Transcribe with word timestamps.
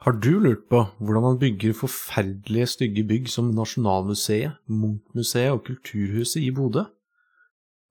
Har 0.00 0.16
du 0.16 0.38
lurt 0.40 0.62
på 0.72 0.78
hvordan 0.96 1.24
man 1.26 1.38
bygger 1.42 1.74
forferdelige 1.76 2.70
stygge 2.72 3.02
bygg 3.04 3.26
som 3.28 3.50
Nasjonalmuseet, 3.52 4.56
Munch-museet 4.64 5.52
og 5.52 5.66
Kulturhuset 5.66 6.40
i 6.40 6.48
Bodø? 6.56 6.86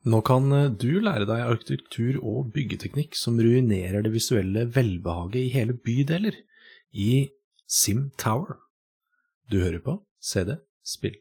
Nå 0.09 0.23
kan 0.25 0.49
eh, 0.55 0.71
du 0.73 1.03
lære 1.05 1.27
deg 1.29 1.43
arkitektur 1.45 2.17
og 2.23 2.49
byggeteknikk 2.55 3.13
som 3.19 3.37
ruinerer 3.37 4.01
det 4.01 4.13
visuelle 4.15 4.65
velbehaget 4.73 5.37
i 5.43 5.53
hele 5.53 5.77
bydeler, 5.77 6.33
i 6.89 7.29
Sim 7.69 8.07
Tower. 8.17 8.57
Du 9.51 9.59
hører 9.61 9.83
på 9.85 9.99
CD 10.17 10.55
Spill. 10.81 11.19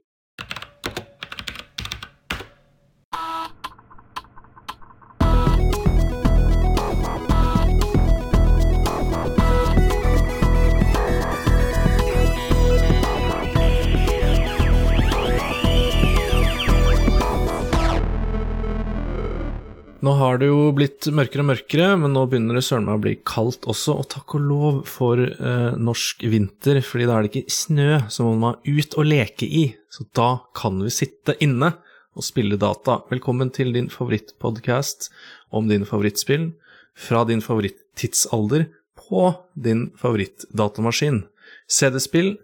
Blitt 20.79 21.09
mørkere 21.15 21.43
og 21.43 21.49
mørkere, 21.51 21.89
men 21.99 22.15
nå 22.15 22.25
begynner 22.31 22.59
det 22.59 22.65
søren 22.67 22.87
meg 22.87 22.99
å 22.99 23.03
bli 23.03 23.15
kaldt 23.27 23.67
også, 23.71 23.97
og 23.99 24.09
takk 24.13 24.37
og 24.39 24.47
lov 24.47 24.79
for 24.89 25.21
eh, 25.21 25.75
norsk 25.75 26.23
vinter, 26.31 26.81
fordi 26.87 27.09
da 27.09 27.17
er 27.17 27.27
det 27.27 27.33
ikke 27.33 27.57
snø, 27.57 27.91
så 28.13 28.27
må 28.27 28.37
man 28.39 28.59
ut 28.67 28.97
og 28.99 29.09
leke 29.09 29.49
i, 29.49 29.65
så 29.93 30.07
da 30.17 30.31
kan 30.59 30.79
vi 30.85 30.93
sitte 30.95 31.35
inne 31.45 31.73
og 32.19 32.27
spille 32.27 32.59
data. 32.61 33.01
Velkommen 33.11 33.51
til 33.55 33.75
din 33.75 33.91
favorittpodkast 33.93 35.11
om 35.55 35.71
dine 35.71 35.89
favorittspill, 35.89 36.53
fra 36.99 37.23
din 37.27 37.43
favorittidsalder 37.45 38.67
på 38.99 39.29
din 39.55 39.89
favorittdatamaskin. 39.99 41.23
CD-spill. 41.71 42.35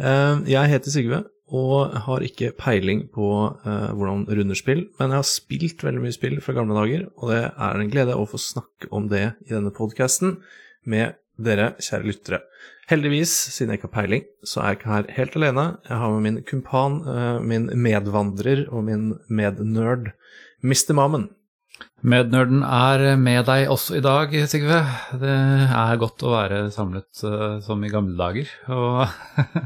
Eh, 0.00 0.36
jeg 0.48 0.72
heter 0.72 0.94
Sigve, 0.94 1.24
og 1.50 1.94
har 2.06 2.24
ikke 2.24 2.52
peiling 2.58 3.04
på 3.12 3.28
uh, 3.50 3.90
hvordan 3.96 4.26
runder 4.28 4.58
spill, 4.58 4.84
men 4.98 5.10
jeg 5.10 5.18
har 5.18 5.28
spilt 5.28 5.84
veldig 5.86 6.04
mye 6.04 6.14
spill 6.14 6.38
fra 6.44 6.54
gamle 6.56 6.76
dager, 6.78 7.08
og 7.18 7.32
det 7.32 7.40
er 7.48 7.80
en 7.80 7.90
glede 7.90 8.18
å 8.18 8.28
få 8.30 8.38
snakke 8.40 8.90
om 8.94 9.08
det 9.10 9.24
i 9.48 9.54
denne 9.54 9.72
podkasten 9.74 10.38
med 10.86 11.18
dere, 11.40 11.72
kjære 11.82 12.06
lyttere. 12.06 12.40
Heldigvis, 12.90 13.32
siden 13.54 13.72
jeg 13.72 13.80
ikke 13.80 13.88
har 13.90 13.96
peiling, 14.00 14.24
så 14.46 14.60
er 14.60 14.72
jeg 14.72 14.80
ikke 14.80 14.92
her 14.92 15.10
helt 15.16 15.36
alene. 15.38 15.66
Jeg 15.88 15.98
har 16.02 16.14
med 16.14 16.24
min 16.26 16.40
kumpan, 16.46 16.96
uh, 17.06 17.36
min 17.42 17.68
medvandrer 17.74 18.64
og 18.68 18.86
min 18.86 19.12
mednerd, 19.28 20.12
Mr. 20.62 20.94
Mammen. 20.98 21.30
Mednerden 22.00 22.62
er 22.64 23.16
med 23.20 23.44
deg 23.48 23.70
også 23.72 23.98
i 23.98 24.04
dag, 24.04 24.32
Sigve. 24.48 24.80
Det 25.20 25.32
er 25.32 26.00
godt 26.00 26.22
å 26.24 26.32
være 26.32 26.60
samlet 26.74 27.24
uh, 27.24 27.58
som 27.64 27.82
i 27.84 27.90
gamle 27.92 28.16
dager. 28.18 28.48
Og 28.72 29.04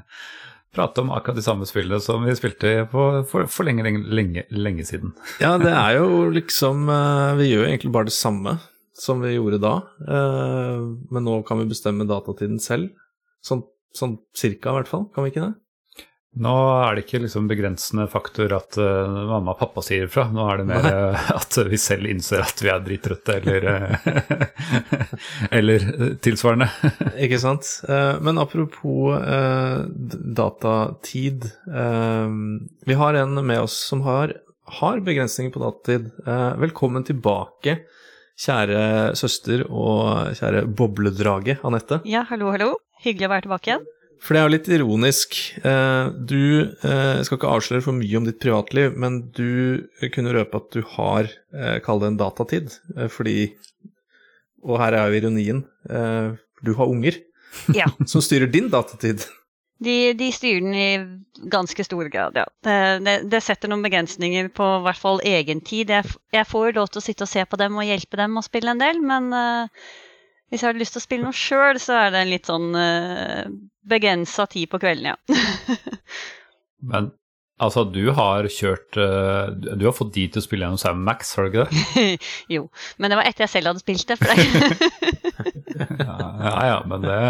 prate 0.74 1.02
om 1.02 1.12
akkurat 1.14 1.38
de 1.38 1.44
samme 1.46 1.66
spillene 1.68 2.00
som 2.02 2.24
vi 2.26 2.34
spilte 2.36 2.72
på, 2.92 3.06
for, 3.30 3.48
for 3.50 3.66
lenge, 3.66 3.84
lenge, 3.84 4.46
lenge, 4.50 4.86
siden. 4.88 5.14
ja, 5.44 5.54
det 5.60 5.72
er 5.72 5.98
jo 6.00 6.24
liksom 6.34 6.88
eh, 6.92 7.34
Vi 7.40 7.50
gjør 7.52 7.68
egentlig 7.68 7.92
bare 7.94 8.10
det 8.10 8.16
samme 8.16 8.58
som 8.94 9.22
vi 9.24 9.32
gjorde 9.34 9.58
da, 9.62 9.74
eh, 10.06 10.82
men 11.10 11.26
nå 11.26 11.40
kan 11.46 11.58
vi 11.58 11.70
bestemme 11.70 12.06
datatiden 12.06 12.60
selv. 12.62 12.92
Sånn, 13.44 13.64
sånn 13.96 14.18
cirka, 14.38 14.70
i 14.70 14.78
hvert 14.78 14.90
fall. 14.90 15.08
Kan 15.14 15.26
vi 15.26 15.32
ikke 15.32 15.48
det? 15.48 15.54
Nå 16.34 16.52
er 16.82 16.96
det 16.96 17.04
ikke 17.04 17.20
liksom 17.22 17.46
begrensende 17.46 18.08
faktor 18.10 18.50
at 18.56 18.74
uh, 18.80 19.06
mamma 19.30 19.52
og 19.52 19.60
pappa 19.60 19.84
sier 19.86 20.08
ifra. 20.08 20.26
Nå 20.34 20.46
er 20.50 20.60
det 20.60 20.66
mer 20.66 20.88
uh, 20.88 21.28
at 21.38 21.58
vi 21.70 21.78
selv 21.78 22.10
innser 22.10 22.42
at 22.42 22.62
vi 22.62 22.72
er 22.72 22.82
drittrøtte, 22.82 23.36
eller, 23.38 23.68
uh, 23.70 24.88
eller 25.60 25.86
tilsvarende. 26.24 26.68
ikke 27.24 27.38
sant. 27.42 27.68
men 28.24 28.40
apropos 28.42 29.14
datatid. 30.34 31.46
vi 32.86 32.98
har 32.98 33.20
en 33.20 33.46
med 33.46 33.60
oss 33.60 33.76
som 33.90 34.02
har, 34.06 34.34
har 34.80 35.02
begrensninger 35.06 35.54
på 35.54 35.62
datatid. 35.62 36.10
velkommen 36.58 37.06
tilbake. 37.06 37.78
Kjære 38.34 39.14
søster 39.14 39.62
og 39.70 40.34
kjære 40.34 40.64
bobledrage, 40.66 41.60
Anette. 41.62 42.02
Ja, 42.10 42.24
hallo, 42.30 42.50
hallo. 42.50 42.72
Hyggelig 43.04 43.28
å 43.28 43.34
være 43.36 43.46
tilbake 43.46 43.70
igjen. 43.70 43.86
For 44.22 44.34
det 44.34 44.40
er 44.40 44.46
jo 44.46 44.54
litt 44.54 44.70
ironisk. 44.76 45.36
Eh, 45.64 46.06
du 46.14 46.40
jeg 46.64 47.26
skal 47.26 47.38
ikke 47.38 47.52
avsløre 47.56 47.84
for 47.84 47.96
mye 47.96 48.20
om 48.20 48.26
ditt 48.28 48.40
privatliv, 48.42 48.96
men 49.00 49.22
du 49.36 49.84
kunne 50.14 50.34
røpe 50.36 50.60
at 50.60 50.68
du 50.76 50.82
har, 50.96 51.30
eh, 51.54 51.78
kall 51.84 52.02
det 52.02 52.12
en 52.12 52.20
datatid, 52.20 52.76
fordi 53.10 53.54
Og 54.64 54.78
her 54.80 54.94
er 54.96 55.10
jo 55.12 55.20
ironien. 55.20 55.58
Du 56.64 56.72
har 56.72 56.88
unger 56.88 57.18
ja. 57.74 57.84
som 58.06 58.22
styrer 58.24 58.48
din 58.48 58.70
datatid. 58.72 59.26
De, 59.84 60.14
de, 60.16 60.30
styrer 60.32 60.62
den 60.62 60.74
i 60.74 61.48
ganske 61.50 61.84
stor 61.84 62.08
grad, 62.08 62.38
ja. 62.38 62.46
Det, 62.64 63.16
det, 63.28 63.40
setter 63.42 63.68
noen 63.68 63.82
begrensninger 63.84 64.48
på 64.54 64.68
i 64.78 64.82
hvert 64.86 65.00
fall 65.00 65.20
egen 65.26 65.60
tid. 65.66 65.90
Jeg, 65.90 66.14
jeg 66.32 66.48
får 66.48 66.76
lov 66.78 66.92
til 66.92 67.02
å 67.02 67.04
sitte 67.04 67.26
og 67.26 67.32
se 67.32 67.44
på 67.44 67.58
dem 67.60 67.76
og 67.76 67.88
hjelpe 67.88 68.20
dem 68.20 68.38
å 68.38 68.44
spille 68.46 68.72
en 68.72 68.80
del, 68.80 69.02
men 69.04 69.28
uh, 69.34 69.88
hvis 70.50 70.62
jeg 70.62 70.70
hadde 70.70 70.82
lyst 70.82 70.96
til 70.96 71.02
å 71.02 71.06
spille 71.08 71.26
noe 71.26 71.36
sjøl, 71.36 71.80
så 71.82 71.98
er 72.04 72.14
det 72.14 72.22
en 72.22 72.32
litt 72.32 72.48
sånn 72.50 72.70
uh, 72.76 73.44
begrensa 73.88 74.46
tid 74.50 74.70
på 74.72 74.80
kvelden, 74.82 75.14
ja. 75.14 75.18
Men 76.90 77.12
altså, 77.62 77.86
du 77.88 78.10
har 78.12 78.44
kjørt 78.52 78.98
uh, 79.00 79.48
Du 79.54 79.86
har 79.86 79.94
fått 79.96 80.12
de 80.16 80.26
til 80.28 80.42
å 80.42 80.44
spille 80.44 80.66
gjennom 80.66 80.80
Sam 80.80 81.00
Max, 81.06 81.32
har 81.38 81.48
du 81.48 81.54
ikke 81.54 81.66
det? 81.70 82.04
jo, 82.56 82.66
men 83.00 83.12
det 83.12 83.18
var 83.18 83.30
etter 83.30 83.46
jeg 83.46 83.54
selv 83.54 83.72
hadde 83.72 83.82
spilt 83.82 84.10
det. 84.10 84.18
For 84.20 84.30
deg. 84.30 84.42
ja, 86.04 86.18
ja, 86.44 86.56
ja, 86.68 86.78
men 86.90 87.06
det, 87.06 87.20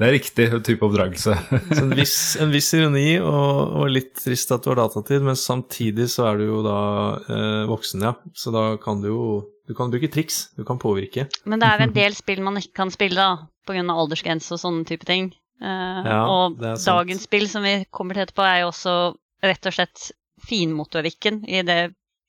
det, 0.00 0.08
er 0.08 0.16
riktig 0.16 0.48
type 0.66 0.88
oppdragelse. 0.88 1.36
en, 1.78 1.94
viss, 1.94 2.18
en, 2.42 2.50
viss, 2.54 2.72
ironi 2.76 3.10
og, 3.20 3.78
og, 3.78 3.86
litt 3.92 4.16
trist 4.18 4.50
at 4.54 4.66
du 4.66 4.72
har 4.72 4.82
datatid, 4.82 5.22
men 5.24 5.38
samtidig 5.38 6.10
så 6.12 6.32
er 6.32 6.42
du 6.42 6.50
jo 6.50 6.64
da 6.66 6.80
uh, 7.22 7.62
voksen, 7.70 8.08
ja. 8.10 8.16
Så 8.36 8.52
da 8.54 8.72
kan 8.82 9.04
du 9.04 9.12
jo 9.12 9.22
du 9.68 9.74
kan 9.76 9.90
bruke 9.92 10.08
triks, 10.08 10.48
du 10.56 10.64
kan 10.64 10.80
påvirke. 10.80 11.26
Men 11.44 11.60
det 11.60 11.68
er 11.68 11.84
en 11.84 11.92
del 11.92 12.16
spill 12.16 12.40
man 12.44 12.56
ikke 12.56 12.78
kan 12.80 12.92
spille 12.94 13.20
da, 13.20 13.48
pga. 13.68 13.84
aldersgrense 13.92 14.56
og 14.56 14.62
sånne 14.62 14.88
type 14.88 15.04
ting. 15.08 15.34
Uh, 15.60 16.06
ja, 16.06 16.18
og 16.24 16.60
dagens 16.62 17.26
spill 17.26 17.48
som 17.50 17.66
vi 17.66 17.82
kommer 17.92 18.16
til 18.16 18.24
etterpå, 18.24 18.46
er 18.46 18.62
jo 18.62 18.70
også 18.70 18.94
rett 19.44 19.68
og 19.68 19.74
slett 19.74 20.10
finmotorikken 20.48 21.42
i 21.50 21.60
det 21.66 21.80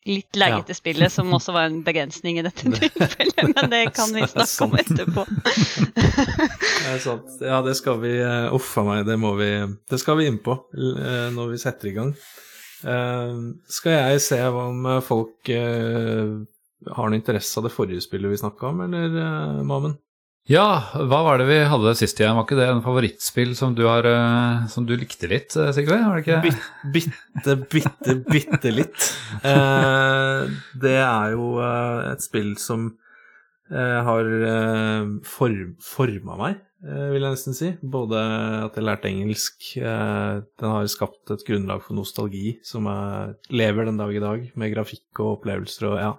litt 0.10 0.36
leggete 0.40 0.74
ja. 0.74 0.78
spillet, 0.80 1.14
som 1.14 1.32
også 1.36 1.54
var 1.54 1.70
en 1.70 1.80
begrensning 1.86 2.40
i 2.42 2.44
dette 2.44 2.72
tilfellet. 2.80 3.40
Men 3.54 3.72
det 3.72 3.84
kan 3.96 4.12
vi 4.16 4.26
snakke 4.28 4.68
om 4.68 4.76
etterpå. 4.82 5.26
det 5.96 6.92
er 6.92 7.02
sant. 7.04 7.40
Ja, 7.40 7.62
det 7.66 7.78
skal 7.80 8.00
vi 8.04 8.16
eh, 8.18 8.52
Uff 8.56 8.74
a 8.82 8.86
meg, 8.88 9.06
det 9.08 9.20
må 9.22 9.36
vi 9.40 9.52
Det 9.92 10.00
skal 10.02 10.20
vi 10.20 10.28
inn 10.32 10.40
på 10.44 10.58
eh, 10.74 11.28
når 11.36 11.54
vi 11.54 11.62
setter 11.62 11.92
i 11.92 11.96
gang. 11.96 12.14
Skal 12.80 13.92
jeg 13.92 14.22
se 14.24 14.38
om 14.56 14.86
folk 15.04 15.50
har 16.88 17.10
du 17.10 17.18
interesse 17.18 17.60
av 17.60 17.66
det 17.68 17.74
forrige 17.74 18.04
spillet 18.06 18.32
vi 18.32 18.40
snakka 18.40 18.72
om, 18.72 18.86
eller, 18.86 19.18
uh, 19.20 19.64
Mamen? 19.68 19.98
Ja, 20.50 20.82
hva 20.96 21.20
var 21.28 21.38
det 21.38 21.46
vi 21.46 21.58
hadde 21.70 21.92
sist 22.00 22.18
igjen? 22.18 22.34
Var 22.38 22.46
ikke 22.48 22.58
det 22.58 22.70
en 22.72 22.82
favorittspill 22.82 23.52
som 23.58 23.76
du, 23.78 23.84
har, 23.86 24.08
uh, 24.08 24.64
som 24.72 24.88
du 24.88 24.96
likte 24.98 25.28
litt, 25.30 25.54
uh, 25.60 25.70
Sigve? 25.76 26.00
Var 26.00 26.16
det 26.18 26.24
ikke? 26.24 26.64
bitte, 26.96 27.58
bitte, 27.70 28.16
bitte 28.26 28.72
litt. 28.74 29.12
Eh, 29.46 30.48
det 30.82 30.96
er 31.04 31.36
jo 31.36 31.52
et 31.62 32.26
spill 32.26 32.56
som 32.60 32.90
har 33.70 34.26
form, 35.30 35.76
forma 35.86 36.38
meg, 36.40 36.56
vil 36.82 37.22
jeg 37.22 37.36
nesten 37.36 37.54
si. 37.54 37.68
Både 37.86 38.18
at 38.66 38.80
jeg 38.80 38.88
lærte 38.88 39.12
engelsk, 39.12 39.68
den 39.78 40.74
har 40.74 40.90
skapt 40.90 41.30
et 41.36 41.46
grunnlag 41.46 41.84
for 41.86 41.94
nostalgi 42.00 42.56
som 42.66 42.90
jeg 42.90 43.54
lever 43.54 43.86
den 43.86 44.02
dag 44.02 44.16
i 44.18 44.24
dag, 44.24 44.48
med 44.58 44.74
grafikk 44.74 45.22
og 45.22 45.36
opplevelser 45.36 45.92
og 45.92 46.02
ja. 46.02 46.10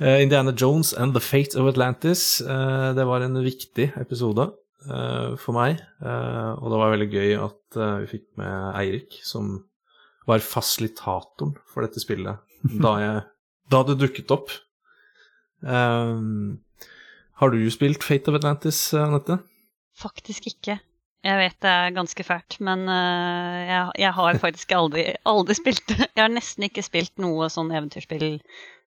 Uh, 0.00 0.18
Indiana 0.18 0.50
Jones 0.50 0.92
and 0.92 1.14
The 1.14 1.22
Fate 1.22 1.54
of 1.54 1.68
Atlantis. 1.70 2.40
Uh, 2.42 2.90
det 2.96 3.04
var 3.06 3.22
en 3.22 3.38
viktig 3.44 3.92
episode 4.00 4.48
uh, 4.88 5.36
for 5.38 5.54
meg, 5.54 5.78
og 6.02 6.66
det 6.72 6.80
var 6.80 6.94
veldig 6.96 7.10
gøy 7.12 7.36
at 7.38 7.78
vi 8.02 8.10
fikk 8.10 8.26
med 8.40 8.74
Eirik, 8.80 9.20
som 9.26 9.56
var 10.26 10.42
fasilitatoren 10.42 11.54
for 11.70 11.86
dette 11.86 12.02
spillet 12.02 12.42
da, 12.84 12.92
jeg, 13.02 13.22
da 13.70 13.82
det 13.86 13.98
dukket 14.00 14.30
opp. 14.34 14.52
har 15.64 17.50
du 17.54 17.58
spilt 17.70 18.06
Fate 18.06 18.30
of 18.30 18.38
Atlantis, 18.38 18.78
Anette? 18.94 19.38
Faktisk 19.94 20.46
ikke. 20.50 20.78
Jeg 21.24 21.40
vet 21.40 21.56
det 21.64 21.70
er 21.72 21.94
ganske 21.96 22.24
fælt, 22.26 22.58
men 22.60 22.82
jeg, 22.84 23.84
jeg, 23.96 24.10
har 24.12 24.38
faktisk 24.42 24.74
aldri, 24.76 25.06
aldri 25.24 25.56
spilt. 25.56 25.94
Jeg 25.96 26.20
har 26.20 26.28
nesten 26.28 26.66
ikke 26.66 26.84
spilt 26.84 27.14
noe 27.22 27.48
sånn 27.48 27.72
eventyrspill 27.72 28.42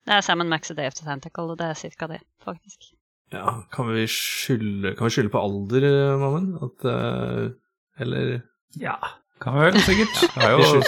det 0.07 0.15
er 0.15 0.23
Sam 0.23 0.39
Max 0.47 0.71
og 0.71 0.77
Day 0.79 0.87
of 0.87 0.95
the 0.95 1.03
Tentacle, 1.03 1.51
og 1.51 1.57
det 1.59 1.67
er 1.67 1.75
cirka 1.75 2.07
det, 2.07 2.21
faktisk. 2.45 2.93
Ja, 3.33 3.57
kan 3.75 3.89
vi 3.91 4.05
skylde, 4.07 4.93
kan 4.95 5.09
vi 5.09 5.15
skylde 5.17 5.33
på 5.33 5.41
alder, 5.43 5.87
Mammen? 6.21 6.53
At 6.63 6.85
uh, 6.87 7.49
Eller 7.99 8.39
Ja, 8.79 8.95
kan 9.43 9.57
vi 9.57 9.65
vel 9.65 9.81
sikkert. 9.83 10.21
Ja, 10.37 10.53
jo, 10.55 10.79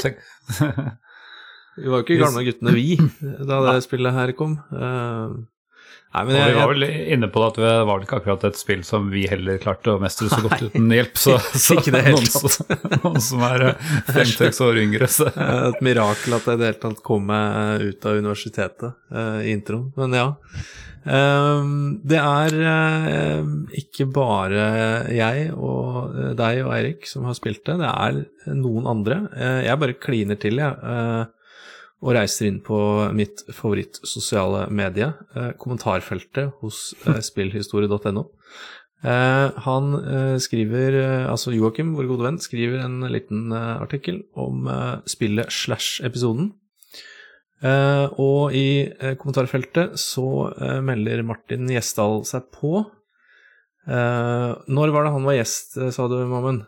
vi 1.84 1.92
var 1.92 2.00
jo 2.00 2.06
ikke 2.06 2.22
gamle 2.22 2.46
guttene, 2.48 2.76
vi, 2.78 2.96
da 3.50 3.60
det 3.68 3.84
spillet 3.84 4.16
her 4.16 4.32
kom. 4.40 4.56
Uh, 4.72 5.44
Nei, 6.10 6.24
men 6.26 6.40
jeg, 6.40 6.50
vi 6.50 6.58
var 6.58 6.72
vel 6.72 6.86
inne 7.14 7.28
på 7.30 7.42
at 7.46 7.58
det 7.62 7.74
var 7.86 8.02
ikke 8.02 8.18
akkurat 8.18 8.46
et 8.50 8.58
spill 8.58 8.82
som 8.88 9.12
vi 9.14 9.28
heller 9.30 9.60
klarte 9.62 9.94
å 9.94 10.00
mestre 10.02 10.26
så 10.32 10.40
godt 10.42 10.64
uten 10.66 10.90
hjelp. 10.96 11.20
Så, 11.22 11.36
så 11.66 11.78
ikke 11.78 11.94
det 11.94 12.02
noen, 12.08 12.26
som, 12.34 12.50
noen 13.04 13.22
som 13.22 13.46
er 13.46 13.68
eh, 13.68 13.88
fem-seks 14.10 14.62
år 14.66 14.82
yngre, 14.82 15.10
så 15.12 15.30
et 15.70 15.82
mirakel 15.86 16.40
at 16.40 16.50
jeg 16.50 16.58
i 16.58 16.62
det 16.64 16.72
hele 16.72 16.82
tatt 16.88 17.04
kom 17.06 17.30
meg 17.30 17.86
ut 17.86 18.10
av 18.10 18.22
universitetet 18.24 18.90
eh, 19.14 19.42
i 19.46 19.54
introen. 19.54 19.92
Men 20.02 20.18
ja. 20.18 20.28
Ehm, 21.08 22.00
det 22.10 22.20
er 22.20 22.58
eh, 22.74 23.52
ikke 23.80 24.10
bare 24.12 24.66
jeg 25.16 25.50
og 25.56 26.16
eh, 26.18 26.34
deg 26.38 26.64
og 26.66 26.74
Eirik 26.76 27.08
som 27.08 27.30
har 27.30 27.38
spilt 27.38 27.64
det, 27.70 27.78
det 27.84 27.90
er 27.90 28.56
noen 28.58 28.90
andre. 28.90 29.22
Eh, 29.38 29.60
jeg 29.70 29.82
bare 29.86 30.00
kliner 30.02 30.42
til, 30.42 30.60
jeg. 30.60 30.74
eh, 30.74 31.28
og 32.00 32.16
reiser 32.16 32.48
inn 32.48 32.60
på 32.64 32.78
mitt 33.16 33.44
favorittsosiale 33.52 34.68
medie, 34.72 35.12
eh, 35.36 35.50
kommentarfeltet 35.60 36.54
hos 36.62 36.94
eh, 37.06 37.20
spillhistorie.no. 37.24 38.24
Eh, 39.00 39.60
han 39.66 39.92
skriver, 40.44 40.98
altså 41.32 41.54
Joakim, 41.56 41.94
vår 41.98 42.08
gode 42.12 42.28
venn, 42.28 42.40
skriver 42.44 42.86
en 42.86 43.04
liten 43.12 43.52
artikkel 43.56 44.24
om 44.40 44.68
spillet 45.10 45.52
Slash-episoden. 45.52 46.54
Eh, 47.60 48.06
og 48.16 48.56
i 48.56 48.88
kommentarfeltet 49.20 50.00
så 50.00 50.48
melder 50.84 51.26
Martin 51.28 51.68
Gjesdal 51.68 52.24
seg 52.28 52.48
på. 52.56 52.86
Eh, 53.90 54.52
når 54.72 54.96
var 54.96 55.08
det 55.08 55.16
han 55.18 55.28
var 55.28 55.40
gjest, 55.42 55.80
sa 55.96 56.08
du, 56.08 56.22
Mammen? 56.32 56.64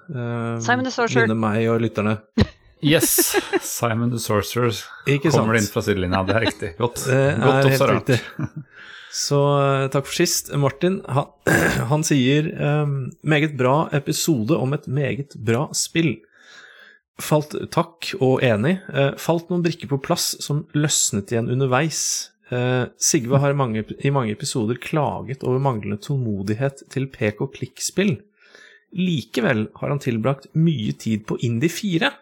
Simon 0.64 0.88
the 0.88 0.92
Sorcerer. 0.92 1.30
Minne 1.32 1.40
meg 1.40 1.72
og 1.72 1.80
lytterne. 1.88 2.20
Yes! 2.82 3.36
Simon 3.62 4.12
the 4.12 4.20
Sorcerer 4.20 4.74
kommer 5.30 5.58
inn 5.60 5.70
fra 5.70 5.84
sidelinja, 5.86 6.24
det 6.26 6.38
er 6.38 6.46
riktig. 6.48 6.74
Godt, 6.82 7.06
godt 7.06 7.70
observert. 7.70 8.14
Så 9.12 9.38
eh, 9.60 9.86
takk 9.92 10.08
for 10.08 10.16
sist. 10.16 10.54
Martin, 10.56 11.02
han, 11.12 11.28
han 11.92 12.04
sier 12.08 12.48
um, 12.56 13.12
meget 13.28 13.58
bra 13.60 13.90
episode 13.96 14.56
om 14.56 14.72
et 14.78 14.88
meget 14.88 15.36
bra 15.36 15.68
spill. 15.76 16.16
Falt 17.22 17.54
takk 17.76 18.14
og 18.22 18.40
enig. 18.46 18.78
Uh, 18.88 19.12
falt 19.20 19.52
noen 19.52 19.66
brikker 19.66 19.92
på 19.92 20.00
plass 20.02 20.34
som 20.42 20.64
løsnet 20.78 21.34
igjen 21.34 21.52
underveis. 21.52 22.32
Uh, 22.52 22.88
Sigve 23.00 23.40
har 23.44 23.56
mange, 23.56 23.84
i 24.00 24.12
mange 24.16 24.34
episoder 24.36 24.80
klaget 24.80 25.44
over 25.44 25.60
manglende 25.64 26.00
tålmodighet 26.02 26.86
til 26.92 27.12
pek 27.12 27.44
og 27.44 27.54
klikk-spill. 27.60 28.16
Likevel 28.96 29.68
har 29.80 29.92
han 29.92 30.02
tilbrakt 30.04 30.50
mye 30.56 30.96
tid 31.00 31.28
på 31.28 31.38
Indie 31.44 31.72
4. 31.72 32.16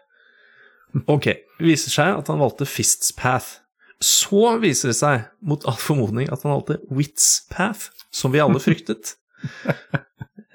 Ok, 1.10 1.32
viser 1.62 1.92
seg 1.94 2.18
at 2.18 2.30
han 2.32 2.40
valgte 2.42 2.68
Fists 2.68 3.12
Path. 3.16 3.60
Så 4.00 4.56
viser 4.62 4.92
det 4.92 4.96
seg, 4.96 5.26
mot 5.44 5.64
all 5.68 5.76
formodning, 5.80 6.30
at 6.32 6.44
han 6.46 6.54
valgte 6.54 6.78
Wits 6.88 7.44
Path, 7.52 7.90
som 8.14 8.32
vi 8.32 8.40
alle 8.42 8.62
fryktet. 8.66 9.16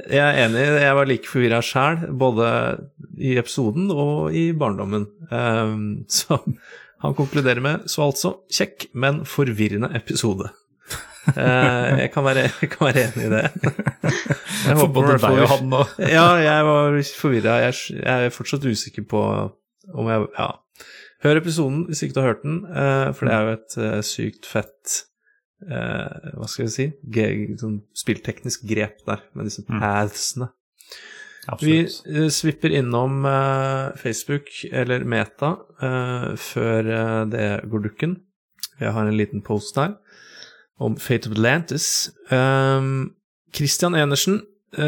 Jeg 0.05 0.21
er 0.21 0.43
enig, 0.45 0.65
jeg 0.81 0.97
var 0.97 1.09
like 1.09 1.29
forvirra 1.29 1.61
sjæl, 1.65 2.03
både 2.17 2.49
i 3.17 3.35
episoden 3.41 3.89
og 3.93 4.35
i 4.35 4.49
barndommen. 4.57 5.07
Ehm, 5.33 5.87
så 6.11 6.39
han 7.01 7.17
konkluderer 7.17 7.61
med 7.63 7.89
så 7.89 8.05
altså 8.09 8.35
kjekk, 8.53 8.89
men 8.93 9.23
forvirrende 9.29 9.91
episode. 9.97 10.51
Eh, 11.25 11.99
jeg, 12.03 12.09
kan 12.13 12.25
være, 12.25 12.49
jeg 12.61 12.69
kan 12.69 12.85
være 12.85 13.05
enig 13.07 13.25
i 13.25 13.31
det. 13.33 13.45
Jeg 14.65 14.77
håper 14.77 14.93
både 14.93 15.15
deg 15.21 15.39
og 15.41 15.51
han 15.55 15.69
nå. 15.71 15.81
ja, 16.05 16.25
jeg 16.41 16.67
var 16.67 16.99
forvirra. 17.17 17.55
Jeg 17.65 18.03
er 18.05 18.33
fortsatt 18.33 18.65
usikker 18.65 19.07
på 19.09 19.21
om 19.93 20.07
jeg 20.07 20.27
Ja. 20.37 20.51
Hør 21.23 21.37
episoden 21.39 21.85
hvis 21.87 22.03
ikke 22.03 22.13
du 22.15 22.19
har 22.21 22.27
hørt 22.33 22.43
den, 22.43 22.65
eh, 22.65 23.11
for 23.13 23.25
det 23.25 23.33
er 23.33 23.41
jo 23.45 23.53
et 23.53 23.77
eh, 23.77 24.01
sykt 24.01 24.45
fett 24.45 25.05
eh, 25.65 26.31
Hva 26.35 26.47
skal 26.47 26.65
vi 26.65 26.71
si? 26.73 26.87
Sånn 27.57 27.81
spillteknisk 27.95 28.65
grep 28.69 28.99
der, 29.07 29.21
med 29.33 29.45
disse 29.45 29.63
Mm. 29.67 29.79
pathsene. 29.79 30.49
Vi 31.61 31.79
Absolutt. 31.85 32.15
eh, 32.17 32.29
svipper 32.29 32.71
innom 32.73 33.23
Facebook 33.97 34.47
eller 34.71 35.03
Meta 35.05 35.55
før 36.35 37.29
det 37.29 37.69
går 37.69 37.83
dukken. 37.83 38.17
Jeg 38.79 38.91
har 38.91 39.07
en 39.07 39.17
liten 39.17 39.41
post 39.41 39.75
her 39.77 39.95
om 40.79 40.97
Fate 40.97 41.27
of 41.27 41.31
Atlantis. 41.37 42.09
Um, 42.31 43.13
Christian 43.53 43.93
Enersen 43.95 44.41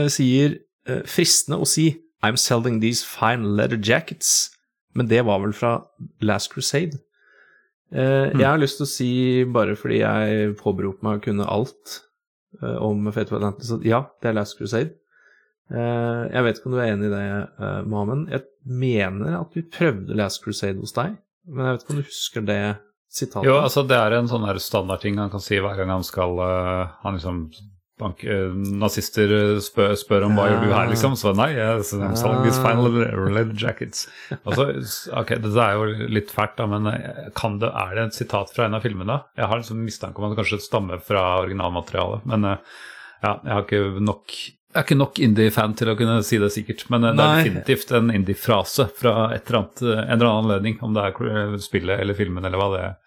sier 0.09 0.57
fristende 1.05 1.61
å 1.61 1.65
si 1.67 1.97
I'm 2.23 2.35
selling 2.35 2.81
these 2.81 3.03
fine 3.05 3.55
leather 3.55 3.77
jackets, 3.77 4.49
men 4.97 5.09
det 5.09 5.21
var 5.27 5.43
vel 5.43 5.53
fra 5.55 5.77
Last 6.25 6.51
Crusade. 6.53 6.97
Eh, 7.93 8.33
Jeg 8.33 8.47
har 8.47 8.59
lyst 8.59 8.81
til 8.81 8.87
å 8.87 8.91
si, 8.91 9.11
bare 9.53 9.77
fordi 9.79 10.01
jeg 10.01 10.55
påberoper 10.59 11.05
meg 11.05 11.19
å 11.19 11.23
kunne 11.23 11.47
alt 11.47 11.99
eh, 12.61 12.77
om 12.83 13.05
Fate 13.13 13.31
of 13.31 13.39
Atlantis, 13.39 13.71
at 13.75 13.85
ja, 13.87 14.01
det 14.21 14.31
er 14.31 14.39
Last 14.39 14.57
Crusade. 14.59 14.97
Eh, 15.71 16.23
jeg 16.33 16.43
vet 16.47 16.59
ikke 16.59 16.71
om 16.71 16.75
du 16.75 16.81
er 16.81 16.91
enig 16.95 17.09
i 17.09 17.13
det, 17.13 17.23
uh, 17.59 17.79
Mohammed. 17.87 18.27
Jeg 18.33 18.45
mener 18.67 19.39
at 19.41 19.55
vi 19.55 19.63
prøvde 19.63 20.17
Last 20.17 20.43
Crusade 20.43 20.81
hos 20.81 20.95
deg, 20.97 21.15
men 21.47 21.69
jeg 21.69 21.77
vet 21.77 21.85
ikke 21.85 21.95
om 21.95 22.01
du 22.01 22.09
husker 22.09 22.47
det 22.47 22.61
sitatet? 23.07 23.47
Jo, 23.47 23.57
altså 23.61 23.85
det 23.87 24.01
er 24.01 24.17
en 24.17 24.29
sånn 24.31 24.47
standardting 24.59 25.19
han 25.21 25.31
kan 25.31 25.43
si 25.43 25.59
hver 25.63 25.77
gang 25.79 25.93
han 25.93 26.03
skal 26.03 26.35
Han 27.03 27.15
liksom 27.15 27.45
bank, 27.99 28.23
eh, 28.23 28.53
Nazister 28.53 29.31
eh, 29.33 29.59
spør, 29.63 29.95
spør 29.97 30.27
om 30.27 30.37
hva 30.37 30.47
gjør 30.49 30.65
du 30.65 30.73
her, 30.73 30.89
liksom. 30.91 31.15
Så 31.19 31.33
nei, 31.37 31.49
jeg 31.57 31.85
these 31.85 32.59
final 32.61 32.91
leather 32.91 33.55
jackets. 33.57 34.05
Altså, 34.43 34.69
ok, 35.17 35.33
Dette 35.45 35.63
er 35.63 35.77
jo 35.77 36.09
litt 36.17 36.33
fælt, 36.33 36.57
da, 36.59 36.67
men 36.69 36.89
eh, 36.91 37.31
kan 37.37 37.57
det, 37.61 37.71
er 37.71 37.95
det 37.97 38.05
et 38.09 38.19
sitat 38.19 38.53
fra 38.53 38.67
en 38.67 38.77
av 38.77 38.85
filmene? 38.85 39.21
Jeg 39.39 39.49
har 39.49 39.61
liksom 39.61 39.81
mistanke 39.85 40.21
om 40.21 40.27
at 40.27 40.35
det 40.35 40.41
kanskje 40.43 40.61
stammer 40.65 41.01
fra 41.03 41.25
originalmaterialet, 41.41 42.27
men 42.29 42.51
ja, 42.51 43.33
jeg 43.33 43.51
har 43.53 43.65
ikke 43.65 44.05
nok 44.05 44.37
jeg 44.77 44.83
er 44.83 44.85
ikke 44.85 44.97
nok 44.99 45.19
indie-fan 45.23 45.73
til 45.79 45.89
å 45.89 45.93
kunne 45.97 46.19
si 46.27 46.37
det 46.37 46.51
sikkert, 46.53 46.83
men 46.93 47.01
det 47.07 47.13
er 47.15 47.37
definitivt 47.39 47.93
en 47.97 48.11
indie-frase 48.13 48.85
fra 48.93 49.31
et 49.33 49.47
eller 49.47 49.63
annet, 49.63 49.81
en 49.81 50.11
eller 50.13 50.27
annen 50.27 50.41
anledning, 50.43 50.75
om 50.85 50.93
det 50.93 51.05
er 51.07 51.55
spillet 51.63 52.03
eller 52.03 52.17
filmen 52.19 52.45
eller 52.45 52.61
hva 52.61 52.67
det 52.75 52.81
er. 52.83 52.97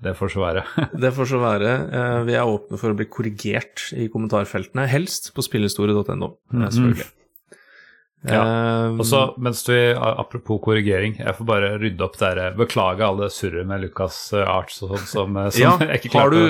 Det 0.00 0.14
får 0.16 0.30
så 0.32 0.40
være. 0.40 0.64
Det 1.04 1.10
får 1.16 1.26
så 1.34 1.38
være. 1.42 1.72
Eh, 1.92 2.18
Vi 2.28 2.36
er 2.38 2.48
åpne 2.48 2.78
for 2.80 2.92
å 2.92 2.96
bli 2.96 3.04
korrigert 3.12 3.88
i 3.96 4.06
kommentarfeltene, 4.12 4.86
helst 4.88 5.32
på 5.36 5.44
spillhistorie.no, 5.44 6.30
eh, 6.56 6.68
selvfølgelig. 6.70 7.10
Ja. 8.28 8.40
Eh, 8.44 8.98
Og 9.00 9.06
så, 9.08 9.20
mens 9.40 9.62
du, 9.64 9.72
Apropos 9.96 10.58
korrigering, 10.60 11.14
jeg 11.22 11.36
får 11.38 11.46
bare 11.48 11.70
rydde 11.80 12.04
opp 12.04 12.18
der. 12.20 12.40
Beklage 12.58 13.00
alle 13.06 13.30
surret 13.32 13.64
med 13.68 13.80
Lucas 13.86 14.18
eh, 14.36 14.44
Arts 14.44 14.82
og 14.84 14.92
sånn 14.98 15.06
som, 15.08 15.38
eh, 15.40 15.48
som 15.56 15.62
ja, 15.62 15.70
jeg 15.94 16.02
ikke 16.02 16.18
har 16.18 16.28
klarte 16.28 16.42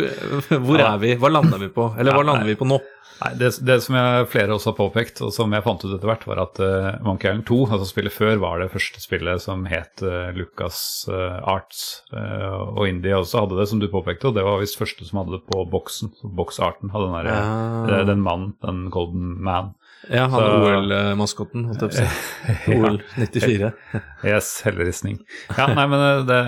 du 0.51 0.59
Hvor 0.67 0.83
er 0.83 0.97
vi? 1.03 1.13
Hva 1.23 1.31
lander 1.31 1.63
vi 1.63 1.69
på? 1.75 1.87
Eller 1.99 2.19
hva 2.19 2.25
lander 2.27 2.51
vi 2.51 2.57
på 2.59 2.67
nå? 2.71 2.81
Nei, 3.21 3.31
det, 3.37 3.51
det 3.69 3.77
som 3.85 3.97
jeg, 3.99 4.29
flere 4.33 4.55
også 4.55 4.71
har 4.71 4.77
påpekt, 4.79 5.21
og 5.27 5.33
som 5.37 5.53
jeg 5.53 5.65
fant 5.67 5.83
ut 5.85 5.91
etter 5.93 6.09
hvert, 6.09 6.23
var 6.31 6.41
at 6.47 6.61
uh, 6.65 6.87
Monkey 7.05 7.29
Island 7.29 7.45
2, 7.51 7.59
altså 7.69 7.89
spillet 7.91 8.15
før, 8.15 8.39
var 8.41 8.63
det 8.63 8.71
første 8.73 9.03
spillet 9.03 9.43
som 9.45 9.67
het 9.69 10.01
uh, 10.07 10.31
Lucas 10.37 10.79
uh, 11.11 11.37
Arts. 11.53 11.83
Uh, 12.15 12.79
og 12.79 12.87
Indie 12.89 13.19
også 13.19 13.43
hadde 13.45 13.59
det, 13.61 13.67
som 13.69 13.83
du 13.83 13.91
påpekte, 13.93 14.31
og 14.31 14.39
det 14.39 14.47
var 14.47 14.63
visst 14.63 14.81
første 14.81 15.05
som 15.09 15.21
hadde 15.21 15.37
det 15.37 15.43
på 15.51 15.67
boksen. 15.73 16.15
Boksarten 16.39 16.95
hadde 16.95 17.11
den 17.11 17.19
der, 17.19 17.29
ja. 17.29 17.85
det- 17.91 18.07
den 18.11 18.25
mannen, 18.25 18.55
den 18.65 18.87
Golden 18.95 19.37
Man. 19.45 19.75
Ja, 20.09 20.25
han 20.33 20.41
OL-maskotten, 20.65 21.67
holdt 21.69 21.83
jeg 21.85 21.93
på 21.93 22.01
å 22.01 22.01
si. 22.01 22.73
OL 22.79 22.97
94. 23.21 23.69
Yes, 24.31 24.49
helleristning. 24.65 25.19
Ja, 25.57 25.67
nei, 25.77 25.85
men 25.93 26.25
det, 26.29 26.39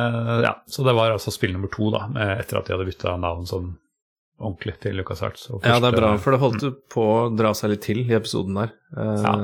ja, 0.44 0.54
så 0.68 0.84
det 0.88 0.96
var 0.96 1.12
altså 1.12 1.32
spill 1.32 1.52
nummer 1.54 1.68
to, 1.72 1.92
da, 1.92 2.06
etter 2.38 2.58
at 2.62 2.68
de 2.68 2.74
hadde 2.78 2.88
bytta 2.88 3.14
navn 3.20 3.44
sånn 3.48 3.74
ordentlig 4.42 4.74
til 4.82 4.96
Lucas 4.98 5.22
Arts. 5.22 5.46
Og 5.50 5.62
Ja, 5.64 5.78
det 5.80 5.92
er 5.92 6.00
bra, 6.00 6.14
for 6.18 6.34
det 6.36 6.40
holdt 6.42 6.62
jo 6.66 6.72
på 6.92 7.04
å 7.14 7.36
dra 7.38 7.54
seg 7.54 7.70
litt 7.76 7.86
til 7.86 8.02
i 8.04 8.12
episoden 8.18 8.58
der. 8.58 8.74
Eh, 8.96 9.22
Ja. 9.22 9.36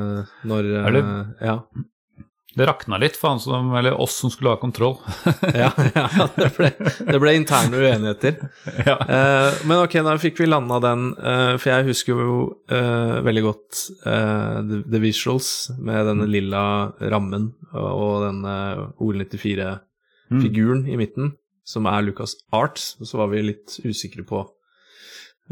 Når 0.50 0.72
eh, 0.74 0.90
det- 0.98 1.46
Ja. 1.46 1.60
Det 2.58 2.66
rakna 2.66 2.96
litt 2.98 3.14
for 3.14 3.28
han 3.28 3.38
som, 3.38 3.68
eller 3.76 3.94
oss 4.00 4.16
som 4.18 4.30
skulle 4.32 4.50
ha 4.50 4.56
kontroll. 4.58 4.96
ja, 5.54 5.68
ja 5.94 6.08
det, 6.34 6.48
ble, 6.56 6.70
det 7.06 7.20
ble 7.22 7.34
interne 7.38 7.76
uenigheter. 7.78 8.40
ja. 8.88 8.96
Eh, 8.98 9.58
men 9.68 9.84
ok, 9.84 9.94
da 10.02 10.16
fikk 10.18 10.40
vi 10.42 10.48
landa 10.48 10.80
den, 10.82 11.04
eh, 11.22 11.52
for 11.60 11.70
jeg 11.70 11.86
husker 11.92 12.18
jo 12.18 12.38
eh, 12.66 13.20
veldig 13.22 13.44
godt 13.46 13.82
eh, 14.10 14.58
the, 14.66 14.80
the 14.90 14.98
visuals 15.04 15.70
med 15.78 16.08
denne 16.10 16.26
lilla 16.26 16.64
rammen 16.98 17.52
og, 17.70 17.90
og 17.94 18.26
denne 18.26 18.56
OL94-figuren 18.98 20.88
i 20.90 20.96
midten, 20.98 21.32
som 21.68 21.86
er 21.86 22.02
Lucas 22.02 22.34
Arts. 22.52 22.96
Så 23.04 23.18
var 23.20 23.28
vi 23.32 23.42
litt 23.52 23.78
usikre 23.84 24.24
på. 24.26 24.42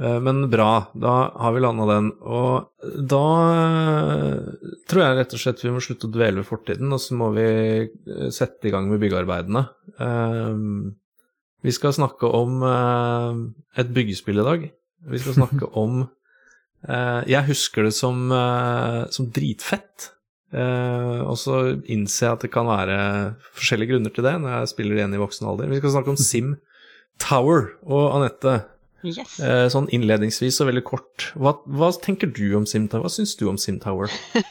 Eh, 0.02 0.20
men 0.20 0.50
bra, 0.50 0.86
da 0.94 1.14
har 1.34 1.52
vi 1.52 1.62
landa 1.64 1.86
den. 1.88 2.10
Og 2.20 2.88
da 3.12 3.22
eh, 3.52 4.72
tror 4.88 5.02
jeg 5.02 5.18
rett 5.20 5.36
og 5.36 5.42
slett 5.42 5.64
vi 5.64 5.72
må 5.72 5.82
slutte 5.84 6.10
å 6.10 6.12
dvele 6.12 6.42
ved 6.42 6.48
fortiden, 6.48 6.92
og 6.92 7.00
så 7.02 7.16
må 7.16 7.30
vi 7.36 7.46
eh, 7.86 8.28
sette 8.34 8.68
i 8.68 8.74
gang 8.74 8.90
med 8.90 9.00
byggearbeidene. 9.02 9.66
Vi 11.66 11.72
skal 11.74 11.94
snakke 11.96 12.28
om 12.36 12.60
et 12.62 13.88
byggespill 13.90 14.38
i 14.38 14.44
dag. 14.46 14.66
Vi 15.10 15.18
skal 15.18 15.34
snakke 15.34 15.70
om 15.82 16.04
Jeg 16.86 17.42
husker 17.48 17.88
det 17.88 17.94
som, 17.96 18.28
som 19.10 19.30
dritfett. 19.34 20.12
Og 20.52 21.34
så 21.40 21.56
innser 21.90 22.28
jeg 22.28 22.36
at 22.36 22.44
det 22.44 22.52
kan 22.54 22.68
være 22.68 22.98
forskjellige 23.56 23.94
grunner 23.94 24.14
til 24.14 24.28
det 24.28 24.36
når 24.44 24.52
jeg 24.52 24.70
spiller 24.76 24.94
det 24.94 25.02
igjen 25.02 25.16
i 25.16 25.22
voksen 25.24 25.48
alder. 25.50 25.72
Vi 25.72 25.80
skal 25.80 25.96
snakke 25.96 26.12
om 26.12 26.20
Sim 26.20 26.52
Tower. 27.24 27.72
Og 27.88 28.12
Anette, 28.20 28.60
Yes. 29.06 29.36
Eh, 29.40 29.66
sånn 29.72 29.88
innledningsvis 29.94 30.58
og 30.62 30.70
veldig 30.70 30.84
kort, 30.86 31.28
hva, 31.38 31.56
hva 31.66 31.92
tenker 32.02 32.30
du 32.34 32.48
om 32.58 32.66
Simtower? 32.68 33.06
Hva 33.06 33.12
syns 33.12 33.36
du 33.38 33.46
om 33.50 33.58
Simtower? 33.60 34.10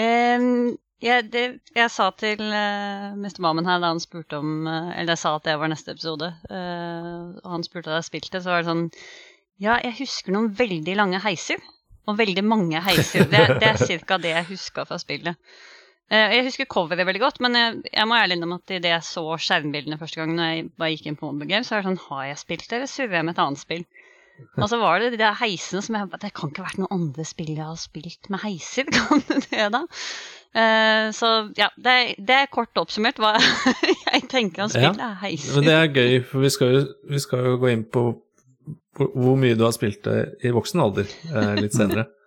um, 0.00 0.72
jeg, 1.02 1.26
det, 1.34 1.44
jeg 1.74 1.90
sa 1.90 2.08
til 2.14 2.40
uh, 2.46 3.12
Mr. 3.18 3.40
Mammen 3.42 3.66
her 3.66 3.82
da 3.82 3.90
han 3.90 4.00
spurte 4.02 4.38
om 4.38 4.68
uh, 4.70 4.92
Eller 4.94 5.16
jeg 5.16 5.22
sa 5.24 5.34
at 5.34 5.48
det 5.48 5.56
var 5.58 5.72
neste 5.72 5.96
episode, 5.96 6.30
uh, 6.46 7.34
og 7.42 7.48
han 7.56 7.66
spurte 7.66 7.90
da 7.90 7.98
jeg 7.98 8.10
spilte, 8.12 8.42
så 8.42 8.54
var 8.54 8.62
det 8.62 8.70
sånn 8.70 8.84
Ja, 9.62 9.80
jeg 9.82 9.98
husker 10.04 10.36
noen 10.36 10.52
veldig 10.58 10.96
lange 10.98 11.22
heiser. 11.22 11.60
Og 12.10 12.16
veldig 12.18 12.42
mange 12.42 12.80
heiser. 12.82 13.28
Det, 13.30 13.42
det 13.62 13.68
er 13.68 14.00
ca. 14.02 14.16
det 14.18 14.32
jeg 14.32 14.48
huska 14.48 14.82
fra 14.88 14.98
spillet. 14.98 15.38
Eh, 16.12 16.34
jeg 16.36 16.46
husker 16.50 16.68
coveret 16.68 17.06
veldig 17.08 17.22
godt, 17.22 17.40
men 17.44 17.56
jeg, 17.56 17.80
jeg 17.88 18.08
må 18.08 18.16
ærlig 18.18 18.36
innrømme 18.36 18.58
at 18.60 18.74
idet 18.76 18.90
jeg 18.92 19.06
så 19.08 19.24
skjermbildene 19.40 19.96
første 20.00 20.20
gang, 20.20 20.34
når 20.36 20.50
jeg 20.50 20.66
bare 20.78 20.92
gikk 20.92 21.06
inn 21.08 21.16
på 21.20 21.30
Mobile 21.30 21.48
Games, 21.54 21.70
så 21.70 21.78
er 21.78 21.82
det 21.82 21.88
sånn 21.90 22.02
Har 22.10 22.24
jeg 22.28 22.40
spilt 22.42 22.66
det, 22.68 22.78
eller 22.80 22.90
surrer 22.92 23.18
jeg 23.18 23.28
med 23.28 23.34
et 23.36 23.44
annet 23.46 23.62
spill? 23.62 23.84
Og 24.58 24.64
så 24.68 24.78
var 24.80 24.98
det 24.98 25.12
de 25.12 25.18
der 25.20 25.36
heisene 25.38 25.82
som 25.84 25.94
jeg 25.94 26.08
Det 26.18 26.32
kan 26.34 26.50
ikke 26.50 26.62
ha 26.64 26.66
vært 26.66 26.78
noen 26.80 26.94
andre 26.96 27.24
spill 27.28 27.52
jeg 27.52 27.62
har 27.62 27.78
spilt 27.78 28.28
med 28.32 28.42
heiser, 28.42 28.88
kan 28.96 29.22
det 29.28 29.42
det, 29.48 29.68
da? 29.76 29.82
Uh, 30.52 31.06
så 31.16 31.28
ja, 31.56 31.70
det 31.80 31.92
er, 31.96 32.10
det 32.20 32.36
er 32.42 32.50
kort 32.52 32.76
oppsummert 32.80 33.20
hva 33.22 33.36
jeg 34.12 34.26
tenker 34.32 34.66
om 34.66 34.72
spill. 34.72 34.90
Ja, 34.90 35.12
er 35.14 35.20
heiser. 35.22 35.54
Men 35.56 35.68
det 35.68 35.76
er 35.78 35.92
gøy, 35.96 36.18
for 36.28 36.44
vi 36.44 36.50
skal 36.52 36.74
jo, 36.74 36.82
vi 37.08 37.22
skal 37.24 37.46
jo 37.46 37.54
gå 37.62 37.70
inn 37.72 37.86
på 37.88 38.04
hvor 38.92 39.38
mye 39.40 39.56
du 39.56 39.64
har 39.64 39.72
spilt 39.72 40.02
det 40.04 40.18
i 40.44 40.50
voksen 40.52 40.82
alder 40.84 41.08
eh, 41.08 41.54
litt 41.62 41.76
senere. 41.76 42.08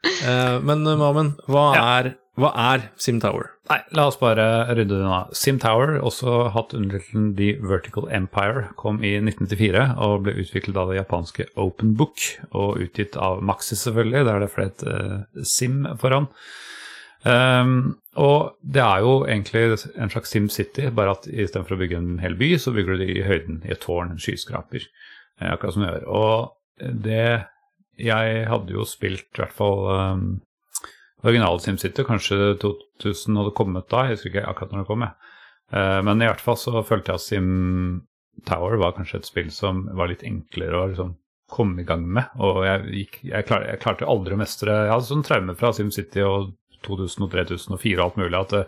Eh, 0.00 0.54
men 0.64 0.80
eh, 0.88 0.96
Mamen, 0.96 1.34
hva, 1.44 1.62
Ja. 1.76 1.80
er, 1.98 2.06
hva 2.38 2.50
er 2.54 2.84
Simtower? 3.00 3.50
Nei, 3.70 3.80
la 3.94 4.06
oss 4.10 4.18
bare 4.20 4.44
rydde 4.70 4.94
det 4.94 5.02
unna. 5.02 5.24
Sim 5.36 5.58
Tower, 5.62 5.96
også 5.98 6.48
hatt 6.54 6.72
undertittelen 6.76 7.32
The 7.38 7.56
Vertical 7.58 8.06
Empire, 8.14 8.68
kom 8.78 9.00
i 9.02 9.16
1994 9.18 9.84
og 10.06 10.24
ble 10.26 10.36
utviklet 10.42 10.78
av 10.78 10.90
det 10.90 11.00
japanske 11.00 11.48
Open 11.60 11.96
Book 11.98 12.22
og 12.50 12.80
utgitt 12.86 13.18
av 13.20 13.42
Maxis, 13.46 13.82
selvfølgelig, 13.86 14.24
der 14.30 14.44
det 14.44 14.50
flet 14.54 14.84
uh, 14.86 15.44
Sim 15.46 15.82
foran. 16.00 16.30
Um, 17.26 17.98
og 18.16 18.56
det 18.62 18.80
er 18.80 19.02
jo 19.04 19.16
egentlig 19.26 19.64
en 19.92 20.12
slags 20.12 20.32
Sim 20.32 20.48
City, 20.50 20.88
bare 20.94 21.18
at 21.18 21.26
istedenfor 21.28 21.76
å 21.76 21.80
bygge 21.82 21.98
en 21.98 22.12
hel 22.22 22.38
by, 22.38 22.54
så 22.62 22.72
bygger 22.74 22.96
du 22.96 23.04
det 23.04 23.10
i 23.12 23.24
høyden, 23.26 23.62
i 23.66 23.74
et 23.74 23.82
tårn, 23.84 24.14
en 24.14 24.22
skyskraper, 24.22 24.86
eh, 25.40 25.50
akkurat 25.50 25.76
som 25.76 25.84
du 25.84 25.90
gjør. 25.90 26.06
Og 26.08 26.94
det 27.06 27.24
Jeg 28.00 28.46
hadde 28.48 28.72
jo 28.72 28.86
spilt 28.88 29.28
i 29.36 29.42
hvert 29.42 29.52
fall 29.52 29.82
um, 29.92 30.28
originale 31.22 31.60
SimCity, 31.60 32.04
kanskje 32.06 32.54
2000 32.62 33.40
hadde 33.40 33.56
kommet 33.56 33.88
da, 33.92 34.06
jeg 34.06 34.18
husker 34.18 34.32
ikke 34.32 34.46
akkurat 34.52 34.74
når 34.74 34.82
det 34.82 34.90
kom, 34.90 35.06
jeg. 35.06 35.34
Eh, 35.72 35.98
men 36.06 36.22
i 36.22 36.28
hvert 36.30 36.44
fall 36.44 36.58
så 36.60 36.84
følte 36.86 37.12
jeg 37.12 37.20
at 37.20 37.26
Sim 37.26 37.50
Tower 38.48 38.78
var 38.80 38.94
kanskje 38.96 39.20
et 39.20 39.28
spill 39.28 39.50
som 39.52 39.84
var 39.98 40.10
litt 40.10 40.24
enklere 40.26 40.78
å 40.78 40.86
liksom 40.92 41.16
komme 41.50 41.82
i 41.82 41.86
gang 41.88 42.06
med. 42.06 42.30
Og 42.40 42.62
jeg, 42.64 42.86
gikk, 43.02 43.20
jeg, 43.26 43.46
klar, 43.48 43.66
jeg 43.66 43.82
klarte 43.82 44.08
aldri 44.08 44.36
å 44.36 44.40
mestre 44.40 44.76
Jeg 44.84 44.92
hadde 44.94 45.08
sånn 45.08 45.26
traume 45.26 45.56
fra 45.58 45.72
SimCity 45.76 46.24
og 46.24 46.54
2000 46.86 47.26
og 47.26 47.34
3004 47.34 47.98
og 47.98 48.04
alt 48.06 48.18
mulig 48.20 48.38
at 48.38 48.54
det, 48.54 48.62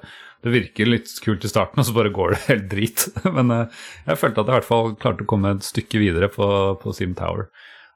det 0.44 0.52
virker 0.52 0.90
litt 0.90 1.12
kult 1.24 1.46
i 1.46 1.48
starten, 1.48 1.80
og 1.80 1.86
så 1.88 1.94
bare 1.96 2.12
går 2.12 2.34
det 2.34 2.40
helt 2.50 2.66
drit. 2.74 3.06
Men 3.38 3.54
eh, 3.54 3.82
jeg 4.10 4.20
følte 4.20 4.42
at 4.42 4.50
jeg 4.50 4.52
i 4.52 4.60
hvert 4.60 4.70
fall 4.70 4.96
klarte 5.00 5.24
å 5.24 5.30
komme 5.32 5.54
et 5.56 5.66
stykke 5.66 6.02
videre 6.02 6.28
på, 6.32 6.48
på 6.82 6.96
Sim 6.96 7.16
Tower. 7.18 7.48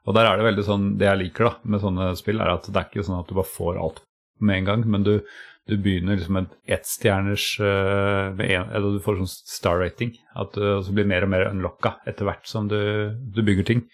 Og 0.07 0.15
der 0.15 0.29
er 0.29 0.39
det 0.39 0.45
veldig 0.47 0.63
sånn 0.63 0.83
Det 0.95 1.03
jeg 1.03 1.19
liker 1.19 1.49
da 1.49 1.49
med 1.67 1.81
sånne 1.83 2.13
spill, 2.15 2.39
er 2.39 2.53
at 2.53 2.69
det 2.71 2.79
er 2.79 2.87
ikke 2.87 3.03
sånn 3.03 3.19
at 3.19 3.27
du 3.27 3.35
bare 3.35 3.51
får 3.51 3.79
alt 3.83 4.05
med 4.39 4.61
en 4.61 4.67
gang, 4.67 4.83
men 4.89 5.05
du, 5.05 5.13
du 5.67 5.75
begynner 5.77 6.17
liksom 6.17 6.37
med 6.39 6.51
ettstjerners 6.77 7.47
uh, 7.59 8.37
Eller 8.39 8.93
du 8.95 9.01
får 9.03 9.21
sånn 9.21 9.31
star 9.31 9.81
rating. 9.81 10.13
At 10.39 10.55
du 10.55 10.63
også 10.77 10.95
blir 10.95 11.09
mer 11.09 11.27
og 11.27 11.33
mer 11.33 11.47
unlocka 11.49 11.97
etter 12.07 12.27
hvert 12.27 12.47
som 12.47 12.69
du, 12.71 12.79
du 13.13 13.41
bygger 13.43 13.67
ting. 13.67 13.87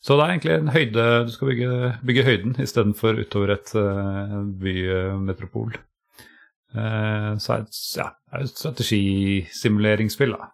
Så 0.00 0.16
det 0.16 0.24
er 0.24 0.32
egentlig 0.32 0.54
en 0.54 0.72
høyde 0.72 1.06
Du 1.26 1.32
skal 1.34 1.50
bygge, 1.50 1.72
bygge 2.08 2.24
høyden 2.24 2.54
istedenfor 2.62 3.20
utover 3.20 3.56
et 3.56 3.74
uh, 3.76 4.40
bymetropol. 4.60 5.76
Så 6.70 7.50
er 7.50 7.64
ja, 7.98 8.04
er 8.30 8.44
et 8.44 8.52
strategisimuleringsspill, 8.54 10.36
da. 10.36 10.52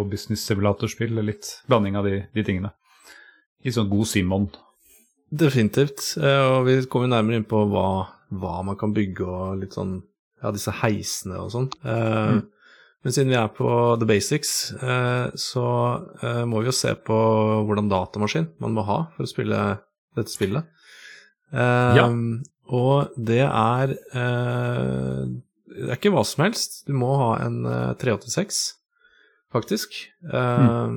Og 0.00 0.06
business-simulatorspill. 0.08 1.20
Litt 1.20 1.50
blanding 1.68 1.98
av 2.00 2.08
de, 2.08 2.22
de 2.32 2.44
tingene. 2.46 2.70
I 3.60 3.74
sånn 3.76 3.90
god 3.92 4.08
Simon. 4.08 4.46
Definitivt. 5.32 6.02
Eh, 6.20 6.42
og 6.52 6.66
vi 6.68 6.78
kommer 6.92 7.08
nærmere 7.08 7.40
inn 7.40 7.46
på 7.48 7.62
hva, 7.72 7.86
hva 8.36 8.58
man 8.66 8.76
kan 8.80 8.92
bygge 8.96 9.24
og 9.26 9.60
litt 9.62 9.76
sånn 9.78 10.02
Ja, 10.42 10.50
disse 10.50 10.72
heisene 10.82 11.38
og 11.38 11.52
sånn. 11.54 11.68
Eh, 11.84 12.32
Mm. 12.32 12.42
Men 13.02 13.12
siden 13.12 13.30
vi 13.32 13.34
er 13.34 13.48
på 13.50 13.98
the 13.98 14.06
basics, 14.06 14.72
eh, 14.78 15.30
så 15.34 15.62
må 16.46 16.60
vi 16.60 16.68
jo 16.68 16.72
se 16.72 16.92
på 16.94 17.16
hvordan 17.66 17.88
datamaskin 17.90 18.46
man 18.62 18.74
må 18.76 18.84
ha 18.86 18.98
for 19.16 19.24
å 19.24 19.30
spille 19.30 19.58
dette 20.14 20.30
spillet. 20.30 20.62
Ja. 21.52 22.06
Og 22.70 23.10
det 23.18 23.40
er 23.42 23.96
Det 25.72 25.88
er 25.88 25.96
ikke 25.96 26.12
hva 26.14 26.22
som 26.24 26.44
helst. 26.44 26.84
Du 26.86 26.92
må 26.94 27.10
ha 27.16 27.30
en 27.44 27.64
eh, 27.66 27.94
386, 27.98 28.74
faktisk. 29.52 29.94
Eh, 30.30 30.88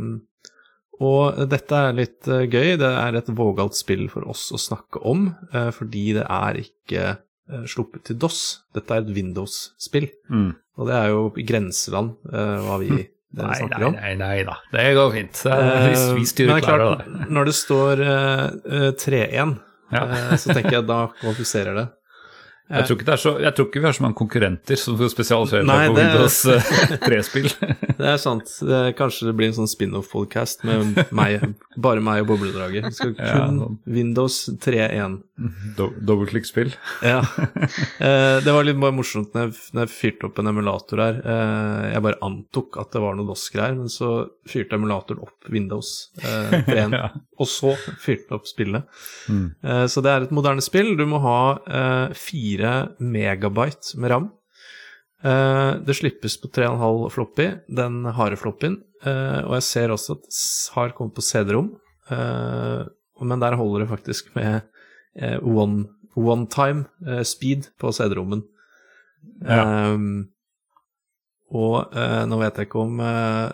Og 1.04 1.42
dette 1.52 1.76
er 1.76 1.96
litt 1.98 2.28
eh, 2.32 2.46
gøy. 2.48 2.78
Det 2.80 2.88
er 2.88 3.18
et 3.20 3.32
vågalt 3.36 3.76
spill 3.76 4.06
for 4.12 4.28
oss 4.32 4.48
å 4.56 4.60
snakke 4.62 5.02
om, 5.04 5.26
eh, 5.52 5.72
fordi 5.76 6.06
det 6.20 6.24
er 6.32 6.60
ikke 6.62 7.02
eh, 7.18 7.66
sluppet 7.68 8.06
til 8.08 8.20
DOS. 8.22 8.40
Dette 8.78 8.96
er 8.96 9.04
et 9.04 9.12
Windows-spill, 9.18 10.08
Mm. 10.32 10.54
og 10.78 10.88
det 10.88 10.96
er 10.96 11.10
jo 11.12 11.26
i 11.38 11.44
grenseland 11.48 12.16
hva 12.32 12.80
vi 12.82 12.90
eh, 12.96 13.12
Nei, 13.36 13.58
snakker 13.60 13.80
nei, 13.82 13.88
om. 13.90 13.94
nei, 14.00 14.14
nei 14.16 14.44
da. 14.48 14.56
Det 14.72 14.86
går 14.96 15.12
fint. 15.12 15.42
Vi, 16.16 16.26
styrer 16.32 16.56
er 16.56 16.64
klarer 16.64 17.02
det. 17.04 17.28
Når 17.36 17.46
det 17.52 17.56
står 17.60 18.04
eh, 18.06 18.46
eh, 18.72 18.92
3-1, 18.96 19.56
Ja. 19.92 20.02
så 20.40 20.54
tenker 20.56 20.80
jeg 20.80 20.88
da 20.88 21.02
kvalifiserer 21.20 21.76
det. 21.78 21.84
Jeg 22.66 22.88
tror, 22.90 23.18
så, 23.22 23.32
jeg 23.44 23.54
tror 23.54 23.68
ikke 23.68 23.82
vi 23.84 23.86
har 23.86 23.94
så 23.94 24.02
mange 24.08 24.18
konkurrenter 24.18 24.80
som 24.82 24.96
spesialiserer 24.98 25.68
seg 25.68 25.92
på 25.92 25.98
Windows 26.00 26.38
eh, 26.50 26.72
3-spill. 27.06 27.50
Det 28.00 28.08
er 28.10 28.18
sant. 28.18 28.50
Det, 28.66 28.80
kanskje 28.98 29.28
det 29.30 29.36
blir 29.38 29.52
en 29.52 29.58
sånn 29.60 29.70
spin-off-podcast 29.70 30.66
med 30.66 31.04
meg, 31.14 31.46
bare 31.78 32.02
meg 32.02 32.24
og 32.24 32.32
Bobledraget. 32.34 32.88
Vi 32.90 32.98
skal 32.98 33.14
Ja, 33.20 33.36
kun 33.46 33.60
sånn. 33.62 33.78
Windows 34.00 34.40
3.1. 34.66 35.20
Do- 35.78 35.92
Dobbeltklikkspill. 36.08 36.72
Ja. 37.06 37.20
Eh, 38.00 38.40
det 38.46 38.54
var 38.56 38.66
litt 38.66 38.80
bare 38.82 38.96
morsomt 38.96 39.34
når 39.36 39.50
jeg, 39.50 39.56
når 39.76 39.86
jeg 39.86 39.94
fyrte 39.96 40.30
opp 40.30 40.40
en 40.42 40.50
emulator 40.52 41.02
her. 41.04 41.18
Eh, 41.22 41.86
jeg 41.94 42.04
bare 42.08 42.20
antok 42.26 42.80
at 42.82 42.92
det 42.96 43.02
var 43.04 43.18
noe 43.20 43.28
DOS-greier, 43.30 43.78
men 43.78 43.92
så 43.92 44.12
fyrte 44.50 44.78
emulatoren 44.80 45.22
opp 45.26 45.50
Windows 45.54 45.92
eh, 46.24 46.58
3.1, 46.66 46.96
Ja. 47.02 47.10
og 47.38 47.50
så 47.52 47.76
fyrte 48.02 48.30
den 48.32 48.40
opp 48.40 48.50
spillet. 48.50 48.90
Mm. 49.30 49.46
Eh, 49.62 49.86
så 49.92 50.02
det 50.06 50.14
er 50.16 50.26
et 50.28 50.34
moderne 50.36 50.64
spill. 50.66 50.94
Du 50.98 51.06
må 51.12 51.20
ha 51.24 51.38
eh, 51.68 52.16
4 52.56 52.74
megabyte 53.00 54.00
med 54.00 54.12
ram. 54.12 54.30
Eh, 55.26 55.72
det 55.86 55.96
slippes 55.98 56.38
på 56.42 56.52
3,5 56.54 57.10
floppy, 57.14 57.48
den 57.68 58.04
harde 58.18 58.38
floppyen. 58.40 58.80
Eh, 59.06 59.42
og 59.46 59.58
jeg 59.58 59.68
ser 59.70 59.94
også 59.94 60.18
at 60.18 60.40
har 60.76 60.96
kommet 60.98 61.16
på 61.18 61.26
CD-rom, 61.26 61.74
eh, 62.12 62.86
men 63.22 63.42
der 63.42 63.56
holder 63.56 63.86
det 63.86 63.92
faktisk 63.94 64.34
med 64.36 64.62
one, 65.48 65.86
one 66.16 66.46
time 66.52 66.84
speed 67.24 67.70
på 67.80 67.94
CD-rommen. 67.96 68.44
Ja. 69.46 69.92
Um, 69.94 70.28
og 71.56 71.94
uh, 71.96 72.24
nå 72.28 72.40
vet 72.42 72.60
jeg 72.60 72.68
ikke 72.68 72.84
om 72.84 73.00
uh, 73.00 73.54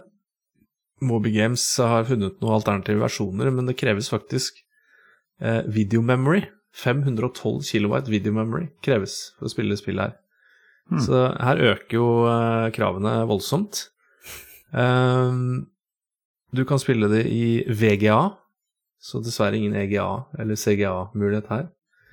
Moby 1.06 1.34
Games 1.36 1.64
har 1.78 2.08
funnet 2.10 2.40
noen 2.42 2.58
alternative 2.58 3.04
versjoner, 3.04 3.52
men 3.54 3.70
det 3.70 3.78
kreves 3.80 4.10
faktisk 4.12 4.58
uh, 5.44 5.62
video 5.70 6.02
memory. 6.02 6.46
512 6.74 7.64
kW 7.68 7.96
video 8.10 8.34
memory 8.36 8.70
kreves 8.86 9.34
for 9.38 9.50
å 9.50 9.52
spille 9.52 9.76
spillet 9.80 10.10
her. 10.12 10.18
Hmm. 10.92 11.00
Så 11.04 11.20
her 11.40 11.60
øker 11.72 11.98
jo 11.98 12.06
eh, 12.28 12.70
kravene 12.76 13.18
voldsomt. 13.30 13.86
Um, 14.72 15.68
du 16.56 16.64
kan 16.68 16.80
spille 16.80 17.08
det 17.12 17.26
i 17.32 17.64
VGA, 17.68 18.22
så 19.02 19.22
dessverre 19.24 19.58
ingen 19.60 19.76
EGA 19.76 20.08
eller 20.40 20.60
CGA-mulighet 20.60 21.48
her. 21.52 21.70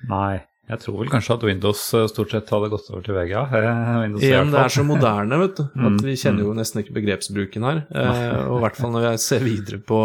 Nei, 0.09 0.39
jeg 0.69 0.79
tror 0.83 0.99
vel 1.01 1.11
kanskje 1.11 1.35
at 1.35 1.43
Windows 1.47 1.81
eh, 1.97 2.07
stort 2.11 2.31
sett 2.35 2.51
hadde 2.53 2.69
gått 2.71 2.87
over 2.91 3.03
til 3.05 3.17
VGA. 3.17 3.43
eh, 3.59 3.93
Windows 4.03 4.23
Igjen, 4.23 4.51
det 4.53 4.61
er 4.63 4.75
så 4.75 4.85
moderne, 4.87 5.39
vet 5.43 5.57
du, 5.59 5.63
at 5.75 5.95
Mm, 5.95 6.03
vi 6.07 6.15
kjenner 6.19 6.47
jo 6.47 6.53
nesten 6.57 6.83
ikke 6.83 6.95
begrepsbruken 6.99 7.67
her. 7.67 7.81
Og 8.51 8.59
i 8.59 8.63
hvert 8.67 8.79
fall 8.79 8.95
når 8.95 9.09
jeg 9.11 9.23
ser 9.27 9.43
videre 9.47 9.81
på 9.83 9.99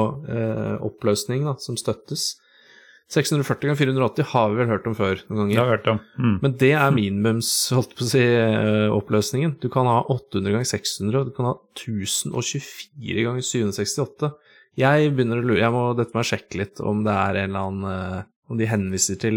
oppløsning 0.86 1.46
da, 1.46 1.54
som 1.62 1.78
støttes. 1.78 2.34
640 3.14 3.68
ganger 3.70 3.78
480 3.80 4.26
har 4.32 4.50
vi 4.50 4.58
vel 4.58 4.70
hørt 4.72 4.86
om 4.90 4.94
før 4.98 5.20
noen 5.30 5.48
Det 5.50 5.54
ganger. 5.54 5.60
har 5.60 5.68
jeg 5.70 5.74
hørt 5.78 5.90
om. 5.92 6.00
Mm. 6.18 6.34
Men 6.42 6.56
det 6.60 6.70
er 6.74 6.94
minimums 6.96 7.50
holdt 7.74 7.94
på 7.94 8.04
å 8.04 8.10
si, 8.10 8.22
eh, 8.24 8.88
oppløsningen. 8.94 9.56
Du 9.62 9.68
kan 9.72 9.86
ha 9.86 10.00
800 10.10 10.52
ganger 10.56 10.68
600, 10.70 11.20
og 11.20 11.30
du 11.30 11.34
kan 11.36 11.48
ha 11.52 11.54
1024 11.78 13.24
ganger 13.26 13.44
768. 13.46 14.32
Jeg 14.76 15.12
begynner 15.14 15.38
å 15.38 15.46
lure, 15.46 15.60
jeg 15.62 15.70
må 15.74 15.82
dette 15.96 16.14
må 16.16 16.24
jeg 16.24 16.32
sjekke 16.34 16.58
litt 16.64 16.80
om 16.82 17.04
det 17.06 17.14
er 17.14 17.36
en 17.44 17.50
eller 17.52 17.68
annen 17.68 17.90
eh, 18.18 18.22
Om 18.50 18.58
de 18.60 18.66
henviser 18.68 19.16
til 19.16 19.36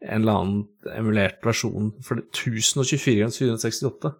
en 0.00 0.22
eller 0.22 0.32
annen 0.38 0.60
emulert 0.96 1.42
versjon. 1.44 1.90
For 2.02 2.16
1024 2.32 3.18
ganger 3.20 3.34
768 3.36 4.14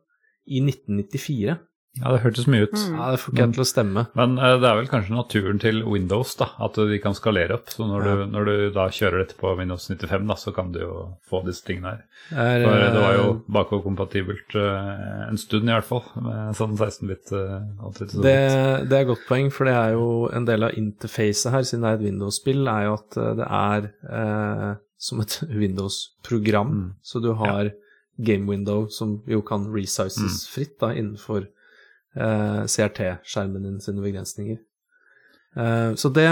i 0.53 0.61
1994 0.61 1.55
Ja, 2.01 2.11
det 2.11 2.25
hørtes 2.25 2.49
mye 2.51 2.65
ut. 2.67 2.73
Mm. 2.75 2.95
Ja, 2.99 3.11
det 3.15 3.21
får 3.23 3.31
ikke 3.35 3.43
jeg 3.45 3.53
til 3.55 3.63
å 3.63 3.67
stemme. 3.71 4.03
Men 4.19 4.33
uh, 4.41 4.57
det 4.59 4.67
er 4.67 4.79
vel 4.81 4.89
kanskje 4.91 5.15
naturen 5.15 5.61
til 5.63 5.77
Windows, 5.87 6.33
da, 6.41 6.49
at 6.67 6.75
de 6.91 6.97
kan 6.99 7.15
skalere 7.15 7.55
opp. 7.55 7.71
Så 7.71 7.87
når, 7.87 8.03
Ja. 8.09 8.15
du, 8.19 8.25
når 8.33 8.49
du 8.51 8.55
da 8.75 8.89
kjører 8.91 9.21
dette 9.23 9.37
på 9.39 9.53
Windows 9.61 9.87
95, 9.87 10.27
da, 10.27 10.35
så 10.43 10.51
kan 10.57 10.73
du 10.75 10.81
jo 10.83 10.97
få 11.31 11.45
disse 11.47 11.63
tingene 11.69 11.93
her. 11.93 12.03
Er, 12.35 12.65
For 12.67 12.83
det 12.83 13.05
var 13.05 13.15
jo 13.15 13.29
eh, 13.29 13.39
bakoverkompatibelt 13.59 14.57
uh, 14.59 15.29
en 15.29 15.39
stund, 15.39 15.71
i 15.71 15.75
hvert 15.77 15.87
fall, 15.87 16.03
med 16.19 16.59
sånn 16.59 16.75
16-bit. 16.75 17.31
Uh, 17.31 18.03
det, 18.27 18.37
det 18.91 18.99
er 18.99 19.09
godt 19.13 19.25
poeng, 19.29 19.53
for 19.55 19.71
det 19.71 19.77
er 19.79 19.95
jo 19.95 20.09
en 20.35 20.49
del 20.51 20.67
av 20.67 20.75
interfacet 20.81 21.53
her, 21.55 21.63
siden 21.63 21.87
det 21.87 21.93
er 21.93 22.01
et 22.01 22.07
Windows-spill, 22.09 22.67
er 22.75 22.89
jo 22.89 22.99
at 22.99 23.21
eh, 23.23 23.33
det 23.39 23.49
er 23.63 23.89
uh, 24.11 24.69
som 24.99 25.23
et 25.23 25.39
Windows-program. 25.63 26.75
Mm. 26.75 26.93
Så 27.07 27.23
du 27.23 27.33
har 27.39 27.71
game 28.19 28.47
window 28.51 28.87
som 28.95 29.21
jo 29.27 29.41
kan 29.47 29.65
resizes 29.75 30.19
Mm. 30.23 30.37
fritt 30.55 30.77
da, 30.81 30.93
innenfor 30.95 31.43
eh, 31.43 31.51
CRT-skjermen 32.67 33.63
din 33.67 33.81
sine 33.81 34.03
begrensninger. 34.05 34.59
Eh, 35.57 35.95
så 35.95 36.11
det, 36.15 36.29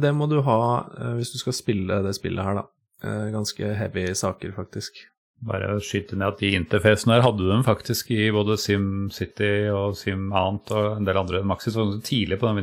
det 0.00 0.14
må 0.16 0.28
du 0.30 0.40
ha 0.46 0.60
eh, 0.98 1.12
hvis 1.18 1.32
du 1.34 1.38
skal 1.42 1.52
spille 1.56 2.02
det 2.06 2.14
spillet 2.16 2.44
her, 2.44 2.62
da. 2.62 2.66
Eh, 3.04 3.26
ganske 3.34 3.74
heavy 3.76 4.08
saker, 4.16 4.52
faktisk. 4.56 5.02
Bare 5.46 5.74
skyte 5.84 6.16
ned 6.16 6.30
at 6.32 6.38
de 6.40 6.54
interfacene 6.56 7.12
her 7.12 7.20
hadde 7.26 7.42
du 7.44 7.50
dem 7.50 7.60
faktisk 7.66 8.08
i 8.16 8.30
både 8.32 8.54
SimCity 8.56 9.66
og 9.68 9.92
Sim 9.98 10.30
Annet 10.32 10.70
og 10.72 10.94
en 10.96 11.04
del 11.04 11.18
andre 11.20 11.42
Maxis 11.44 11.76
tidlig 12.08 12.38
på 12.40 12.48
den 12.48 12.56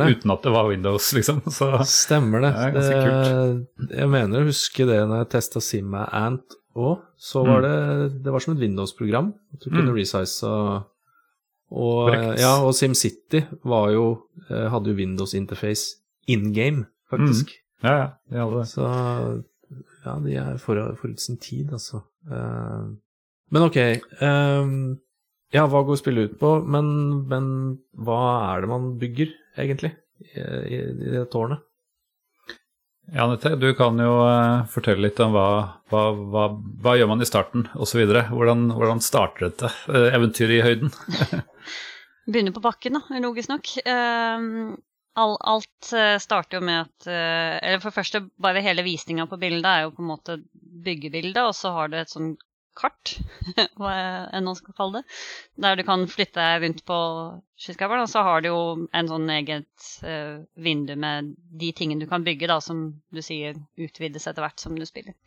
det. 0.00 0.14
uten 0.16 0.32
at 0.32 0.46
det 0.48 0.52
var 0.54 0.70
Windows, 0.70 1.10
liksom. 1.18 1.42
Så 1.52 1.68
Stemmer 1.84 2.40
det. 2.46 2.54
Det 2.56 2.64
er 2.64 2.72
ganske 2.78 3.98
jeg 4.00 4.08
mener 4.16 4.40
å 4.40 4.48
huske 4.48 4.88
det 4.88 5.02
når 5.04 5.20
jeg 5.26 5.30
testa 5.36 5.60
SimAnt 5.60 6.08
Ant 6.16 6.56
òg. 6.80 6.96
Så 7.20 7.44
var 7.44 7.60
Mm. 7.60 7.66
det 7.68 8.22
Det 8.24 8.32
var 8.32 8.40
som 8.40 8.54
et 8.56 8.60
Windows-program. 8.64 9.34
Du 9.60 9.68
kunne 9.68 9.90
Mm. 9.92 9.96
resize 10.00 10.42
og 10.48 10.86
og, 11.70 12.10
ja, 12.40 12.56
og 12.64 12.72
SimCity 12.74 13.44
var 13.64 13.90
jo 13.94 14.04
eh, 14.48 14.66
hadde 14.72 14.90
jo 14.90 14.98
Windows-interface 14.98 16.00
in 16.26 16.50
game, 16.56 16.86
faktisk. 17.10 17.52
ja, 17.84 17.92
ja, 17.96 18.08
de 18.30 18.40
hadde 18.42 18.58
det. 18.58 18.66
Så 18.72 18.88
ja, 20.04 20.16
de 20.24 20.34
er 20.40 20.58
for- 20.58 20.94
forut 20.98 21.20
sin 21.20 21.36
tid, 21.38 21.70
altså. 21.72 22.02
Uh, 22.26 22.90
men 23.50 23.62
ok. 23.68 23.78
Um, 24.22 24.98
ja, 25.54 25.64
hva 25.66 25.82
går 25.86 25.98
spillet 25.98 26.30
ut 26.32 26.38
på? 26.40 26.50
Men, 26.66 26.90
men 27.30 27.46
hva 27.98 28.20
er 28.54 28.62
det 28.64 28.70
man 28.70 28.92
bygger, 29.00 29.32
egentlig, 29.58 29.92
i, 30.22 30.40
i, 30.40 30.78
i 30.78 31.10
det 31.16 31.24
tårnet? 31.32 31.62
Ja, 33.10 33.24
Anette, 33.24 33.56
du 33.58 33.72
kan 33.74 33.98
jo 33.98 34.10
eh, 34.22 34.66
fortelle 34.70 35.02
litt 35.08 35.18
om 35.24 35.32
hva, 35.34 35.46
hva, 35.90 36.02
hva, 36.14 36.44
hva 36.84 36.92
gjør 36.94 37.08
man 37.10 37.24
i 37.24 37.26
starten 37.26 37.64
osv. 37.74 38.04
Hvordan, 38.06 38.68
hvordan 38.76 39.02
starter 39.02 39.48
dette 39.48 39.70
eh, 39.90 40.12
eventyret 40.14 40.60
i 40.60 40.62
høyden? 40.62 40.92
Begynner 42.30 42.54
på 42.54 42.62
bakken, 42.62 42.98
da, 42.98 43.18
logisk 43.22 43.50
nok. 43.50 43.72
Ehm, 43.90 44.76
all, 45.18 45.34
alt 45.52 45.92
eh, 45.96 46.16
starter 46.22 46.60
jo 46.60 46.66
med 46.66 46.84
at 46.84 47.08
eh, 47.10 47.56
Eller 47.58 47.80
for 47.80 47.90
det 47.90 47.98
første, 47.98 48.20
bare 48.38 48.62
hele 48.62 48.84
visninga 48.86 49.26
på 49.26 49.38
bildet 49.40 49.66
er 49.66 49.82
jo 49.86 49.96
på 49.96 50.04
en 50.04 50.10
måte 50.12 50.38
byggebildet, 50.84 51.42
og 51.42 51.56
så 51.58 51.74
har 51.74 51.90
du 51.90 51.98
et 51.98 52.12
sånn 52.12 52.36
kart, 52.78 53.16
hva 53.80 53.94
enn 54.30 54.46
man 54.46 54.56
skal 54.56 54.76
kalle 54.76 55.00
det, 55.00 55.16
der 55.64 55.76
du 55.76 55.84
kan 55.88 56.06
flytte 56.08 56.38
deg 56.38 56.62
rundt 56.64 56.84
på 56.88 56.98
skyskraperen, 57.60 58.06
og 58.06 58.12
så 58.12 58.22
har 58.24 58.44
du 58.44 58.50
jo 58.50 58.62
en 58.96 59.10
sånn 59.10 59.26
eget 59.34 59.88
uh, 60.06 60.40
vindu 60.54 60.94
med 61.00 61.34
de 61.60 61.72
tingene 61.76 62.06
du 62.06 62.10
kan 62.10 62.24
bygge, 62.24 62.48
da, 62.50 62.60
som 62.64 62.86
du 63.10 63.20
sier 63.26 63.58
utvides 63.74 64.28
etter 64.30 64.46
hvert 64.46 64.62
som 64.62 64.78
du 64.78 64.86
spiller. 64.88 65.18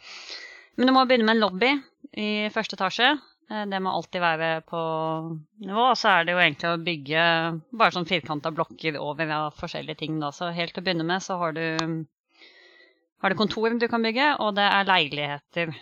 Men 0.80 0.90
du 0.90 0.96
må 0.96 1.04
begynne 1.06 1.28
med 1.28 1.38
en 1.38 1.44
lobby 1.44 1.72
i 2.18 2.50
første 2.54 2.80
etasje. 2.80 3.12
Eh, 3.54 3.66
Det 3.70 3.80
må 3.84 3.94
alltid 3.94 4.24
være 4.24 4.50
på 4.68 4.82
nivå. 5.66 5.90
Og 5.92 5.98
så 6.00 6.14
er 6.14 6.26
det 6.26 6.36
jo 6.36 6.42
egentlig 6.42 6.72
å 6.72 6.82
bygge 6.88 7.26
bare 7.72 7.96
sånn 7.96 8.10
firkanta 8.10 8.54
blokker 8.56 8.98
over 9.02 9.34
av 9.38 9.60
forskjellige 9.60 10.02
ting. 10.02 10.20
Da. 10.24 10.32
Så 10.36 10.52
helt 10.56 10.74
til 10.76 10.84
å 10.84 10.88
begynne 10.88 11.08
med 11.08 11.24
så 11.26 11.38
har 11.42 11.56
du, 11.58 11.66
har 13.22 13.34
du 13.34 13.40
kontor 13.40 13.78
du 13.80 13.88
kan 13.92 14.06
bygge, 14.06 14.34
og 14.40 14.56
det 14.58 14.70
er 14.70 14.90
leiligheter. 14.90 15.76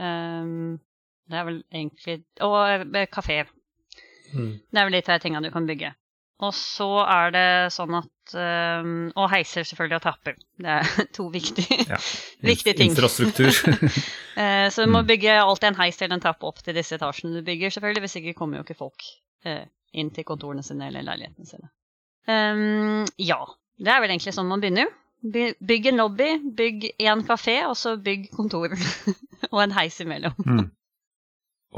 Um, 0.00 0.78
det 1.30 1.36
er 1.36 1.44
vel 1.44 1.58
egentlig 1.68 2.14
Og 2.46 2.94
eh, 2.96 3.08
kafeer. 3.12 3.50
Mm. 4.30 4.52
Det 4.70 4.78
er 4.78 4.86
vel 4.86 4.94
de 4.94 5.02
tre 5.04 5.18
tinga 5.20 5.42
du 5.42 5.50
kan 5.52 5.66
bygge. 5.66 5.92
Og 6.40 6.54
så 6.56 6.88
er 7.04 7.34
det 7.34 7.48
sånn 7.74 7.98
at 7.98 8.08
ehm, 8.38 9.10
Og 9.16 9.30
heiser 9.32 9.64
selvfølgelig 9.66 9.96
og 9.98 10.02
trapper. 10.04 10.34
Det 10.60 10.66
er 10.76 10.84
to 11.16 11.28
viktige, 11.32 11.78
Ja. 11.88 11.96
viktige 12.52 12.74
ting. 12.78 12.90
Infrastruktur. 12.92 13.50
uh, 14.36 14.68
så 14.72 14.84
du 14.86 14.90
må 14.92 15.02
Mm. 15.02 15.06
bygge 15.10 15.34
alltid 15.40 15.68
en 15.72 15.80
heis 15.82 16.00
eller 16.02 16.14
en 16.18 16.24
trapp 16.24 16.42
opp 16.44 16.62
til 16.62 16.74
disse 16.74 16.94
etasjene 16.98 17.34
du 17.40 17.42
bygger, 17.46 17.70
selvfølgelig. 17.74 18.00
Hvis 18.06 18.16
ikke 18.20 18.34
kommer 18.38 18.60
jo 18.60 18.64
ikke 18.66 18.78
folk 18.78 19.02
uh, 19.46 19.64
inn 19.92 20.10
til 20.14 20.24
kontorene 20.24 20.62
sine 20.62 20.86
eller 20.90 21.02
leilighetene 21.02 21.46
sine. 21.46 21.70
Um, 22.28 23.06
ja. 23.18 23.40
Det 23.80 23.88
er 23.88 24.00
vel 24.04 24.10
egentlig 24.12 24.34
sånn 24.36 24.48
man 24.50 24.60
begynner. 24.60 24.90
By- 25.20 25.54
Bygg 25.60 25.86
en 25.90 25.96
lobby, 26.00 26.28
bygg 26.56 26.84
én 27.00 27.22
kafé, 27.28 27.58
og 27.68 27.74
så 27.76 27.96
bygg 28.00 28.28
kontor. 28.36 28.72
og 29.50 29.62
en 29.64 29.72
heis 29.76 29.98
imellom. 30.00 30.36
Mm. 30.46 30.70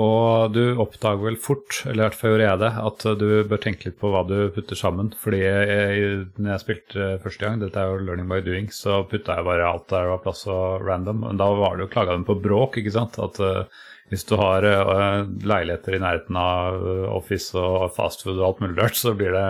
Og 0.01 0.55
du 0.55 0.79
oppdager 0.81 1.21
vel 1.21 1.35
fort, 1.37 1.83
eller 1.85 1.99
i 1.99 2.05
hvert 2.07 2.17
fall 2.17 2.31
gjorde 2.33 2.47
jeg 2.47 2.61
det, 2.63 2.71
at 2.81 3.03
du 3.21 3.27
bør 3.45 3.61
tenke 3.61 3.91
litt 3.91 3.99
på 4.01 4.09
hva 4.15 4.23
du 4.25 4.37
putter 4.55 4.79
sammen. 4.79 5.11
Fordi 5.21 5.43
jeg, 5.43 6.07
når 6.39 6.55
jeg 6.55 6.63
spilte 6.63 7.09
første 7.21 7.45
gang, 7.45 7.61
dette 7.61 7.77
er 7.77 7.91
jo 7.91 7.99
learning 8.07 8.31
by 8.31 8.41
doing, 8.47 8.71
så 8.73 9.03
putta 9.11 9.37
jeg 9.37 9.49
bare 9.51 9.69
alt 9.69 9.91
der 9.93 10.07
det 10.07 10.15
var 10.15 10.25
plass 10.25 10.47
og 10.49 10.87
random. 10.89 11.21
Men 11.27 11.43
da 11.43 11.51
var 11.61 11.77
det 11.77 11.85
jo 11.85 11.93
klaga 11.93 12.17
dem 12.17 12.25
på 12.25 12.39
bråk, 12.41 12.81
ikke 12.81 12.95
sant. 12.97 13.21
At 13.21 13.37
uh, 13.45 13.85
hvis 14.09 14.25
du 14.33 14.39
har 14.41 14.65
uh, 14.65 15.29
leiligheter 15.45 15.99
i 15.99 16.01
nærheten 16.01 16.41
av 16.41 16.81
eh, 16.81 17.07
office 17.13 17.53
og 17.57 17.93
fastfood 17.93 18.41
og 18.41 18.49
alt 18.49 18.65
mulig 18.65 18.81
rart, 18.81 18.97
så 18.97 19.13
blir 19.17 19.37
det 19.37 19.47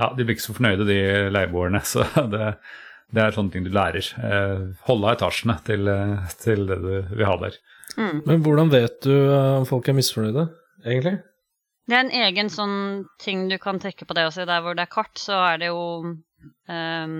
Ja, 0.00 0.12
de 0.12 0.24
blir 0.24 0.36
ikke 0.36 0.50
så 0.50 0.56
fornøyde, 0.56 0.88
de 0.88 1.02
leieboerne. 1.32 1.80
Så 1.88 2.04
det, 2.28 2.54
det 3.12 3.24
er 3.24 3.32
sånne 3.32 3.56
ting 3.56 3.64
du 3.64 3.72
lærer. 3.72 4.04
Uh, 4.20 4.72
holde 4.84 5.08
av 5.08 5.16
etasjene 5.16 5.56
til, 5.64 5.88
til 6.44 6.68
det 6.68 6.82
du 6.84 6.90
vil 7.08 7.28
ha 7.28 7.40
der. 7.40 7.62
Mm. 7.98 8.22
Men 8.26 8.42
hvordan 8.44 8.72
vet 8.72 9.02
du 9.04 9.12
eh, 9.12 9.58
om 9.58 9.66
folk 9.68 9.88
er 9.88 9.96
misfornøyde, 9.96 10.46
egentlig? 10.84 11.18
Det 11.88 11.98
er 11.98 12.04
en 12.04 12.14
egen 12.28 12.50
sånn 12.52 12.76
ting 13.20 13.48
du 13.50 13.58
kan 13.60 13.80
trekke 13.82 14.06
på 14.06 14.16
det 14.16 14.28
også. 14.28 14.46
Der 14.48 14.62
hvor 14.64 14.78
det 14.78 14.86
er 14.86 14.92
kart, 14.92 15.12
så 15.18 15.40
er 15.50 15.58
det 15.60 15.72
jo 15.72 15.82
ehm, 16.70 17.16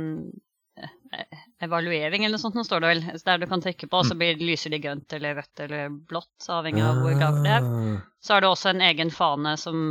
eh, 0.79 1.41
evaluering 1.67 2.25
eller 2.25 2.39
noe 2.39 2.45
sånt, 2.45 2.57
nå 2.57 2.65
står 2.67 2.85
det 2.85 2.93
vel. 2.93 3.03
Der 3.27 3.43
du 3.43 3.49
kan 3.51 3.65
trykke 3.65 3.89
på, 3.91 4.03
og 4.03 4.09
så 4.09 4.17
blir, 4.19 4.39
lyser 4.41 4.73
de 4.73 4.81
grønt 4.83 5.17
eller 5.19 5.41
rødt 5.41 5.65
eller 5.67 5.91
blått, 5.91 6.47
avhengig 6.49 6.85
av 6.87 7.03
hvor 7.03 7.19
gammel 7.19 7.49
det 7.49 7.57
er. 7.59 7.67
Ah. 7.67 8.05
Så 8.23 8.37
er 8.37 8.45
det 8.45 8.53
også 8.53 8.71
en 8.73 8.85
egen 8.87 9.11
fane 9.15 9.57
som 9.61 9.83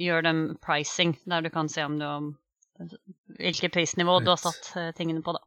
gjør 0.00 0.24
dem 0.26 0.46
pricing, 0.64 1.14
der 1.30 1.44
du 1.44 1.52
kan 1.54 1.68
se 1.70 1.84
om 1.86 2.00
du 2.00 2.08
hvilket 3.38 3.72
prisnivå 3.72 4.18
du 4.20 4.32
har 4.32 4.40
satt 4.40 4.72
eh, 4.76 4.90
tingene 4.96 5.22
på, 5.22 5.36
da. 5.36 5.44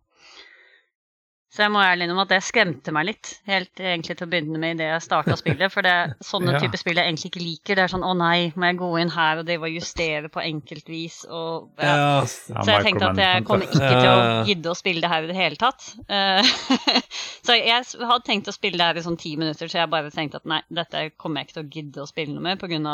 Så 1.47 1.63
jeg 1.63 1.71
må 1.71 1.79
ærlig 1.79 2.03
innrømme 2.05 2.25
at 2.25 2.31
det 2.33 2.38
skremte 2.43 2.91
meg 2.91 3.05
litt, 3.07 3.29
helt 3.47 3.79
egentlig 3.79 4.17
til 4.19 4.27
å 4.27 4.29
begynne 4.29 4.60
med 4.60 4.73
idet 4.75 4.89
jeg 4.91 5.03
starta 5.05 5.36
spillet. 5.39 5.71
For 5.71 5.81
det 5.86 5.91
er 5.95 6.10
sånne 6.27 6.51
Ja. 6.57 6.60
type 6.60 6.75
spill 6.77 6.99
jeg 6.99 7.07
egentlig 7.07 7.29
ikke 7.31 7.41
liker. 7.43 7.77
Det 7.79 7.83
er 7.86 7.91
sånn 7.93 8.03
å 8.03 8.12
nei, 8.19 8.51
må 8.60 8.67
jeg 8.67 8.77
gå 8.81 8.89
inn 8.99 9.13
her 9.15 9.39
og 9.39 9.45
drive 9.47 9.63
og 9.69 9.77
justere 9.77 10.27
på 10.33 10.43
enkeltvis 10.43 11.21
og 11.31 11.69
ja. 11.79 11.93
Ja, 11.95 12.25
Så 12.27 12.67
jeg 12.67 12.83
tenkte 12.89 13.07
at 13.13 13.21
jeg 13.23 13.45
kommer 13.47 13.63
ikke 13.63 13.79
til 13.79 14.10
å 14.12 14.43
gidde 14.49 14.73
å 14.73 14.75
spille 14.75 15.01
det 15.05 15.10
her 15.13 15.23
i 15.23 15.31
det 15.31 15.38
hele 15.39 15.55
tatt. 15.63 15.88
Eh, 16.12 16.51
så 17.47 17.55
jeg 17.55 17.88
hadde 18.12 18.27
tenkt 18.27 18.51
å 18.51 18.55
spille 18.57 18.77
det 18.83 18.89
her 18.91 18.99
i 18.99 19.05
sånn 19.07 19.17
ti 19.23 19.33
minutter, 19.39 19.71
så 19.71 19.79
jeg 19.86 19.93
bare 19.95 20.12
tenkte 20.12 20.43
at 20.43 20.51
nei, 20.51 20.60
dette 20.69 21.05
kommer 21.15 21.41
jeg 21.41 21.47
ikke 21.47 21.57
til 21.62 21.63
å 21.63 21.71
gidde 21.79 22.03
å 22.03 22.12
spille 22.12 22.36
noe 22.36 22.43
med 22.43 22.60
pga. 22.60 22.93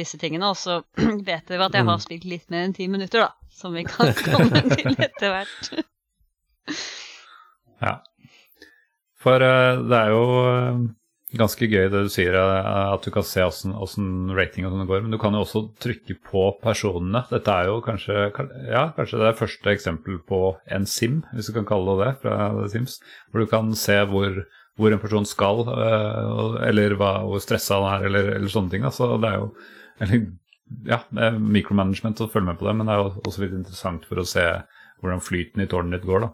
disse 0.00 0.16
tingene. 0.18 0.48
Og 0.48 0.56
så 0.56 0.80
vet 1.28 1.44
dere 1.52 1.68
at 1.68 1.76
jeg 1.76 1.84
har 1.84 2.00
Mm. 2.00 2.04
spilt 2.08 2.24
litt 2.24 2.48
mer 2.50 2.64
enn 2.64 2.74
ti 2.74 2.88
minutter, 2.88 3.28
da. 3.28 3.32
Som 3.52 3.76
vi 3.76 3.84
kan 3.84 4.08
komme 4.32 4.64
til 4.72 4.96
etter 4.96 5.28
hvert. 5.36 5.74
Ja. 7.82 7.98
For 9.22 9.42
uh, 9.42 9.82
det 9.86 9.98
er 9.98 10.10
jo 10.10 10.22
eh, 10.50 10.78
ganske 11.38 11.66
gøy 11.70 11.86
det 11.92 12.00
du 12.06 12.10
sier, 12.10 12.34
uh, 12.34 12.94
at 12.94 13.04
du 13.06 13.12
kan 13.14 13.26
se 13.26 13.44
åssen 13.44 14.32
rating 14.34 14.66
og 14.66 14.74
sånn 14.74 14.88
går, 14.88 15.04
men 15.04 15.14
du 15.14 15.18
kan 15.22 15.36
jo 15.36 15.44
også 15.44 15.64
trykke 15.82 16.16
på 16.26 16.48
personene. 16.62 17.22
Dette 17.30 17.54
er 17.54 17.70
jo 17.70 17.78
kanskje, 17.86 18.16
ja, 18.66 18.88
kanskje 18.96 19.22
det 19.22 19.30
er 19.30 19.38
første 19.38 19.74
eksempel 19.74 20.18
på 20.26 20.42
en 20.74 20.88
sim, 20.90 21.22
hvis 21.36 21.52
du 21.52 21.56
kan 21.60 21.68
kalle 21.68 21.96
det 22.00 22.08
det, 22.08 22.16
fra 22.24 22.50
Sims, 22.72 22.98
hvor 23.30 23.44
du 23.44 23.52
kan 23.52 23.70
se 23.78 24.00
hvor, 24.10 24.42
hvor 24.80 24.94
en 24.94 25.02
person 25.02 25.28
skal, 25.28 25.64
uh, 25.70 26.58
eller 26.66 26.98
hva, 26.98 27.14
hvor 27.28 27.42
stressa 27.44 27.78
han 27.78 27.90
er, 27.94 28.10
eller, 28.10 28.34
eller 28.40 28.52
sånne 28.52 28.74
ting. 28.74 28.86
Da. 28.88 28.94
Så 28.94 29.12
det 29.22 29.30
er 29.30 29.38
jo 29.38 29.52
eller, 30.02 30.30
ja, 30.88 31.02
det 31.14 31.34
micromanagement 31.38 32.24
å 32.24 32.30
følge 32.32 32.50
med 32.50 32.58
på 32.58 32.66
det, 32.66 32.74
men 32.78 32.88
det 32.88 32.94
er 32.94 33.02
jo 33.04 33.10
også 33.22 33.44
litt 33.44 33.54
interessant 33.54 34.06
for 34.08 34.18
å 34.18 34.26
se 34.26 34.44
hvordan 35.02 35.22
flyten 35.22 35.62
i 35.62 35.68
tårnet 35.70 36.00
ditt 36.00 36.08
går, 36.08 36.26
da. 36.26 36.32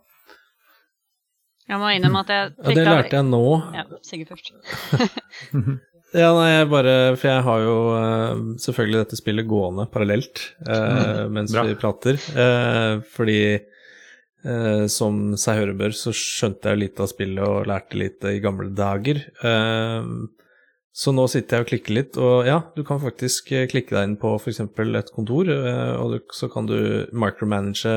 Jeg 1.69 1.79
må 1.83 1.91
innrømme 1.93 2.23
at 2.25 2.31
jeg 2.33 2.53
ja, 2.57 2.75
det 2.79 2.85
lærte 2.87 3.19
jeg 3.19 3.27
nå. 3.29 3.43
Ja, 3.77 3.85
Sigurd 4.07 4.33
først. 4.33 4.55
Ja, 6.17 6.31
nei, 6.33 6.47
jeg 6.55 6.69
bare 6.73 6.93
For 7.21 7.29
jeg 7.29 7.43
har 7.45 7.59
jo 7.67 7.73
eh, 7.99 8.39
selvfølgelig 8.65 9.01
dette 9.03 9.17
spillet 9.19 9.45
gående 9.51 9.85
parallelt 9.93 10.41
eh, 10.65 11.27
mens 11.29 11.53
bra. 11.53 11.67
vi 11.69 11.75
prater. 11.77 12.17
Eh, 12.33 13.03
fordi 13.13 13.37
eh, 13.59 14.87
som 14.89 15.19
seg 15.37 15.61
høre 15.61 15.75
bør, 15.77 15.93
så 15.93 16.15
skjønte 16.17 16.73
jeg 16.73 16.81
litt 16.87 17.03
av 17.05 17.11
spillet 17.13 17.45
og 17.45 17.69
lærte 17.69 18.01
litt 18.01 18.25
i 18.25 18.39
gamle 18.41 18.71
dager. 18.73 19.21
Eh, 19.45 20.09
Så 20.99 21.13
nå 21.15 21.29
sitter 21.31 21.59
jeg 21.61 21.67
og 21.67 21.69
klikker 21.75 21.95
litt, 21.95 22.17
og 22.19 22.49
ja, 22.49 22.57
du 22.75 22.81
kan 22.89 22.99
faktisk 23.05 23.53
eh, 23.53 23.69
klikke 23.71 23.95
deg 23.95 24.09
inn 24.09 24.17
på 24.19 24.33
f.eks. 24.41 24.65
et 24.65 25.13
kontor, 25.15 25.47
eh, 25.53 25.93
og 26.01 26.17
du, 26.17 26.19
så 26.35 26.49
kan 26.51 26.67
du 26.67 27.05
micromanage 27.13 27.93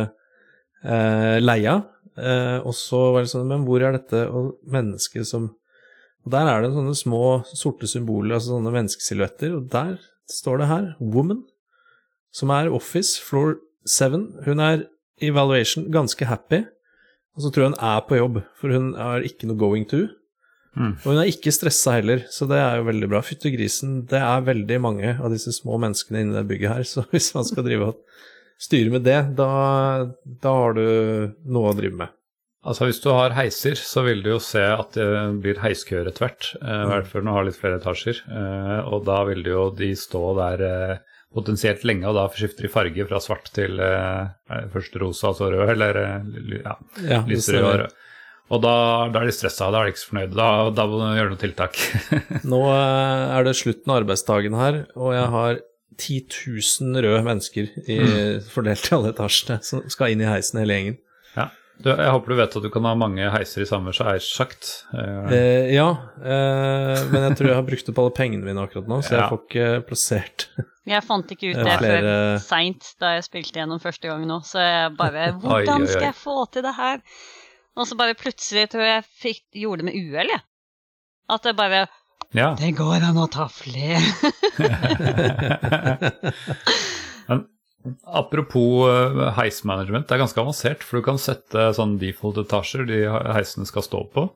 eh, 0.83 1.39
leia. 1.39 1.79
Eh, 2.19 2.59
og 2.59 2.75
så 2.75 2.99
var 3.13 3.23
det 3.23 3.31
sånn, 3.31 3.47
men 3.47 3.63
hvor 3.67 3.83
er 3.83 3.95
dette 3.95 4.25
og 4.27 4.57
mennesket 4.67 5.27
som 5.27 5.51
Og 6.21 6.29
der 6.35 6.45
er 6.45 6.61
det 6.61 6.75
sånne 6.75 6.93
små 6.93 7.19
sorte 7.57 7.87
symboler, 7.89 8.35
altså 8.35 8.51
sånne 8.51 8.69
menneskesilhuetter, 8.75 9.55
og 9.57 9.71
der 9.73 9.95
står 10.29 10.59
det 10.59 10.67
her 10.69 10.83
'Woman', 10.99 11.47
som 12.31 12.51
er 12.53 12.69
Office 12.69 13.17
Floor 13.17 13.55
7. 13.89 14.45
Hun 14.45 14.59
er 14.59 14.83
i 15.17 15.31
evaluation 15.31 15.89
ganske 15.91 16.25
happy, 16.25 16.61
og 17.33 17.41
så 17.41 17.49
tror 17.49 17.63
jeg 17.63 17.71
hun 17.73 17.83
er 17.89 18.05
på 18.05 18.19
jobb, 18.19 18.43
for 18.53 18.69
hun 18.69 18.93
har 18.93 19.25
ikke 19.25 19.47
noe 19.47 19.57
going 19.57 19.89
to. 19.89 20.07
Mm. 20.75 20.95
Og 21.03 21.07
hun 21.09 21.19
er 21.19 21.31
ikke 21.31 21.51
stressa 21.51 21.97
heller, 21.97 22.23
så 22.31 22.45
det 22.47 22.59
er 22.61 22.79
jo 22.79 22.87
veldig 22.87 23.09
bra. 23.11 23.21
Fytte 23.25 23.51
grisen, 23.51 24.05
det 24.05 24.21
er 24.21 24.45
veldig 24.47 24.77
mange 24.81 25.17
av 25.19 25.31
disse 25.33 25.51
små 25.57 25.79
menneskene 25.81 26.21
inni 26.21 26.37
det 26.37 26.47
bygget 26.47 26.75
her, 26.75 26.83
så 26.93 27.03
hvis 27.11 27.33
man 27.35 27.47
skal 27.47 27.65
drive 27.67 27.91
og 27.91 28.05
styre 28.61 28.93
med 28.93 29.05
det, 29.07 29.19
da, 29.37 29.47
da 30.43 30.51
har 30.57 30.75
du 30.77 30.83
noe 31.49 31.71
å 31.71 31.77
drive 31.77 31.97
med. 32.03 32.11
Altså 32.61 32.85
Hvis 32.85 32.99
du 33.01 33.07
har 33.09 33.33
heiser, 33.33 33.73
så 33.79 34.03
vil 34.05 34.19
du 34.21 34.35
jo 34.35 34.41
se 34.45 34.61
at 34.61 34.93
det 34.93 35.05
blir 35.41 35.57
heiskøer 35.63 36.11
etter 36.11 36.27
hvert. 36.27 36.51
eh, 36.61 36.83
I 36.83 36.89
hvert 36.91 37.07
fall 37.09 37.23
når 37.25 37.31
du 37.33 37.37
har 37.39 37.47
litt 37.47 37.57
flere 37.57 37.79
etasjer. 37.81 38.19
eh, 38.29 38.81
Og 38.93 39.01
da 39.07 39.23
vil 39.31 39.41
jo 39.49 39.63
de 39.73 39.89
stå 39.97 40.21
der 40.37 40.61
eh, 40.67 40.93
potensielt 41.33 41.81
lenge, 41.89 42.05
og 42.05 42.13
da 42.19 42.27
skifter 42.35 42.67
de 42.67 42.69
farge 42.69 43.07
fra 43.09 43.17
svart 43.23 43.49
til 43.55 43.79
først 44.73 44.97
rosa 45.01 45.31
så 45.33 45.47
rød, 45.53 45.69
eller 45.73 45.99
ja, 46.59 46.73
Ja, 47.07 47.21
og 47.23 47.77
rød. 47.81 47.97
Og 48.51 48.59
da, 48.65 48.73
da 49.15 49.21
er 49.21 49.29
de 49.29 49.33
stressa, 49.37 49.69
da 49.71 49.79
er 49.79 49.87
de 49.87 49.93
ikke 49.93 50.01
så 50.03 50.09
fornøyde. 50.11 50.35
Da, 50.35 50.47
da 50.75 50.85
må 50.91 50.97
du 50.99 51.05
gjøre 51.15 51.31
noen 51.31 51.39
tiltak. 51.39 51.77
Nå 52.51 52.59
er 52.75 53.47
det 53.47 53.53
slutten 53.55 53.93
av 53.93 54.01
arbeidsdagen 54.01 54.57
her, 54.59 54.81
og 54.99 55.13
jeg 55.15 55.29
har 55.37 55.61
10 56.01 56.17
000 56.81 57.05
røde 57.05 57.21
mennesker 57.27 57.69
i, 57.85 57.97
fordelt 58.51 58.87
i 58.89 58.93
alle 58.97 59.11
etasjene 59.13 59.59
som 59.65 59.83
skal 59.93 60.13
inn 60.15 60.23
i 60.23 60.29
heisen 60.29 60.61
hele 60.61 60.77
gjengen. 60.77 60.97
ja. 61.37 61.45
du, 61.81 61.89
jeg 61.93 62.11
håper 62.15 62.33
du 62.33 62.37
vet 62.39 62.57
at 62.57 62.65
du 62.65 62.69
kan 62.73 62.85
ha 62.89 62.93
mange 62.97 63.29
heiser 63.33 63.63
i 63.63 63.69
samme 63.69 63.93
er 63.93 64.19
Eh, 64.21 65.31
Eh, 65.31 65.69
ja, 65.75 65.87
eh, 66.21 67.05
men 67.13 67.27
jeg 67.29 67.37
tror 67.37 67.51
jeg 67.51 67.59
har 67.59 67.67
brukt 67.69 67.89
opp 67.93 68.01
alle 68.03 68.15
pengene 68.17 68.45
mine 68.45 68.65
akkurat 68.65 68.89
nå, 68.89 69.01
så 69.05 69.13
Ja. 69.15 69.21
jeg 69.21 69.29
får 69.31 69.41
ikke 69.45 69.87
plassert 69.89 70.47
Jeg 70.91 71.03
fant 71.05 71.29
ikke 71.29 71.51
ut 71.53 71.59
det 71.61 71.77
før 71.77 72.05
seint 72.41 72.87
da 72.99 73.13
jeg 73.15 73.27
spilte 73.27 73.59
gjennom 73.61 73.79
første 73.79 74.09
gang 74.09 74.25
nå, 74.25 74.39
så 74.45 74.57
jeg 74.65 74.95
bare 74.97 75.31
Hvordan 75.41 75.85
skal 75.87 76.07
jeg 76.09 76.17
få 76.17 76.37
til 76.51 76.65
det 76.65 76.73
her? 76.75 77.03
Og 77.77 77.87
så 77.87 77.95
bare 77.95 78.17
plutselig 78.17 78.65
tror 78.73 78.83
jeg 78.83 78.97
jeg 78.97 79.09
fikk, 79.21 79.43
gjorde 79.61 79.83
det 79.83 79.87
med 79.91 79.99
uhell, 80.01 80.31
jeg. 80.33 80.43
At 81.31 81.45
jeg 81.47 81.55
bare 81.55 81.85
ja. 82.37 82.51
Det 82.59 82.71
går 82.77 83.03
an 83.09 83.17
å 83.19 83.27
ta 83.31 83.47
flere. 83.51 84.01
Men 87.31 87.47
apropos 88.05 88.85
eh, 88.87 89.33
heismanagement, 89.39 90.07
det 90.07 90.15
er 90.15 90.23
ganske 90.23 90.41
avansert, 90.41 90.85
for 90.85 90.99
du 90.99 91.05
kan 91.05 91.19
sette 91.21 91.71
sånn 91.77 91.97
default-etasjer 92.01 92.87
de 92.89 93.03
heisene 93.35 93.67
skal 93.69 93.85
stå 93.85 94.05
på. 94.13 94.29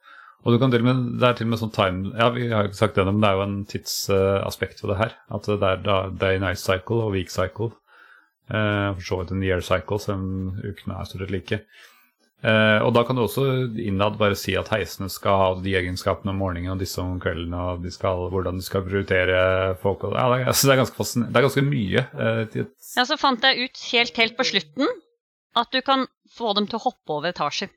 Og 0.45 0.53
du 0.53 0.59
kan 0.61 0.69
til 0.73 0.83
og 0.83 0.89
med, 0.89 1.05
det 1.21 1.27
er 1.27 1.37
til 1.37 1.47
og 1.47 1.55
med 1.55 1.61
sånn 1.61 1.73
time 1.73 2.11
Ja, 2.19 2.27
vi 2.33 2.51
har 2.51 2.65
jo 2.65 2.69
ikke 2.69 2.77
sagt 2.77 2.97
det, 2.99 3.05
men 3.07 3.21
det 3.23 3.31
er 3.31 3.39
jo 3.39 3.45
en 3.47 3.57
tidsaspekt 3.69 4.83
ved 4.83 4.91
det 4.93 4.99
her. 4.99 5.17
At 5.33 5.49
det 5.49 5.57
er 5.71 5.81
da 5.81 5.97
day 6.13 6.37
night 6.41 6.61
cycle 6.61 7.01
og 7.07 7.15
week 7.15 7.33
cycle. 7.33 7.71
Eh, 8.53 8.89
for 8.93 9.03
så 9.07 9.19
vidt 9.21 9.33
en 9.33 9.45
year 9.45 9.63
cycle, 9.65 9.97
selv 10.01 10.21
om 10.21 10.59
ukene 10.61 10.99
er 10.99 11.09
stort 11.09 11.25
sett 11.25 11.33
like. 11.33 11.61
Eh, 12.43 12.79
og 12.83 12.91
da 12.93 13.01
kan 13.07 13.17
du 13.17 13.23
også 13.23 13.45
innad 13.81 14.17
bare 14.19 14.35
si 14.37 14.53
at 14.59 14.67
heisene 14.73 15.07
skal 15.09 15.39
ha 15.39 15.47
de 15.63 15.71
egenskapene 15.79 16.33
om 16.33 16.41
morgenen 16.43 16.75
og 16.75 16.81
disse 16.83 16.99
om 17.01 17.15
kvelden, 17.23 17.55
og 17.57 17.81
de 17.85 17.93
skal, 17.93 18.27
hvordan 18.33 18.59
de 18.59 18.65
skal 18.65 18.83
prioritere 18.85 19.39
folk. 19.81 20.03
Ja, 20.11 20.27
det, 20.33 20.43
altså, 20.51 20.67
det, 20.67 20.75
er 20.75 20.83
det 20.83 21.39
er 21.39 21.47
ganske 21.47 21.65
mye. 21.65 22.03
eh, 22.03 22.59
Ja, 22.97 23.07
så 23.07 23.17
fant 23.17 23.45
jeg 23.47 23.69
ut 23.69 23.85
helt, 23.93 24.21
helt 24.21 24.37
på 24.37 24.47
slutten 24.51 24.91
at 25.55 25.71
du 25.71 25.79
kan 25.81 26.05
få 26.35 26.51
dem 26.57 26.67
til 26.67 26.77
å 26.81 26.85
hoppe 26.89 27.15
over 27.15 27.31
etasjer. 27.31 27.71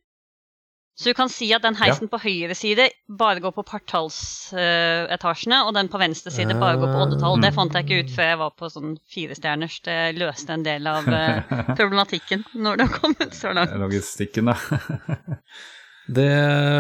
Så 0.99 1.13
du 1.13 1.15
kan 1.15 1.31
si 1.31 1.47
at 1.55 1.63
den 1.63 1.77
heisen 1.79 2.09
på 2.11 2.19
høyre 2.19 2.57
side 2.59 2.89
bare 3.21 3.39
går 3.43 3.53
på 3.55 3.63
partallsetasjene, 3.69 5.61
og 5.69 5.77
den 5.77 5.91
på 5.93 6.01
venstre 6.03 6.33
side 6.35 6.57
bare 6.59 6.81
går 6.81 6.91
på 6.91 7.03
oddetall. 7.05 7.39
Det 7.45 7.53
fant 7.55 7.77
jeg 7.77 7.87
ikke 7.87 8.01
ut 8.03 8.15
før 8.17 8.27
jeg 8.33 8.41
var 8.41 8.57
på 8.59 8.71
sånn 8.75 8.97
firestjerners. 9.15 9.77
Det 9.87 9.99
løste 10.19 10.57
en 10.57 10.65
del 10.67 10.89
av 10.91 11.07
uh, 11.07 11.39
problematikken 11.79 12.43
når 12.59 12.81
det 12.81 12.89
har 12.89 12.99
kommet 12.99 13.37
så 13.39 13.55
langt. 13.55 13.77
logistikken, 13.79 14.51
da. 14.51 14.59
Det 16.09 16.33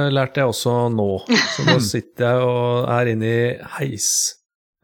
lærte 0.08 0.40
jeg 0.40 0.48
også 0.48 0.88
nå. 0.88 1.10
Så 1.52 1.66
nå 1.66 1.74
sitter 1.84 2.24
jeg 2.24 2.44
og 2.48 2.86
er 2.88 3.10
inne 3.12 3.28
i 3.28 3.40
heis 3.76 4.08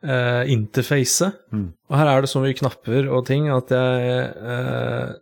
Uh, 0.04 0.44
interfacet. 0.52 1.32
Mm. 1.48 1.70
Og 1.88 1.96
her 1.96 2.10
er 2.10 2.20
det 2.20 2.28
så 2.28 2.42
mye 2.42 2.52
knapper 2.58 3.06
og 3.08 3.22
ting 3.24 3.46
at 3.48 3.70
jeg 3.72 4.18
eh, 4.20 5.14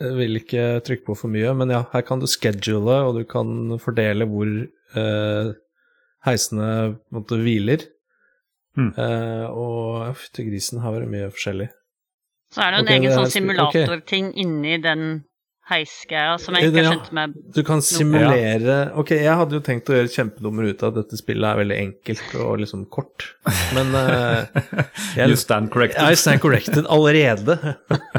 jeg 0.00 0.16
vil 0.18 0.40
ikke 0.40 0.64
trykke 0.84 1.06
på 1.06 1.16
for 1.16 1.32
mye. 1.32 1.52
Men 1.56 1.72
ja, 1.72 1.84
her 1.92 2.04
kan 2.06 2.20
du 2.20 2.28
schedule, 2.30 2.98
og 3.06 3.20
du 3.20 3.24
kan 3.28 3.78
fordele 3.82 4.28
hvor 4.28 4.48
eh, 4.48 5.52
heisene 6.26 6.70
måtte, 7.14 7.40
hviler. 7.40 7.86
Mm. 8.76 8.92
Eh, 8.92 9.46
og 9.48 10.18
fytti 10.20 10.44
grisen, 10.50 10.82
her 10.84 10.92
var 10.92 11.04
det 11.04 11.12
mye 11.14 11.30
forskjellig. 11.32 11.70
Så 12.52 12.62
er 12.62 12.74
det 12.74 12.78
jo 12.78 12.84
okay, 12.84 12.96
en 12.96 13.02
egen 13.02 13.16
sånn 13.16 13.32
simulatorting 13.32 13.86
simulatorting 13.86 14.28
inni 14.42 14.76
den 14.84 15.06
heisgreia 15.70 16.36
som 16.38 16.54
jeg 16.54 16.68
ikke 16.70 16.82
har 16.84 16.92
skjønt 16.94 17.08
med. 17.18 17.32
Du 17.56 17.60
kan 17.66 17.80
simulere 17.82 18.76
Ok, 19.00 19.10
jeg 19.18 19.34
hadde 19.40 19.56
jo 19.58 19.62
tenkt 19.66 19.88
å 19.90 19.96
gjøre 19.96 20.06
et 20.10 20.14
kjempenummer 20.14 20.68
ut 20.70 20.84
av 20.86 20.92
at 20.92 21.00
dette 21.02 21.18
spillet 21.18 21.48
er 21.48 21.58
veldig 21.62 21.78
enkelt 21.82 22.36
og 22.44 22.60
liksom 22.62 22.84
kort, 22.94 23.26
men 23.74 23.90
uh, 23.96 24.46
jeg, 25.18 25.26
You 25.32 25.36
stand 25.40 25.72
corrected. 25.74 26.02
I 26.06 26.14
stand 26.14 26.40
corrected 26.44 26.86
allerede. 26.86 27.58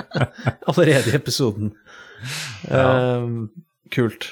allerede 0.70 1.14
i 1.14 1.16
episoden. 1.16 1.72
Ehm, 2.72 3.48
kult. 3.96 4.28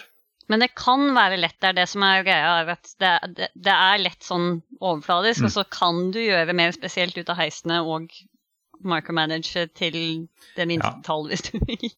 Men 0.47 0.61
det 0.61 0.73
kan 0.77 1.07
være 1.15 1.39
lett, 1.41 1.55
det 1.63 1.71
er 1.71 1.77
det 1.79 1.87
som 1.89 2.03
er 2.05 2.21
greia. 2.25 2.51
er 2.61 2.71
at 2.75 2.91
det, 3.01 3.13
det, 3.37 3.47
det 3.55 3.73
er 3.73 4.01
lett 4.03 4.21
sånn 4.27 4.59
overfladisk, 4.77 5.41
Mm. 5.41 5.47
og 5.47 5.53
så 5.55 5.63
kan 5.73 6.11
du 6.13 6.19
gjøre 6.21 6.53
mer 6.53 6.75
spesielt 6.75 7.17
ut 7.17 7.29
av 7.33 7.39
heisene 7.39 7.79
og 7.81 8.11
micromanage 8.85 9.65
til 9.73 10.27
det 10.55 10.67
minste 10.69 10.91
Ja. 10.91 11.01
tall, 11.07 11.25
hvis 11.31 11.47
du 11.47 11.57
vil. 11.65 11.89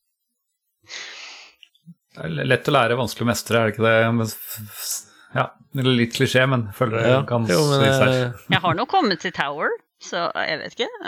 Det 2.18 2.24
er 2.26 2.48
lett 2.50 2.70
å 2.70 2.74
lære, 2.74 2.98
vanskelig 2.98 3.28
å 3.28 3.30
mestre, 3.30 3.60
er 3.60 3.68
det 3.70 3.76
ikke 3.76 3.86
det? 3.86 4.78
Ja, 5.38 5.44
litt 5.86 6.16
klisjé, 6.16 6.46
men 6.50 6.70
føler 6.74 6.98
det 7.04 7.12
Ja, 7.12 7.20
kan 7.30 7.46
jo, 7.50 7.60
men, 7.70 8.34
Jeg 8.50 8.62
har 8.64 8.78
nå 8.78 8.88
kommet 8.90 9.22
til 9.22 9.34
Tower, 9.36 9.76
så 10.02 10.28
jeg 10.48 10.64
vet 10.64 10.78
ikke. 10.80 10.92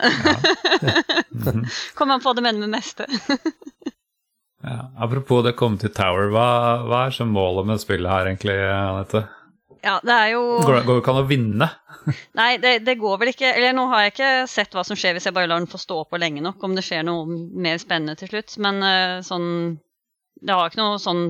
Mhm. 1.40 1.64
Kommer 1.96 2.18
an 2.18 2.22
på 2.22 2.28
hva 2.30 2.36
du 2.36 2.42
mener 2.44 2.60
med 2.60 2.74
meste. 2.74 3.06
Ja, 4.60 4.90
apropos 5.00 5.40
det 5.46 5.54
å 5.54 5.58
komme 5.58 5.80
til 5.80 5.94
Tower, 5.96 6.28
hva, 6.34 6.48
hva 6.84 7.06
er 7.08 7.14
så 7.16 7.24
målet 7.26 7.70
med 7.70 7.80
spillet 7.80 8.12
her 8.12 8.28
egentlig, 8.28 8.58
Anette? 8.60 9.22
Ja, 9.84 10.00
det 10.04 10.16
er 10.16 10.32
jo 10.34 10.42
Går 10.66 10.80
det 10.80 10.96
ikke 11.00 11.14
an 11.14 11.22
å 11.22 11.28
vinne? 11.30 11.68
Nei, 12.40 12.50
det, 12.62 12.80
det 12.88 12.98
går 13.00 13.20
vel 13.22 13.32
ikke 13.32 13.52
Eller 13.54 13.76
nå 13.76 13.86
har 13.92 14.06
jeg 14.06 14.16
ikke 14.16 14.32
sett 14.52 14.76
hva 14.76 14.84
som 14.88 14.98
skjer 15.00 15.16
hvis 15.16 15.30
jeg 15.30 15.36
bare 15.36 15.50
lar 15.50 15.62
den 15.62 15.72
få 15.72 15.80
stå 15.82 16.02
på 16.10 16.20
lenge 16.20 16.44
nok, 16.44 16.64
om 16.66 16.76
det 16.76 16.84
skjer 16.88 17.06
noe 17.08 17.28
mer 17.28 17.80
spennende 17.82 18.18
til 18.20 18.32
slutt. 18.32 18.58
Men 18.64 18.82
uh, 18.84 19.20
sånn 19.26 19.78
Det 20.40 20.56
har 20.56 20.72
ikke 20.72 20.82
noe 20.82 21.00
sånn 21.04 21.24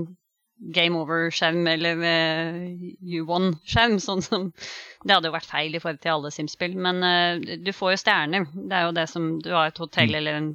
game 0.75 0.99
over-skjerm 0.99 1.67
eller 1.71 2.01
uh, 2.03 2.57
U1-skjerm, 2.99 3.99
sånn 4.07 4.23
som 4.25 4.49
Det 4.51 5.13
hadde 5.13 5.31
jo 5.31 5.37
vært 5.37 5.51
feil 5.51 5.75
i 5.75 5.81
forhold 5.81 6.03
til 6.03 6.15
alle 6.17 6.33
Sims-spill, 6.35 6.77
men 6.77 7.03
uh, 7.05 7.57
du 7.57 7.73
får 7.75 7.95
jo 7.95 8.03
stjerner. 8.03 8.49
Det 8.55 8.79
er 8.79 8.87
jo 8.87 8.95
det 8.97 9.09
som 9.11 9.31
Du 9.43 9.53
har 9.53 9.69
et 9.69 9.83
hotell 9.83 10.17
eller 10.19 10.41
en 10.41 10.53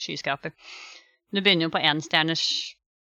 skyskraper. 0.00 0.52
Du 1.34 1.40
begynner 1.40 1.68
jo 1.68 1.74
på 1.74 1.82
énstjerners 1.82 2.46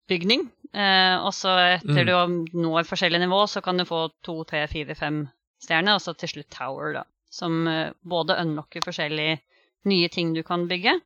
bygning, 0.08 0.48
eh, 0.74 1.16
og 1.18 1.32
så 1.34 1.54
etter 1.78 2.04
Mm. 2.08 2.44
du 2.52 2.58
når 2.62 2.86
forskjellige 2.88 3.24
nivå, 3.26 3.42
så 3.48 3.60
kan 3.64 3.76
du 3.78 3.84
få 3.88 4.08
to, 4.22 4.44
tre, 4.44 4.66
fire, 4.68 4.94
fem 4.94 5.28
stjerner, 5.62 5.94
og 5.94 6.00
så 6.04 6.14
til 6.16 6.28
slutt 6.28 6.50
Tower, 6.50 6.92
da. 7.00 7.04
Som 7.30 7.66
eh, 7.68 7.92
både 8.02 8.36
unlocker 8.40 8.82
forskjellige 8.84 9.40
nye 9.88 10.08
ting 10.08 10.34
du 10.34 10.42
kan 10.42 10.66
bygge. 10.68 11.00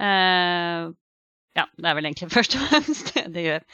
Eh, 0.00 0.90
ja, 1.54 1.64
det 1.76 1.86
er 1.86 1.94
vel 1.98 2.08
egentlig 2.10 2.30
først 2.36 2.56
og 2.58 2.66
fremst 2.70 3.14
det 3.14 3.28
det 3.34 3.46
gjør. 3.48 3.64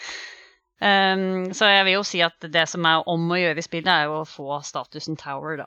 Um, 0.80 1.50
så 1.52 1.68
jeg 1.68 1.84
vil 1.84 1.98
jo 1.98 2.04
si 2.08 2.22
at 2.24 2.40
det 2.40 2.62
som 2.70 2.86
er 2.88 3.02
om 3.10 3.26
å 3.28 3.36
gjøre 3.36 3.60
i 3.60 3.64
spillet, 3.66 3.90
er 3.92 4.06
jo 4.08 4.22
å 4.22 4.28
få 4.28 4.62
statusen 4.64 5.18
Tower, 5.20 5.58
da. 5.60 5.66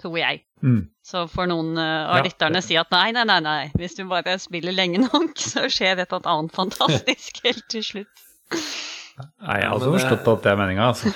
Tror 0.00 0.16
jeg. 0.16 0.40
Mm. 0.64 0.86
Så 1.04 1.26
får 1.30 1.50
noen 1.50 1.76
eh, 1.76 2.06
av 2.08 2.22
Ja, 2.22 2.24
lytterne 2.24 2.62
si 2.64 2.78
at 2.80 2.88
nei, 2.94 3.10
nei, 3.12 3.26
nei, 3.28 3.38
nei, 3.44 3.70
hvis 3.76 3.94
du 3.98 4.06
bare 4.08 4.38
spiller 4.40 4.72
lenge 4.72 5.02
nok, 5.04 5.36
så 5.52 5.68
skjer 5.70 6.00
et 6.00 6.08
eller 6.16 6.30
annet 6.32 6.56
fantastisk 6.56 7.40
helt 7.46 7.66
til 7.70 7.84
slutt. 7.84 8.24
Nei, 8.52 9.58
jeg 9.60 9.68
har 9.68 9.74
også 9.76 9.90
forstått 9.92 10.30
at 10.32 10.46
det 10.46 10.52
er 10.52 10.58
meninga, 10.58 10.86
altså. 10.92 11.12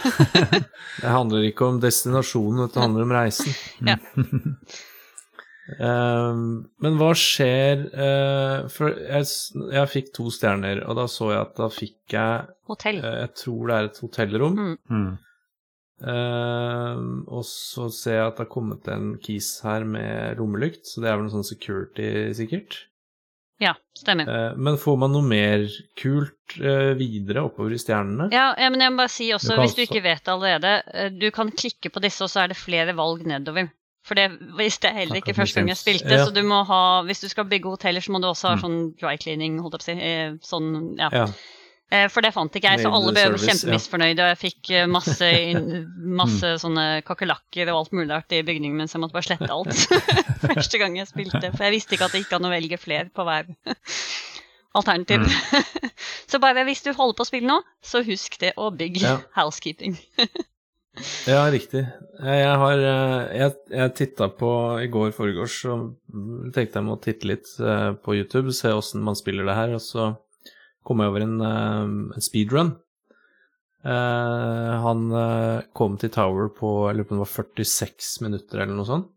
Det 1.02 1.12
handler 1.12 1.46
ikke 1.48 1.70
om 1.70 1.80
destinasjonen, 1.82 2.66
det 2.68 2.82
handler 2.82 3.06
om 3.06 3.14
reisen. 3.16 3.56
Ja. 3.84 3.96
Um, 5.80 6.44
men 6.84 6.98
hva 7.00 7.08
skjer 7.18 7.80
uh, 7.90 8.68
For 8.70 8.92
jeg, 8.94 9.26
jeg 9.74 9.90
fikk 9.90 10.12
to 10.14 10.28
stjerner, 10.30 10.84
og 10.86 11.00
da 11.00 11.08
så 11.10 11.32
jeg 11.32 11.40
at 11.40 11.56
da 11.58 11.70
fikk 11.72 12.14
jeg 12.14 12.46
Hotell. 12.70 13.00
Uh, 13.02 13.16
Jeg 13.24 13.32
tror 13.42 13.62
det 13.66 13.78
er 13.78 13.88
et 13.90 14.02
hotellrom. 14.04 14.60
Mm. 14.60 14.76
Mm. 14.92 15.14
Eh, 15.96 16.98
og 17.32 17.44
så 17.48 17.86
ser 17.94 18.18
jeg 18.18 18.26
at 18.26 18.36
det 18.36 18.44
har 18.44 18.52
kommet 18.52 18.88
en 18.92 19.14
kis 19.22 19.48
her 19.64 19.86
med 19.88 20.36
lommelykt, 20.40 20.84
så 20.90 21.00
det 21.00 21.08
er 21.08 21.16
vel 21.16 21.28
noe 21.28 21.36
sånn 21.38 21.48
security, 21.48 22.10
sikkert. 22.36 22.82
Ja, 23.62 23.72
stemmer. 23.96 24.28
Eh, 24.28 24.56
men 24.60 24.76
får 24.76 24.98
man 25.00 25.12
noe 25.16 25.24
mer 25.24 25.62
kult 25.96 26.58
eh, 26.60 26.92
videre 26.98 27.46
oppover 27.46 27.72
i 27.72 27.78
stjernene? 27.80 28.26
Ja, 28.34 28.50
men 28.68 28.82
jeg 28.84 28.92
må 28.92 29.00
bare 29.00 29.12
si 29.14 29.30
også, 29.32 29.54
Du 29.56 29.62
hvis 29.62 29.74
du 29.78 29.80
ikke 29.86 30.02
vet 30.04 30.22
det 30.26 30.32
allerede, 30.34 30.74
eh, 30.92 31.08
du 31.10 31.30
kan 31.32 31.50
klikke 31.50 31.88
på 31.94 32.02
disse, 32.04 32.20
og 32.26 32.28
så 32.32 32.44
er 32.44 32.52
det 32.52 32.58
flere 32.60 32.92
valg 32.98 33.24
nedover. 33.26 33.70
For 34.06 34.14
det 34.14 34.28
visste 34.58 34.86
jeg 34.90 34.94
heller 35.00 35.18
ikke 35.18 35.34
første 35.34 35.58
gang 35.58 35.68
jeg 35.72 35.80
spilte, 35.80 36.12
Ja. 36.12 36.24
så 36.28 36.34
du 36.36 36.42
må 36.46 36.60
ha, 36.68 37.02
hvis 37.08 37.20
du 37.24 37.28
skal 37.32 37.48
bygge 37.50 37.72
hoteller, 37.72 38.00
så 38.04 38.12
må 38.14 38.20
du 38.22 38.28
også 38.28 38.48
ha 38.52 38.54
Mm. 38.56 38.60
sånn 38.62 38.78
dry 39.00 39.16
cleaning, 39.16 39.58
holdt 39.64 39.80
jeg 39.88 39.96
på 39.96 40.02
å 40.04 40.38
si. 40.38 40.48
Sånn, 40.52 40.98
ja. 40.98 41.08
Ja. 41.12 41.26
Eh, 41.92 42.08
For 42.10 42.20
det 42.24 42.32
fant 42.34 42.50
ikke 42.58 42.72
jeg, 42.72 42.80
så 42.82 42.90
alle 42.90 43.12
ble 43.14 43.22
service, 43.28 43.46
kjempemisfornøyde, 43.46 44.24
og 44.24 44.30
jeg 44.32 44.38
fikk 44.40 44.70
eh, 44.74 44.86
masse, 44.90 45.28
masse 46.22 46.48
Mm. 46.56 46.58
sånne 46.64 46.86
kakerlakker 47.06 47.70
og 47.70 47.78
alt 47.84 47.92
mulig 47.94 48.10
rart 48.10 48.32
i 48.34 48.40
bygningen, 48.42 48.74
mens 48.80 48.96
jeg 48.96 49.00
måtte 49.04 49.14
bare 49.14 49.28
slette 49.28 49.50
alt. 49.54 49.86
Første 50.50 50.80
gang 50.82 50.96
jeg 50.98 51.06
spilte, 51.12 51.52
for 51.54 51.62
jeg 51.68 51.76
visste 51.76 51.94
ikke 51.94 52.08
at 52.08 52.16
det 52.16 52.24
gikk 52.24 52.34
an 52.40 52.48
å 52.48 52.54
velge 52.56 52.78
flere 52.82 53.06
på 53.14 53.22
hver 53.28 53.52
alternativ. 54.76 55.22
Mm. 55.22 55.94
så 56.28 56.40
bare 56.42 56.66
hvis 56.68 56.82
du 56.84 56.90
holder 56.92 57.16
på 57.16 57.24
å 57.24 57.30
spille 57.30 57.48
nå, 57.48 57.60
så 57.86 58.02
husk 58.04 58.34
det 58.42 58.52
å 58.60 58.68
bygge 58.74 59.06
Ja. 59.06 59.16
housekeeping. 59.38 59.94
Ja, 61.28 61.42
riktig. 61.52 61.82
Jeg, 62.24 62.52
har 62.56 62.78
eh, 62.80 63.36
Jeg, 63.36 63.54
jeg 63.70 63.94
titta 63.98 64.30
på 64.32 64.50
i 64.82 64.86
går 64.88 65.10
foregårs, 65.16 65.56
så 65.62 65.78
tenkte 66.56 66.80
jeg 66.80 66.86
må 66.86 66.96
titte 67.04 67.28
litt 67.28 67.50
på 68.02 68.16
YouTube, 68.16 68.52
se 68.56 68.72
åssen 68.72 69.04
man 69.04 69.14
spiller 69.18 69.44
det 69.48 69.54
her, 69.58 69.74
og 69.76 69.82
så 69.84 70.10
kom 70.86 71.02
jeg 71.02 71.12
over 71.12 71.24
en, 71.24 71.36
eh, 71.42 72.14
en 72.16 72.24
speedrun. 72.24 72.76
Eh, 73.86 74.72
han 74.86 75.10
eh, 75.14 75.66
kom 75.76 75.98
til 76.00 76.10
Tower 76.14 76.48
på 76.54 76.70
jeg 76.88 76.98
lurer 76.98 77.08
på 77.08 77.14
om 77.14 77.20
det 77.20 77.26
var 77.26 77.34
46 77.34 78.14
minutter 78.26 78.62
eller 78.62 78.78
noe 78.78 78.88
sånt. 78.88 79.12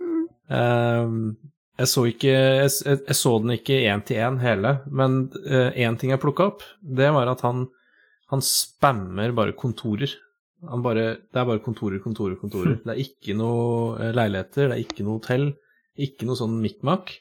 Mm. 0.00 1.36
Jeg 1.74 1.90
så 1.90 2.04
ikke 2.06 2.30
Jeg, 2.30 2.70
jeg, 2.84 3.16
så 3.16 3.30
den 3.42 3.56
ikke 3.56 3.80
én 3.88 4.02
til 4.06 4.20
én 4.22 4.36
hele, 4.42 4.76
men 4.86 5.24
én 5.74 5.96
ting 5.98 6.12
jeg 6.12 6.20
plukka 6.22 6.50
opp, 6.52 6.62
det 6.84 7.08
var 7.16 7.30
at 7.32 7.42
han 7.46 7.64
han 8.32 8.42
spammer 8.42 9.32
bare 9.36 9.54
kontorer. 9.56 10.10
Han 10.70 10.82
bare, 10.84 11.04
det 11.32 11.40
er 11.40 11.48
bare 11.48 11.62
kontorer, 11.64 12.00
kontorer, 12.02 12.38
kontorer. 12.40 12.78
Det 12.84 12.94
er 12.94 13.02
ikke 13.02 13.36
noe 13.36 14.12
leiligheter, 14.16 14.70
det 14.70 14.78
er 14.78 14.84
ikke 14.84 15.04
noe 15.04 15.20
hotell, 15.20 15.50
ikke 16.00 16.28
noe 16.28 16.38
sånn 16.40 16.56
mikmak. 16.62 17.12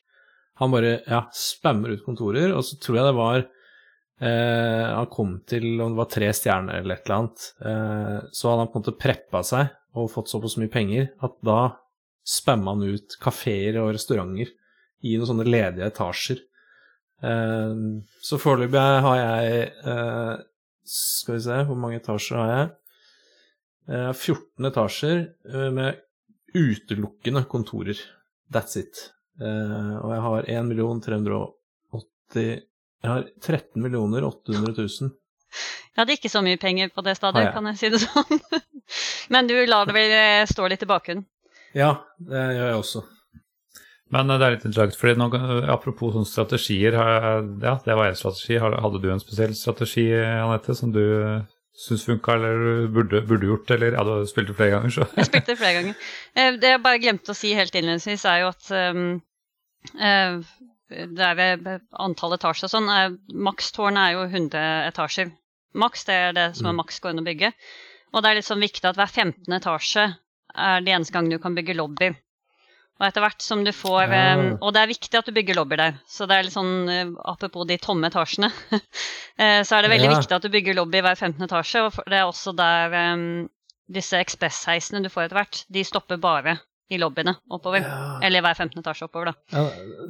Han 0.62 0.72
bare 0.74 1.02
ja, 1.02 1.26
spammer 1.36 1.94
ut 1.94 2.06
kontorer, 2.06 2.54
og 2.56 2.64
så 2.66 2.80
tror 2.82 3.00
jeg 3.00 3.10
det 3.10 3.18
var 3.20 3.46
eh, 4.24 4.88
Han 4.94 5.10
kom 5.12 5.36
til 5.50 5.68
om 5.82 5.94
det 5.94 6.00
var 6.00 6.10
tre 6.12 6.30
stjerner 6.36 6.80
eller 6.80 6.98
et 6.98 7.06
eller 7.08 7.20
annet. 7.20 7.48
Eh, 7.70 8.18
så 8.32 8.50
hadde 8.50 8.66
han 8.66 8.72
på 8.72 8.80
en 8.80 8.86
måte 8.86 9.00
preppa 9.04 9.44
seg 9.48 9.74
og 10.00 10.12
fått 10.14 10.32
såpass 10.32 10.58
mye 10.58 10.72
penger 10.74 11.12
at 11.26 11.36
da 11.46 11.60
spamma 12.26 12.74
han 12.74 12.96
ut 12.96 13.18
kafeer 13.22 13.78
og 13.82 13.92
restauranter 13.98 14.50
i 15.04 15.18
noen 15.18 15.30
sånne 15.30 15.48
ledige 15.48 15.90
etasjer. 15.92 16.40
Eh, 17.24 17.84
så 18.24 18.40
foreløpig 18.42 18.88
har 19.08 19.20
jeg 19.20 19.68
eh, 19.88 20.34
Skal 20.84 21.38
vi 21.38 21.44
se, 21.46 21.60
hvor 21.68 21.78
mange 21.80 22.02
etasjer 22.02 22.40
har 22.42 22.50
jeg? 22.54 22.72
Eh, 23.94 24.12
14 24.12 24.68
etasjer 24.72 25.22
eh, 25.52 25.70
med 25.76 26.02
utelukkende 26.54 27.44
kontorer. 27.52 28.00
That's 28.54 28.78
it. 28.80 29.10
Eh, 29.42 29.96
og 30.00 30.12
jeg 30.14 30.24
har 30.28 30.50
1 30.60 31.02
380 31.08 32.62
Jeg 33.04 33.12
har 33.12 33.26
13 33.44 33.84
millioner 33.84 34.24
800 34.24 34.74
000. 34.78 35.12
Jeg 35.94 36.02
hadde 36.02 36.16
ikke 36.16 36.32
så 36.32 36.42
mye 36.42 36.58
penger 36.62 36.90
på 36.96 37.04
det 37.06 37.18
stadiet, 37.20 37.52
kan 37.54 37.68
jeg 37.70 37.80
si 37.82 37.90
det 37.94 38.00
sånn. 38.02 38.40
Men 39.34 39.50
du 39.50 39.58
lar 39.70 39.90
det 39.90 39.96
vel 39.98 40.14
eh, 40.18 40.46
stå 40.50 40.70
litt 40.72 40.86
i 40.86 40.90
bakgrunnen. 40.90 41.26
Ja, 41.78 41.92
det 42.18 42.46
gjør 42.56 42.70
jeg 42.72 42.80
også. 42.80 43.04
Men 44.14 44.30
eh, 44.32 44.40
det 44.40 44.48
er 44.48 44.56
litt 44.56 44.66
interessant, 44.70 44.98
fordi 44.98 45.20
nå, 45.20 45.28
eh, 45.38 45.70
apropos 45.74 46.16
sånne 46.16 46.30
strategier, 46.32 46.98
ja, 46.98 47.76
det 47.86 48.00
var 48.00 48.08
en 48.10 48.18
strategi. 48.18 48.58
Hadde 48.64 49.04
du 49.04 49.10
en 49.14 49.22
spesiell 49.22 49.54
strategi, 49.58 50.08
Anette, 50.16 50.74
som 50.80 50.96
du 50.96 51.04
syns 51.74 52.06
funka, 52.06 52.36
eller 52.38 52.88
burde, 52.94 53.22
burde 53.28 53.48
gjort, 53.50 53.72
eller 53.74 53.96
ja, 53.98 54.04
du 54.06 54.12
har 54.16 54.26
spilt 54.30 54.52
det 54.52 54.58
flere 54.58 54.76
ganger, 54.76 54.94
så 54.94 55.08
Jeg 55.18 55.30
spilte 55.30 55.52
det 55.54 55.60
flere 55.62 55.78
ganger. 55.80 56.10
Eh, 56.40 56.52
Det 56.62 56.70
jeg 56.76 56.82
bare 56.86 57.02
glemte 57.02 57.34
å 57.34 57.38
si 57.38 57.54
helt 57.58 57.76
innledningsvis, 57.76 58.26
er 58.30 58.44
jo 58.44 58.52
at 58.54 58.70
um, 58.74 59.08
eh, 60.00 60.38
det 61.16 61.26
er 61.30 61.36
ved 61.40 61.82
antall 62.00 62.36
etasjer 62.38 62.68
og 62.70 62.74
sånn. 62.74 62.90
eh, 62.94 63.16
Makstårnet 63.34 64.04
er 64.08 64.14
jo 64.18 64.26
100 64.28 64.66
etasjer. 64.92 65.32
Maks 65.76 66.04
det 66.06 66.14
er 66.14 66.34
det 66.38 66.48
som 66.58 66.68
er 66.70 66.74
Mm. 66.76 66.82
maks 66.84 67.00
inn 67.10 67.20
å 67.20 67.26
bygge. 67.26 67.54
Og 68.14 68.22
det 68.22 68.30
er 68.30 68.36
litt 68.36 68.46
sånn 68.46 68.62
viktig 68.62 68.86
at 68.86 68.96
hver 69.00 69.10
15. 69.10 69.54
etasje 69.58 70.04
er 70.56 70.82
det 70.86 70.94
eneste 70.94 71.14
gang 71.16 71.30
du 71.30 71.40
kan 71.40 71.56
bygge 71.56 71.74
lobby. 71.76 72.12
Og 73.02 73.08
etter 73.08 73.22
hvert 73.26 73.42
som 73.42 73.64
du 73.66 73.72
får 73.74 74.04
eh, 74.14 74.58
Og 74.62 74.72
det 74.74 74.82
er 74.84 74.88
viktig 74.92 75.18
at 75.18 75.26
du 75.26 75.32
bygger 75.34 75.56
lobby 75.58 75.76
der. 75.78 75.96
Så 76.08 76.28
det 76.30 76.36
er 76.38 76.44
litt 76.44 76.54
sånn 76.54 76.90
eh, 76.90 77.10
apropos 77.26 77.66
de 77.68 77.78
tomme 77.82 78.06
etasjene. 78.08 78.52
så 79.66 79.76
er 79.78 79.82
det 79.82 79.90
veldig 79.92 80.12
Ja. 80.12 80.20
viktig 80.20 80.36
at 80.36 80.42
du 80.46 80.50
bygger 80.50 80.76
lobby 80.78 81.02
hver 81.02 81.18
15. 81.18 81.42
etasje. 81.48 81.82
Og 81.88 82.04
det 82.06 82.20
er 82.20 82.28
også 82.30 82.54
der 82.56 83.48
disse 83.90 84.14
ekspressheisene 84.22 85.02
du 85.04 85.10
får 85.10 85.26
etter 85.26 85.42
hvert, 85.42 85.66
de 85.74 85.84
stopper 85.84 86.18
bare 86.18 86.60
i 86.90 86.98
lobbyene 87.02 87.34
oppover. 87.52 87.82
Ja. 87.82 88.20
Eller 88.24 88.42
hver 88.46 88.56
15. 88.56 88.80
etasje 88.80 89.08
oppover, 89.10 89.26
da. 89.26 89.34
Ja, 89.52 89.64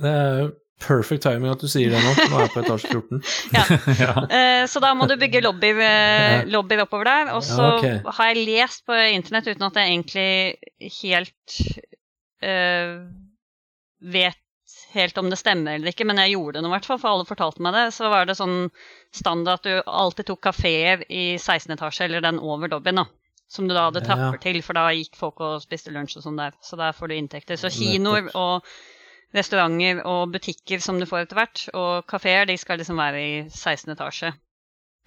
det 0.04 0.12
er 0.12 0.52
perfect 0.82 1.24
timing 1.24 1.52
at 1.52 1.62
du 1.62 1.68
sier 1.72 1.94
det 1.94 2.00
nå. 2.02 2.14
Nå 2.32 2.38
er 2.38 2.46
jeg 2.48 2.54
på 2.54 2.64
etasje 2.64 2.92
14. 2.92 3.24
ja. 4.00 4.14
uh, 4.38 4.64
så 4.70 4.82
da 4.84 4.94
må 4.98 5.08
du 5.10 5.16
bygge 5.20 5.44
lobbyer, 5.46 5.82
uh, 5.82 6.52
lobby 6.52 6.80
oppover 6.84 7.10
der. 7.10 7.34
Og 7.38 7.44
så 7.48 7.62
Ja, 7.62 7.74
ok. 8.02 8.14
har 8.18 8.32
jeg 8.32 8.48
lest 8.50 8.86
på 8.90 8.98
internett 9.14 9.48
uten 9.52 9.68
at 9.70 9.80
jeg 9.80 9.94
egentlig 9.94 10.94
helt 11.02 11.60
uh, 12.44 12.96
vet 14.04 14.40
helt 14.94 15.18
om 15.18 15.30
det 15.30 15.40
stemmer 15.42 15.78
eller 15.78 15.90
ikke, 15.90 16.06
men 16.06 16.20
jeg 16.22 16.36
gjorde 16.36 16.60
det 16.60 16.64
nå 16.66 16.70
i 16.70 16.74
hvert 16.76 16.86
fall, 16.86 17.00
for 17.02 17.10
alle 17.10 17.26
fortalte 17.26 17.64
meg 17.66 17.76
det. 17.76 17.88
Så 17.96 18.10
var 18.14 18.28
det 18.30 18.38
sånn 18.38 18.70
standard 19.16 19.62
at 19.62 19.68
du 19.68 19.90
alltid 19.90 20.30
tok 20.30 20.44
kafeer 20.50 21.06
i 21.10 21.34
16 21.40 21.74
etasje, 21.76 22.08
eller 22.08 22.24
den 22.24 22.42
over 22.42 22.72
lobbyen, 22.72 23.02
da. 23.02 23.08
Som 23.54 23.68
du 23.70 23.74
da 23.76 23.88
hadde 23.88 24.02
trapper 24.06 24.40
til, 24.42 24.62
for 24.66 24.78
da 24.78 24.88
gikk 24.96 25.18
folk 25.18 25.42
og 25.46 25.62
spiste 25.62 25.92
lunsj 25.94 26.18
og 26.18 26.26
sånn 26.26 26.40
der. 26.40 26.56
Så 26.64 26.78
der 26.80 26.96
får 26.98 27.12
du 27.12 27.16
inntekter. 27.18 27.60
Så 27.60 27.70
kinoer 27.74 28.32
og 28.34 28.66
restauranter 29.34 30.04
og 30.06 30.34
butikker 30.34 30.82
som 30.84 31.00
du 31.02 31.08
får 31.10 31.26
etter 31.26 31.40
hvert, 31.40 31.66
og 31.74 32.06
kafeer, 32.10 32.48
de 32.50 32.58
skal 32.60 32.82
liksom 32.82 33.02
være 33.02 33.22
i 33.22 33.34
16 33.50 33.96
etasje. 33.96 34.34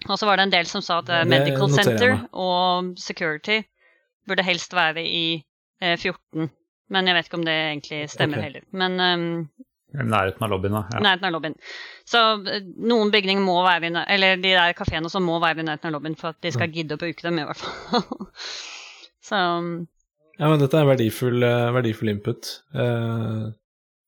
Og 0.05 0.19
så 0.19 0.27
var 0.29 0.37
det 0.37 0.47
en 0.47 0.53
del 0.53 0.67
som 0.69 0.83
sa 0.85 0.99
at 1.01 1.09
eh, 1.09 1.25
Medical 1.25 1.71
Center 1.73 2.19
og 2.37 2.93
Security 3.01 3.63
burde 4.27 4.45
helst 4.45 4.75
være 4.77 5.03
i 5.03 5.25
eh, 5.81 5.97
14. 5.97 6.51
Men 6.93 7.09
jeg 7.09 7.17
vet 7.17 7.29
ikke 7.29 7.39
om 7.39 7.47
det 7.47 7.55
egentlig 7.55 8.03
stemmer 8.11 8.39
okay. 8.39 8.47
heller. 8.47 8.67
Men 8.77 8.99
um, 9.01 9.27
nærheten 9.97 10.45
av 10.45 10.51
lobbyen, 10.53 10.77
da. 10.77 10.83
Ja. 10.93 11.03
nærheten 11.03 11.27
av 11.27 11.35
lobbyen. 11.35 11.57
Så 12.07 12.23
eh, 12.47 12.63
noen 12.77 13.11
bygninger 13.11 13.43
må 13.43 13.57
være 13.65 13.89
i 13.89 13.93
Eller 14.15 14.39
de 14.39 14.53
der 14.53 14.77
kafeene 14.77 15.11
som 15.11 15.25
må 15.27 15.39
være 15.43 15.63
i 15.63 15.67
nærheten 15.67 15.89
av 15.89 15.97
lobbyen 15.97 16.17
for 16.19 16.35
at 16.35 16.41
de 16.45 16.53
skal 16.53 16.71
gidde 16.71 16.95
å 16.95 17.01
bruke 17.01 17.25
dem, 17.25 17.41
i 17.41 17.47
hvert 17.47 17.63
fall. 17.63 18.27
Så 19.27 19.39
um, 19.59 19.71
Ja, 20.37 20.51
men 20.51 20.61
dette 20.61 20.77
er 20.77 20.87
verdifull, 20.87 21.41
eh, 21.43 21.71
verdifull 21.75 22.13
input. 22.13 22.51
Eh, 22.77 23.47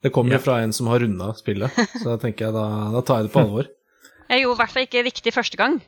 det 0.04 0.12
kommer 0.16 0.32
Ja. 0.36 0.40
jo 0.40 0.44
fra 0.48 0.60
en 0.64 0.74
som 0.74 0.88
har 0.88 1.00
runda 1.04 1.34
spillet, 1.38 1.72
så 2.00 2.06
da 2.14 2.18
tenker 2.22 2.46
jeg 2.50 2.54
da, 2.56 2.66
da 2.96 3.02
tar 3.06 3.22
jeg 3.22 3.30
det 3.30 3.34
på 3.36 3.44
alvor. 3.46 3.70
jeg 4.30 4.44
gjorde 4.46 4.58
i 4.58 4.62
hvert 4.64 4.76
fall 4.76 4.86
ikke 4.88 5.06
riktig 5.10 5.34
første 5.36 5.58
gang. 5.60 5.80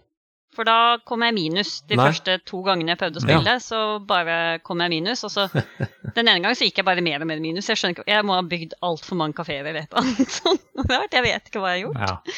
For 0.52 0.68
da 0.68 0.98
kom 1.08 1.22
jeg 1.24 1.32
minus 1.32 1.78
de 1.88 1.96
Nei. 1.96 2.10
første 2.10 2.34
to 2.44 2.58
gangene 2.66 2.92
jeg 2.92 3.00
prøvde 3.00 3.22
å 3.22 3.24
spille. 3.24 3.52
Så 3.64 3.78
bare 4.04 4.34
kom 4.68 4.82
jeg 4.84 4.92
minus. 4.92 5.22
Og 5.24 5.32
så 5.32 5.46
den 6.18 6.28
ene 6.28 6.42
gangen 6.44 6.58
så 6.60 6.68
gikk 6.68 6.82
jeg 6.82 6.88
bare 6.90 7.00
mer 7.06 7.24
og 7.24 7.30
mer 7.30 7.40
minus. 7.40 7.70
Jeg 7.72 7.80
skjønner 7.80 7.96
ikke, 7.96 8.12
jeg 8.12 8.26
må 8.28 8.36
ha 8.36 8.42
bygd 8.44 8.76
altfor 8.84 9.16
mange 9.22 9.38
kafeer 9.38 9.64
eller 9.64 9.86
et 9.86 9.96
eller 9.96 10.10
annet. 10.52 11.16
Jeg 11.16 11.24
vet 11.30 11.48
ikke 11.48 11.64
hva 11.64 11.72
jeg 11.72 11.86
har 11.86 11.86
gjort. 11.86 12.04
Ja. 12.04 12.36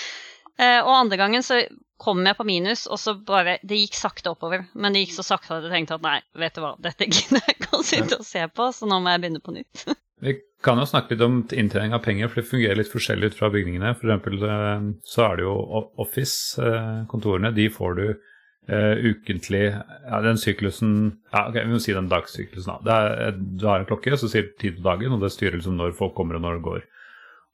Eh, 0.62 0.79
og 0.86 0.91
andre 0.93 1.17
gangen 1.23 1.41
så 1.41 1.57
kom 2.03 2.21
jeg 2.29 2.38
på 2.38 2.45
minus, 2.45 2.83
og 2.86 2.99
så 3.01 3.15
bare 3.17 3.57
Det 3.65 3.79
gikk 3.81 3.97
sakte 3.97 4.29
oppover. 4.36 4.67
Men 4.77 4.93
det 4.93 5.07
gikk 5.07 5.15
så 5.17 5.25
sakte 5.25 5.57
at 5.57 5.65
jeg 5.65 5.73
tenkte 5.73 5.97
at 5.97 6.05
nei, 6.05 6.19
vet 6.38 6.53
du 6.53 6.62
hva, 6.62 6.75
dette 6.86 7.09
gidder 7.09 7.41
jeg 7.47 7.57
ikke 7.57 7.79
å 7.79 7.81
sitte 7.81 8.21
og 8.21 8.29
se 8.29 8.45
på, 8.53 8.69
så 8.77 8.86
nå 8.93 9.01
må 9.01 9.09
jeg 9.15 9.25
begynne 9.25 9.41
på 9.41 9.57
nytt. 9.57 9.88
Vi 10.23 10.38
kan 10.63 10.79
jo 10.79 10.86
snakke 10.88 11.13
litt 11.13 11.23
om 11.25 11.41
inntjening 11.51 11.95
av 11.95 12.03
penger, 12.05 12.29
for 12.31 12.39
det 12.39 12.49
fungerer 12.49 12.79
litt 12.79 12.91
forskjellig 12.91 13.33
ut 13.33 13.39
fra 13.39 13.49
bygningene. 13.51 13.95
For 13.99 14.07
eksempel 14.07 14.45
eh, 14.47 14.86
så 15.13 15.25
er 15.27 15.39
det 15.39 15.47
jo 15.47 15.55
Office-kontorene, 16.03 17.51
de 17.55 17.67
får 17.73 17.97
du 17.99 18.05
eh, 18.07 19.03
ukentlig 19.03 19.65
Ja, 19.73 20.21
den 20.23 20.39
syklusen 20.39 20.93
Ja, 21.33 21.47
ok, 21.49 21.59
vi 21.59 21.73
må 21.73 21.81
si 21.83 21.95
den 21.95 22.12
dagssyklusen, 22.12 22.71
da. 22.71 22.79
Det 22.88 22.95
er, 22.95 23.38
du 23.38 23.67
har 23.67 23.83
en 23.83 23.89
klokke 23.89 24.15
som 24.19 24.31
sier 24.31 24.53
tid 24.62 24.79
på 24.79 24.88
dagen, 24.88 25.15
og 25.15 25.23
det 25.23 25.33
styrer 25.36 25.59
liksom 25.59 25.75
når 25.79 25.97
folk 25.97 26.15
kommer 26.17 26.39
og 26.39 26.45
når 26.45 26.59
det 26.59 26.67
går. 26.69 26.86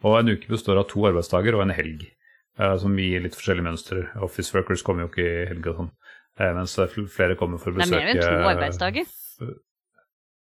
Og 0.05 0.19
en 0.19 0.31
uke 0.35 0.51
består 0.51 0.79
av 0.79 0.87
to 0.91 1.03
arbeidsdager 1.09 1.57
og 1.57 1.65
en 1.65 1.75
helg, 1.75 2.05
eh, 2.59 2.75
som 2.83 2.99
gir 3.01 3.25
litt 3.25 3.37
forskjellige 3.37 3.67
mønster. 3.71 4.05
Office 4.25 4.53
workers 4.55 4.85
kommer 4.85 5.07
jo 5.07 5.13
ikke 5.13 5.25
i 5.25 5.47
helg 5.49 5.71
og 5.73 5.81
sånn, 5.81 5.89
eh, 6.39 6.53
mens 6.55 6.77
flere 7.15 7.39
kommer 7.39 7.61
for 7.61 7.73
å 7.73 7.81
Det 7.81 7.87
er 7.87 7.89
besøke 7.89 8.05
mer 8.05 8.13
enn 8.13 8.45
to 8.45 8.53
arbeidsdager. 8.53 9.17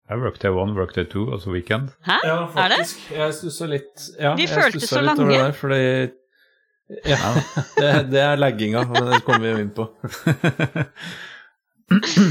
Ja, 0.09 0.17
workday 0.17 0.51
one, 0.51 0.73
workday 0.73 1.05
two, 1.05 1.27
altså 1.33 1.51
weekend. 1.53 1.91
Hæ? 2.07 2.15
Ja, 2.25 2.37
Er 2.37 2.47
det? 2.47 2.79
faktisk. 2.79 3.11
Jeg 3.13 3.35
stussa 3.35 3.67
litt 3.69 4.07
ja, 4.19 4.35
De 4.39 4.43
jeg 4.47 4.49
føltes 4.55 4.89
så 4.89 5.01
litt 5.05 5.19
over. 5.21 5.33
Det 5.33 5.41
der, 5.43 5.53
fordi 5.53 5.83
Ja, 7.05 7.33
det, 7.77 7.91
det 8.13 8.21
er 8.25 8.37
lagginga, 8.41 8.87
men 8.89 9.11
det 9.13 9.19
kommer 9.27 9.53
vi 9.55 9.61
inn 9.67 9.75
på. 9.77 9.89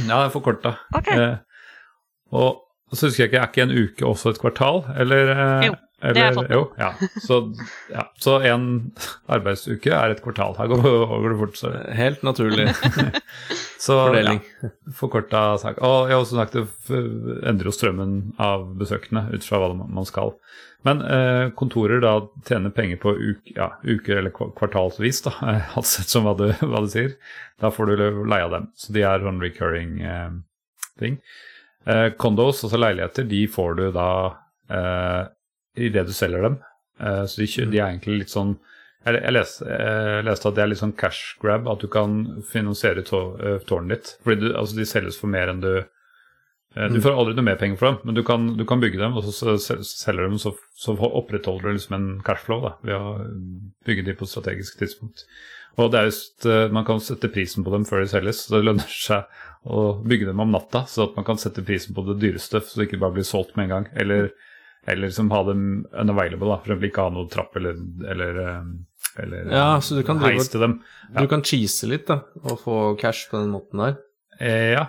Ja, 0.07 0.19
er 0.25 0.29
forkorta. 0.29 0.75
Ok. 0.95 1.07
Eh, 1.13 1.37
og 2.37 2.59
så 2.93 3.07
husker 3.07 3.23
jeg 3.23 3.31
ikke, 3.31 3.39
er 3.41 3.47
ikke 3.49 3.63
en 3.65 3.71
uke 3.83 4.05
også 4.05 4.29
et 4.35 4.39
kvartal? 4.41 4.83
Eller, 5.01 5.31
eh, 5.33 5.65
Jo, 5.67 5.73
det 6.01 6.21
har 6.21 6.27
jeg 6.27 6.35
fått. 6.37 6.51
Jo, 6.53 6.61
ja. 6.77 6.91
Så, 7.23 7.37
ja. 7.89 8.03
så 8.21 8.35
en 8.45 8.67
arbeidsuke 9.33 9.89
er 9.97 10.13
et 10.13 10.21
kvartal. 10.21 10.53
Her 10.59 10.69
går, 10.69 10.83
går 10.85 11.31
det 11.33 11.37
fort. 11.39 11.57
Så, 11.57 11.71
Helt 11.97 12.25
naturlig 12.25 12.67
så 13.85 13.97
fordeling. 14.03 14.43
ja, 14.61 14.69
forkorta 14.99 15.41
sak. 15.63 15.81
Og 15.81 16.11
jeg 16.11 16.13
har 16.13 16.21
også 16.21 16.37
sagt 16.37 16.57
det 16.57 16.67
endrer 17.49 17.71
jo 17.71 17.73
strømmen 17.73 18.17
av 18.37 18.67
besøkende 18.77 19.25
ut 19.33 19.47
fra 19.47 19.63
hva 19.63 19.71
man 19.73 20.05
skal. 20.05 20.35
Men 20.85 21.01
eh, 21.01 21.49
kontorer 21.57 22.03
da 22.03 22.13
tjener 22.45 22.69
penger 22.75 22.99
på 23.01 23.15
uke, 23.17 23.55
ja, 23.57 23.71
uker 23.81 24.21
eller 24.21 24.31
kvartalsvis, 24.31 25.23
da, 25.25 25.33
alt 25.79 25.89
sett 25.89 26.13
som 26.13 26.27
hva 26.27 26.35
du, 26.37 26.51
hva 26.61 26.83
du 26.85 26.91
sier. 26.93 27.15
Da 27.57 27.73
får 27.73 27.89
du 27.89 28.05
leie 28.29 28.45
av 28.45 28.53
dem. 28.53 28.69
Så 28.77 28.93
de 28.93 29.01
er 29.01 29.25
sånn 29.25 29.41
recurring 29.41 29.97
eh, 30.05 30.29
ting. 31.01 31.17
Eh, 31.89 32.11
condos, 32.21 32.61
altså 32.67 32.79
leiligheter, 32.79 33.25
de 33.25 33.41
får 33.49 33.81
du 33.81 33.83
da 33.95 34.11
eh, 34.69 35.23
idet 35.77 36.07
du 36.09 36.13
selger 36.15 36.41
dem. 36.47 36.57
Eh, 36.99 37.23
så 37.29 37.41
de, 37.43 37.47
de 37.71 37.77
er 37.79 37.91
egentlig 37.91 38.23
litt 38.23 38.33
sånn 38.33 38.55
Jeg, 39.07 39.21
jeg 39.23 39.31
leste, 39.35 39.65
jeg 39.69 40.23
leste 40.27 40.47
at 40.49 40.55
det 40.57 40.61
er 40.63 40.67
litt 40.71 40.79
sånn 40.81 40.95
cash 40.99 41.37
grab, 41.39 41.67
at 41.71 41.79
du 41.79 41.87
kan 41.87 42.15
finansiere 42.49 43.03
tå- 43.07 43.37
eh, 43.39 43.59
tårnet 43.69 43.93
ditt. 43.93 44.09
Fordi 44.25 44.41
du, 44.41 44.47
altså, 44.57 44.75
de 44.75 44.85
selges 44.89 45.19
for 45.21 45.29
mer 45.31 45.47
enn 45.53 45.61
du 45.63 45.69
eh, 45.77 46.89
Du 46.91 46.99
får 47.01 47.15
aldri 47.15 47.35
noe 47.37 47.45
mer 47.47 47.59
penger 47.61 47.77
for 47.79 47.91
dem, 47.91 47.99
men 48.09 48.17
du 48.17 48.23
kan, 48.27 48.49
du 48.57 48.65
kan 48.67 48.81
bygge 48.83 48.99
dem, 48.99 49.15
og 49.15 49.23
så 49.23 49.31
se- 49.37 49.57
se- 49.63 49.83
selger 49.87 50.25
du 50.27 50.33
dem, 50.33 50.41
så, 50.41 50.51
så 50.75 50.97
opprettholder 50.97 51.69
du 51.69 51.77
liksom 51.77 51.95
en 51.99 52.09
cashflow 52.27 52.65
da, 52.65 52.73
ved 52.83 52.97
å 52.97 53.13
bygge 53.87 54.03
dem 54.09 54.17
på 54.19 54.27
et 54.27 54.33
strategisk 54.33 54.81
tidspunkt. 54.81 55.23
Og 55.77 55.91
det 55.93 55.99
er 55.99 56.07
just, 56.09 56.45
Man 56.73 56.85
kan 56.87 56.99
sette 56.99 57.29
prisen 57.29 57.63
på 57.63 57.69
dem 57.71 57.85
før 57.85 58.01
de 58.01 58.09
selges, 58.09 58.43
så 58.47 58.57
det 58.57 58.63
lønner 58.65 58.89
seg 58.89 59.69
å 59.69 60.01
bygge 60.03 60.25
dem 60.31 60.39
om 60.41 60.51
natta, 60.51 60.83
så 60.89 61.05
at 61.05 61.15
man 61.15 61.25
kan 61.27 61.37
sette 61.37 61.61
prisen 61.63 61.93
på 61.95 62.01
det 62.09 62.17
dyreste, 62.23 62.59
så 62.65 62.79
det 62.81 62.87
ikke 62.89 62.99
bare 63.05 63.13
blir 63.19 63.27
solgt 63.29 63.55
med 63.55 63.67
en 63.69 63.73
gang. 63.75 63.87
Eller, 63.95 64.31
eller 64.87 65.09
som 65.11 65.29
ha 65.31 65.43
dem 65.43 65.85
unavailable, 65.91 66.47
da, 66.47 66.57
for 66.61 66.71
eksempel 66.71 66.89
ikke 66.89 67.03
ha 67.07 67.13
noe 67.13 67.27
trapp 67.31 67.55
eller, 67.59 67.79
eller, 68.13 68.41
eh, 68.43 69.21
eller 69.23 69.51
Ja, 69.51 69.69
så 69.83 69.97
du 69.97 70.03
kan 70.07 70.21
heis 70.23 70.49
til 70.53 70.63
dem. 70.63 70.79
Ja. 71.11 71.21
Du 71.21 71.31
kan 71.31 71.43
cheese 71.43 71.89
litt, 71.91 72.07
da, 72.07 72.21
og 72.43 72.61
få 72.63 72.77
cash 73.01 73.27
på 73.31 73.41
den 73.41 73.51
måten 73.55 73.83
der. 73.83 73.97
Eh, 74.39 74.73
ja, 74.77 74.87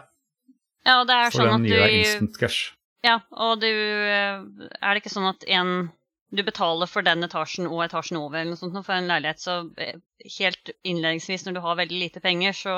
Ja, 0.86 1.00
og 1.00 1.08
det 1.08 1.16
er 1.18 1.30
for 1.32 1.42
sånn 1.42 1.50
den 1.50 1.66
at 1.66 1.70
gir 1.72 1.82
deg 1.82 1.94
du 1.94 2.00
instant 2.04 2.40
cash. 2.40 2.72
Ja, 3.06 3.20
og 3.30 3.60
du 3.62 3.68
eh, 3.68 4.42
Er 4.82 4.90
det 4.90 5.02
ikke 5.02 5.14
sånn 5.14 5.30
at 5.30 5.46
en 5.46 5.90
du 6.30 6.42
betaler 6.44 6.88
for 6.90 7.00
den 7.00 7.24
etasjen 7.24 7.66
og 7.70 7.80
etasjen 7.86 8.18
over 8.20 8.42
eller 8.42 8.52
noe 8.52 8.60
sånt 8.60 8.76
for 8.84 8.92
en 8.92 9.08
leilighet, 9.08 9.40
så 9.40 9.62
eh, 9.80 9.96
helt 10.36 10.74
innledningsvis 10.84 11.46
når 11.46 11.56
du 11.56 11.60
har 11.64 11.78
veldig 11.78 12.00
lite 12.02 12.20
penger, 12.20 12.52
så, 12.52 12.74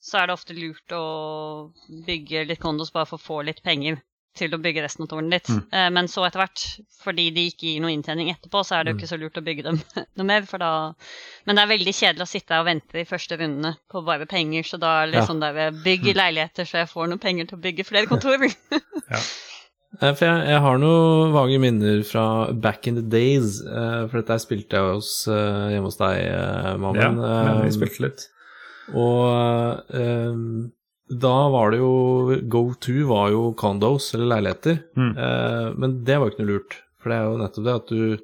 så 0.00 0.22
er 0.22 0.30
det 0.30 0.36
ofte 0.38 0.56
lurt 0.56 0.94
å 0.96 1.04
bygge 2.06 2.46
litt 2.48 2.62
kondos 2.62 2.92
bare 2.94 3.10
for 3.10 3.20
å 3.20 3.26
få 3.26 3.42
litt 3.44 3.60
penger 3.62 4.00
til 4.34 4.54
å 4.56 4.58
bygge 4.62 4.82
resten 4.84 5.04
av 5.04 5.08
tårnet 5.10 5.30
ditt. 5.34 5.48
Mm. 5.52 5.62
Eh, 5.72 5.88
Men 5.92 6.08
så 6.08 6.24
etter 6.26 6.40
hvert, 6.40 6.62
fordi 7.04 7.26
de 7.36 7.46
ikke 7.50 7.66
gir 7.68 7.80
noe 7.84 7.92
inntjening 7.92 8.30
etterpå, 8.32 8.62
så 8.64 8.78
er 8.78 8.84
det 8.84 8.92
jo 8.92 8.96
Mm. 8.96 9.00
ikke 9.02 9.10
så 9.12 9.18
lurt 9.20 9.36
å 9.40 9.44
bygge 9.44 9.62
dem 9.66 9.80
noe 10.16 10.24
mer, 10.26 10.42
for 10.48 10.58
da 10.58 10.70
Men 11.46 11.56
det 11.56 11.62
er 11.64 11.72
veldig 11.76 11.94
kjedelig 11.94 12.22
å 12.26 12.30
sitte 12.32 12.58
og 12.60 12.66
vente 12.66 12.92
de 12.96 13.04
første 13.04 13.36
rundene 13.38 13.76
på 13.90 14.04
bare 14.04 14.26
penger, 14.26 14.62
så 14.64 14.78
da 14.80 15.02
er 15.02 15.06
det 15.10 15.14
litt 15.20 15.28
Ja. 15.28 15.52
der 15.52 15.70
Bygg 15.84 16.04
leiligheter 16.16 16.64
så 16.64 16.78
jeg 16.82 16.88
får 16.88 17.08
noen 17.08 17.18
penger 17.20 17.46
til 17.46 17.58
å 17.58 17.62
bygge 17.62 17.84
flere 17.84 18.06
kontorer. 18.06 18.48
ja. 19.10 19.20
For 20.00 20.24
jeg, 20.24 20.46
jeg 20.48 20.60
har 20.64 20.78
noen 20.80 21.32
vage 21.34 21.58
minner 21.60 21.98
fra 22.08 22.50
back 22.54 22.86
in 22.88 22.94
the 22.96 23.02
days, 23.02 23.58
eh, 23.60 24.06
for 24.08 24.22
dette 24.22 24.38
spilte 24.40 24.72
jeg 24.80 24.94
hos, 24.96 25.10
eh, 25.28 25.68
hjemme 25.74 25.84
hos 25.90 25.98
deg, 26.00 26.16
eh, 26.32 26.70
Ja, 26.72 26.76
men 26.80 27.60
vi 27.60 27.68
Eh, 27.68 27.74
spilte 27.76 28.00
litt. 28.06 28.24
Og 28.96 29.84
eh, 29.92 30.32
da 31.20 31.48
var 31.52 31.70
det 31.72 31.78
jo 31.82 32.40
Go 32.48 32.72
to 32.80 32.92
var 33.08 33.30
jo 33.34 33.52
condos, 33.58 34.14
eller 34.14 34.30
leiligheter. 34.36 34.78
Mm. 34.96 35.12
Eh, 35.18 35.68
men 35.76 36.04
det 36.04 36.16
var 36.18 36.28
jo 36.28 36.32
ikke 36.32 36.44
noe 36.44 36.52
lurt, 36.54 36.76
for 37.02 37.10
det 37.12 37.18
er 37.18 37.24
jo 37.28 37.40
nettopp 37.42 37.64
det 37.68 37.74
at 37.80 37.88
du 37.92 38.18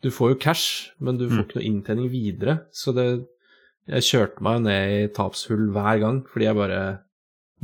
Du 0.00 0.10
får 0.14 0.30
jo 0.30 0.38
cash, 0.38 0.90
men 1.00 1.16
du 1.18 1.24
får 1.28 1.36
Mm. 1.38 1.44
ikke 1.44 1.56
noe 1.58 1.68
inntjening 1.68 2.10
videre. 2.10 2.60
Så 2.72 2.94
det 2.94 3.26
Jeg 3.88 4.02
kjørte 4.02 4.42
meg 4.42 4.58
jo 4.58 4.64
ned 4.68 4.90
i 4.92 5.08
tapshull 5.16 5.70
hver 5.72 5.98
gang 6.00 6.22
fordi 6.28 6.44
jeg 6.44 6.54
bare 6.56 6.98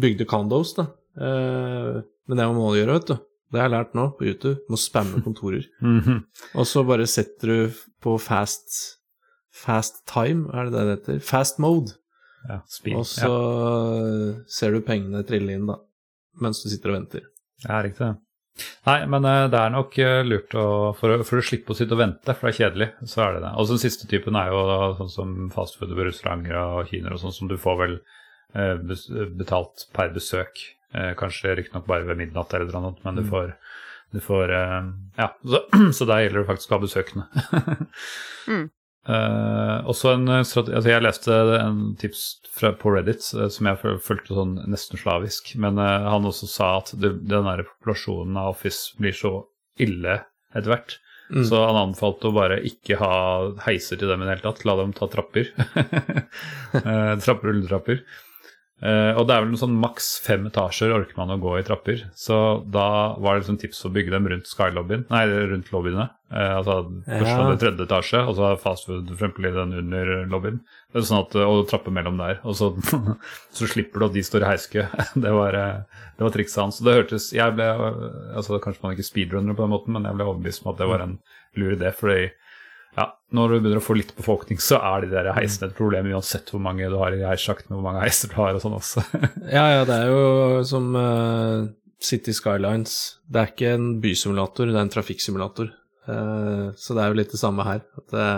bygde 0.01 0.25
condos, 0.27 0.75
da. 0.75 0.87
Eh, 1.21 2.03
men 2.27 2.37
det 2.39 2.47
må 2.49 2.55
man 2.65 2.75
gjøre, 2.79 2.95
vet 2.99 3.07
du. 3.07 3.15
Det 3.53 3.61
har 3.61 3.69
jeg 3.69 3.75
lært 3.77 3.95
nå 3.95 4.07
på 4.19 4.25
YouTube. 4.27 4.59
Må 4.69 4.77
spamme 4.77 5.23
kontorer. 5.23 5.65
Mhm. 5.83 6.25
Og 6.57 6.65
så 6.67 6.83
bare 6.87 7.07
setter 7.07 7.47
du 7.47 7.73
på 8.03 8.19
fast 8.21 8.99
Fast 9.55 10.01
time, 10.11 10.49
er 10.53 10.65
det 10.65 10.73
det 10.73 10.81
det 10.83 10.95
heter? 10.99 11.21
Fast 11.23 11.61
mode. 11.63 11.93
Ja, 12.49 12.59
speed. 12.69 12.97
Og 13.01 13.07
så 13.09 13.31
ser 14.51 14.75
du 14.75 14.83
pengene 14.85 15.23
trille 15.27 15.55
inn, 15.57 15.67
da. 15.71 15.79
Mens 16.43 16.63
du 16.65 16.69
sitter 16.69 16.93
og 16.93 16.99
venter. 16.99 17.27
Ja, 17.65 17.79
riktig. 17.85 18.05
det. 18.05 18.21
Nei, 18.87 18.99
men 19.11 19.25
eh, 19.27 19.47
det 19.51 19.59
er 19.59 19.73
nok 19.75 19.97
eh, 19.99 20.21
lurt 20.27 20.53
å 20.59 20.67
for, 20.99 21.17
å 21.17 21.25
for 21.27 21.41
å 21.41 21.45
slippe 21.47 21.73
å 21.75 21.79
sitte 21.79 21.97
og 21.97 22.03
vente, 22.05 22.35
for 22.37 22.47
det 22.47 22.53
er 22.55 22.59
kjedelig, 22.61 22.89
så 23.11 23.25
er 23.25 23.33
det 23.37 23.41
det. 23.47 23.53
Og 23.59 23.67
så 23.67 23.75
den 23.75 23.83
siste 23.83 24.07
typen 24.11 24.37
er 24.39 24.53
jo 24.53 24.61
da, 24.69 24.77
sånn 25.01 25.11
som 25.11 25.33
fastfood 25.55 25.91
og 25.95 26.91
kinoer 26.91 27.17
og 27.17 27.23
sånn, 27.25 27.35
som 27.35 27.51
du 27.51 27.57
får 27.59 27.81
vel 27.81 27.97
eh, 28.55 29.27
betalt 29.41 29.89
per 29.97 30.13
besøk. 30.15 30.63
Eh, 30.95 31.15
kanskje 31.19 31.57
riktignok 31.59 31.89
bare 31.91 32.07
ved 32.07 32.21
midnatt 32.21 32.55
eller 32.55 32.71
noe 32.77 32.95
men 33.03 33.17
du 33.19 33.25
Mm. 33.25 33.31
får, 33.33 33.57
du 34.15 34.21
får 34.23 34.53
eh, 34.55 34.93
Ja, 35.19 35.33
så, 35.43 35.65
så 35.99 36.07
der 36.07 36.23
gjelder 36.29 36.45
det 36.45 36.51
faktisk 36.53 36.71
å 36.71 36.79
ha 36.79 36.85
besøkende. 36.87 37.27
Mm. 38.45 38.67
Eh, 39.05 39.79
også 39.85 40.15
en 40.15 40.29
eh, 40.33 40.39
altså 40.41 40.63
Jeg 40.89 41.05
leste 41.05 41.37
en 41.59 41.81
tips 42.01 42.23
fra, 42.55 42.71
på 42.73 42.95
Reddit 42.95 43.27
eh, 43.37 43.51
som 43.53 43.69
jeg 43.69 43.97
fulgte 44.05 44.37
sånn 44.37 44.55
nesten 44.71 45.01
slavisk, 45.01 45.53
men 45.61 45.81
uh, 45.81 46.09
han 46.09 46.25
også 46.25 46.49
sa 46.49 46.71
at 46.79 46.95
det, 46.97 47.11
den 47.29 47.49
der 47.49 47.67
populasjonen 47.69 48.39
av 48.41 48.55
Office 48.55 48.97
blir 49.01 49.17
så 49.17 49.43
ille 49.77 50.23
etter 50.55 50.71
hvert. 50.71 50.99
Mm. 51.35 51.43
Så 51.49 51.61
han 51.61 51.81
anbefalte 51.81 52.29
å 52.29 52.37
bare 52.37 52.61
ikke 52.69 52.99
ha 53.01 53.15
heiser 53.65 53.99
til 54.01 54.11
dem 54.13 54.23
i 54.23 54.27
det 54.29 54.37
hele 54.37 54.45
tatt. 54.45 54.65
La 54.69 54.77
dem 54.79 54.93
ta 54.97 55.09
trapper. 55.11 55.51
uh, 55.57 57.15
trapper 57.25 57.49
og 57.49 57.51
rulletrapper. 57.51 58.05
Eh, 58.85 59.17
og 59.17 59.25
det 59.25 59.33
er 59.33 59.47
vel 59.47 59.55
sånn 59.57 59.79
maks 59.81 60.11
fem 60.21 60.43
etasjer 60.51 60.93
orker 60.93 61.17
man 61.17 61.33
å 61.33 61.39
gå 61.41 61.55
i 61.57 61.65
trapper. 61.65 62.03
Så 62.21 62.37
da 62.69 63.15
var 63.17 63.35
det 63.35 63.45
liksom 63.45 63.57
tips 63.63 63.81
å 63.89 63.93
bygge 63.95 64.13
dem 64.13 64.29
rundt 64.29 64.51
Skylobbyen, 64.51 65.07
nei, 65.09 65.23
rundt 65.55 65.71
lobbyene. 65.73 66.11
Uh, 66.35 66.59
altså 66.59 66.75
første 67.07 67.31
Ja. 67.31 67.47
og 67.47 67.61
tredje 67.63 67.87
etasje, 67.87 68.21
og 68.27 68.35
så 68.37 68.51
fastfood 68.59 69.07
for 69.07 69.15
eksempel 69.15 69.47
i 69.47 69.55
den 69.55 69.73
under 69.79 70.13
lobbyen. 70.29 70.59
Det 70.93 71.01
er 71.01 71.07
sånn 71.09 71.23
at, 71.23 71.37
og 71.39 71.65
trapper 71.71 71.95
mellom 71.95 72.19
der. 72.21 72.41
Og 72.45 72.59
så, 72.59 72.73
så 73.57 73.71
slipper 73.71 74.03
du 74.03 74.09
at 74.11 74.17
de 74.19 74.25
står 74.27 74.45
i 74.45 74.51
heiskø. 74.53 74.85
Det 75.25 75.33
var, 75.33 75.57
eh, 75.57 76.05
det 76.19 76.27
var 76.27 76.35
trikset 76.35 76.61
hans. 76.61 76.81
Så 76.81 76.85
det 76.85 76.99
hørtes 76.99 77.33
Jeg 77.33 77.55
ble 77.57 77.71
altså 78.37 78.61
Kanskje 78.63 78.85
man 78.85 78.97
ikke 78.99 79.07
speedrunner 79.07 79.57
på 79.57 79.65
den 79.65 79.73
måten, 79.73 79.97
men 79.97 80.05
jeg 80.11 80.19
ble 80.19 80.27
overbevist 80.29 80.67
om 80.67 80.75
at 80.75 80.83
det 80.83 80.91
var 80.91 81.07
en 81.07 81.17
lur 81.57 81.73
idé. 81.79 81.95
fordi 81.95 82.33
ja, 82.97 83.07
når 83.35 83.49
du 83.51 83.57
begynner 83.61 83.81
å 83.81 83.85
få 83.85 83.97
litt 83.99 84.13
befolkning, 84.17 84.59
så 84.63 84.79
er 84.79 85.05
de 85.05 85.13
der 85.15 85.31
heisene 85.37 85.71
et 85.71 85.77
problem 85.79 86.11
uansett 86.15 86.51
hvor 86.53 86.63
mange 86.63 86.87
du 86.91 86.97
har 87.01 87.15
i 87.17 87.23
heissjakten, 87.27 87.75
hvor 87.75 87.83
mange 87.87 88.03
heiser 88.05 88.31
du 88.31 88.37
har 88.39 88.55
og 88.55 88.63
sånn 88.63 88.77
også. 88.79 89.03
Ja, 89.57 89.65
ja, 89.79 89.85
det 89.89 89.97
er 89.97 90.13
jo 90.13 90.61
som 90.69 90.91
uh, 90.95 91.65
City 92.05 92.35
Skylines. 92.37 92.99
Det 93.27 93.41
er 93.43 93.51
ikke 93.55 93.73
en 93.79 93.89
bysimulator, 94.05 94.71
det 94.71 94.79
er 94.79 94.87
en 94.87 94.93
trafikksimulator. 94.95 95.73
Uh, 96.07 96.69
så 96.79 96.95
det 96.95 97.03
er 97.05 97.11
jo 97.11 97.19
litt 97.23 97.33
det 97.35 97.41
samme 97.41 97.67
her. 97.67 97.83
At 97.99 98.15
det, 98.15 98.29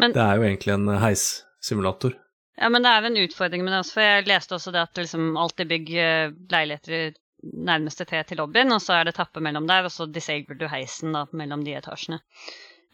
Men- 0.00 0.14
det 0.16 0.22
er 0.24 0.40
jo 0.40 0.46
egentlig 0.48 0.74
en 0.78 0.88
heissimulator. 1.02 2.16
Ja, 2.56 2.70
men 2.72 2.80
det 2.86 2.88
er 2.88 3.02
jo 3.04 3.10
en 3.10 3.20
utfordring 3.26 3.64
med 3.66 3.74
det 3.74 3.82
også, 3.82 3.98
for 3.98 4.06
jeg 4.06 4.28
leste 4.30 4.56
også 4.56 4.72
det 4.72 4.80
at 4.86 4.96
liksom 4.96 5.34
alltid 5.36 5.68
bygg 5.68 5.90
eh, 6.00 6.30
leiligheter 6.48 7.10
nærmeste 7.52 8.06
tre 8.08 8.22
til 8.24 8.40
lobbyen, 8.40 8.72
og 8.72 8.80
så 8.80 8.94
er 8.96 9.04
det 9.10 9.12
tappe 9.18 9.42
mellom 9.44 9.66
der, 9.68 9.84
og 9.84 9.92
så 9.92 10.06
disabler 10.08 10.56
du 10.56 10.64
heisen 10.72 11.12
da 11.12 11.26
mellom 11.36 11.60
de 11.66 11.74
etasjene. 11.76 12.16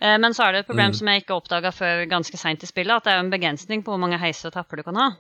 Eh, 0.00 0.18
Men 0.18 0.33
så 0.35 0.44
er 0.48 0.52
det 0.52 0.59
et 0.61 0.66
problem 0.66 0.90
Mm. 0.90 0.94
som 0.98 1.07
jeg 1.09 1.22
ikke 1.22 1.37
oppdaga 1.37 1.70
før 1.72 2.07
ganske 2.09 2.37
seint 2.38 2.62
i 2.62 2.66
spillet, 2.66 2.96
at 2.96 3.05
det 3.05 3.12
er 3.12 3.16
jo 3.20 3.24
en 3.26 3.31
begrensning 3.31 3.83
på 3.85 3.92
hvor 3.92 3.98
mange 4.00 4.18
heiser 4.18 4.48
og 4.48 4.52
trapper 4.55 4.76
du 4.76 4.83
kan 4.83 4.96
ha. 4.96 5.11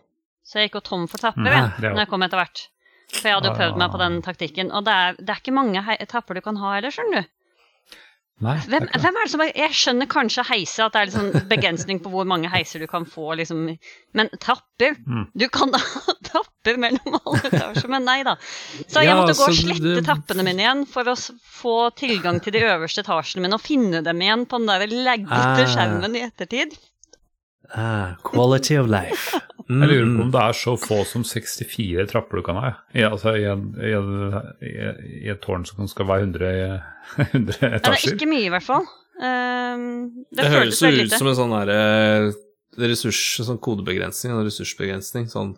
Så 0.44 0.58
jeg 0.58 0.70
gikk 0.70 0.74
jo 0.80 0.80
tom 0.80 1.06
for 1.08 1.18
trapper 1.18 1.44
jeg, 1.46 1.70
når 1.92 1.98
jeg 2.02 2.08
kom 2.08 2.22
etter 2.22 2.38
hvert. 2.38 2.68
For 3.12 3.28
jeg 3.28 3.34
hadde 3.36 3.48
jo 3.48 3.54
prøvd 3.54 3.76
meg 3.78 3.90
på 3.92 3.98
den 3.98 4.22
taktikken, 4.22 4.72
og 4.72 4.84
det 4.84 4.92
er, 4.92 5.12
det 5.18 5.28
er 5.30 5.40
ikke 5.42 5.52
mange 5.54 6.06
trapper 6.08 6.34
du 6.34 6.40
kan 6.40 6.56
ha 6.56 6.74
heller, 6.74 6.90
skjønner 6.90 7.22
du. 7.22 7.28
Nei, 8.42 8.56
hvem, 8.66 8.88
er 8.90 8.98
Hvem, 8.98 9.16
er 9.22 9.28
som 9.30 9.40
Jeg 9.46 9.70
skjønner 9.76 10.08
kanskje 10.10 10.42
heise, 10.48 10.82
at 10.82 10.92
det 10.96 11.00
er 11.02 11.10
sånn 11.14 11.44
begrensning 11.50 12.00
på 12.02 12.10
hvor 12.10 12.24
mange 12.26 12.48
heiser 12.50 12.80
du 12.82 12.86
kan 12.90 13.04
få, 13.06 13.36
liksom. 13.38 13.76
Men 14.14 14.30
trapper 14.42 14.96
Mm. 15.06 15.28
Du 15.38 15.44
kan 15.48 15.70
da 15.70 15.78
ha 15.78 16.14
trapper 16.26 16.76
mellom 16.80 17.20
alle 17.20 17.42
etasjer, 17.52 17.88
men 17.92 18.04
nei 18.04 18.22
da. 18.26 18.34
Så 18.88 18.98
jeg 19.04 19.12
Ja, 19.12 19.16
måtte 19.20 19.36
gå 19.38 19.46
og 19.46 19.54
slette 19.54 19.94
det- 19.94 20.04
trappene 20.08 20.42
mine 20.42 20.58
igjen 20.64 20.86
for 20.88 21.04
å 21.04 21.14
få 21.14 21.76
tilgang 21.94 22.40
til 22.42 22.52
de 22.52 22.64
øverste 22.66 23.04
etasjene 23.04 23.42
mine 23.46 23.54
og 23.54 23.62
finne 23.62 24.02
dem 24.02 24.18
igjen 24.20 24.46
på 24.46 24.58
den 24.58 24.66
der 24.66 24.86
laggete 24.88 25.62
Ah. 25.62 25.66
skjermen 25.76 26.16
i 26.16 26.24
ettertid. 26.26 26.74
Ah, 27.74 28.16
quality 28.24 28.74
of 28.76 28.88
life. 28.88 29.38
Mm, 29.72 29.82
Jeg 29.82 29.90
lurer 29.92 30.10
på 30.18 30.22
om 30.26 30.30
det 30.34 30.42
er 30.44 30.56
så 30.60 30.74
få 30.78 30.98
som 31.08 31.24
64 31.24 32.06
trapper 32.12 32.36
du 32.40 32.42
kan 32.46 32.58
ha, 32.60 32.64
ja. 32.68 32.76
I, 32.94 33.04
altså, 33.08 33.32
i, 33.40 33.44
en, 33.48 33.64
i, 33.80 33.92
en, 33.96 34.48
i, 34.60 35.28
et 35.32 35.40
tårn 35.44 35.64
som 35.68 35.88
skal 35.88 36.06
være 36.12 36.28
100, 36.28 36.82
100 37.32 37.58
Ja, 37.62 37.78
det 37.78 37.92
er 37.96 38.08
ikke 38.14 38.28
mye, 38.30 38.46
i 38.46 38.52
hvert 38.52 38.66
fall. 38.68 38.84
Um, 39.22 40.24
det, 40.32 40.40
Det, 40.44 40.48
høres 40.52 40.80
jo 40.82 40.88
ut 41.02 41.12
som 41.18 41.28
en 41.30 41.36
sånn 41.38 41.52
der, 41.58 42.32
ressurs, 42.88 43.18
sånn 43.44 43.60
kodebegrensning, 43.62 44.32
en 44.32 44.46
ressursbegrensning. 44.46 45.26
Sånn 45.32 45.52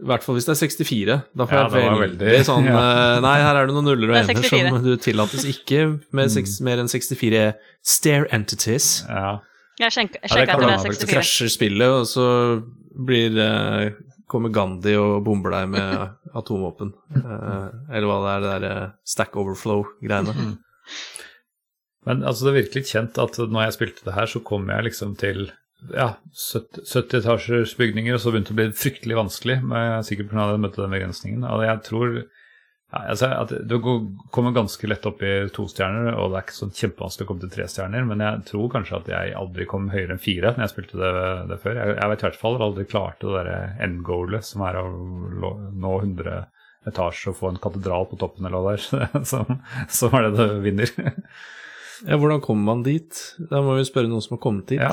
I 0.00 0.06
hvert 0.08 0.24
fall 0.24 0.38
hvis 0.38 0.46
det 0.48 0.54
er 0.54 0.60
64. 0.62 1.16
Da 1.36 1.44
får 1.46 1.52
Ja, 1.58 1.62
jeg 1.62 1.72
det 1.72 1.82
veldig, 2.00 2.26
veldig- 2.32 2.44
sånn 2.48 2.64
ja. 2.70 2.76
eh, 2.80 3.20
Nei, 3.20 3.34
her 3.44 3.60
er 3.60 3.68
det 3.68 3.74
noen 3.76 3.84
nuller 3.90 4.08
og 4.14 4.16
er 4.16 4.30
ener 4.32 4.48
som 4.72 4.84
du 4.86 4.96
tillates 4.96 5.44
ikke 5.44 5.82
med 6.16 6.30
Mm. 6.30 6.34
seks, 6.38 6.60
mer 6.64 6.80
enn 6.80 6.88
64 6.88 7.42
stare 7.84 8.26
entities. 8.32 9.04
Ja. 9.08 9.40
Jeg 9.80 9.92
sjekka 9.92 10.20
det 10.22 10.30
sjekka 10.32 10.46
kan 10.56 10.62
etter 10.62 10.68
det 10.68 10.72
er 10.72 10.82
faktisk. 10.86 11.00
Så 11.02 11.06
64. 11.06 11.12
krasjer 11.12 11.52
spillet, 11.52 11.88
og 12.00 12.04
så 12.08 12.26
blir 12.94 13.38
eh, 13.40 13.94
kommer 14.30 14.52
Gandhi 14.52 14.94
og 15.00 15.22
bomber 15.26 15.54
deg 15.54 15.72
med 15.74 15.94
atomvåpen. 16.38 16.92
Eh, 17.16 17.66
eller 17.92 18.08
hva 18.08 18.20
det 18.24 18.34
er, 18.34 18.44
det 18.44 18.52
der 18.52 18.68
eh, 18.68 18.92
stack 19.14 19.36
overflow-greiene. 19.40 20.36
Men 22.06 22.22
altså, 22.26 22.46
det 22.46 22.52
er 22.52 22.60
virkelig 22.64 22.88
kjent 22.90 23.18
at 23.22 23.38
når 23.42 23.68
jeg 23.68 23.76
spilte 23.78 24.06
det 24.08 24.16
her, 24.16 24.30
så 24.30 24.42
kom 24.44 24.70
jeg 24.72 24.88
liksom 24.88 25.16
til 25.20 25.50
ja, 25.90 26.12
70 26.34 26.86
70 26.86 27.18
etasjers 27.20 27.74
bygninger, 27.78 28.14
og 28.14 28.22
så 28.22 28.32
begynte 28.32 28.52
det 28.52 28.56
å 28.56 28.60
bli 28.60 28.78
fryktelig 28.78 29.18
vanskelig, 29.18 29.58
men 29.66 29.78
jeg 29.78 29.92
er 29.96 30.06
sikkert 30.08 30.30
pga. 30.30 30.44
at 30.44 30.54
jeg 30.54 30.62
møtte 30.64 30.82
den 30.82 30.96
begrensningen. 30.96 31.46
Og 31.48 31.64
jeg 31.66 31.82
tror 31.88 32.16
ja, 32.92 32.98
altså, 33.14 33.28
at 33.40 33.52
du 33.68 33.74
går- 33.80 34.02
kommer 34.34 34.52
ganske 34.52 34.88
lett 34.90 35.06
opp 35.08 35.22
i 35.24 35.32
to 35.54 35.64
stjerner, 35.70 36.12
og 36.14 36.30
det 36.32 36.38
er 36.38 36.44
ikke 36.46 36.56
så 36.58 36.68
kjempevanskelig 36.76 37.24
å 37.24 37.28
komme 37.30 37.40
til 37.46 37.52
tre 37.54 37.66
stjerner, 37.72 38.04
men 38.08 38.20
jeg 38.20 38.42
tror 38.50 38.68
kanskje 38.74 38.98
at 39.00 39.08
jeg 39.14 39.34
aldri 39.40 39.66
kom 39.70 39.88
høyere 39.92 40.12
enn 40.16 40.20
fire 40.22 40.52
når 40.52 40.66
jeg 40.66 40.72
spilte 40.74 41.00
det, 41.00 41.12
det 41.48 41.58
før. 41.62 41.78
Jeg, 41.80 41.96
jeg 41.96 42.10
vet 42.12 42.24
i 42.24 42.26
hvert 42.28 42.40
fall 42.42 42.60
aldri 42.68 42.84
klarte 42.90 43.26
det 43.30 43.38
derre 43.38 43.56
end-goalet, 43.86 44.44
som 44.44 44.66
er 44.68 44.76
å 44.82 44.84
nå 44.92 45.94
100 46.02 46.42
etasjer 46.92 47.30
og 47.32 47.38
få 47.38 47.48
en 47.52 47.60
katedral 47.62 48.08
på 48.10 48.18
toppen 48.20 48.44
eller 48.48 48.58
hva 48.64 48.76
det 48.76 49.00
er, 49.06 49.24
som, 49.32 49.58
som 49.88 50.16
er 50.18 50.28
det 50.28 50.48
du 50.50 50.60
vinner. 50.64 50.92
Ja, 52.02 52.16
hvordan 52.18 52.40
kommer 52.42 52.72
man 52.74 52.82
dit? 52.82 53.14
Da 53.50 53.60
må 53.62 53.76
vi 53.78 53.84
spørre 53.86 54.10
noen 54.10 54.24
som 54.24 54.34
har 54.36 54.42
kommet 54.42 54.66
dit. 54.72 54.80
Ja. 54.82 54.90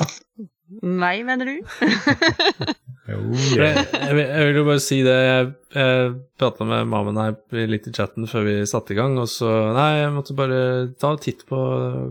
Meg, 0.82 1.24
mener 1.26 1.48
du? 1.50 1.56
Jo, 3.10 3.16
For 3.34 3.62
Jeg, 3.64 4.12
vil, 4.14 4.20
jeg 4.22 4.46
vil 4.46 4.58
jo 4.60 4.66
bare 4.68 4.82
si 4.84 5.00
det, 5.02 5.14
jeg, 5.16 5.46
jeg 5.74 6.10
prata 6.38 6.66
med 6.68 6.90
mammen 6.92 7.16
her 7.18 7.64
litt 7.66 7.88
i 7.90 7.94
chatten 7.96 8.28
før 8.30 8.44
vi 8.46 8.52
satte 8.70 8.94
i 8.94 8.98
gang, 8.98 9.16
og 9.18 9.26
så 9.32 9.48
Nei, 9.74 9.88
jeg 10.02 10.12
måtte 10.14 10.36
bare 10.38 10.60
ta 11.00 11.10
en 11.14 11.22
titt 11.22 11.42
på 11.48 11.58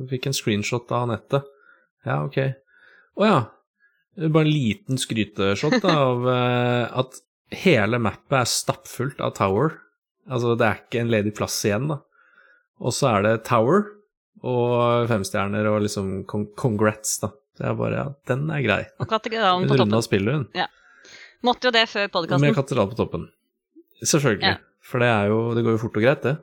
Fikk 0.10 0.28
en 0.28 0.36
screenshot 0.36 0.92
av 0.92 1.06
Anette. 1.08 1.42
Ja, 2.08 2.20
ok. 2.26 2.42
Å 3.20 3.30
ja. 3.30 3.40
Bare 4.20 4.44
en 4.44 4.52
liten 4.52 5.00
skryteshot 5.00 5.80
da, 5.86 5.96
av 6.10 6.28
eh, 6.28 7.00
at 7.00 7.22
hele 7.62 8.00
mappet 8.02 8.42
er 8.42 8.52
stappfullt 8.52 9.22
av 9.24 9.38
Tower. 9.38 9.78
Altså, 10.30 10.58
det 10.60 10.68
er 10.68 10.82
ikke 10.84 11.04
en 11.04 11.14
ledig 11.14 11.34
plass 11.38 11.56
igjen, 11.68 11.88
da. 11.94 12.02
Og 12.84 12.96
så 12.96 13.14
er 13.14 13.26
det 13.26 13.36
Tower 13.48 13.88
og 14.48 15.08
femstjerner 15.12 15.68
og 15.72 15.84
liksom 15.86 16.24
congrats, 16.28 17.18
da. 17.24 17.32
Så 17.60 17.66
jeg 17.68 17.76
bare 17.78 17.96
Ja, 18.00 18.06
den 18.32 18.46
er 18.56 18.62
grei. 18.64 18.82
Og 19.04 19.08
katedralen 19.12 19.68
på 19.68 19.76
toppen. 19.76 19.82
Runda 19.92 20.00
spiller 20.06 20.38
hun. 20.40 20.46
Måtte 21.44 21.68
jo 21.68 21.72
det 21.76 21.86
før 21.92 22.06
Med 22.08 22.12
podkasten. 22.16 22.56
katedral 22.56 22.88
på 22.92 22.96
toppen. 23.00 23.26
Selvfølgelig. 24.04 24.48
Ja. 24.48 24.58
For 24.82 25.00
det 25.04 25.10
er 25.12 25.28
jo 25.28 25.40
Det 25.56 25.64
går 25.66 25.76
jo 25.76 25.82
fort 25.84 25.98
og 26.00 26.04
greit, 26.04 26.22
det. 26.24 26.38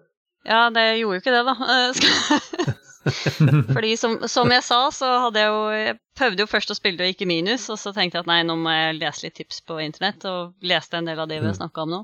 Ja, 0.46 0.68
det 0.70 0.84
gjorde 1.00 1.16
jo 1.16 1.22
ikke 1.24 1.32
det, 1.32 1.44
da. 1.48 1.54
Eh, 1.72 2.74
Fordi 3.74 3.96
som, 3.96 4.16
som 4.28 4.50
jeg 4.50 4.62
sa, 4.66 4.78
så 4.90 5.06
hadde 5.26 5.38
jeg 5.40 5.50
jo 5.52 5.60
Jeg 5.74 5.98
prøvde 6.18 6.42
jo 6.42 6.48
først 6.50 6.72
å 6.72 6.76
spille 6.76 6.98
det 6.98 7.06
og 7.06 7.14
ikke 7.14 7.28
minus, 7.30 7.68
og 7.70 7.78
så 7.78 7.92
tenkte 7.94 8.18
jeg 8.18 8.24
at 8.26 8.30
nei, 8.30 8.40
nå 8.46 8.56
må 8.58 8.72
jeg 8.74 8.96
lese 9.00 9.26
litt 9.26 9.36
tips 9.38 9.60
på 9.68 9.76
internett, 9.84 10.24
og 10.26 10.54
leste 10.66 10.98
en 10.98 11.06
del 11.08 11.18
av 11.22 11.28
det 11.30 11.38
vi 11.40 11.46
har 11.46 11.54
Mm. 11.54 11.60
snakka 11.60 11.82
om 11.86 11.90
nå. 11.92 12.00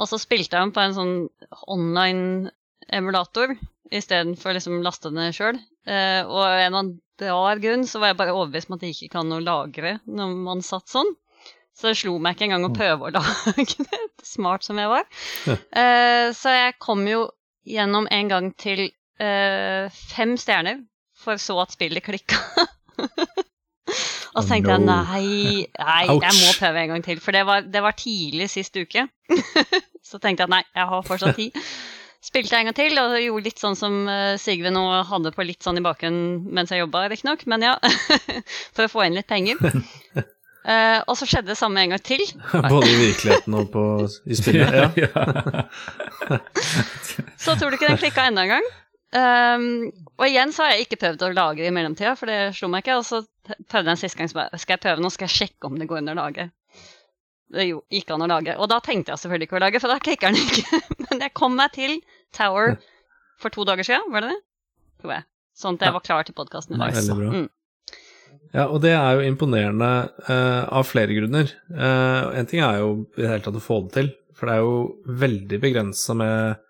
Og 0.00 0.08
så 0.08 0.18
spilte 0.18 0.56
jeg 0.56 0.64
den 0.64 0.72
på 0.72 0.80
en 0.80 0.94
sånn 0.96 1.14
online 1.68 2.50
emulator 2.88 3.52
istedenfor 3.92 4.54
liksom 4.56 4.80
laste 4.82 5.10
den 5.12 5.32
sjøl. 5.36 5.58
Eh, 5.88 6.20
og 6.26 6.40
av 6.44 6.58
en 6.58 6.66
eller 6.66 6.78
annen 6.82 7.62
grunn 7.62 7.86
så 7.88 8.00
var 8.00 8.12
jeg 8.12 8.20
bare 8.20 8.36
overbevist 8.36 8.70
om 8.70 8.76
at 8.76 8.84
det 8.84 8.92
ikke 8.94 9.12
kan 9.16 9.28
noe 9.30 9.44
lagre 9.44 9.98
når 10.08 10.36
man 10.44 10.64
satt 10.64 10.90
sånn. 10.92 11.12
Så 11.76 11.88
det 11.88 12.00
slo 12.00 12.18
meg 12.20 12.36
ikke 12.36 12.48
engang 12.50 12.66
å 12.68 12.74
prøve 12.74 13.08
å 13.08 13.12
lage 13.16 13.84
det, 13.86 14.00
smart 14.26 14.66
som 14.66 14.80
jeg 14.80 14.90
var. 14.90 15.06
Eh, 15.48 16.28
så 16.36 16.56
jeg 16.56 16.78
kom 16.82 17.06
jo 17.08 17.26
gjennom 17.68 18.08
en 18.10 18.32
gang 18.32 18.50
til 18.60 18.88
eh, 19.20 19.86
fem 20.12 20.36
stjerner, 20.40 20.82
for 21.20 21.40
så 21.40 21.58
at 21.64 21.76
spillet 21.76 22.04
klikka. 22.04 22.40
Og 24.30 24.44
så 24.44 24.52
tenkte 24.52 24.76
jeg 24.76 24.84
nei, 24.86 25.66
nei, 25.74 26.02
jeg 26.06 26.34
må 26.36 26.50
prøve 26.54 26.82
en 26.84 26.92
gang 26.92 27.02
til. 27.02 27.18
For 27.22 27.34
det 27.34 27.42
var, 27.48 27.64
det 27.66 27.80
var 27.82 27.96
tidlig 27.98 28.46
sist 28.52 28.76
uke. 28.78 29.08
så 30.10 30.20
tenkte 30.22 30.46
jeg 30.46 30.52
nei, 30.52 30.60
jeg 30.76 30.86
har 30.92 31.06
fortsatt 31.06 31.38
tid. 31.38 31.56
Spilte 32.20 32.52
jeg 32.52 32.66
en 32.66 32.68
gang 32.68 32.76
til 32.76 32.98
og 33.00 33.14
gjorde 33.16 33.48
litt 33.48 33.62
sånn 33.62 33.76
som 33.78 33.94
eh, 34.12 34.34
Sigve 34.40 34.68
nå 34.74 34.82
hadde 35.08 35.32
på 35.32 35.46
litt 35.48 35.64
sånn 35.64 35.80
i 35.80 35.84
bakgrunnen 35.84 36.42
mens 36.52 36.72
jeg 36.72 36.82
jobba, 36.82 37.06
riktignok, 37.08 37.46
men 37.48 37.64
ja. 37.64 37.78
For 38.76 38.84
å 38.84 38.92
få 38.92 39.06
inn 39.06 39.16
litt 39.16 39.30
penger. 39.30 39.56
Uh, 40.60 41.00
og 41.08 41.16
så 41.16 41.24
skjedde 41.24 41.54
det 41.54 41.56
samme 41.56 41.80
en 41.80 41.94
gang 41.94 42.04
til. 42.04 42.20
Både 42.74 42.90
i 42.90 42.98
virkeligheten 43.06 43.56
og 43.56 43.72
på, 43.72 43.86
i 44.28 44.36
spillet. 44.36 45.00
Ja. 45.00 45.24
Så 47.40 47.56
tror 47.56 47.72
du 47.72 47.80
ikke 47.80 47.88
den 47.88 48.00
klikka 48.02 48.28
enda 48.28 48.44
en 48.44 48.54
gang? 48.58 48.70
Um, 49.10 49.64
og 50.20 50.28
igjen 50.28 50.52
så 50.54 50.66
har 50.66 50.76
jeg 50.76 50.86
ikke 50.86 51.00
prøvd 51.00 51.24
å 51.24 51.32
lagre 51.34 51.66
i 51.66 51.72
mellomtida, 51.74 52.12
for 52.20 52.30
det 52.30 52.52
slo 52.58 52.68
meg 52.68 52.84
ikke. 52.84 53.00
Og 53.00 53.08
så 53.08 53.24
prøvde 53.64 53.88
jeg 53.88 53.96
en 53.96 54.04
siste 54.04 54.20
gang, 54.20 54.28
så 54.28 54.42
bare 54.42 54.60
skal 54.60 54.76
jeg 54.76 54.84
prøve 54.84 55.02
nå, 55.02 55.10
skal 55.16 55.30
jeg 55.30 55.38
sjekke 55.38 55.72
om 55.72 55.80
det 55.80 55.88
går 55.88 56.04
under 56.04 56.18
å 56.18 56.26
lage. 56.26 56.50
Det 57.50 57.66
gikk 57.66 58.12
an 58.14 58.24
å 58.26 58.30
lage. 58.30 58.54
Og 58.62 58.68
da 58.70 58.78
tenkte 58.84 59.12
jeg 59.12 59.22
selvfølgelig 59.24 59.48
ikke 59.48 59.58
å 59.58 59.62
lage, 59.64 59.80
for 59.82 59.90
da 59.92 59.98
klikker 60.02 60.30
den 60.30 60.38
ikke. 60.44 60.80
Men 61.08 61.24
jeg 61.26 61.34
kom 61.34 61.56
meg 61.58 61.72
til 61.74 61.96
Tower 62.36 62.76
for 63.40 63.50
to 63.54 63.64
dager 63.66 63.86
siden, 63.86 64.10
var 64.14 64.26
det 64.26 64.36
det? 64.36 64.40
Tror 65.02 65.16
jeg. 65.16 65.26
Sånn 65.60 65.76
at 65.78 65.88
jeg 65.88 65.96
var 65.96 66.04
klar 66.06 66.28
til 66.28 66.36
podkasten. 66.36 66.78
Nice. 66.80 67.10
Mm. 67.10 67.48
Ja, 68.54 68.64
og 68.66 68.80
det 68.82 68.92
er 68.96 69.18
jo 69.18 69.26
imponerende 69.28 69.90
uh, 70.26 70.64
av 70.78 70.86
flere 70.88 71.14
grunner. 71.14 71.50
Uh, 71.70 72.30
en 72.38 72.48
ting 72.50 72.62
er 72.64 72.80
jo 72.80 72.90
i 73.16 73.22
det 73.22 73.28
hele 73.30 73.44
tatt 73.44 73.58
å 73.58 73.62
få 73.62 73.80
det 73.86 73.94
til, 73.98 74.10
for 74.38 74.48
det 74.50 74.56
er 74.56 74.64
jo 74.64 75.18
veldig 75.24 75.60
begrensa 75.62 76.16
med 76.18 76.60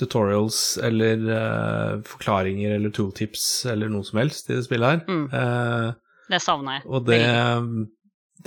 tutorials 0.00 0.76
eller 0.82 1.20
uh, 1.30 2.00
forklaringer 2.08 2.74
eller 2.76 2.92
tooltips 2.94 3.44
eller 3.70 3.92
noe 3.92 4.04
som 4.06 4.18
helst 4.20 4.50
i 4.50 4.56
det 4.58 4.64
spillet 4.66 4.90
her. 4.96 5.04
Mm. 5.06 5.26
Eh, 5.30 5.92
Det 6.34 6.40
savna 6.42 6.78
jeg. 6.78 6.86
og 6.88 7.06
det 7.06 7.20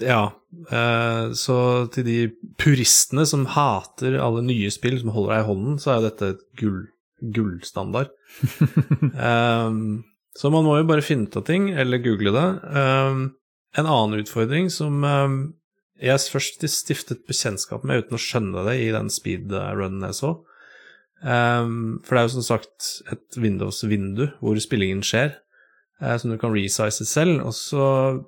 Ja. 0.03 0.33
eh, 0.71 1.31
så 1.37 1.57
til 1.93 2.05
de 2.07 2.17
puristene 2.59 3.25
som 3.29 3.47
hater 3.53 4.17
alle 4.21 4.43
nye 4.45 4.69
spill 4.73 4.99
som 5.01 5.13
holder 5.15 5.33
deg 5.33 5.43
i 5.43 5.47
hånden, 5.49 5.79
så 5.81 5.91
er 5.91 5.99
jo 5.99 6.07
dette 6.07 6.29
et 6.33 6.43
gull, 6.61 6.79
gullstandard. 7.37 8.13
Um, 9.17 10.03
så 10.37 10.51
man 10.53 10.67
må 10.67 10.77
jo 10.79 10.89
bare 10.89 11.05
finne 11.05 11.29
ut 11.29 11.39
av 11.39 11.47
ting, 11.49 11.71
eller 11.73 12.03
google 12.03 12.33
det. 12.35 12.47
Um, 12.73 13.23
en 13.77 13.89
annen 13.89 14.21
utfordring 14.21 14.69
som 14.73 15.01
um, 15.03 15.39
jeg 16.01 16.29
først 16.33 16.65
stiftet 16.69 17.25
bekjentskap 17.29 17.85
med 17.87 18.03
uten 18.03 18.17
å 18.17 18.21
skjønne 18.21 18.65
det 18.69 18.77
i 18.83 18.91
den 18.93 19.09
speedrunnen 19.13 20.05
jeg 20.09 20.19
så. 20.19 20.37
For 21.17 22.13
det 22.13 22.19
er 22.19 22.25
jo 22.27 22.33
som 22.35 22.43
sagt 22.45 22.89
et 23.09 23.37
Windows-vindu 23.41 24.27
hvor 24.37 24.59
spillingen 24.61 25.01
skjer, 25.01 25.31
som 25.97 26.29
du 26.29 26.37
kan 26.37 26.53
resize 26.53 27.05
selv. 27.09 27.41
Og 27.47 27.55
så 27.57 27.87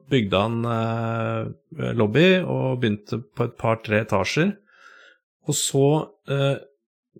bygde 0.09 0.41
han 0.41 0.65
eh, 0.65 1.91
lobby 1.97 2.39
og 2.41 2.79
begynte 2.81 3.21
på 3.35 3.45
et 3.45 3.55
par-tre 3.59 4.01
etasjer. 4.05 4.55
Og 5.49 5.57
så 5.57 5.85
eh, 6.29 6.57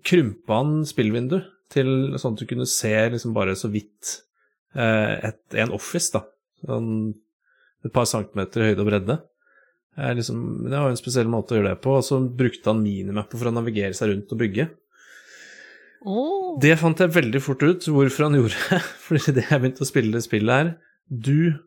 krympa 0.06 0.62
han 0.62 0.84
spillvindu 0.90 1.40
til 1.70 2.18
sånn 2.18 2.36
at 2.36 2.42
du 2.42 2.50
kunne 2.50 2.70
se 2.70 2.94
liksom 3.14 3.34
bare 3.36 3.56
så 3.58 3.70
vidt 3.72 4.16
eh, 4.74 5.30
et, 5.30 5.42
en 5.62 5.74
office, 5.76 6.12
da. 6.16 6.26
Sånn 6.66 7.14
et 7.86 7.94
par 7.96 8.08
centimeter 8.10 8.64
i 8.64 8.72
høyde 8.72 8.84
og 8.84 8.90
bredde. 8.90 9.20
Eh, 9.98 10.14
liksom, 10.18 10.42
det 10.66 10.76
var 10.76 10.92
en 10.92 11.00
spesiell 11.00 11.30
måte 11.32 11.56
å 11.56 11.60
gjøre 11.60 11.74
det 11.74 11.84
på. 11.84 11.96
Og 12.00 12.06
så 12.06 12.20
brukte 12.24 12.72
han 12.72 12.84
minimapper 12.84 13.40
for 13.40 13.52
å 13.52 13.56
navigere 13.56 13.96
seg 13.98 14.14
rundt 14.14 14.34
og 14.36 14.42
bygge. 14.42 14.70
Oh. 16.08 16.56
Det 16.62 16.78
fant 16.80 17.00
jeg 17.02 17.12
veldig 17.12 17.42
fort 17.44 17.64
ut 17.66 17.88
hvorfor 17.92 18.28
han 18.28 18.38
gjorde. 18.40 18.80
Fordi 19.06 19.36
det 19.36 19.48
jeg 19.50 19.62
begynte 19.62 19.84
å 19.84 19.90
spille 19.90 20.16
det 20.16 20.24
spillet 20.26 20.62
her 20.62 20.70
Du 21.10 21.60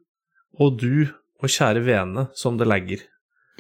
og 0.61 0.79
du 0.81 1.09
og 1.43 1.51
kjære 1.51 1.83
vene 1.85 2.29
som 2.39 2.59
det 2.61 2.69
lagger. 2.71 3.03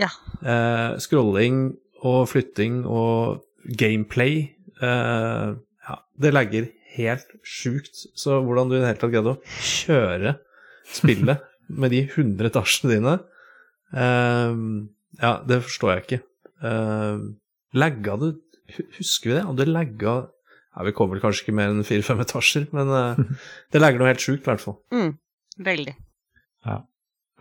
Ja. 0.01 0.09
Eh, 0.41 0.99
scrolling 1.03 1.75
og 2.07 2.29
flytting 2.31 2.83
og 2.89 3.43
gameplay 3.79 4.53
eh, 4.83 5.49
Ja, 5.83 5.97
det 6.23 6.33
lagger 6.33 6.71
helt 6.95 7.35
sjukt. 7.43 8.05
Så 8.15 8.39
hvordan 8.45 8.71
du 8.71 8.77
i 8.77 8.81
det 8.81 8.93
hele 8.93 9.01
tatt 9.03 9.15
greide 9.15 9.35
å 9.35 9.59
kjøre 9.67 10.37
spillet 10.93 11.43
med 11.83 11.95
de 11.95 12.05
100 12.07 12.53
etasjene 12.53 12.95
dine 12.97 13.17
eh, 13.97 14.63
Ja, 15.21 15.35
det 15.49 15.63
forstår 15.67 15.95
jeg 15.95 16.07
ikke. 16.07 16.23
Eh, 16.63 17.29
lagga 17.77 18.19
det 18.23 18.33
Husker 18.97 19.29
vi 19.29 19.35
det? 19.37 19.43
Om 19.45 19.57
det 19.59 19.67
lagga 19.69 20.13
ja, 20.73 20.87
Vi 20.87 20.95
kommer 20.97 21.17
vel 21.17 21.25
kanskje 21.25 21.47
ikke 21.47 21.57
mer 21.59 21.73
enn 21.73 21.85
fire-fem 21.87 22.23
etasjer, 22.25 22.71
men 22.77 22.95
eh, 22.97 23.21
det 23.73 23.83
legger 23.83 24.03
noe 24.03 24.13
helt 24.13 24.25
sjukt, 24.25 24.47
i 24.47 24.51
hvert 24.51 24.65
fall. 24.65 24.79
Mm. 24.95 25.13
Veldig. 25.67 25.95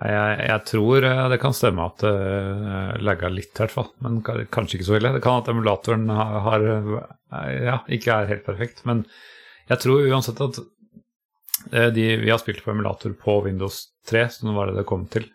Jeg, 0.01 0.37
jeg 0.49 0.61
tror 0.65 1.05
eh, 1.05 1.23
det 1.29 1.37
kan 1.43 1.53
stemme 1.53 1.85
at 1.85 2.01
det 2.01 3.01
legger 3.05 3.33
litt, 3.33 3.53
i 3.53 3.61
hvert 3.63 3.75
fall. 3.75 3.91
Men 4.01 4.21
kanskje 4.25 4.79
ikke 4.79 4.87
så 4.87 4.97
ille. 4.97 5.13
Det 5.13 5.23
kan 5.23 5.43
at 5.43 5.51
emulatoren 5.51 6.09
har, 6.09 6.39
har 6.47 6.67
eh, 6.71 7.51
ja, 7.67 7.77
ikke 7.85 8.15
er 8.15 8.31
helt 8.31 8.47
perfekt. 8.47 8.81
Men 8.89 9.05
jeg 9.69 9.83
tror 9.83 10.07
uansett 10.09 10.41
at 10.41 10.61
eh, 11.71 11.89
de 11.93 12.07
vi 12.23 12.31
har 12.31 12.41
spilt 12.41 12.63
på 12.65 12.73
emulator 12.73 13.13
på 13.19 13.37
Windows 13.45 13.83
3, 14.09 14.25
som 14.33 14.55
var 14.57 14.71
det 14.71 14.79
det 14.81 14.89
kom 14.89 15.05
til, 15.11 15.29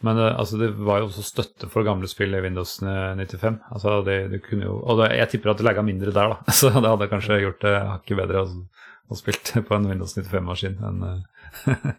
Men 0.00 0.16
det, 0.16 0.28
altså, 0.40 0.56
det 0.56 0.70
var 0.80 1.02
jo 1.02 1.10
også 1.10 1.22
støtte 1.26 1.68
for 1.68 1.84
gamle 1.84 2.08
spill 2.08 2.32
i 2.32 2.40
Windows 2.40 2.78
95. 2.80 3.58
Altså, 3.68 3.98
det, 4.06 4.16
det 4.32 4.40
jo, 4.62 4.78
og 4.80 5.02
det, 5.02 5.10
jeg 5.18 5.32
tipper 5.34 5.52
at 5.52 5.60
det 5.60 5.66
lagga 5.68 5.84
mindre 5.84 6.14
der, 6.16 6.34
da. 6.34 6.52
Så 6.58 6.72
det 6.72 6.88
hadde 6.88 7.08
kanskje 7.10 7.40
gjort 7.42 7.64
det 7.66 7.74
hakket 7.76 8.20
bedre 8.22 8.44
å, 8.46 8.50
å 9.10 9.18
spille 9.18 9.64
på 9.68 9.76
en 9.76 9.88
Windows 9.92 10.16
95-maskin 10.16 10.80
enn 10.88 11.02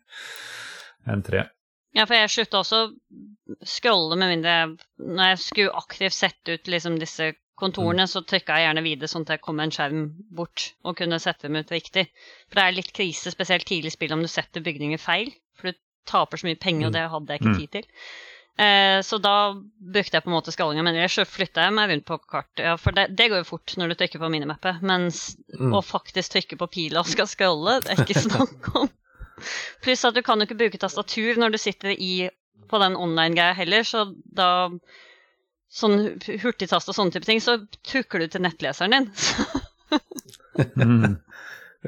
en 1.12 1.26
3. 1.28 1.46
Ja, 1.92 2.06
for 2.08 2.16
jeg 2.16 2.32
slutta 2.32 2.62
også 2.62 2.82
å 2.86 2.92
scrolle 3.68 4.16
med 4.16 4.30
mindre 4.32 4.54
Når 5.02 5.34
jeg 5.34 5.40
skulle 5.44 5.74
aktivt 5.76 6.16
sette 6.16 6.56
ut 6.56 6.70
liksom 6.72 6.96
disse 7.02 7.34
kontorene, 7.62 8.08
så 8.10 8.24
trykka 8.26 8.58
jeg 8.58 8.66
gjerne 8.70 8.84
videre 8.86 9.10
sånn 9.12 9.28
at 9.28 9.36
jeg 9.36 9.44
kom 9.46 9.60
en 9.62 9.74
skjerm 9.74 10.06
bort 10.34 10.72
og 10.88 10.98
kunne 10.98 11.20
sette 11.22 11.46
dem 11.46 11.60
ut 11.60 11.74
riktig. 11.74 12.08
For 12.48 12.58
det 12.58 12.64
er 12.64 12.78
litt 12.80 12.94
krise, 12.96 13.34
spesielt 13.34 13.68
tidlig 13.70 13.94
spill, 13.94 14.16
om 14.16 14.24
du 14.26 14.30
setter 14.32 14.64
bygninger 14.66 15.02
feil. 15.02 15.30
For 15.60 15.70
du 15.70 15.78
taper 16.10 16.42
så 16.42 16.48
mye 16.48 16.60
penger, 16.60 16.88
og 16.90 16.94
det 16.96 17.08
hadde 17.14 17.34
jeg 17.36 17.42
ikke 17.42 17.58
tid 17.60 17.74
til. 17.78 17.90
Eh, 18.62 19.00
så 19.02 19.18
da 19.18 19.36
brukte 19.56 20.18
jeg 20.18 20.26
på 20.26 20.30
en 20.30 20.36
måte 20.36 20.54
skallinga, 20.54 20.84
men 20.86 20.98
ellers 21.00 21.18
flytta 21.32 21.66
jeg 21.66 21.76
meg 21.78 21.92
rundt 21.92 22.08
på 22.10 22.18
kartet. 22.26 22.66
Ja, 22.68 22.76
for 22.78 22.96
det, 22.98 23.08
det, 23.18 23.30
går 23.32 23.42
jo 23.42 23.50
fort 23.54 23.76
når 23.80 23.94
du 23.94 23.98
trykker 24.02 24.22
på 24.22 24.32
minimappet, 24.34 24.82
mens 24.86 25.38
Mm. 25.58 25.74
å 25.78 25.82
faktisk 25.84 26.32
trykke 26.36 26.58
på 26.58 26.68
pila 26.72 27.02
og 27.02 27.10
skal 27.10 27.28
scrolle, 27.28 27.80
det 27.82 27.94
er 27.94 28.04
ikke 28.04 28.26
snakk 28.28 28.70
om. 28.76 28.90
Pluss 29.82 30.06
at 30.06 30.16
du 30.16 30.22
kan 30.22 30.40
jo 30.40 30.46
ikke 30.46 30.60
bruke 30.60 30.78
tastatur 30.82 31.40
når 31.40 31.56
du 31.56 31.58
sitter 31.58 31.96
i 31.96 32.30
på 32.70 32.80
den 32.80 32.96
online-greia 32.96 33.56
heller, 33.58 33.84
så 33.88 34.08
da 34.26 34.70
Sånn 35.72 36.20
hurtigtast 36.20 36.90
og 36.92 36.96
sånne 36.98 37.14
type 37.16 37.24
ting, 37.24 37.40
så 37.40 37.54
trykker 37.88 38.20
du 38.20 38.26
til 38.28 38.44
nettleseren 38.44 38.92
din. 38.92 39.12
Mm. 40.76 41.16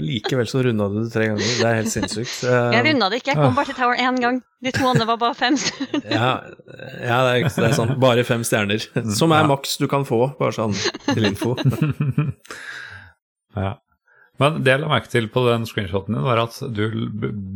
Likevel 0.01 0.47
så 0.49 0.63
runda 0.65 0.87
du 0.89 0.95
det 1.03 1.11
tre 1.13 1.27
ganger. 1.29 1.43
Det 1.59 1.65
er 1.69 1.75
helt 1.77 1.91
sinnssykt. 1.93 2.39
Jeg 2.75 2.85
runda 2.87 3.09
det 3.13 3.19
ikke, 3.21 3.35
jeg 3.35 3.37
kom 3.43 3.53
bare 3.53 3.69
til 3.69 3.75
Tower 3.77 3.99
én 4.01 4.17
gang. 4.23 4.39
De 4.65 4.71
to 4.73 4.87
andre 4.89 5.05
var 5.05 5.19
bare 5.21 5.35
fem. 5.37 5.57
Ja, 6.17 6.31
ja 6.97 7.19
det, 7.27 7.33
er, 7.35 7.49
det 7.53 7.67
er 7.67 7.75
sant. 7.77 7.93
Bare 8.01 8.23
fem 8.25 8.41
stjerner. 8.47 8.81
Som 9.13 9.35
er 9.37 9.43
Ja. 9.45 9.51
maks 9.53 9.77
du 9.77 9.85
kan 9.91 10.05
få, 10.09 10.31
bare 10.39 10.55
sånn 10.55 10.73
til 11.11 11.29
info. 11.29 11.53
ja. 13.55 13.75
Men 14.41 14.63
det 14.65 14.73
jeg 14.73 14.81
la 14.81 14.89
merke 14.89 15.11
til 15.11 15.27
på 15.29 15.43
den 15.45 15.67
screenshoten 15.69 16.15
din, 16.15 16.25
var 16.25 16.41
at 16.41 16.57
du 16.73 16.87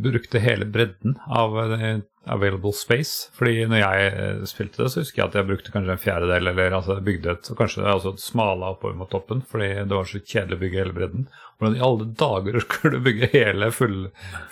brukte 0.04 0.42
hele 0.44 0.68
bredden 0.70 1.16
av 1.26 1.58
eh, 1.74 2.04
available 2.30 2.74
space. 2.76 3.32
Fordi 3.38 3.66
når 3.70 3.82
jeg 3.82 4.12
eh, 4.12 4.44
spilte 4.50 4.84
det, 4.84 4.92
så 4.94 5.02
husker 5.02 5.24
jeg 5.24 5.32
at 5.32 5.38
jeg 5.40 5.50
brukte 5.50 5.74
kanskje 5.74 5.96
en 5.96 6.04
fjerdedel, 6.04 6.52
eller 6.52 6.78
altså 6.78 7.00
bygde 7.04 7.34
et 7.34 7.52
og 7.52 7.60
Kanskje 7.62 7.86
altså 7.90 8.14
smala 8.22 8.74
oppover 8.76 8.98
mot 9.00 9.10
toppen, 9.12 9.42
fordi 9.42 9.72
det 9.80 9.96
var 9.96 10.10
så 10.10 10.22
kjedelig 10.22 10.60
å 10.60 10.64
bygge 10.66 10.82
hele 10.84 10.98
bredden. 11.00 11.28
Hvordan 11.58 11.80
i 11.80 11.86
alle 11.88 12.10
dager 12.22 12.60
skulle 12.66 13.00
du 13.00 13.08
bygge 13.10 13.32
hele 13.34 13.72
full, 13.74 13.98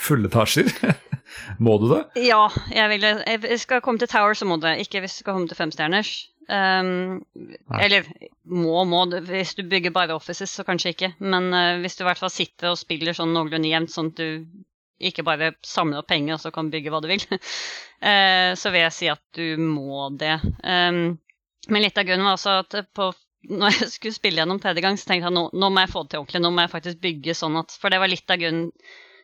fulle 0.01 0.31
etasjer? 0.31 0.71
Må 1.65 1.77
du 1.81 1.89
det? 1.91 2.03
Ja, 2.25 2.47
jeg, 2.73 2.89
vil, 2.93 3.05
jeg 3.05 3.59
skal 3.61 3.81
komme 3.85 4.01
til 4.01 4.09
Tower, 4.09 4.33
så 4.37 4.45
må 4.47 4.59
det. 4.61 4.75
Ikke 4.83 5.01
hvis 5.03 5.17
du 5.17 5.23
skal 5.23 5.35
komme 5.35 5.49
til 5.49 5.57
femstjerners. 5.57 6.11
Um, 6.45 7.23
eller 7.73 8.05
må, 8.43 8.83
må. 8.85 9.01
Hvis 9.25 9.55
du 9.57 9.63
bygger 9.69 9.93
bare 9.95 10.15
offices, 10.15 10.53
så 10.53 10.65
kanskje 10.67 10.93
ikke. 10.93 11.11
Men 11.19 11.49
uh, 11.53 11.81
hvis 11.81 11.97
du 11.97 12.03
i 12.03 12.07
hvert 12.09 12.21
fall 12.21 12.33
sitter 12.33 12.71
og 12.71 12.79
spiller 12.79 13.17
sånn 13.17 13.33
noenlunde 13.33 13.71
jevnt, 13.71 13.93
sånn 13.93 14.11
at 14.13 14.21
du 14.21 15.05
ikke 15.05 15.25
bare 15.27 15.51
samler 15.65 15.99
opp 15.99 16.07
penger 16.07 16.37
og 16.37 16.43
så 16.45 16.53
kan 16.55 16.69
bygge 16.71 16.93
hva 16.93 17.01
du 17.03 17.09
vil, 17.11 17.25
uh, 17.27 18.51
så 18.61 18.71
vil 18.71 18.85
jeg 18.85 18.97
si 18.97 19.11
at 19.11 19.23
du 19.37 19.55
må 19.61 20.09
det. 20.15 20.37
Um, 20.63 21.17
men 21.71 21.81
litt 21.81 21.97
av 21.97 22.05
grunnen 22.07 22.27
var 22.27 22.37
også 22.37 22.59
at 22.61 22.77
på, 22.95 23.09
når 23.49 23.79
jeg 23.79 23.89
skulle 23.97 24.19
spille 24.19 24.43
gjennom 24.43 24.61
tredje 24.61 24.85
gang, 24.85 24.99
så 25.01 25.09
tenkte 25.09 25.31
jeg 25.31 25.37
nå, 25.37 25.49
nå 25.53 25.71
må 25.73 25.83
jeg 25.83 25.93
få 25.95 26.05
det 26.05 26.13
til 26.13 26.23
ordentlig. 26.23 26.45
Nå 26.45 26.53
må 26.53 26.65
jeg 26.65 26.75
faktisk 26.77 27.03
bygge 27.03 27.37
sånn 27.37 27.59
at 27.61 27.73
For 27.81 27.93
det 27.93 28.01
var 28.03 28.11
litt 28.11 28.31
av 28.31 28.41
grunnen 28.41 28.71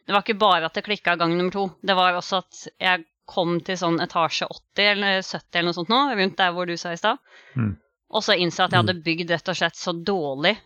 det 0.08 0.16
var 0.16 0.24
ikke 0.26 0.42
bare 0.42 0.68
at 0.68 0.78
det 0.78 0.86
klikka 0.86 1.14
gang 1.16 1.36
nummer 1.38 1.54
to. 1.54 1.68
Det 1.86 1.96
var 1.96 2.18
også 2.18 2.42
at 2.42 2.62
jeg 2.82 3.06
kom 3.32 3.60
til 3.66 3.80
sånn 3.80 4.02
etasje 4.04 4.48
80 4.52 4.90
eller 4.96 5.22
70 5.22 5.60
eller 5.60 5.70
noe 5.70 5.78
sånt 5.78 5.94
nå, 5.94 6.02
rundt 6.20 6.38
der 6.40 6.52
hvor 6.56 6.68
du 6.70 6.76
sa 6.80 6.92
i 6.94 7.00
stad. 7.00 7.22
Mm. 7.56 7.72
Og 8.12 8.26
så 8.26 8.36
innså 8.36 8.64
jeg 8.64 8.68
at 8.68 8.76
jeg 8.76 8.84
hadde 8.84 9.04
bygd 9.06 9.32
rett 9.32 9.54
og 9.54 9.58
slett 9.58 9.80
så 9.80 9.96
dårlig 9.96 10.58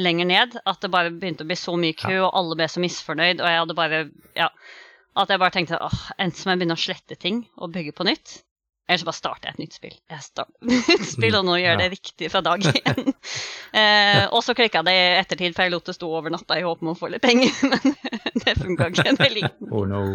lenger 0.00 0.26
ned 0.26 0.56
at 0.64 0.80
det 0.82 0.90
bare 0.90 1.12
begynte 1.12 1.44
å 1.44 1.50
bli 1.50 1.58
så 1.58 1.76
mye 1.78 1.96
kø, 1.98 2.16
og 2.24 2.32
alle 2.34 2.56
ble 2.58 2.66
så 2.70 2.82
misfornøyd, 2.82 3.42
og 3.42 3.50
jeg 3.50 3.62
hadde 3.62 3.78
bare 3.78 4.00
Ja. 4.38 4.50
At 5.14 5.30
jeg 5.30 5.38
bare 5.38 5.54
tenkte 5.54 5.78
åh, 5.78 6.00
enten 6.18 6.42
må 6.42 6.54
jeg 6.54 6.58
begynne 6.58 6.74
å 6.74 6.84
slette 6.84 7.14
ting 7.20 7.44
og 7.54 7.70
bygge 7.76 7.92
på 7.94 8.06
nytt, 8.08 8.40
eller 8.86 8.98
så 9.00 9.06
bare 9.08 9.16
starter 9.16 9.48
jeg 9.48 9.54
et 9.54 9.60
nytt 9.62 9.76
spill. 9.78 9.94
Jeg 10.12 10.20
starter 10.20 10.52
et 10.60 10.88
nytt 10.90 11.06
spill, 11.08 11.36
og 11.38 11.46
nå 11.48 11.54
gjør 11.56 11.70
jeg 11.70 11.80
det 11.80 11.86
riktig 11.94 12.28
fra 12.32 12.42
dag 12.44 12.66
én. 12.68 13.06
eh, 13.80 14.24
og 14.28 14.42
så 14.44 14.54
klikka 14.56 14.82
det 14.84 14.92
i 14.92 15.06
ettertid, 15.22 15.54
for 15.56 15.64
jeg 15.64 15.72
lot 15.72 15.88
det 15.88 15.94
stå 15.96 16.10
over 16.18 16.34
natta 16.34 16.58
i 16.60 16.66
håp 16.66 16.82
om 16.84 16.90
å 16.92 16.96
få 16.98 17.08
litt 17.14 17.24
penger, 17.24 17.54
men 17.72 18.44
det 18.44 18.56
funka 18.60 18.90
ikke. 18.92 19.16
Det 19.20 19.30
likte 19.32 19.70
Oh 19.72 19.88
no. 19.88 20.04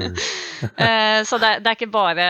Eh, 0.59 1.23
så 1.23 1.37
det, 1.39 1.49
det 1.63 1.71
er 1.71 1.77
ikke 1.77 1.91
bare 1.91 2.25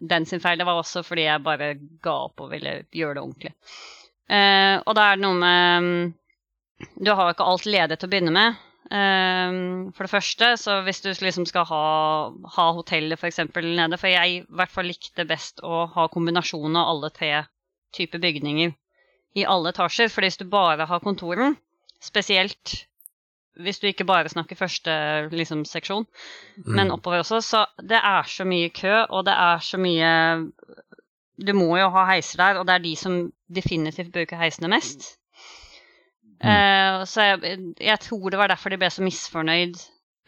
den 0.00 0.26
sin 0.26 0.40
feil, 0.40 0.58
det 0.58 0.66
var 0.66 0.80
også 0.80 1.02
fordi 1.04 1.26
jeg 1.26 1.44
bare 1.44 1.74
ga 2.04 2.14
opp 2.24 2.40
og 2.40 2.50
ville 2.54 2.72
gjøre 2.88 3.18
det 3.18 3.22
ordentlig. 3.22 3.52
Eh, 4.32 4.76
og 4.80 4.96
da 4.96 5.10
er 5.10 5.20
det 5.20 5.24
noe 5.24 5.36
med 5.38 5.84
mm, 5.84 6.08
Du 7.04 7.12
har 7.12 7.28
jo 7.28 7.36
ikke 7.36 7.46
alt 7.52 7.68
ledet 7.68 8.00
til 8.00 8.08
å 8.08 8.12
begynne 8.12 8.34
med. 8.34 8.58
Eh, 8.88 9.58
for 9.92 10.06
det 10.06 10.12
første, 10.12 10.50
så 10.56 10.80
hvis 10.86 11.02
du 11.04 11.10
liksom 11.12 11.46
skal 11.48 11.68
ha, 11.68 11.84
ha 12.56 12.66
hotellet 12.72 13.20
f.eks. 13.20 13.42
nede 13.54 14.00
For 14.00 14.08
jeg 14.08 14.34
i 14.34 14.42
hvert 14.48 14.72
fall 14.72 14.88
likte 14.88 15.28
best 15.28 15.60
å 15.60 15.86
ha 15.94 16.08
kombinasjon 16.12 16.76
av 16.76 16.94
alle 16.94 17.12
tre 17.12 17.32
typer 17.96 18.22
bygninger 18.22 18.74
i 19.36 19.44
alle 19.44 19.74
etasjer. 19.74 20.12
For 20.12 20.24
hvis 20.24 20.40
du 20.40 20.46
bare 20.48 20.88
har 20.88 21.04
kontoren, 21.04 21.58
spesielt 22.00 22.84
hvis 23.58 23.80
du 23.82 23.88
ikke 23.88 24.06
bare 24.06 24.30
snakker 24.30 24.58
første 24.58 24.92
liksom, 25.34 25.64
seksjon, 25.66 26.06
men 26.64 26.92
oppover 26.94 27.24
også. 27.24 27.40
Så 27.42 27.64
det 27.82 27.98
er 27.98 28.28
så 28.30 28.46
mye 28.46 28.70
kø, 28.70 28.92
og 29.10 29.26
det 29.26 29.34
er 29.34 29.64
så 29.64 29.80
mye 29.82 30.12
Du 31.38 31.52
må 31.54 31.76
jo 31.78 31.88
ha 31.94 32.04
heiser 32.08 32.38
der, 32.38 32.58
og 32.58 32.66
det 32.66 32.74
er 32.74 32.82
de 32.82 32.96
som 32.98 33.32
definitivt 33.46 34.12
bruker 34.14 34.38
heisene 34.40 34.70
mest. 34.70 35.17
Eh, 36.38 37.04
så 37.10 37.26
jeg, 37.26 37.58
jeg 37.82 38.00
tror 38.04 38.30
det 38.30 38.40
var 38.40 38.52
derfor 38.52 38.74
de 38.74 38.80
ble 38.80 38.90
så 38.92 39.04
misfornøyd 39.04 39.78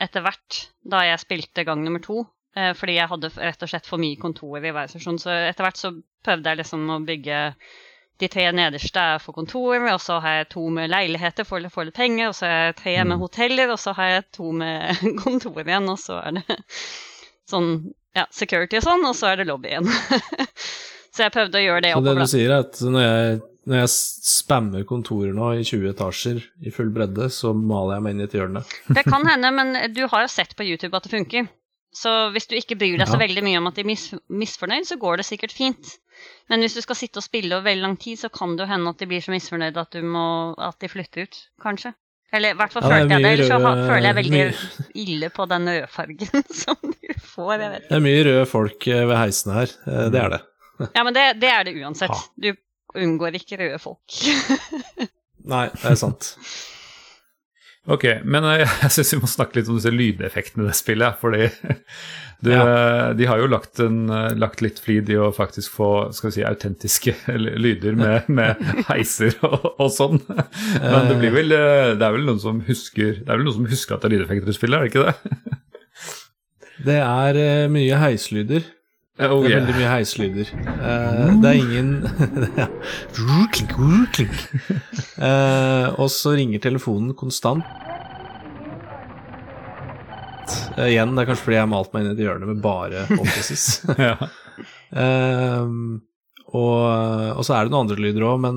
etter 0.01 0.25
hvert, 0.25 0.63
da 0.83 1.05
jeg 1.07 1.23
spilte 1.23 1.67
gang 1.69 1.85
nummer 1.85 2.03
to. 2.05 2.25
Uh, 2.57 2.73
fordi 2.75 2.97
jeg 2.97 3.07
hadde 3.07 3.29
rett 3.37 3.61
og 3.63 3.71
slett 3.71 3.87
for 3.87 4.03
mye 4.03 4.19
kontor 4.19 4.59
i 4.59 4.73
hver 4.75 4.91
sesjon. 4.91 5.21
Så 5.23 5.31
etter 5.31 5.63
hvert 5.63 5.79
så 5.79 5.93
prøvde 6.27 6.51
jeg 6.51 6.59
liksom 6.59 6.89
å 6.91 6.99
bygge 7.07 7.39
de 8.21 8.29
tre 8.29 8.49
nederste 8.53 9.01
er 9.15 9.23
for 9.23 9.37
kontor, 9.37 9.79
og 9.89 10.01
så 10.03 10.19
har 10.21 10.41
jeg 10.41 10.51
to 10.53 10.67
med 10.75 10.91
leiligheter 10.93 11.47
for 11.49 11.63
å 11.65 11.71
få 11.73 11.87
litt 11.87 11.97
penger, 11.97 12.29
og 12.29 12.37
så 12.37 12.49
har 12.51 12.67
jeg 12.67 12.77
tre 12.83 12.97
med 13.09 13.23
hoteller, 13.23 13.71
og 13.73 13.81
så 13.81 13.95
har 13.97 14.11
jeg 14.11 14.27
to 14.37 14.51
med 14.53 15.01
kontor 15.23 15.63
igjen, 15.63 15.89
og 15.89 15.97
så 16.03 16.19
er 16.21 16.37
det 16.41 16.59
sånn 17.49 17.71
ja, 18.17 18.27
security 18.35 18.81
og 18.81 18.85
sånn, 18.85 19.07
og 19.09 19.17
så 19.17 19.31
er 19.31 19.41
det 19.41 19.49
lobby 19.49 19.73
igjen. 19.73 19.89
så 21.15 21.25
jeg 21.25 21.35
prøvde 21.35 21.63
å 21.63 21.65
gjøre 21.65 21.85
det 21.87 21.95
Så 21.95 22.05
det 22.05 22.17
du 22.19 22.27
sier, 22.35 22.53
er 22.53 22.67
at 22.67 22.83
når 22.85 23.07
jeg, 23.07 23.41
når 23.71 23.85
jeg 23.85 23.91
spammer 23.95 24.83
kontorer 24.89 25.33
nå 25.37 25.53
i 25.61 25.63
20 25.67 25.93
etasjer 25.93 26.41
i 26.67 26.73
full 26.75 26.91
bredde, 26.95 27.29
så 27.31 27.53
maler 27.55 27.97
jeg 27.99 28.05
meg 28.07 28.17
inn 28.17 28.23
i 28.25 28.27
et 28.27 28.35
hjørne. 28.37 28.63
Det 28.99 29.05
kan 29.07 29.27
hende, 29.31 29.53
men 29.55 29.73
du 29.95 30.03
har 30.11 30.25
jo 30.27 30.31
sett 30.33 30.57
på 30.59 30.67
YouTube 30.67 30.97
at 30.99 31.07
det 31.07 31.13
funker. 31.15 31.49
Så 31.95 32.11
hvis 32.35 32.47
du 32.47 32.55
ikke 32.55 32.77
bryr 32.79 32.99
deg 33.01 33.09
så 33.11 33.19
veldig 33.19 33.43
mye 33.43 33.59
om 33.59 33.67
at 33.67 33.75
de 33.79 33.83
er 33.83 33.89
mis 33.89 34.05
misfornøyd, 34.31 34.85
så 34.87 34.95
går 35.03 35.19
det 35.19 35.25
sikkert 35.27 35.55
fint. 35.55 35.97
Men 36.53 36.63
hvis 36.63 36.77
du 36.77 36.83
skal 36.85 36.99
sitte 36.99 37.19
og 37.19 37.25
spille 37.27 37.51
over 37.57 37.67
veldig 37.67 37.83
lang 37.83 37.97
tid, 37.99 38.19
så 38.21 38.29
kan 38.31 38.53
det 38.55 38.63
jo 38.67 38.71
hende 38.71 38.93
at 38.93 39.01
de 39.03 39.09
blir 39.11 39.25
så 39.25 39.33
misfornøyde 39.35 39.83
at, 39.83 39.91
du 39.97 40.07
må, 40.07 40.23
at 40.55 40.79
de 40.83 40.91
flytter 40.93 41.27
ut, 41.27 41.41
kanskje. 41.65 41.91
Eller 42.31 42.55
i 42.55 42.59
hvert 42.61 42.71
fall 42.77 42.85
Ja, 42.87 42.91
følte 42.93 43.17
jeg 43.17 43.25
det, 43.25 43.31
eller 43.35 43.49
så 43.51 43.57
røde, 43.59 43.87
føler 43.89 44.07
jeg 44.07 44.19
veldig 44.21 44.35
mye- 44.37 44.93
ille 45.07 45.31
på 45.35 45.47
den 45.51 45.67
rødfargen 45.73 46.45
som 46.63 46.79
du 46.85 47.15
får. 47.33 47.53
Jeg 47.57 47.73
vet. 47.75 47.89
Det 47.91 47.99
er 47.99 48.05
mye 48.07 48.23
røde 48.29 48.47
folk 48.53 48.87
eh, 48.87 49.03
ved 49.11 49.19
heisene 49.19 49.57
her, 49.59 49.75
eh, 49.91 50.05
det 50.15 50.21
er 50.23 50.35
det. 50.37 50.41
Ja, 50.95 51.03
men 51.09 51.17
det, 51.19 51.25
det 51.43 51.51
er 51.51 51.67
det 51.67 51.75
uansett. 51.83 52.15
Ha. 52.15 52.55
Unngår 52.99 53.39
ikke 53.39 53.61
røde 53.61 53.79
folk. 53.83 54.21
Nei, 55.53 55.67
det 55.73 55.89
er 55.93 55.99
sant. 55.99 56.35
Ok, 57.89 58.05
men 58.29 58.45
eh, 58.45 58.67
jeg 58.85 58.93
syns 58.95 59.15
vi 59.15 59.21
må 59.23 59.31
snakke 59.31 59.59
litt 59.59 59.71
om 59.71 59.79
disse 59.79 59.93
lydeffektene 59.93 60.67
i 60.67 60.69
det 60.69 60.77
spillet. 60.79 61.17
Fordi 61.21 61.47
det, 62.47 62.59
de 63.17 63.29
har 63.31 63.41
jo 63.41 63.49
lagt, 63.51 63.81
en, 63.83 64.03
eh, 64.13 64.35
lagt 64.39 64.65
litt 64.65 64.83
flid 64.83 65.11
i 65.13 65.17
å 65.21 65.31
faktisk 65.35 65.79
få 65.79 65.91
skal 66.17 66.31
vi 66.31 66.37
si, 66.39 66.45
autentiske 66.47 67.17
lyder 67.39 67.97
med, 67.99 68.29
med 68.29 68.61
heiser 68.91 69.39
og, 69.47 69.73
og 69.77 69.89
sånn. 69.95 70.21
Men 70.29 71.09
det, 71.11 71.17
blir 71.23 71.35
vel, 71.39 71.57
eh, 71.57 71.95
det 71.97 72.07
er 72.07 72.19
vel 72.19 72.29
noen 72.29 72.43
som 72.43 72.61
husker 72.69 73.23
Det 73.23 73.29
er 73.29 73.41
vel 73.41 73.49
noen 73.49 73.63
som 73.63 73.71
husker 73.71 73.97
at 73.97 74.05
det 74.05 74.11
er 74.11 74.19
lydeffekter 74.19 74.53
i 74.53 74.59
spillet, 74.59 74.77
er 74.77 74.87
det 74.87 74.93
ikke 74.93 75.09
det? 75.09 75.59
Det 76.81 77.01
er 77.05 77.41
eh, 77.41 77.71
mye 77.73 77.97
heislyder. 78.01 78.69
Oh, 79.21 79.43
Det 79.43 79.51
er 79.51 79.51
yeah. 79.51 79.61
veldig 79.61 79.75
mye 79.77 79.89
heislyder. 79.93 80.49
Uh, 80.67 81.41
det 81.43 81.49
er 81.51 81.57
ingen. 81.61 81.91
Eh, 85.21 85.87
Og 86.01 86.09
så 86.13 86.33
ringer 86.39 86.61
telefonen 86.65 87.13
konstant. 87.19 87.65
Uh, 90.79 90.87
igjen, 90.89 91.13
det 91.15 91.23
er 91.25 91.29
kanskje 91.29 91.45
fordi 91.47 91.57
jeg 91.59 91.65
har 91.67 91.71
malt 91.71 91.93
meg 91.93 92.01
inn 92.05 92.11
i 92.11 92.15
et 92.17 92.23
hjørne 92.25 92.47
med 92.49 92.63
bare 92.65 92.99
offices. 93.19 93.65
ja. 94.01 94.17
Og, 96.51 96.79
og 97.37 97.43
så 97.47 97.55
er 97.55 97.61
det 97.69 97.73
noen 97.75 97.85
andre 97.87 98.01
lyder 98.03 98.25
òg, 98.27 98.41
men 98.43 98.57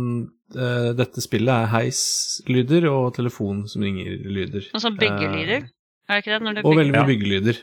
dette 0.97 1.21
spillet 1.21 1.53
er 1.53 1.69
heislyder 1.73 2.87
og 2.89 3.11
telefon 3.17 3.65
som 3.69 3.81
ringer 3.85 4.15
lyder. 4.29 4.63
Og 4.73 4.81
så 4.81 4.89
byggelyder. 4.95 5.67
Er 6.09 6.19
det 6.19 6.23
ikke 6.23 6.39
det? 6.39 6.63
Og 6.65 6.75
veldig 6.77 6.93
mye 6.93 7.01
Ja. 7.03 7.07
byggelyder. 7.09 7.55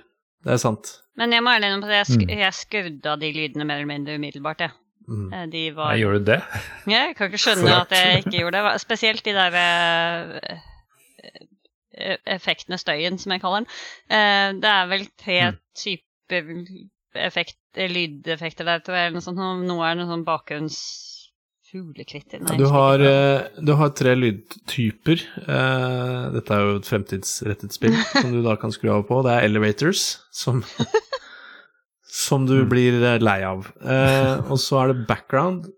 Det 0.45 0.53
er 0.53 0.57
sant. 0.63 0.91
Men 1.17 1.33
jeg 1.33 1.43
må 1.45 1.51
ærlig 1.53 1.69
innrømme 1.69 1.91
at 1.91 1.99
jeg, 1.99 2.07
sk 2.15 2.23
Mm. 2.27 2.39
jeg 2.39 2.55
skrudde 2.55 3.07
av 3.13 3.19
de 3.21 3.33
lydene 3.33 3.65
mer 3.67 3.75
eller 3.81 3.87
mindre 3.91 4.15
umiddelbart, 4.17 4.61
jeg. 4.61 4.71
Mm. 5.09 5.33
Eh, 5.35 5.47
De 5.47 5.63
var 5.75 5.93
Jeg 5.93 6.01
gjorde 6.05 6.25
det. 6.25 6.43
Jeg 6.87 7.17
kan 7.17 7.27
ikke 7.31 7.39
skjønne 7.45 7.81
at 7.81 7.91
jeg 7.91 8.19
ikke 8.25 8.39
gjorde 8.41 8.63
det. 8.65 8.81
Spesielt 8.81 9.25
de 9.25 9.33
der 9.33 9.57
eh, 9.59 10.59
eh, 11.95 12.17
effektene, 12.27 12.79
støyen, 12.79 13.19
som 13.19 13.33
jeg 13.33 13.41
kaller 13.43 13.65
den. 13.65 13.67
Eh, 14.11 14.53
Det 14.61 14.71
er 14.71 14.87
vel 14.87 15.07
tre 15.19 15.51
Mm. 15.51 15.59
typer 15.75 16.65
effekt, 17.15 17.57
lydeffekter 17.77 18.65
der, 18.65 18.79
tror 18.79 18.95
jeg. 18.97 19.13
Noe 19.13 19.21
sånt. 19.21 19.37
Noe- 19.39 19.65
Noe 19.67 19.85
er 19.91 19.95
noe 19.97 20.07
sånn 20.07 20.25
bakgrunns... 20.25 20.79
Fuglekvitter 21.71 22.41
Nei, 22.43 22.57
Du 22.59 22.67
har, 22.73 22.99
eh, 22.99 23.45
du 23.63 23.73
har 23.79 23.91
tre 23.95 24.15
lydtyper. 24.19 25.21
Eh, 25.47 26.31
Dette 26.35 26.55
er 26.57 26.65
jo 26.67 26.79
et 26.81 26.89
fremtidsrettet 26.89 27.73
spill 27.77 27.95
som 28.11 28.33
du 28.35 28.41
da 28.43 28.57
kan 28.59 28.73
skru 28.75 28.91
av 28.97 29.05
på. 29.09 29.21
Det 29.27 29.37
er 29.37 29.47
elevators, 29.47 30.03
som, 30.35 30.65
som 32.03 32.47
du 32.49 32.57
Mm. 32.65 32.69
blir 32.73 32.99
eh, 33.03 33.19
lei 33.23 33.41
av. 33.47 33.69
Eh, 33.85 34.41
og 34.51 34.59
så 34.59 34.81
er 34.83 34.93
det 34.93 35.07
background, 35.07 35.69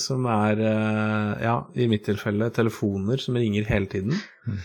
som 0.00 0.24
er, 0.26 0.62
ja, 1.42 1.58
i 1.76 1.86
mitt 1.90 2.04
tilfelle, 2.08 2.48
telefoner 2.54 3.20
som 3.20 3.36
ringer 3.36 3.64
hele 3.68 3.86
tiden. 3.92 4.16
Mm. 4.48 4.58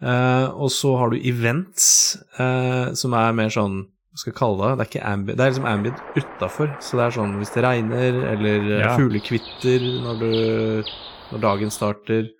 Eh, 0.00 0.46
og 0.54 0.70
så 0.72 0.94
har 0.96 1.10
du 1.10 1.18
events, 1.28 2.16
eh, 2.38 2.92
som 2.94 3.12
er 3.18 3.32
mer 3.36 3.50
sånn 3.52 3.82
skal 4.18 4.32
jeg 4.32 4.38
kalle 4.40 4.58
det? 4.66 4.70
Det 4.78 4.84
er 4.84 4.90
ikke 4.90 5.06
ambient, 5.12 5.38
det 5.38 5.44
er 5.44 5.50
liksom 5.52 5.68
ambient 5.70 6.00
utafor. 6.16 6.72
Så 6.82 6.96
det 6.98 7.04
er 7.06 7.14
sånn 7.20 7.36
hvis 7.38 7.52
det 7.54 7.62
regner, 7.64 8.18
eller 8.32 8.66
eh, 8.70 8.80
Ja. 8.82 8.96
fuglekvitter 8.98 9.86
når, 10.02 10.18
du, 10.18 10.84
når 11.30 11.40
dagen 11.46 11.70
starter, 11.70 12.30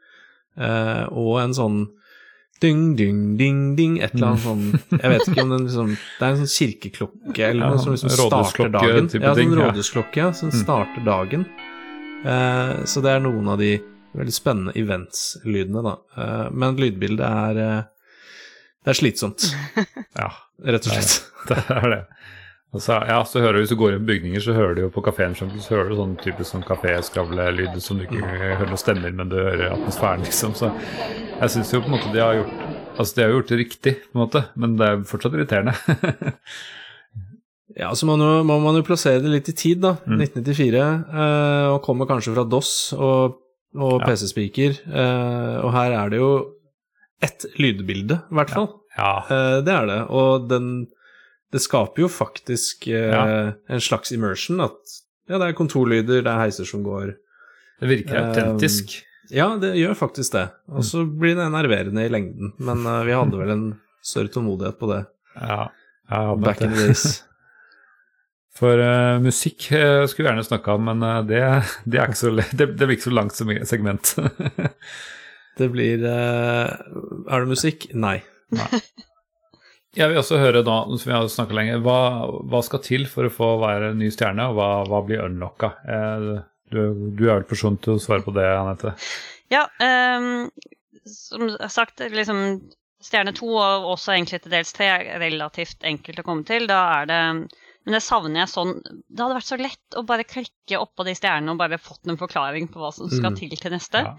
eh, 0.58 1.04
og 1.12 1.40
en 1.40 1.54
sånn 1.54 1.78
ding, 2.60 2.94
ding, 2.96 3.36
ding, 3.38 3.60
ding, 3.78 3.94
et 4.02 4.12
eller 4.14 4.34
annet 4.34 4.42
sånn 4.44 4.64
Jeg 5.00 5.10
vet 5.14 5.28
ikke 5.30 5.42
om 5.46 5.52
den 5.54 5.62
liksom 5.64 5.92
Det 5.94 6.26
er 6.26 6.34
en 6.34 6.40
sånn 6.42 6.50
kirkeklokke 6.58 7.46
eller 7.46 7.62
Ja, 7.64 7.70
noe 7.70 7.78
som 7.80 7.94
liksom 7.94 8.10
starter 8.12 8.68
dagen. 8.74 9.08
Ja, 9.14 9.32
sånn 9.38 9.54
rådhusklokke 9.62 10.20
ja, 10.20 10.32
som 10.36 10.50
Mm. 10.50 10.58
starter 10.64 11.06
dagen. 11.06 11.46
Eh, 12.24 12.84
så 12.84 13.00
det 13.00 13.14
er 13.14 13.20
noen 13.24 13.48
av 13.48 13.58
de 13.62 13.78
veldig 14.12 14.34
spennende 14.34 14.74
events-lydene, 14.76 15.80
da. 15.86 15.94
Eh, 16.18 16.50
men 16.52 16.76
lydbildet 16.76 17.24
er 17.24 17.62
eh, 17.64 17.82
Det 18.84 18.92
er 18.92 18.98
slitsomt, 18.98 19.46
Ja, 20.18 20.28
rett 20.64 20.86
og 20.86 20.92
slett. 20.92 21.16
det 21.48 21.58
er 21.76 21.88
det. 21.94 22.00
Så, 22.78 22.94
ja, 23.08 23.16
så 23.26 23.40
hører 23.42 23.56
du, 23.56 23.60
Hvis 23.64 23.72
du 23.72 23.76
går 23.80 23.96
inn 23.96 24.04
på 24.04 24.10
bygninger, 24.12 24.42
så 24.44 24.52
hører 24.54 24.76
du 24.76 24.80
jo 24.84 24.90
på 24.94 25.02
kafeen 25.02 25.32
så 25.34 25.48
hører 25.74 25.88
du 25.90 25.96
sånn 25.98 26.12
typisk 26.22 26.52
sånn 26.52 26.62
kaféskravlelyd 26.68 27.80
som 27.82 27.98
du 27.98 28.04
ikke 28.04 28.20
hører 28.22 28.62
noen 28.68 28.78
stemmer, 28.78 29.10
men 29.10 29.28
du 29.32 29.34
hører 29.40 29.72
atmosfæren, 29.72 30.22
liksom. 30.22 30.54
Så 30.54 30.70
jeg 31.40 31.50
syns 31.56 31.72
jo 31.74 31.80
på 31.82 31.90
en 31.90 31.96
måte 31.96 32.12
de 32.14 32.22
har 32.22 32.36
gjort 32.42 32.68
Altså, 33.00 33.14
de 33.16 33.22
har 33.24 33.30
gjort 33.32 33.48
det 33.48 33.56
riktig, 33.56 33.92
på 34.10 34.18
en 34.18 34.20
måte, 34.26 34.40
men 34.60 34.74
det 34.76 34.86
er 34.86 35.02
fortsatt 35.08 35.32
irriterende. 35.38 35.72
Ja, 37.78 37.92
så 37.96 38.04
må, 38.04 38.16
man 38.18 38.26
jo- 38.26 38.44
må 38.44 38.56
man 38.60 38.74
jo 38.76 38.82
plassere 38.84 39.22
det 39.22 39.30
litt 39.30 39.48
i 39.48 39.54
tid, 39.56 39.80
da. 39.80 39.92
Mm. 40.04 40.18
1994, 40.20 40.82
eh, 41.14 41.66
og 41.70 41.82
kommer 41.86 42.08
kanskje 42.10 42.34
fra 42.34 42.44
DOS 42.44 42.72
og, 42.98 43.38
og 43.78 44.00
Ja. 44.02 44.06
PC-speaker. 44.10 44.74
Eh, 44.90 45.56
og 45.64 45.72
her 45.72 45.94
er 45.96 46.10
det 46.10 46.18
jo 46.18 46.30
ett 47.22 47.46
lydbilde, 47.62 48.18
i 48.30 48.34
hvert 48.36 48.50
fall. 48.52 48.68
Ja. 49.00 49.12
Eh, 49.32 49.58
det 49.66 49.74
er 49.74 49.86
det. 49.90 50.00
Og 50.12 50.48
den 50.50 50.72
Det 51.50 51.58
skaper 51.64 52.04
jo 52.04 52.08
faktisk 52.12 52.84
eh, 52.86 53.10
Ja. 53.10 53.52
en 53.68 53.80
slags 53.82 54.12
immersion. 54.14 54.60
At 54.62 54.76
ja, 55.26 55.38
det 55.38 55.48
er 55.48 55.56
kontorlyder, 55.58 56.20
det 56.22 56.30
er 56.30 56.44
heiser 56.44 56.68
som 56.68 56.84
går. 56.86 57.16
Det 57.80 57.88
virker 57.90 58.20
Um, 58.20 58.28
autentisk. 58.28 59.00
Ja, 59.34 59.48
det 59.58 59.72
gjør 59.78 59.96
faktisk 59.98 60.32
det. 60.36 60.44
Og 60.70 60.84
så 60.86 61.02
blir 61.06 61.34
det 61.38 61.46
enerverende 61.48 62.04
i 62.06 62.10
lengden. 62.12 62.52
Men 62.58 62.84
eh, 62.86 63.02
vi 63.08 63.16
hadde 63.18 63.40
vel 63.40 63.50
en 63.50 63.66
større 64.02 64.30
tålmodighet 64.30 64.78
på 64.78 64.92
det 64.92 65.00
Ja. 65.40 65.70
jeg 66.10 66.26
håper 66.30 66.44
back 66.44 66.60
in 66.62 66.70
the 66.70 66.86
days. 66.86 67.24
For 68.60 68.78
uh, 68.82 69.18
musikk 69.22 69.70
uh, 69.72 70.04
skulle 70.06 70.26
vi 70.26 70.30
gjerne 70.30 70.44
snakka 70.44 70.74
om, 70.74 70.84
men 70.90 71.02
uh, 71.02 71.22
det, 71.26 71.40
det, 71.86 71.98
er 71.98 72.10
ikke 72.10 72.18
så, 72.18 72.32
det, 72.36 72.66
det 72.76 72.86
blir 72.86 72.96
ikke 72.98 73.08
så 73.08 73.14
langt 73.14 73.34
som 73.34 73.50
segment. 73.64 74.14
Det 75.58 75.68
blir 75.72 76.04
eh, 76.06 76.70
Er 77.28 77.42
det 77.42 77.48
musikk? 77.50 77.88
Nei. 77.92 78.20
Jeg 79.98 80.06
vil 80.12 80.20
også 80.20 80.38
høre 80.38 80.60
da, 80.62 80.76
som 80.86 81.08
vi 81.10 81.14
har 81.16 81.24
snakket 81.32 81.56
lenge, 81.58 81.78
hva, 81.82 81.96
hva 82.46 82.60
skal 82.62 82.82
til 82.84 83.08
for 83.10 83.26
å 83.26 83.32
få 83.34 83.48
være 83.58 83.88
en 83.90 83.98
ny 83.98 84.10
stjerne, 84.14 84.44
og 84.52 84.58
hva, 84.58 84.68
hva 84.86 85.00
blir 85.06 85.24
unlocka? 85.24 85.72
Eh, 85.82 86.26
du, 86.70 86.78
du 87.18 87.24
er 87.26 87.40
vel 87.40 87.48
person 87.50 87.74
til 87.82 87.96
å 87.96 88.02
svare 88.02 88.22
på 88.22 88.34
det, 88.36 88.44
Anette? 88.54 88.92
Ja, 89.50 89.64
um, 89.82 90.46
som 91.10 91.48
sagt, 91.66 92.04
liksom 92.14 92.44
stjerne 93.02 93.32
to, 93.34 93.48
og 93.58 93.88
også 93.96 94.14
egentlig 94.14 94.44
til 94.44 94.54
dels 94.54 94.70
tre, 94.76 94.92
er 94.94 95.18
relativt 95.24 95.82
enkelt 95.90 96.22
å 96.22 96.26
komme 96.28 96.46
til. 96.46 96.68
Da 96.70 96.78
er 97.00 97.10
det 97.10 97.20
Men 97.88 97.96
det 97.96 98.02
savner 98.04 98.42
jeg 98.42 98.50
sånn 98.52 98.74
Det 98.84 99.22
hadde 99.22 99.38
vært 99.38 99.48
så 99.48 99.56
lett 99.56 99.96
å 99.96 100.02
bare 100.06 100.26
klikke 100.28 100.76
oppå 100.78 101.06
de 101.08 101.14
stjernene 101.16 101.54
og 101.54 101.62
bare 101.62 101.78
fått 101.80 102.06
en 102.12 102.18
forklaring 102.20 102.68
på 102.70 102.78
hva 102.78 102.90
som 102.92 103.08
skal 103.08 103.32
Mm. 103.32 103.38
til 103.40 103.56
til 103.56 103.72
neste. 103.72 104.02
Ja. 104.04 104.12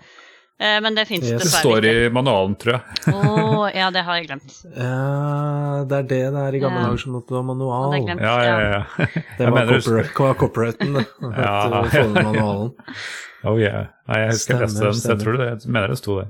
Eh, 0.62 0.78
men 0.82 0.95
det 0.95 1.07
fins 1.09 1.26
Det 1.26 1.39
Det 1.41 1.47
står 1.49 1.86
i 1.89 2.09
manualen, 2.14 2.53
tror 2.55 2.76
jeg. 2.76 3.14
oh, 3.16 3.66
ja, 3.74 3.88
det 3.91 4.03
har 4.05 4.20
jeg 4.20 4.28
glemt. 4.28 4.53
Ja, 4.78 5.82
det 5.89 5.97
er 5.97 6.03
det 6.12 6.20
det 6.36 6.43
er 6.43 6.57
i 6.57 6.62
gamle 6.62 6.84
Ja. 6.84 6.86
dager 6.91 7.01
som 7.01 7.16
måtte 7.18 7.34
var 7.34 7.47
manual. 7.47 7.88
Det 7.95 8.01
glemt. 8.05 8.22
Ja, 8.22 8.36
ja, 8.45 8.59
ja. 8.70 9.07
Det 9.39 9.49
var 9.49 9.72
var 10.20 10.34
copyrighten, 10.38 10.93
det. 10.93 11.05
Ja. 11.38 11.82
Uh, 11.82 12.14
manualen. 12.14 12.72
Oh 13.43 13.57
yeah. 13.57 13.88
Nei, 14.05 14.20
jeg 14.22 14.36
husker 14.36 14.53
jeg 14.53 14.68
leste 14.68 14.84
den, 14.86 14.99
så 14.99 15.16
jeg 15.16 15.24
tror 15.24 15.38
det, 15.39 15.47
jeg 15.49 15.72
mener 15.74 15.88
det 15.95 15.97
sto 15.97 16.20
der. 16.20 16.30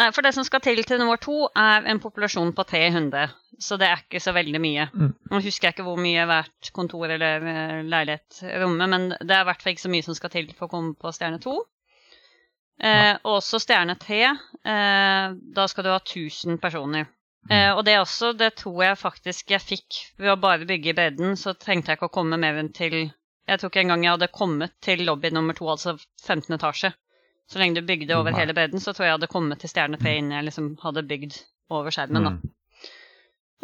Nei, 0.00 0.06
for 0.16 0.24
det 0.24 0.32
som 0.32 0.46
skal 0.48 0.62
til 0.64 0.80
til 0.88 1.02
nummer 1.02 1.20
to, 1.20 1.50
er 1.52 1.84
en 1.92 2.00
populasjon 2.00 2.54
på 2.56 2.64
300. 2.64 3.26
Så 3.60 3.76
det 3.76 3.90
er 3.90 4.00
ikke 4.00 4.22
så 4.24 4.32
veldig 4.32 4.60
mye. 4.62 4.86
Mm. 4.94 5.10
Nå 5.30 5.40
husker 5.44 5.68
jeg 5.68 5.76
ikke 5.76 5.84
hvor 5.84 6.00
mye 6.00 6.24
hvert 6.30 6.70
kontor 6.72 7.12
eller 7.12 7.44
eh, 7.44 7.82
leilighet 7.84 8.40
rommer, 8.62 8.88
men 8.88 9.10
det 9.20 9.36
er 9.36 9.44
i 9.44 9.48
hvert 9.50 9.60
fall 9.60 9.74
ikke 9.74 9.84
så 9.84 9.92
mye 9.92 10.06
som 10.06 10.16
skal 10.16 10.32
til 10.32 10.48
for 10.56 10.70
å 10.70 10.72
komme 10.72 10.94
på 10.96 11.12
stjerne 11.12 11.42
to. 11.44 11.58
Eh, 12.80 13.14
og 13.20 13.38
også 13.38 13.60
stjerne 13.60 13.96
T, 14.00 14.22
Eh, 14.64 15.32
da 15.56 15.66
skal 15.68 15.84
du 15.84 15.90
ha 15.90 15.98
1000 15.98 16.58
personer. 16.60 17.06
Eh, 17.50 17.72
og 17.72 17.84
det 17.84 17.96
også, 18.00 18.34
det 18.36 18.52
tror 18.60 18.82
jeg 18.84 18.98
faktisk 19.00 19.54
jeg 19.54 19.64
fikk 19.64 20.00
ved 20.20 20.34
å 20.34 20.40
bare 20.40 20.68
bygge 20.68 20.92
i 20.92 20.96
bredden, 20.96 21.38
så 21.40 21.54
trengte 21.56 21.90
jeg 21.90 21.98
ikke 21.98 22.10
å 22.10 22.18
komme 22.20 22.36
mer 22.40 22.60
enn 22.60 22.68
til 22.76 22.98
Jeg 23.48 23.58
tror 23.58 23.70
ikke 23.72 23.80
engang 23.80 24.04
jeg 24.04 24.12
hadde 24.12 24.26
kommet 24.30 24.74
til 24.84 25.00
lobby 25.02 25.30
nummer 25.34 25.56
to, 25.56 25.64
altså 25.72 25.96
15 26.22 26.54
etasje. 26.54 26.92
Så 27.50 27.58
lenge 27.58 27.80
du 27.80 27.86
bygde 27.88 28.14
over 28.14 28.36
hele 28.36 28.54
bredden, 28.54 28.78
så 28.78 28.92
tror 28.92 29.06
jeg 29.06 29.10
jeg 29.10 29.16
hadde 29.16 29.30
kommet 29.32 29.58
til 29.58 29.72
stjerne 29.72 29.98
tre 29.98 30.12
innen 30.20 30.36
jeg 30.36 30.46
liksom 30.46 30.68
hadde 30.84 31.02
bygd 31.08 31.38
over 31.74 31.90
skjermen. 31.90 32.28
da. 32.28 32.30
Mm. 32.36 32.52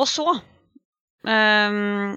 Og 0.02 0.08
så 0.10 0.24
ehm, 1.28 2.16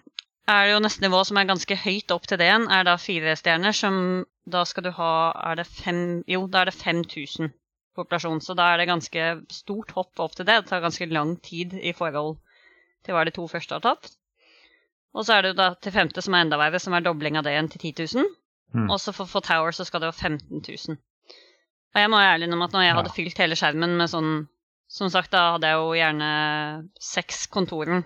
er 0.50 0.66
det 0.66 0.74
jo 0.74 0.82
neste 0.84 1.04
nivå 1.06 1.22
som 1.28 1.38
er 1.39 1.47
ganske 1.50 1.76
høyt 1.84 2.12
opp 2.16 2.28
til 2.30 2.39
det 2.41 2.47
igjen, 2.50 2.68
er 2.74 2.86
da 2.88 2.95
fire 3.02 3.36
stjerner, 3.38 3.76
som 3.76 4.26
da 4.50 4.64
skal 4.66 4.88
du 4.88 4.91
ha 4.97 5.12
Er 5.52 5.60
det 5.60 5.68
fem 5.70 6.24
Jo, 6.28 6.47
da 6.47 6.64
er 6.64 6.72
det 6.72 6.78
5000 6.80 7.52
populasjon, 7.97 8.39
så 8.41 8.56
da 8.58 8.72
er 8.74 8.80
det 8.82 8.88
ganske 8.89 9.26
stort 9.52 9.91
hopp 9.97 10.20
opp 10.24 10.38
til 10.38 10.47
det. 10.47 10.62
Det 10.64 10.70
tar 10.72 10.82
ganske 10.86 11.06
lang 11.12 11.36
tid 11.43 11.74
i 11.74 11.91
forhold 11.93 12.38
til 13.06 13.16
hva 13.16 13.26
de 13.28 13.34
to 13.36 13.47
første 13.52 13.76
har 13.76 13.84
tatt. 13.84 14.14
Og 15.14 15.26
så 15.26 15.36
er 15.36 15.41
det 15.43 15.52
jo 15.54 15.58
da 15.60 15.70
til 15.82 15.91
femte, 15.91 16.22
som 16.22 16.36
er 16.38 16.45
enda 16.45 16.60
verre, 16.62 16.80
som 16.80 16.93
er 16.93 17.04
dobling 17.04 17.38
av 17.38 17.43
det 17.43 17.56
igjen 17.56 17.70
til 17.74 17.82
10 17.91 17.93
000. 18.16 18.30
Mm. 18.78 18.88
Og 18.93 19.00
så 19.02 19.12
for, 19.12 19.26
for 19.28 19.41
Tower 19.45 19.74
så 19.76 19.84
skal 19.88 20.04
det 20.04 20.12
være 20.12 20.38
15 20.38 20.62
000. 20.89 20.97
Og 21.95 22.02
jeg 22.02 22.10
må 22.14 22.22
være 22.22 22.34
ærlig 22.38 22.50
om 22.54 22.62
at 22.62 22.74
når 22.76 22.86
jeg 22.86 22.95
hadde 23.00 23.10
Ja. 23.12 23.16
fylt 23.18 23.41
hele 23.41 23.58
skjermen 23.58 23.97
med 23.97 24.10
sånn 24.12 24.32
Som 24.89 25.10
sagt, 25.14 25.30
da 25.32 25.52
hadde 25.54 25.68
jeg 25.70 25.78
jo 25.78 25.89
gjerne 25.93 26.28
seks 26.97 27.43
kontorer 27.54 28.00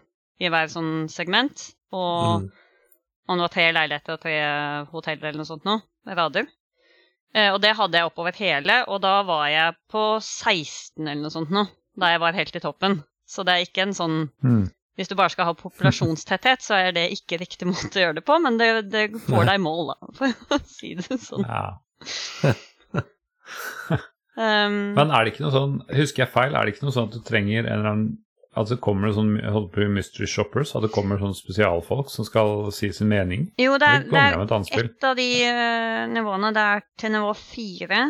i 0.44 0.50
hver 0.52 0.68
sånn 0.68 1.08
segment. 1.08 1.70
Og 1.94 2.42
Mm. 2.44 2.50
om 3.30 3.38
det 3.40 3.46
var 3.46 3.54
tre 3.54 3.66
leiligheter 3.78 4.18
og 4.18 4.22
tre 4.24 4.36
hoteller 4.92 5.30
eller 5.30 5.42
noe 5.44 5.48
sånt 5.52 5.66
noe, 5.68 5.82
rader. 6.08 6.48
Eh, 7.34 7.50
og 7.54 7.62
det 7.64 7.76
hadde 7.78 7.98
jeg 7.98 8.06
oppover 8.10 8.36
hele, 8.38 8.84
og 8.88 9.02
da 9.02 9.22
var 9.26 9.48
jeg 9.50 9.76
på 9.90 10.04
16 10.22 11.08
eller 11.08 11.22
noe 11.24 11.34
sånt 11.34 11.50
noe, 11.54 11.68
da 11.98 12.12
jeg 12.14 12.20
var 12.22 12.34
helt 12.38 12.56
i 12.56 12.62
toppen. 12.62 13.00
Så 13.26 13.46
det 13.46 13.54
er 13.56 13.66
ikke 13.66 13.86
en 13.88 13.94
sånn 13.98 14.18
Mm. 14.44 14.72
Hvis 14.96 15.08
du 15.10 15.16
bare 15.18 15.30
skal 15.34 15.46
ha 15.46 15.54
populasjonstetthet, 15.58 16.62
så 16.62 16.76
er 16.78 16.92
det 16.94 17.08
ikke 17.16 17.40
riktig 17.42 17.66
måte 17.66 17.98
å 17.98 18.04
gjøre 18.04 18.16
det 18.20 18.26
på, 18.28 18.36
men 18.44 18.60
det, 18.60 18.68
det 18.92 19.08
får 19.26 19.46
deg 19.50 19.60
mål, 19.64 19.88
da, 19.96 20.12
for 20.14 20.28
å 20.54 20.60
si 20.70 20.94
det 21.00 21.18
sånn. 21.18 21.46
Ja. 21.50 21.80
Um, 24.36 24.96
Men 24.98 25.12
er 25.14 25.26
det 25.28 25.34
ikke 25.36 25.44
noe 25.46 25.54
sånn 25.54 25.74
Husker 25.94 26.24
jeg 26.24 26.32
feil? 26.34 26.56
Er 26.58 26.66
det 26.66 26.72
ikke 26.74 26.88
noe 26.88 26.94
sånn 26.96 27.06
at 27.12 27.14
du 27.14 27.20
trenger 27.22 27.68
en 27.68 27.74
eller 27.76 27.90
annen 27.92 28.23
Kommer 28.54 29.08
det 29.10 29.16
sånn 29.18 29.70
på 29.74 29.82
i 29.82 29.88
Mystery 29.90 30.28
Shoppers? 30.30 30.76
At 30.76 30.84
det 30.86 30.92
kommer 30.94 31.18
sånn 31.22 31.34
spesialfolk 31.34 32.10
som 32.14 32.26
skal 32.28 32.72
si 32.72 32.92
sin 32.94 33.10
mening? 33.10 33.48
jo, 33.58 33.78
det 33.82 33.88
er, 33.88 34.04
Det 34.10 34.20
er 34.20 34.42
et 34.44 34.52
et 34.84 35.04
av 35.10 35.16
de 35.18 35.28
uh, 35.50 36.06
nivåene. 36.14 36.54
Det 36.54 36.62
er 36.62 36.84
til 36.98 37.12
nivå 37.16 37.34
fire. 37.36 38.04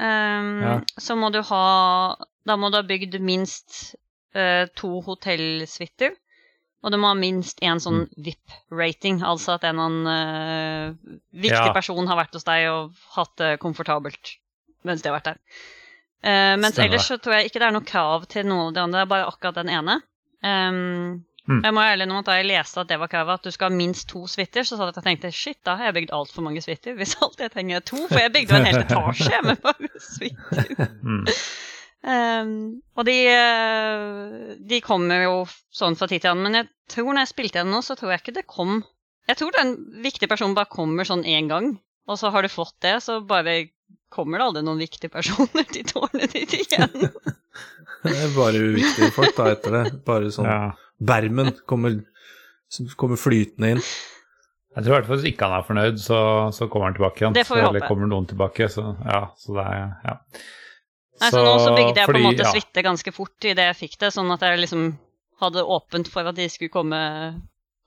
Um, 0.00 0.62
Ja. 0.64 0.80
Så 0.98 1.14
må 1.16 1.30
du 1.30 1.40
ha 1.42 2.16
Da 2.44 2.56
må 2.56 2.70
du 2.70 2.76
ha 2.76 2.82
bygd 2.82 3.20
minst 3.20 3.94
uh, 4.34 4.66
to 4.74 5.00
hotellsuiter. 5.06 6.16
Og 6.84 6.92
du 6.92 6.98
må 7.00 7.08
ha 7.08 7.14
minst 7.14 7.60
én 7.64 7.80
sånn 7.80 8.02
Mm. 8.04 8.24
VIP-rating, 8.26 9.22
altså 9.24 9.54
at 9.54 9.64
en 9.64 9.78
annen 9.80 10.06
uh, 10.06 11.14
viktig 11.32 11.70
Ja. 11.70 11.72
person 11.72 12.06
har 12.06 12.16
vært 12.16 12.34
hos 12.34 12.44
deg 12.44 12.68
og 12.68 12.92
hatt 13.16 13.36
det 13.36 13.58
komfortabelt 13.60 14.36
mens 14.84 15.00
de 15.00 15.08
har 15.08 15.16
vært 15.20 15.24
der. 15.32 15.38
Eh, 16.24 16.54
mens 16.56 16.74
Stemmer 16.74 16.88
ellers 16.88 17.06
så 17.10 17.18
tror 17.20 17.36
jeg 17.36 17.50
ikke 17.50 17.60
det 17.60 17.68
er 17.68 17.76
noe 17.76 17.84
krav 17.84 18.26
til 18.32 18.48
noe 18.48 18.70
av 18.70 18.74
det 18.74 18.82
andre, 18.82 19.02
det 19.02 19.04
er 19.04 19.12
bare 19.12 19.30
akkurat 19.30 19.60
den 19.60 19.72
ene. 19.76 20.00
Um, 20.44 21.24
Mm. 21.44 21.60
Jeg 21.60 21.74
må 21.76 21.82
ærlig 21.84 22.06
nå 22.08 22.20
at 22.22 22.28
Da 22.28 22.38
jeg 22.38 22.46
leste 22.48 22.80
at 22.80 22.88
det 22.88 22.96
var 23.00 23.10
kravet, 23.12 23.40
at 23.40 23.44
du 23.44 23.52
skal 23.52 23.68
ha 23.68 23.76
minst 23.76 24.06
to 24.08 24.22
suiter, 24.30 24.64
så 24.64 24.78
sa 24.78 24.86
jeg 24.86 24.94
at 24.94 25.00
jeg 25.02 25.06
tenkte 25.10 25.32
shit, 25.34 25.58
da 25.66 25.76
har 25.76 25.90
jeg 25.90 25.96
bygd 25.98 26.14
altfor 26.16 26.46
mange 26.46 26.62
suiter. 26.64 26.96
Hvis 26.96 27.18
alt 27.24 27.42
jeg 27.42 27.52
trenger 27.52 27.80
er 27.80 27.84
to. 27.84 28.00
For 28.08 28.20
jeg 28.22 28.32
bygde 28.32 28.54
jo 28.54 28.60
en 28.62 28.68
hel 28.70 28.80
etasje 28.80 29.42
med 29.48 29.60
bare 29.64 29.90
suiter. 30.00 30.88
Mm. 31.04 31.28
Um, 32.04 32.56
og 32.96 33.06
de, 33.08 33.16
eh, 33.32 34.56
de 34.60 34.80
kommer 34.84 35.22
jo 35.24 35.36
sånn 35.72 35.96
fra 35.96 36.08
tid 36.08 36.20
til 36.24 36.34
annen, 36.34 36.48
men 36.48 36.58
jeg 36.60 36.68
tror 36.92 37.12
når 37.12 37.24
jeg 37.24 37.32
spilte 37.32 37.60
igjen 37.60 37.72
nå, 37.72 37.80
så 37.84 37.96
tror 37.96 38.12
jeg 38.12 38.20
ikke 38.20 38.34
det 38.36 38.44
kom 38.44 38.82
Jeg 39.24 39.38
tror 39.40 39.54
den 39.56 39.70
viktige 40.04 40.28
personen 40.28 40.52
bare 40.52 40.68
kommer 40.68 41.08
sånn 41.08 41.24
én 41.24 41.48
gang, 41.48 41.70
og 42.04 42.18
så 42.20 42.28
har 42.28 42.44
du 42.44 42.52
fått 42.52 42.76
det, 42.84 42.98
så 43.00 43.22
bare 43.24 43.70
kommer 44.14 44.40
det 44.40 44.48
aldri 44.48 44.64
noen 44.66 44.82
viktige 44.82 45.12
personer 45.12 45.66
til 45.70 45.86
tårnet 45.90 46.34
ditt 46.34 46.54
igjen. 46.60 47.08
Det 48.04 48.12
er 48.20 48.32
bare 48.36 48.58
uviktige 48.60 49.08
folk 49.16 49.32
da 49.32 49.46
etter 49.54 49.72
det. 49.78 49.84
Bare 50.04 50.28
sånn 50.32 50.44
Ja. 50.44 50.58
Bermen 51.00 51.54
kommer, 51.64 51.94
kommer 53.00 53.16
flytende 53.16 53.70
inn. 53.74 53.80
Jeg 54.74 54.84
tror 54.84 54.90
i 54.90 54.94
hvert 54.98 55.08
fall 55.08 55.18
hvis 55.20 55.30
ikke 55.30 55.48
han 55.48 55.54
er 55.56 55.64
fornøyd, 55.64 55.98
så, 56.02 56.18
så 56.54 56.68
kommer 56.70 56.90
han 56.90 56.98
tilbake 56.98 57.22
igjen. 57.22 57.36
Det 57.36 57.46
får 57.46 57.56
vi 57.56 57.62
så, 57.62 57.70
eller 57.70 57.84
håpe. 57.84 57.90
kommer 57.92 58.10
noen 58.10 58.28
tilbake, 58.28 58.68
så 58.72 58.84
ja. 59.06 59.22
Så 59.38 59.56
det 59.56 59.64
er 59.70 59.80
ja. 59.80 60.14
Nei, 61.22 61.30
så 61.30 61.42
nå 61.46 61.54
så 61.62 61.72
bygde 61.76 62.02
jeg 62.02 62.10
på 62.10 62.16
en 62.18 62.26
måte 62.26 62.44
ja. 62.44 62.52
suite 62.52 62.84
ganske 62.84 63.14
fort 63.14 63.46
idet 63.46 63.68
jeg 63.70 63.78
fikk 63.84 63.98
det, 64.02 64.10
sånn 64.16 64.32
at 64.34 64.42
jeg 64.42 64.60
liksom 64.64 64.88
hadde 65.44 65.64
åpent 65.76 66.10
for 66.10 66.26
at 66.26 66.38
de 66.38 66.48
skulle 66.50 66.74
komme, 66.74 67.00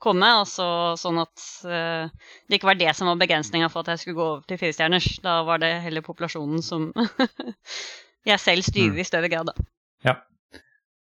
komme 0.04 0.30
Altså, 0.42 0.66
sånn 1.00 1.22
at 1.24 1.46
uh, 1.66 2.10
det 2.48 2.60
ikke 2.60 2.70
var 2.70 2.80
det 2.80 2.94
som 2.98 3.10
var 3.10 3.22
begrensninga 3.22 3.70
for 3.74 3.82
at 3.82 3.94
jeg 3.94 4.04
skulle 4.04 4.20
gå 4.20 4.28
over 4.28 4.46
til 4.50 4.60
firestjerners. 4.62 5.10
Da 5.24 5.40
var 5.48 5.64
det 5.64 5.74
heller 5.86 6.06
populasjonen 6.06 6.62
som 6.66 6.92
jeg 8.30 8.40
selv 8.44 8.68
styrer 8.68 8.96
Mm. 8.98 9.02
i 9.02 9.08
større 9.08 9.32
grad, 9.32 9.52
da. 9.52 9.68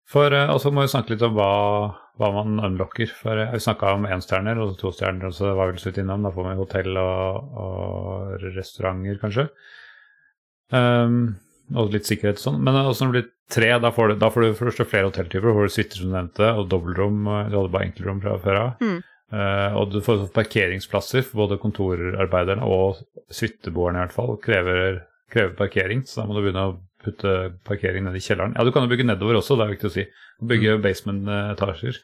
For 0.06 0.30
uh, 0.30 0.52
Og 0.54 0.60
så 0.62 0.70
må 0.70 0.84
vi 0.84 0.92
snakke 0.92 1.14
litt 1.14 1.24
om 1.26 1.34
hva, 1.34 1.52
hva 2.20 2.28
man 2.34 2.60
unlocker. 2.62 3.10
For 3.10 3.40
uh, 3.42 3.50
Vi 3.54 3.62
snakka 3.64 3.96
om 3.96 4.06
énstjerner 4.06 4.60
og 4.62 4.76
tostjerner, 4.78 5.26
og 5.28 5.34
så 5.34 5.50
var 5.58 5.72
vi 5.72 5.82
så 5.82 5.90
vidt 5.90 5.98
innom. 6.04 6.22
Da 6.26 6.30
får 6.34 6.46
vi 6.46 6.60
hotell 6.60 7.00
og, 7.00 7.56
og 7.64 8.46
restauranter, 8.54 9.18
kanskje. 9.22 9.48
Um, 10.70 11.36
og 11.74 11.90
litt 11.94 12.06
sikkerhet 12.06 12.38
og 12.38 12.44
sånn. 12.44 12.62
Men 12.62 12.78
også 12.82 13.06
når 13.06 13.12
det 13.12 13.20
blir 13.20 13.30
tre, 13.56 13.70
da 13.82 13.90
får 13.94 14.12
du, 14.12 14.14
da 14.22 14.30
får 14.30 14.44
du 14.44 14.54
for 14.58 14.70
det 14.70 14.86
flere 14.90 15.08
hotelltyper. 15.10 15.48
Da 15.48 15.56
får 15.56 15.68
du 15.68 15.74
suiter, 15.74 15.98
som 15.98 16.10
du 16.10 16.14
nevnte, 16.14 16.50
og 16.54 16.68
dobbeltrom. 16.70 17.20
eh, 17.26 17.48
Du 17.50 17.56
hadde 17.58 17.72
bare 17.74 17.88
enkeltrom 17.88 18.22
fra 18.22 18.38
før 18.42 18.60
av. 18.62 18.82
Mm. 18.84 18.98
Uh, 19.26 19.72
og 19.80 19.90
du 19.90 19.98
får 20.06 20.28
parkeringsplasser 20.30 21.24
for 21.26 21.40
både 21.42 21.56
kontorarbeiderne 21.58 22.62
og 22.62 23.00
suiteboerne 23.34 23.98
i 23.98 24.04
hvert 24.04 24.14
fall. 24.14 24.36
Krever, 24.38 25.00
krever 25.34 25.56
parkering, 25.58 26.04
så 26.06 26.20
da 26.20 26.28
må 26.28 26.36
du 26.36 26.44
begynne 26.44 26.68
å 26.68 26.76
putte 27.02 27.32
parkering 27.66 28.06
ned 28.06 28.14
i 28.14 28.22
kjelleren. 28.22 28.54
Ja, 28.54 28.62
du 28.62 28.70
kan 28.70 28.86
jo 28.86 28.92
bygge 28.92 29.08
nedover 29.08 29.40
også, 29.40 29.58
det 29.58 29.66
er 29.66 29.74
viktig 29.74 29.90
å 29.90 29.94
si. 29.96 30.06
Bygge 30.46 30.78
basement-etasjer. 30.84 31.98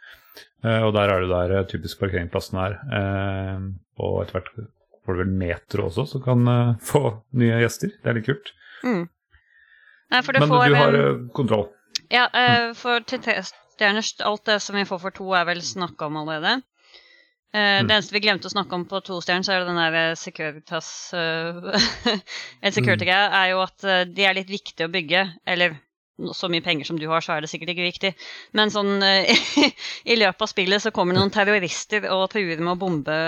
Uh, 0.66 0.80
og 0.88 0.92
der 0.98 1.14
er 1.14 1.22
det 1.22 1.30
der 1.30 1.54
eh, 1.60 1.66
typisk 1.70 2.02
parkeringsplassen 2.02 2.58
er. 2.58 2.78
Uh, 2.90 3.70
og 4.02 4.24
etter 4.24 4.40
hvert 4.40 4.52
får 5.02 5.14
du 5.14 5.22
vel 5.22 5.32
metro 5.34 5.86
også, 5.88 6.04
som 6.12 6.22
kan 6.24 6.46
eh, 6.48 6.74
få 6.82 7.00
nye 7.38 7.58
gjester. 7.62 7.90
Det 8.02 8.10
er 8.10 8.18
litt 8.18 8.28
kult. 8.28 8.52
Mm. 8.86 9.04
Nei, 10.12 10.20
for 10.24 10.36
du 10.36 10.42
Men 10.42 10.50
får 10.50 10.66
du 10.68 10.76
har 10.76 10.98
eh, 10.98 11.06
eh, 11.08 11.22
kontroll. 11.36 11.68
Ja, 12.12 12.26
eh, 12.36 12.72
for 12.76 13.04
til 13.08 13.22
stjerners 13.22 14.12
alt 14.20 14.44
det 14.48 14.58
som 14.60 14.76
vi 14.76 14.84
får 14.88 15.00
for 15.00 15.16
to, 15.16 15.30
er 15.36 15.48
vel 15.48 15.62
snakka 15.64 16.10
om 16.10 16.20
allerede. 16.22 16.60
Uh, 17.52 17.82
Mm. 17.82 17.88
Det 17.88 17.94
eneste 17.94 18.14
vi 18.14 18.20
glemte 18.24 18.48
å 18.48 18.52
snakke 18.52 18.76
om 18.78 18.86
på 18.88 19.02
tostjern, 19.04 19.44
så 19.44 19.52
er 19.52 19.60
det 19.60 19.68
den 19.68 19.76
der 19.76 20.14
Securitas 20.16 20.86
uh, 21.12 21.74
En 22.64 22.72
security-greie 22.72 23.26
er 23.28 23.50
jo 23.50 23.58
at 23.60 23.84
de 24.08 24.24
er 24.24 24.38
litt 24.38 24.48
viktige 24.48 24.88
å 24.88 24.92
bygge. 24.92 25.26
Eller 25.44 25.76
så 26.32 26.48
mye 26.48 26.64
penger 26.64 26.88
som 26.88 26.96
du 26.96 27.04
har, 27.10 27.20
så 27.20 27.34
er 27.34 27.44
det 27.44 27.50
sikkert 27.52 27.74
ikke 27.74 27.90
viktig. 27.90 28.12
Men 28.56 28.72
sånn 28.72 29.04
uh, 29.04 29.44
i 30.12 30.16
løpet 30.16 30.46
av 30.46 30.48
spillet 30.48 30.80
så 30.80 30.94
kommer 30.96 31.12
det 31.12 31.20
noen 31.20 31.34
terrorister 31.34 32.08
og 32.14 32.30
truer 32.32 32.56
med 32.56 32.72
å 32.72 32.80
bombe, 32.80 33.20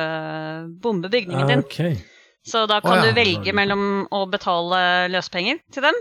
bombe 0.80 1.12
bygningen 1.12 1.52
din. 1.52 1.66
Okay. 1.68 2.00
Så 2.48 2.64
da 2.68 2.80
kan 2.84 2.96
oh, 2.96 3.04
ja. 3.04 3.12
du 3.12 3.20
velge 3.20 3.52
mellom 3.56 3.84
å 4.08 4.24
betale 4.32 4.80
løspenger 5.12 5.60
til 5.72 5.84
dem, 5.84 6.00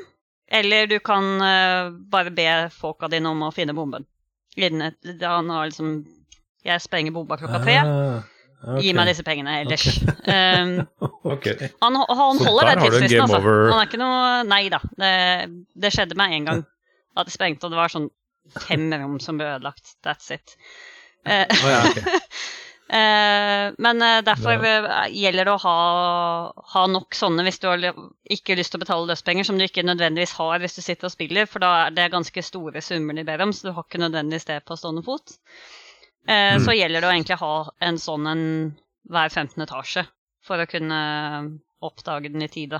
eller 0.52 0.88
du 0.88 1.00
kan 1.00 1.24
uh, 1.42 1.92
bare 2.12 2.32
be 2.36 2.48
folka 2.74 3.08
dine 3.12 3.30
om 3.30 3.42
å 3.48 3.52
finne 3.56 3.74
bomben. 3.78 4.06
Innen 4.58 4.92
et- 4.92 5.24
Han 5.24 5.50
har 5.50 5.66
liksom 5.72 6.04
Jeg 6.64 6.82
sprenger 6.82 7.12
bomba 7.12 7.38
klokka 7.38 7.60
tre. 7.64 7.78
Ah, 7.82 8.22
ok. 8.64 8.84
Gi 8.84 8.94
meg 8.96 9.10
disse 9.10 9.24
pengene 9.28 9.56
ellers. 9.64 9.88
Um, 10.28 10.88
Ok. 11.34 11.48
han, 11.82 11.96
han 11.96 12.38
holder 12.40 12.70
den 12.70 12.84
tidsfristen, 12.84 13.22
altså. 13.26 13.40
over. 13.40 13.72
Han 13.72 13.80
er 13.82 13.88
ikke 13.90 14.00
noe 14.02 14.44
Nei 14.48 14.70
da. 14.72 14.80
Det, 15.00 15.14
det 15.76 15.92
skjedde 15.96 16.18
meg 16.20 16.38
én 16.38 16.46
gang 16.48 16.64
at 17.16 17.28
det 17.30 17.34
sprengte, 17.36 17.68
og 17.68 17.74
det 17.74 17.78
var 17.82 17.92
sånn 17.94 18.10
fem 18.68 18.90
rom 18.94 19.20
som 19.24 19.38
ble 19.40 19.46
ødelagt. 19.56 19.96
That's 20.06 20.32
it. 20.36 20.56
Uh, 21.26 21.46
oh, 21.48 21.70
ja, 21.72 21.82
ok. 21.88 22.00
Eh, 22.94 23.74
men 23.82 24.02
eh, 24.06 24.20
derfor 24.22 24.66
eh, 24.70 25.08
gjelder 25.18 25.48
det 25.48 25.54
å 25.56 25.62
ha, 25.64 25.78
ha 26.76 26.84
nok 26.92 27.16
sånne 27.18 27.46
hvis 27.48 27.58
du 27.64 27.66
har 27.72 27.82
ikke 28.36 28.58
lyst 28.60 28.74
til 28.76 28.78
å 28.78 28.84
betale 28.84 29.10
løspenger, 29.10 29.48
som 29.48 29.58
du 29.58 29.66
ikke 29.66 29.86
nødvendigvis 29.88 30.36
har 30.38 30.62
hvis 30.62 30.78
du 30.78 30.84
sitter 30.86 31.10
og 31.10 31.16
spiller, 31.16 31.50
for 31.50 31.64
da 31.64 31.72
er 31.88 31.96
det 31.98 32.12
ganske 32.14 32.46
store 32.46 32.84
summer 32.86 33.18
de 33.18 33.26
ber 33.26 33.42
om, 33.48 33.54
så 33.56 33.70
du 33.70 33.74
har 33.74 33.88
ikke 33.88 34.04
nødvendigvis 34.04 34.46
det 34.52 34.60
på 34.68 34.78
stående 34.78 35.06
fot. 35.08 35.34
Eh, 36.28 36.60
Så 36.62 36.78
gjelder 36.78 37.02
det 37.02 37.10
å 37.10 37.16
egentlig 37.16 37.40
ha 37.42 37.54
en 37.90 37.98
sånn 38.00 38.30
en 38.30 38.46
hver 39.10 39.30
15. 39.34 39.66
etasje 39.66 40.06
for 40.46 40.62
å 40.62 40.70
kunne 40.70 41.00
oppdage 41.84 42.30
den 42.32 42.46
i 42.46 42.52
tide. 42.52 42.80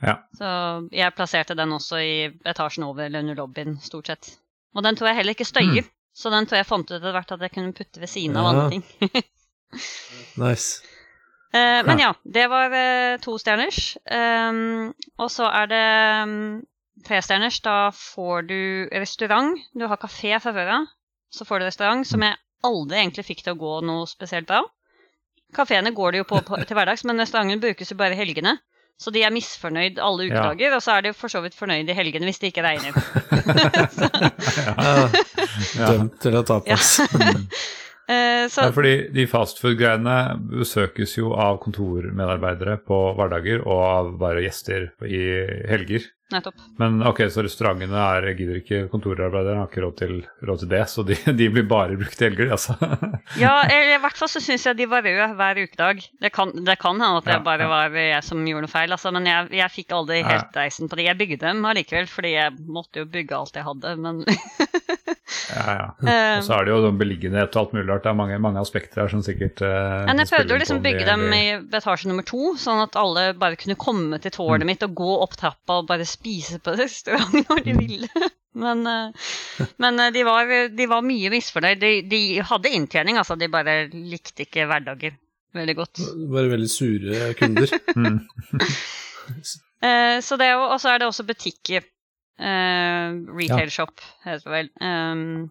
Ja. 0.00 0.16
Så 0.34 0.48
jeg 0.96 1.12
plasserte 1.14 1.54
den 1.58 1.76
også 1.76 2.00
i 2.00 2.12
etasjen 2.48 2.88
over 2.88 3.04
eller 3.04 3.20
under 3.20 3.36
lobbyen, 3.36 3.76
stort 3.84 4.08
sett. 4.08 4.32
Og 4.74 4.82
den 4.86 4.96
tror 4.96 5.10
jeg 5.10 5.20
heller 5.20 5.36
ikke 5.36 5.44
støyer. 5.46 5.84
Så 6.14 6.30
den 6.32 6.46
tror 6.48 6.58
jeg 6.60 6.66
fant 6.68 6.88
ut 6.90 6.96
etter 6.98 7.14
hvert 7.14 7.32
at 7.36 7.44
jeg 7.46 7.52
kunne 7.54 7.72
putte 7.76 8.00
ved 8.02 8.10
siden 8.10 8.36
av 8.36 8.44
Ja. 8.44 8.50
andre 8.50 8.70
ting. 8.74 9.22
Nice. 10.40 10.82
Uh, 11.54 11.80
men 11.86 11.98
ja, 12.02 12.08
det 12.24 12.46
var 12.50 12.72
eh, 12.74 13.16
to 13.22 13.36
stjerners. 13.38 13.96
Um, 14.10 14.90
og 15.18 15.30
så 15.30 15.46
er 15.50 15.70
det 15.70 15.84
um, 16.26 16.34
trestjerners. 17.06 17.60
Da 17.62 17.76
får 17.94 18.46
du 18.50 18.60
restaurant. 18.92 19.58
Du 19.74 19.86
har 19.90 19.98
kafé 20.02 20.34
fra 20.42 20.52
før 20.54 20.72
av. 20.80 20.88
Så 21.30 21.46
får 21.46 21.62
du 21.62 21.66
restaurant, 21.68 22.06
som 22.06 22.22
jeg 22.26 22.38
aldri 22.66 22.98
egentlig 22.98 23.26
fikk 23.28 23.44
til 23.46 23.54
å 23.54 23.60
gå 23.60 23.74
noe 23.86 24.06
spesielt 24.10 24.48
bra. 24.50 24.64
Kafeene 25.54 25.90
går 25.94 26.12
det 26.12 26.22
jo 26.24 26.28
på, 26.30 26.40
på 26.46 26.58
til 26.62 26.78
hverdags, 26.78 27.02
men 27.06 27.18
restauranten 27.22 27.62
brukes 27.62 27.90
jo 27.90 27.98
bare 27.98 28.18
helgene. 28.18 28.56
Så 29.00 29.08
de 29.14 29.22
er 29.24 29.32
misfornøyd 29.32 29.96
alle 30.04 30.26
Ja. 30.28 30.42
ukedager, 30.50 30.74
og 30.76 30.82
så 30.84 30.98
er 30.98 31.06
de 31.06 31.14
for 31.16 31.32
så 31.32 31.40
vidt 31.40 31.54
fornøyd 31.56 31.88
i 31.88 31.94
helgene 31.96 32.28
hvis 32.28 32.38
det 32.42 32.50
ikke 32.52 32.64
regner. 32.66 32.92
Ja, 35.80 35.86
dømt 35.92 36.18
til 36.20 36.36
å 36.36 36.42
tapas. 36.46 36.98
Eh, 38.10 38.46
så 38.50 38.66
Ja, 38.66 38.72
fordi 38.74 38.94
de 39.14 39.26
fastfood-greiene 39.30 40.16
besøkes 40.50 41.16
jo 41.20 41.30
av 41.38 41.60
kontormedarbeidere 41.62 42.80
på 42.82 43.02
hverdager 43.18 43.62
og 43.66 43.84
av 43.86 44.08
bare 44.18 44.42
gjester 44.48 44.90
i 45.06 45.20
helger. 45.70 46.08
nettopp. 46.30 46.54
Men 46.78 47.00
ok, 47.02 47.24
så 47.30 47.42
restaurantene 47.42 47.98
er, 47.98 48.26
gidder 48.38 48.58
ikke 48.60 48.80
kontorarbeidere, 48.92 49.56
har 49.58 49.66
ikke 49.70 49.82
råd 49.82 49.96
til, 49.98 50.12
råd 50.46 50.60
til 50.62 50.68
det, 50.70 50.82
så 50.92 51.02
de, 51.06 51.16
de 51.40 51.48
blir 51.50 51.64
bare 51.70 51.96
brukt 51.98 52.22
i 52.22 52.28
helger, 52.28 52.52
altså. 52.54 52.76
Ja, 53.40 53.56
i 53.94 53.98
hvert 53.98 54.18
fall 54.18 54.30
så 54.30 54.42
syns 54.42 54.66
jeg 54.68 54.78
de 54.78 54.86
var 54.90 55.02
røde 55.06 55.26
hver 55.40 55.58
ukedag. 55.64 56.04
Det 56.22 56.30
kan, 56.34 56.52
det 56.66 56.76
kan 56.82 57.02
hende 57.02 57.18
at 57.18 57.26
det 57.26 57.34
Ja, 57.34 57.42
bare 57.46 57.66
ja. 57.66 57.72
var 57.72 57.98
jeg 57.98 58.22
som 58.26 58.46
gjorde 58.46 58.66
noe 58.68 58.70
feil, 58.74 58.94
altså, 58.94 59.10
men 59.16 59.26
jeg, 59.26 59.50
jeg 59.58 59.74
fikk 59.74 59.96
aldri 59.98 60.20
helt 60.26 60.54
reisen 60.62 60.90
på 60.90 61.00
det. 61.00 61.08
Jeg 61.10 61.18
bygde 61.18 61.40
dem 61.48 61.66
allikevel, 61.66 62.06
fordi 62.10 62.34
jeg 62.36 62.58
måtte 62.78 63.02
jo 63.02 63.10
bygge 63.10 63.38
alt 63.42 63.58
jeg 63.58 63.66
hadde, 63.66 63.96
men 64.06 64.22
Ja, 65.54 65.64
ja. 65.76 65.86
Eh, 66.02 66.38
Og 66.38 66.44
så 66.46 66.56
er 66.56 66.66
det 66.66 66.72
jo 66.74 66.80
sånn 66.86 66.98
beliggenhet 67.00 67.54
og 67.54 67.60
alt 67.62 67.74
mulig 67.76 67.86
rart. 67.88 68.02
Det 68.04 68.10
er 68.12 68.18
mange, 68.18 68.38
mange 68.42 68.60
aspekter 68.62 69.02
her 69.02 69.12
som 69.12 69.22
sikkert 69.26 69.62
uh, 69.62 70.02
Men 70.08 70.22
jeg 70.22 70.30
prøvde 70.32 70.56
å 70.56 70.60
liksom 70.62 70.82
bygge 70.84 71.06
dem 71.06 71.24
i 71.36 71.42
etasje 71.78 72.10
nummer 72.10 72.26
to, 72.26 72.54
sånn 72.60 72.82
at 72.82 72.98
alle 72.98 73.28
bare 73.38 73.58
kunne 73.60 73.78
komme 73.80 74.18
til 74.22 74.30
Mm. 74.40 74.66
mitt 74.66 74.82
og 74.86 74.94
gå 74.96 75.08
opp 75.24 75.34
trappa 75.36 75.80
og 75.80 75.88
bare 75.88 76.06
spise 76.08 76.58
på 76.62 76.74
restauranten 76.80 77.44
når 77.48 77.64
de 77.66 77.74
ville. 77.78 78.28
Men, 78.54 78.86
uh, 78.86 79.66
men 79.78 80.00
de, 80.14 80.22
var, 80.26 80.48
de 80.74 80.86
var 80.90 81.02
mye 81.06 81.30
misfornøyd. 81.30 81.80
De, 81.82 81.92
de 82.10 82.22
hadde 82.42 82.72
inntjening, 82.74 83.18
altså. 83.20 83.36
De 83.38 83.48
bare 83.52 83.88
likte 83.92 84.46
ikke 84.46 84.66
hverdager 84.70 85.14
veldig 85.54 85.76
godt. 85.76 86.00
Bare 86.30 86.50
veldig 86.52 86.70
sure 86.70 87.32
kunder. 87.38 87.70
Mm. 87.96 88.20
Eh, 89.80 90.18
så 90.20 90.36
det 90.36 90.44
er 90.50 90.58
jo, 90.58 90.64
og 90.74 90.80
så 90.82 90.90
er 90.92 90.98
det 91.00 91.06
også 91.08 91.24
butikker. 91.24 91.84
Eh, 92.40 93.16
retail 93.36 93.70
shop, 93.70 94.00
heter 94.24 94.44
det 94.46 94.52
vel. 94.54 94.70
Um, 94.80 95.50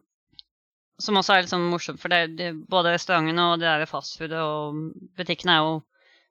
som 0.99 1.15
også 1.15 1.35
er 1.35 1.43
litt 1.45 1.51
sånn 1.53 1.67
morsomt, 1.71 1.99
for 2.01 2.09
det, 2.11 2.35
det, 2.39 2.49
både 2.67 2.95
restaurantene 2.95 3.45
og 3.53 3.59
det 3.61 3.69
der 3.69 3.85
fastfood 3.87 4.33
og 4.35 4.79
butikkene 5.19 5.53
er 5.59 5.63
jo 5.67 5.77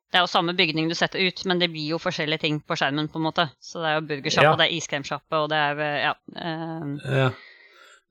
det 0.09 0.16
er 0.16 0.22
jo 0.24 0.30
samme 0.32 0.54
bygning 0.56 0.86
du 0.88 0.94
setter 0.96 1.20
ut, 1.20 1.42
men 1.44 1.59
det 1.61 1.68
blir 1.68 1.90
jo 1.92 1.98
forskjellige 2.00 2.40
ting 2.40 2.61
på 2.64 2.76
skjermen. 2.80 3.11
på 3.12 3.18
en 3.20 3.26
måte. 3.26 3.44
Så 3.61 3.82
det 3.82 3.90
er 3.90 3.94
jo 3.98 4.06
burgersjappe, 4.09 4.46
Ja. 4.46 4.52
og 4.54 4.59
det 4.59 4.66
er 4.70 4.76
iskremsjappe, 4.78 5.36
og 5.36 5.50
det 5.52 5.59
er 5.59 5.80
eh, 5.84 5.98
ja. 6.06 6.14
um, 6.80 6.94
Ja. 7.04 7.30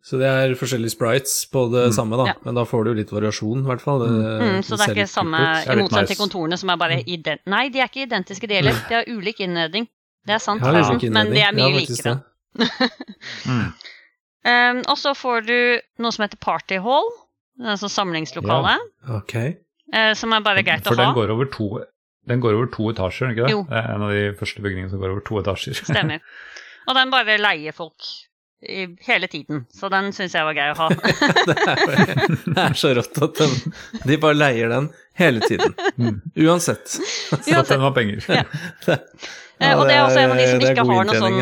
Så 0.06 0.20
det 0.22 0.28
er 0.30 0.54
forskjellige 0.56 0.94
sprites 0.94 1.50
på 1.52 1.66
det 1.74 1.88
Mm. 1.90 1.96
samme, 1.98 2.16
da. 2.18 2.26
Ja. 2.28 2.34
Men 2.46 2.54
da 2.56 2.64
får 2.70 2.86
du 2.86 2.94
litt 2.94 3.10
variasjon, 3.12 3.64
i 3.66 3.68
hvert 3.68 3.82
fall. 3.82 4.00
Det, 4.00 4.10
mm, 4.14 4.62
så 4.64 4.78
det 4.78 4.88
er 4.88 4.94
ikke 4.94 5.08
samme 5.10 5.38
I 5.42 5.76
motsetning 5.82 6.08
til 6.08 6.22
kontorene, 6.22 6.58
som 6.58 6.70
er 6.70 6.78
bare 6.78 7.02
ident... 7.04 7.42
Nei, 7.48 7.70
de 7.70 7.80
er 7.82 7.90
ikke 7.90 8.06
identiske, 8.06 8.48
de 8.48 8.54
heller. 8.62 8.78
De 8.90 8.94
har 8.94 9.04
ulik 9.10 9.40
innredning. 9.42 9.90
Det 10.24 10.36
er 10.36 10.40
sant, 10.40 10.62
litt 10.62 11.12
men 11.12 11.32
de 11.34 11.42
er 11.42 11.52
mye 11.52 11.72
Ja, 11.72 11.76
likere. 11.80 12.14
det. 12.14 12.24
Mm. 13.48 13.74
Um, 14.48 14.78
og 14.88 14.98
så 15.00 15.12
får 15.18 15.42
du 15.48 15.58
noe 16.04 16.14
som 16.16 16.24
heter 16.24 16.40
Party 16.40 16.78
Hall. 16.84 17.10
altså 17.64 17.90
samlingslokale. 17.92 18.78
sånn 18.78 19.18
Okay. 19.24 19.50
Ok. 19.58 19.96
eh, 19.98 20.14
som 20.20 20.34
er 20.36 20.44
bare 20.46 20.64
greit 20.64 20.84
For 20.86 20.96
å 20.96 21.00
ha. 21.02 21.10
den 21.10 21.16
går 21.18 21.34
over 21.34 21.50
to 21.52 21.70
den 22.28 22.42
går 22.44 22.58
over 22.58 22.68
to 22.68 22.90
etasjer, 22.92 23.30
ikke 23.32 23.46
det? 23.48 23.52
Jo. 23.54 23.62
Det 23.70 23.78
er 23.80 23.92
en 23.96 24.02
av 24.04 24.10
de 24.12 24.24
første 24.36 24.60
bygningene 24.64 24.90
som 24.92 25.00
går 25.00 25.14
over 25.14 25.22
to 25.24 25.38
etasjer. 25.40 25.78
Stemmer. 25.80 26.20
Og 26.88 26.96
den 26.98 27.12
bare 27.14 27.38
leier 27.40 27.72
folk 27.76 28.04
i, 28.68 28.84
hele 29.08 29.30
tiden, 29.32 29.62
så 29.72 29.88
den 29.94 30.10
syns 30.12 30.36
jeg 30.36 30.44
var 30.44 30.56
grei 30.58 30.66
å 30.74 30.76
ha. 30.76 30.88
Det 30.92 31.56
er, 31.72 32.36
det 32.52 32.66
er 32.66 32.76
så 32.76 32.92
rått 32.98 33.22
at 33.24 33.40
den, 33.40 33.54
de 34.12 34.18
bare 34.20 34.36
leier 34.36 34.74
den 34.74 34.90
hele 35.16 35.40
tiden. 35.48 35.72
Mm. 35.96 36.20
Uansett. 36.44 36.88
Så 36.98 37.40
at 37.62 37.72
den 37.72 37.84
var 37.86 37.96
penger. 37.96 38.20
Ja. 38.28 38.44
Det, 38.88 39.00
Eh, 39.58 39.74
og 39.74 39.88
det 39.90 39.96
er 39.96 40.04
også 40.06 40.20
en 40.22 40.32
av 40.36 40.38
de 40.38 40.44
som 40.52 40.60
ikke 40.62 40.84
har 40.86 41.08
noe 41.08 41.16
sånn 41.18 41.38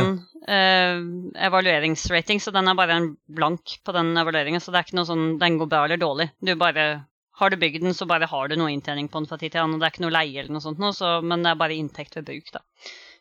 eh, 0.47 0.99
evalueringsrating, 1.47 2.39
så 2.41 2.51
den 2.55 2.67
er 2.71 2.77
bare 2.77 2.95
en 2.99 3.09
blank 3.27 3.77
på 3.85 3.93
den 3.95 4.13
evalueringen. 4.17 4.61
Så 4.61 4.71
det 4.71 4.79
er 4.81 4.87
ikke 4.87 4.99
noe 4.99 5.09
sånn 5.09 5.27
den 5.41 5.57
går 5.61 5.69
bra 5.71 5.83
eller 5.85 6.01
dårlig. 6.01 6.29
Du 6.41 6.53
bare 6.59 7.05
har 7.35 7.49
du 7.51 7.57
bygd 7.59 7.81
den, 7.83 7.93
så 7.93 8.05
bare 8.07 8.29
har 8.31 8.47
du 8.47 8.55
noe 8.55 8.71
inntjening 8.71 9.09
på 9.11 9.19
den 9.19 9.27
fra 9.27 9.37
tid 9.41 9.51
til 9.51 9.59
annen. 9.65 9.79
Det 9.81 9.89
er 9.89 9.91
ikke 9.95 10.05
noe 10.05 10.13
leie 10.15 10.39
eller 10.39 10.53
noe 10.55 10.63
sånt, 10.63 10.79
noe, 10.79 10.93
så, 10.95 11.17
men 11.21 11.43
det 11.43 11.51
er 11.51 11.59
bare 11.59 11.75
inntekt 11.75 12.15
ved 12.15 12.25
bruk, 12.29 12.47
da. 12.55 12.61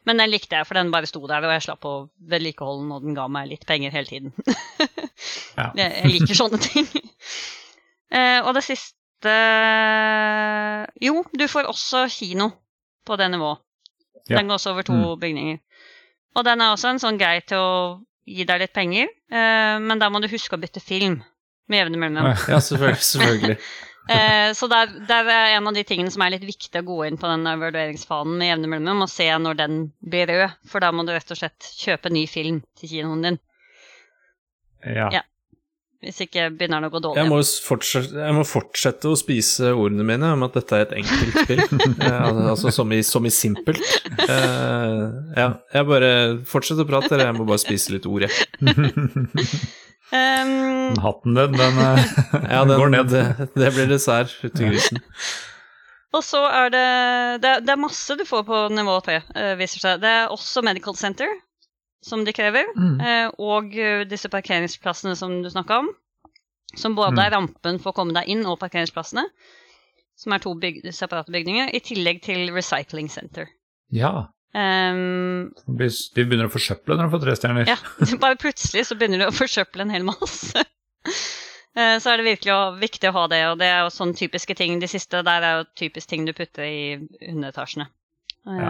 Men 0.07 0.20
den 0.20 0.31
likte 0.31 0.55
jeg, 0.59 0.66
for 0.68 0.77
den 0.77 0.91
bare 0.93 1.09
sto 1.09 1.22
der, 1.27 1.43
og 1.49 1.55
jeg 1.57 1.64
slapp 1.64 1.85
å 1.89 1.95
vedlikeholde 2.31 2.83
den, 2.85 2.93
og 2.93 3.03
den 3.09 3.14
ga 3.16 3.25
meg 3.33 3.49
litt 3.51 3.64
penger 3.66 3.91
hele 3.95 4.07
tiden. 4.11 4.35
Ja. 5.55 5.68
jeg, 5.79 5.93
jeg 6.03 6.11
liker 6.11 6.35
sånne 6.39 6.59
ting. 6.62 6.89
Eh, 8.14 8.41
og 8.47 8.53
det 8.55 8.61
siste 8.62 9.31
Jo, 11.03 11.22
du 11.33 11.45
får 11.51 11.66
også 11.70 12.05
kino 12.12 12.51
på 13.07 13.16
det 13.18 13.27
nivået. 13.33 13.59
Ja. 14.29 14.39
Den 14.39 14.49
går 14.49 14.59
også 14.59 14.70
over 14.75 14.83
to 14.87 14.95
Mm. 14.95 15.18
bygninger. 15.20 15.59
Og 16.35 16.45
den 16.47 16.62
er 16.62 16.74
også 16.74 16.91
en 16.93 17.03
sånn 17.03 17.20
grei 17.20 17.39
til 17.47 17.61
å 17.61 17.72
gi 18.24 18.47
deg 18.49 18.62
litt 18.62 18.74
penger, 18.74 19.11
eh, 19.30 19.76
men 19.82 20.01
da 20.01 20.09
må 20.11 20.20
du 20.22 20.30
huske 20.32 20.57
å 20.57 20.61
bytte 20.61 20.82
film 20.82 21.20
med 21.70 21.80
jevne 21.80 22.01
mellomrom. 22.01 22.47
Ja, 22.49 22.61
selvfølgelig. 22.61 23.09
selvfølgelig. 23.14 23.59
Eh, 24.05 24.51
så 24.53 24.66
det 24.68 24.76
er, 24.76 24.91
det 25.09 25.16
er 25.32 25.55
en 25.57 25.68
av 25.70 25.72
de 25.72 25.80
tingene 25.89 26.11
som 26.12 26.20
er 26.20 26.35
litt 26.35 26.43
viktig 26.45 26.82
å 26.82 26.85
gå 26.85 26.97
inn 27.07 27.16
på 27.16 27.24
den 27.24 27.47
evalueringsfanen 27.49 28.35
med 28.37 28.51
jevne 28.51 28.68
mellomrom, 28.68 29.07
og 29.07 29.09
se 29.09 29.30
når 29.41 29.57
den 29.57 29.78
blir 30.05 30.28
rød, 30.28 30.59
for 30.68 30.85
da 30.85 30.91
må 30.93 31.07
du 31.09 31.14
rett 31.14 31.32
og 31.32 31.39
slett 31.41 31.70
kjøpe 31.80 32.12
ny 32.12 32.26
film 32.28 32.59
til 32.76 32.91
kinoen 32.91 33.24
din. 33.24 33.39
Ja. 34.85 35.09
Ja. 35.09 35.22
Hvis 36.05 36.21
ikke 36.27 36.51
begynner 36.53 36.83
den 36.83 36.91
å 36.91 36.93
gå 36.93 37.01
dårlig. 37.01 37.23
Jeg 37.23 37.31
må, 37.31 37.39
fortsette, 37.65 38.19
jeg 38.21 38.37
må 38.37 38.43
fortsette 38.45 39.09
å 39.09 39.17
spise 39.17 39.71
ordene 39.73 40.05
mine 40.07 40.35
om 40.37 40.45
at 40.45 40.59
dette 40.59 40.77
er 40.77 40.85
et 40.89 40.99
enkelt 41.01 41.39
spill. 41.45 41.65
Eh, 42.05 42.51
altså 42.51 42.73
som 42.75 42.91
i, 42.93 42.99
som 43.07 43.25
i 43.25 43.31
simpelt. 43.33 43.81
Uh, 44.19 45.09
ja, 45.37 45.47
jeg 45.73 45.87
bare 45.89 46.11
fortsetter 46.49 46.85
å 46.85 46.89
prate, 46.89 47.13
eller 47.15 47.31
jeg 47.31 47.37
må 47.39 47.47
bare 47.49 47.63
spise 47.63 47.95
litt 47.95 48.09
ord, 48.11 48.27
jeg. 48.27 48.35
Um, 50.15 50.95
hatten 51.03 51.35
din, 51.35 51.57
den 51.59 51.79
eh, 51.81 52.05
Ja, 52.53 52.61
den, 52.65 52.77
går 52.79 52.93
ned. 52.93 53.09
Det, 53.11 53.49
det 53.57 53.71
blir 53.75 53.89
dessert 53.91 54.37
uti 54.45 54.69
grisen. 54.69 55.01
Og 56.15 56.23
så 56.23 56.45
er 56.47 56.71
det, 56.71 56.85
det 57.43 57.55
Det 57.67 57.73
er 57.75 57.81
masse 57.81 58.15
du 58.15 58.23
får 58.29 58.45
på 58.47 58.61
nivå 58.77 58.99
3, 59.09 59.17
uh, 59.35 59.55
viser 59.59 59.83
seg. 59.83 60.05
Det 60.05 60.13
er 60.21 60.31
også 60.35 60.63
Medical 60.63 60.95
Center, 60.99 61.33
som 62.05 62.25
de 62.27 62.35
krever. 62.37 62.69
Mm. 62.77 62.97
eh, 63.01 63.29
og 63.41 63.75
eh, 63.81 64.05
disse 64.09 64.29
parkeringsplassene 64.33 65.17
som 65.17 65.39
du 65.45 65.49
snakka 65.53 65.81
om. 65.83 65.89
Som 66.77 66.97
både 66.99 67.23
er 67.23 67.31
rampen 67.37 67.79
for 67.81 67.93
å 67.93 67.97
komme 67.97 68.13
deg 68.17 68.29
inn, 68.35 68.43
og 68.51 68.59
parkeringsplassene. 68.61 69.25
Som 70.19 70.35
er 70.35 70.43
to 70.43 70.53
byg 70.59 70.83
separate 70.95 71.33
bygninger. 71.35 71.71
I 71.75 71.81
tillegg 71.83 72.21
til 72.27 72.51
Recycling 72.55 73.09
Center. 73.11 73.49
Ja. 73.95 74.27
Um, 74.55 75.49
De 75.67 75.89
begynner 76.23 76.47
å 76.47 76.53
forsøple 76.53 76.95
når 76.95 77.09
de 77.09 77.13
får 77.15 77.23
tre 77.25 77.33
stjerner. 77.41 77.71
ja, 77.73 77.79
bare 78.23 78.39
plutselig 78.39 78.85
så 78.87 78.95
begynner 78.99 79.25
du 79.25 79.27
å 79.27 79.35
forsøple 79.35 79.83
en 79.87 79.95
hel 79.95 80.07
masse. 80.07 80.63
Eh, 81.75 81.97
Så 81.99 82.07
er 82.13 82.21
det 82.21 82.29
virkelig 82.29 82.55
viktig 82.79 83.09
å 83.11 83.15
ha 83.17 83.23
det, 83.27 83.41
og 83.51 83.57
det 83.59 83.67
er 83.67 83.81
jo 83.83 83.89
sånne 83.91 84.15
typiske 84.15 84.55
ting. 84.55 84.77
De 84.79 84.87
siste 84.87 85.25
der 85.27 85.43
er 85.43 85.57
jo 85.57 85.65
typisk 85.75 86.07
ting 86.13 86.23
du 86.23 86.31
putter 86.31 86.63
i 86.63 87.01
underetasjene. 87.33 87.89
Ja. 88.47 88.69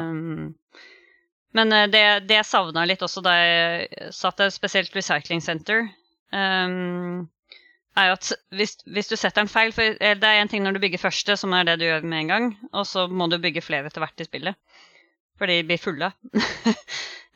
Men 1.54 1.72
eh, 1.72 1.86
det, 1.90 2.02
det 2.28 2.40
jeg 2.40 2.48
savna 2.48 2.84
litt 2.88 3.02
også 3.04 3.22
da 3.24 3.34
jeg 3.38 4.10
satt 4.14 4.40
der, 4.42 4.52
spesielt 4.54 4.94
Recycling 4.96 5.42
Center, 5.44 5.86
um, 6.34 7.24
er 7.94 8.14
at 8.16 8.32
hvis, 8.54 8.76
hvis 8.90 9.10
du 9.10 9.14
setter 9.16 9.44
en 9.44 9.50
feil 9.50 9.70
for 9.74 9.86
eh, 9.86 10.16
Det 10.18 10.26
er 10.26 10.40
én 10.42 10.50
ting 10.50 10.64
når 10.64 10.76
du 10.76 10.82
bygger 10.82 11.04
første, 11.04 11.36
som 11.38 11.54
er 11.54 11.68
det 11.68 11.78
du 11.80 11.86
gjør 11.86 12.06
med 12.06 12.24
en 12.24 12.32
gang, 12.32 12.50
og 12.72 12.88
så 12.90 13.06
må 13.06 13.30
du 13.30 13.38
bygge 13.42 13.62
flere 13.62 13.90
etter 13.90 14.02
hvert 14.02 14.20
i 14.20 14.26
spillet. 14.26 14.58
For 15.38 15.50
de 15.50 15.62
blir 15.66 15.82
fulle. 15.82 16.10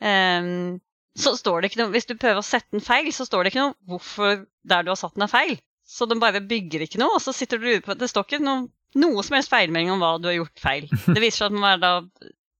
um, 0.03 0.79
så 1.23 1.33
står 1.35 1.61
det 1.61 1.71
ikke 1.71 1.81
noe 1.81 1.91
Hvis 1.91 2.07
du 2.07 2.13
prøver 2.15 2.39
å 2.39 2.45
sette 2.45 2.75
den 2.75 2.83
feil, 2.83 3.09
så 3.15 3.25
står 3.27 3.43
det 3.43 3.53
ikke 3.53 3.63
noe 3.65 3.77
hvorfor 3.91 4.43
der 4.67 4.85
du 4.85 4.91
har 4.91 4.99
satt 4.99 5.15
den 5.15 5.27
er 5.27 5.31
feil. 5.31 5.55
Så 5.89 6.05
den 6.05 6.21
bare 6.21 6.43
bygger 6.45 6.83
ikke 6.85 6.99
noe, 7.01 7.15
og 7.17 7.23
så 7.23 7.33
sitter 7.33 7.59
du 7.59 7.71
ute 7.71 7.85
på 7.87 7.95
Det 7.97 8.11
står 8.11 8.27
ikke 8.27 8.43
noe, 8.43 8.67
noe 8.99 9.23
som 9.25 9.39
helst 9.39 9.51
feilmelding 9.51 9.95
om 9.95 10.03
hva 10.03 10.17
du 10.21 10.29
har 10.29 10.37
gjort 10.37 10.61
feil. 10.61 10.91
Det 11.07 11.23
viser 11.23 11.41
seg 11.41 11.49
at 11.49 11.55
den 11.55 11.65
er 11.71 11.81
da 11.81 11.93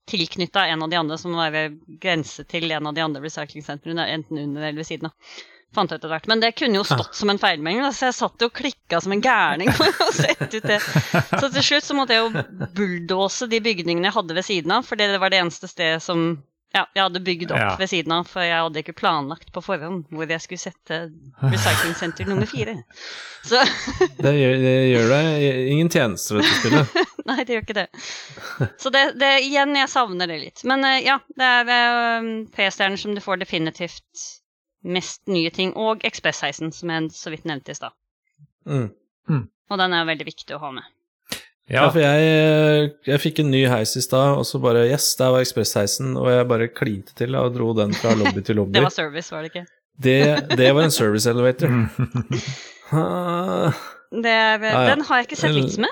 tilknytta 0.10 0.66
en 0.68 0.84
av 0.86 0.92
de 0.92 1.00
andre 1.00 1.18
som 1.22 1.38
var 1.38 1.54
ved 1.54 1.78
grense 2.02 2.44
til 2.50 2.72
en 2.76 2.90
av 2.90 2.98
de 2.98 3.06
andre 3.06 3.24
recyclingsentrene, 3.24 4.10
enten 4.18 4.42
under 4.42 4.68
eller 4.68 4.82
ved 4.82 4.90
siden 4.90 5.12
av. 5.12 5.40
Fant 5.76 5.92
ut 5.92 6.00
etter. 6.00 6.24
Men 6.26 6.42
det 6.42 6.56
kunne 6.58 6.80
jo 6.80 6.86
stått 6.88 7.14
som 7.14 7.30
en 7.30 7.38
feilmelding, 7.38 7.84
så 7.94 8.08
jeg 8.08 8.18
satt 8.18 8.46
og 8.48 8.54
klikka 8.58 8.98
som 9.06 9.14
en 9.14 9.22
gærning 9.22 9.70
for 9.78 10.02
å 10.02 10.08
sette 10.18 10.50
ut 10.50 10.66
det. 10.66 10.80
Så 10.82 11.46
til 11.54 11.66
slutt 11.68 11.86
så 11.86 11.98
måtte 11.98 12.18
jeg 12.18 12.26
jo 12.26 12.66
bulldose 12.74 13.46
de 13.52 13.60
bygningene 13.62 14.10
jeg 14.10 14.18
hadde 14.18 14.38
ved 14.40 14.48
siden 14.48 14.74
av, 14.80 14.88
for 14.88 14.98
det 14.98 15.12
var 15.22 15.30
det 15.30 15.44
eneste 15.44 15.70
stedet 15.70 16.02
som 16.02 16.32
ja, 16.76 16.84
jeg 16.94 17.02
hadde 17.02 17.20
bygd 17.26 17.52
opp 17.52 17.60
Ja. 17.60 17.70
ved 17.80 17.90
siden 17.90 18.14
av, 18.14 18.28
for 18.30 18.46
jeg 18.46 18.54
hadde 18.62 18.82
ikke 18.84 18.94
planlagt 18.94 19.50
på 19.56 19.62
forhånd 19.66 20.04
hvor 20.14 20.30
jeg 20.30 20.44
skulle 20.44 20.62
sette 20.62 21.00
Recycling 21.42 21.96
Center 21.98 22.30
nummer 22.30 22.46
fire. 22.50 22.76
Så 23.48 23.62
Det 24.24 24.34
gjør, 24.36 24.58
det 24.62 24.76
gjør 24.92 25.08
deg 25.16 25.48
ingen 25.74 25.90
tjenester, 25.90 26.42
dette 26.44 26.60
spillet. 26.60 27.00
Nei, 27.30 27.40
det 27.42 27.56
gjør 27.56 27.66
ikke 27.66 27.78
det. 27.80 27.88
Så 28.82 28.92
det, 28.94 29.04
det 29.22 29.32
igjen, 29.48 29.74
jeg 29.78 29.90
savner 29.90 30.30
det 30.30 30.38
litt. 30.44 30.64
Men 30.70 30.86
eh, 30.86 31.00
ja, 31.08 31.18
det 31.38 31.50
er 31.58 31.74
uh, 31.74 32.30
P-stjerner 32.54 33.02
som 33.02 33.18
du 33.18 33.22
får 33.24 33.42
definitivt 33.42 34.28
mest 34.86 35.26
nye 35.28 35.50
ting, 35.54 35.74
og 35.78 36.06
Ekspressheisen, 36.08 36.72
som 36.74 36.94
jeg 36.94 37.10
så 37.18 37.34
vidt 37.34 37.50
nevnte 37.50 37.74
i 37.74 37.78
stad. 37.78 37.98
Mm. 38.70 38.88
Og 39.70 39.78
den 39.82 39.94
er 39.94 40.08
veldig 40.10 40.26
viktig 40.30 40.56
å 40.56 40.62
ha 40.64 40.72
med. 40.78 40.86
Ja, 41.70 41.84
Ja. 41.84 41.90
for 41.94 42.00
jeg, 42.02 42.92
jeg 43.06 43.20
fikk 43.22 43.40
en 43.44 43.52
ny 43.54 43.64
heis 43.70 43.92
i 43.96 44.02
stad, 44.02 44.38
og 44.40 44.46
så 44.50 44.58
bare 44.62 44.88
Yes, 44.90 45.12
der 45.20 45.30
var 45.36 45.44
ekspressheisen, 45.44 46.16
og 46.18 46.30
jeg 46.34 46.48
bare 46.50 46.68
klinte 46.74 47.14
til 47.16 47.36
og 47.38 47.54
dro 47.54 47.74
den 47.78 47.94
fra 47.94 48.16
lobby 48.22 48.42
til 48.42 48.56
lobby. 48.58 48.74
Det 48.74 48.82
var 48.88 48.90
service, 48.96 49.30
var 49.36 49.44
det 49.46 49.52
ikke? 49.54 49.66
Det, 50.00 50.58
det 50.58 50.70
var 50.76 50.84
en 50.88 50.92
service 50.96 51.30
elevator. 51.30 51.70
Det. 54.10 54.38
Den 54.62 55.02
har 55.06 55.20
jeg 55.20 55.28
ikke 55.28 55.38
sett 55.38 55.54
vits 55.54 55.76
med. 55.78 55.92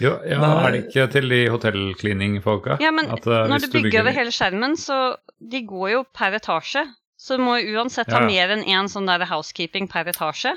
Jo, 0.00 0.12
ja, 0.24 0.38
Nei. 0.38 0.50
er 0.62 0.72
det 0.72 0.80
ikke 0.86 1.04
til 1.12 1.26
de 1.32 1.40
hotellcleaning-folka? 1.52 2.76
Ja, 2.80 2.92
men 2.94 3.10
At, 3.12 3.26
uh, 3.26 3.42
når 3.50 3.64
du 3.66 3.72
bygger 3.74 4.04
over 4.04 4.14
hele 4.14 4.30
skjermen, 4.32 4.76
så 4.78 5.16
de 5.42 5.60
går 5.66 5.90
jo 5.96 6.04
per 6.14 6.36
etasje. 6.38 6.84
Så 7.18 7.36
du 7.36 7.42
må 7.42 7.56
uansett 7.58 8.08
ha 8.14 8.20
Ja, 8.22 8.28
ja. 8.30 8.30
mer 8.30 8.54
enn 8.56 8.62
én 8.64 8.88
sånn 8.88 9.10
der 9.10 9.26
housekeeping 9.26 9.90
per 9.90 10.06
etasje. 10.08 10.54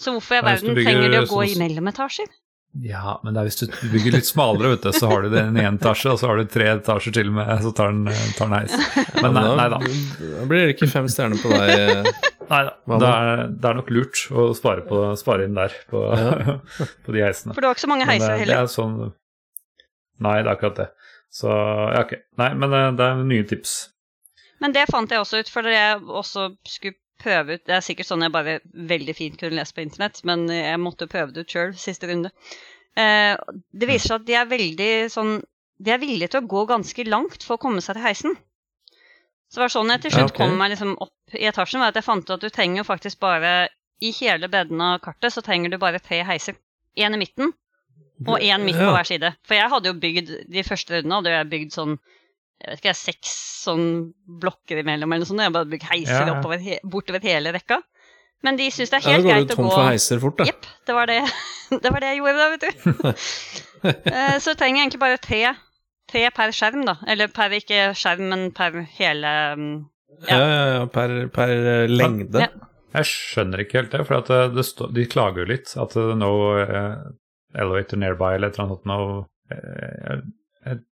Så 0.00 0.12
hvorfor 0.14 0.38
i 0.38 0.44
verden 0.44 0.76
trenger 0.76 1.08
de 1.10 1.22
å 1.22 1.26
gå 1.26 1.40
sånn- 1.40 1.56
imellom 1.56 1.88
etasjer? 1.90 2.28
Ja, 2.70 3.16
men 3.24 3.34
det 3.34 3.40
er 3.40 3.48
hvis 3.48 3.58
du 3.58 3.72
bygger 3.90 4.14
litt 4.14 4.28
smalere, 4.28 4.76
vet 4.76 4.84
du, 4.86 4.92
så 4.94 5.08
har 5.10 5.24
du 5.24 5.32
det 5.32 5.40
i 5.42 5.62
en 5.66 5.78
etasje, 5.80 6.12
og 6.12 6.20
så 6.20 6.28
har 6.30 6.38
du 6.38 6.50
tre 6.50 6.68
etasjer 6.76 7.16
til 7.16 7.32
med, 7.34 7.48
så 7.64 7.72
tar 7.74 7.90
den, 7.90 8.04
tar 8.38 8.46
den 8.46 8.54
heis. 8.60 8.76
Men 9.18 9.34
nei, 9.34 9.42
nei 9.58 9.64
da. 9.72 9.80
Da 10.20 10.44
blir 10.46 10.68
det 10.68 10.76
ikke 10.76 10.90
fem 10.92 11.08
stjerner 11.10 11.40
på 11.42 11.50
deg. 11.50 12.06
Nei 12.50 12.62
da. 12.68 12.72
Det 12.86 13.10
er, 13.10 13.42
det 13.50 13.68
er 13.72 13.76
nok 13.80 13.90
lurt 13.94 14.22
å 14.30 14.46
spare, 14.58 14.86
på, 14.86 15.02
spare 15.18 15.48
inn 15.48 15.58
der 15.58 15.74
på, 15.90 16.04
på 17.06 17.16
de 17.16 17.26
heisene. 17.26 17.56
For 17.56 17.62
du 17.62 17.70
har 17.70 17.74
ikke 17.74 17.86
så 17.88 17.90
mange 17.90 18.06
heiser 18.10 18.36
heller? 18.36 18.54
det 18.54 18.62
er 18.62 18.70
sånn 18.70 18.96
Nei, 20.20 20.34
det 20.42 20.50
er 20.50 20.52
akkurat 20.52 20.76
det. 20.76 20.88
Så 21.32 21.48
ja, 21.48 22.02
ok. 22.02 22.10
Nei, 22.36 22.50
men 22.60 22.74
eh, 22.76 22.88
det 22.98 23.06
er 23.06 23.22
nye 23.24 23.46
tips. 23.48 23.76
Men 24.60 24.74
det 24.76 24.82
fant 24.90 25.08
jeg 25.08 25.22
også 25.22 25.40
ut, 25.40 25.50
for 25.50 25.64
jeg 25.72 26.02
også 26.04 26.50
skulle 26.68 26.98
prøve 27.20 27.56
ut 27.56 27.64
Det 27.68 27.76
er 27.76 27.84
sikkert 27.84 28.08
sånn 28.08 28.24
jeg 28.24 28.32
bare 28.34 28.58
veldig 28.74 29.14
fint 29.16 29.38
kunne 29.40 29.58
lest 29.60 29.76
på 29.76 29.84
internett, 29.84 30.20
men 30.28 30.46
jeg 30.52 30.80
måtte 30.82 31.08
prøve 31.10 31.34
det 31.36 31.44
ut 31.46 31.54
sjøl 31.54 31.74
siste 31.78 32.08
runde. 32.10 32.32
Eh, 32.98 33.36
det 33.72 33.88
viser 33.88 34.08
seg 34.08 34.20
at 34.20 34.28
de 34.28 34.36
er 34.40 34.48
veldig 34.50 34.90
sånn 35.14 35.36
De 35.80 35.92
er 35.94 36.00
villige 36.02 36.32
til 36.32 36.42
å 36.42 36.48
gå 36.50 36.64
ganske 36.68 37.04
langt 37.08 37.44
for 37.46 37.56
å 37.56 37.62
komme 37.62 37.80
seg 37.84 37.96
til 37.96 38.04
heisen. 38.04 38.34
Så 39.50 39.58
det 39.58 39.64
var 39.64 39.72
sånn 39.74 39.92
jeg 39.94 40.02
til 40.04 40.12
Ja, 40.12 40.18
slutt 40.18 40.34
ok. 40.34 40.40
kom 40.42 40.58
meg 40.58 40.74
liksom 40.74 40.96
opp 41.00 41.34
i 41.38 41.46
etasjen, 41.48 41.80
var 41.80 41.94
at 41.94 41.98
jeg 41.98 42.06
fant 42.06 42.26
ut 42.26 42.34
at 42.36 42.42
du 42.42 42.50
trenger 42.50 42.84
faktisk 42.86 43.20
bare 43.22 43.68
I 44.02 44.10
hele 44.16 44.48
bredden 44.48 44.80
av 44.80 45.00
kartet 45.04 45.32
så 45.32 45.42
trenger 45.44 45.70
du 45.70 45.78
bare 45.78 46.00
tre 46.00 46.22
heiser. 46.24 46.56
Én 46.96 47.14
i 47.14 47.18
midten, 47.20 47.52
og 48.26 48.40
én 48.40 48.64
midt 48.64 48.78
på 48.78 48.88
hver 48.92 49.08
side. 49.08 49.32
For 49.46 49.56
jeg 49.56 49.70
hadde 49.72 49.90
jo 49.90 49.98
bygd 50.00 50.30
de 50.52 50.64
første 50.66 50.94
rundene 50.94 51.18
hadde 51.18 51.34
jeg 51.34 51.50
bygd 51.52 51.74
sånn 51.76 51.98
jeg 52.60 52.74
vet 52.74 52.82
ikke, 52.82 52.94
seks 52.98 53.30
sånn 53.64 53.86
blokker 54.40 54.80
imellom 54.82 55.10
eller 55.12 55.24
noe 55.24 55.28
sånt. 55.30 55.40
Jeg 55.44 55.54
bare 55.54 55.68
bygger 55.70 55.92
heiser 55.94 56.20
Ja, 56.20 56.26
ja. 56.28 56.34
oppover, 56.38 56.60
he 56.64 56.78
bortover 56.84 57.24
hele 57.24 57.52
rekka. 57.56 57.80
Men 58.44 58.56
de 58.56 58.70
syns 58.72 58.88
det 58.92 59.00
er 59.00 59.04
Ja, 59.04 59.08
da 59.08 59.14
helt 59.16 59.24
går 59.26 59.32
greit 59.34 59.48
du 59.48 59.52
å 59.52 59.56
tom 59.58 59.66
gå 59.68 59.72
for 59.74 59.88
heiser 59.90 60.20
fort, 60.22 60.38
da. 60.38 60.46
Jepp. 60.48 60.68
Det, 60.88 60.94
var 60.96 61.10
det, 61.10 61.18
det 61.84 61.90
var 61.92 62.04
det 62.04 62.12
jeg 62.12 62.20
gjorde 62.22 62.38
da, 62.38 62.48
vet 62.54 62.64
du. 62.66 62.70
Eh, 63.80 64.34
Så 64.44 64.52
trenger 64.60 64.76
jeg 64.82 64.86
egentlig 64.90 65.00
bare 65.00 65.20
tre, 65.24 65.38
tre 66.12 66.26
per 66.36 66.50
skjerm, 66.52 66.82
da. 66.84 66.98
Eller 67.08 67.30
per 67.32 67.54
ikke 67.56 67.94
skjerm, 67.96 68.26
men 68.28 68.42
per 68.56 68.74
hele 68.98 69.30
mm, 69.56 69.70
Ja, 70.28 70.36
ja, 70.36 70.58
ja, 70.74 70.82
per, 70.92 71.14
per 71.32 71.52
eh, 71.56 71.86
lengde. 71.88 72.42
Ja. 72.44 72.50
Jeg 72.92 73.08
skjønner 73.08 73.62
ikke 73.62 73.78
helt 73.78 73.94
det, 73.94 74.02
for 74.04 74.18
at 74.18 74.28
det, 74.28 74.40
det 74.58 74.66
stå, 74.68 74.90
de 74.92 75.06
klager 75.08 75.44
jo 75.46 75.52
litt. 75.52 75.72
At 75.80 75.94
det 75.96 76.04
no 76.20 76.30
uh, 76.60 77.08
elevator 77.56 78.00
nearby 78.02 78.34
eller 78.36 78.50
et 78.50 78.58
eller 78.58 78.66
annet 78.66 78.76
sånt 78.76 78.90
noe. 78.90 79.24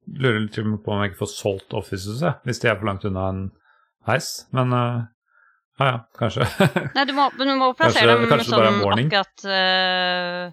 Lurer 0.04 0.48
til 0.52 0.66
og 0.66 0.70
med 0.74 0.80
på 0.84 0.92
om 0.92 1.02
jeg 1.02 1.12
ikke 1.12 1.22
får 1.22 1.32
solgt 1.32 1.74
offices, 1.76 2.20
jeg, 2.22 2.36
hvis 2.44 2.60
de 2.60 2.68
er 2.68 2.76
for 2.76 2.90
langt 2.90 3.06
unna 3.08 3.28
en 3.32 3.44
heis. 4.08 4.28
Men 4.52 4.74
uh, 4.76 5.06
ja 5.80 5.86
ja, 5.88 5.94
kanskje. 6.18 6.44
Nei, 6.94 7.06
du 7.08 7.14
må, 7.16 7.30
du 7.34 7.44
må 7.58 7.70
plassere 7.74 8.12
Kanskje- 8.12 8.20
dem 8.20 8.30
kanskje 8.30 8.50
sånn 8.52 8.82
akkurat 8.92 9.46
uh, 9.48 10.52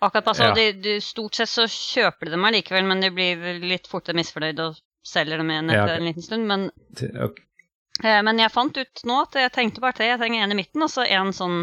Akkurat 0.00 0.24
passe. 0.24 0.46
Ja. 0.48 0.54
De, 0.56 0.70
de, 0.80 0.94
stort 1.04 1.36
sett 1.36 1.50
så 1.52 1.66
kjøper 1.68 2.30
de 2.30 2.32
dem 2.32 2.46
allikevel, 2.48 2.86
men 2.88 3.02
de 3.04 3.10
blir 3.12 3.60
litt 3.60 3.90
fortere 3.90 4.16
misfornøyd 4.16 4.62
og 4.64 4.78
selger 5.04 5.42
dem 5.42 5.50
igjen 5.52 5.74
Ja, 5.74 5.82
etter 5.82 5.98
en 5.98 6.08
liten 6.08 6.24
stund. 6.24 6.48
Men, 6.48 6.70
okay. 6.96 7.44
uh, 8.06 8.22
men 8.24 8.40
jeg 8.40 8.54
fant 8.54 8.80
ut 8.80 9.04
nå 9.10 9.20
at 9.26 9.36
jeg 9.42 9.52
trengte 9.52 9.84
bare 9.84 9.98
tre. 9.98 10.08
Jeg 10.08 10.22
trenger 10.22 10.46
en 10.46 10.54
i 10.54 10.60
midten, 10.62 10.86
og 10.86 10.92
så 10.92 11.04
en 11.04 11.34
sånn 11.36 11.62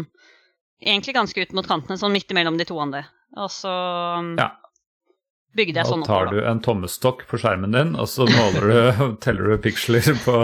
Egentlig 0.78 1.10
ganske 1.16 1.42
ut 1.42 1.54
mot 1.58 1.66
kantene, 1.66 1.96
sånn 1.98 2.12
midt 2.14 2.30
imellom 2.30 2.54
de 2.54 2.62
to 2.68 2.76
andre. 2.78 3.00
Og 3.42 3.48
så 3.50 3.72
um, 4.20 4.36
Ja. 4.38 4.52
Bygde 5.56 5.80
jeg 5.80 5.86
Da 5.86 5.88
sånn 5.88 6.04
tar 6.06 6.28
du 6.30 6.38
en 6.44 6.60
tommestokk 6.64 7.24
på 7.30 7.40
skjermen 7.40 7.74
din, 7.74 7.94
og 7.98 8.08
så 8.10 8.26
måler 8.28 8.68
du, 8.68 9.02
teller 9.24 9.54
du 9.54 9.62
piksler 9.64 10.06
på 10.24 10.36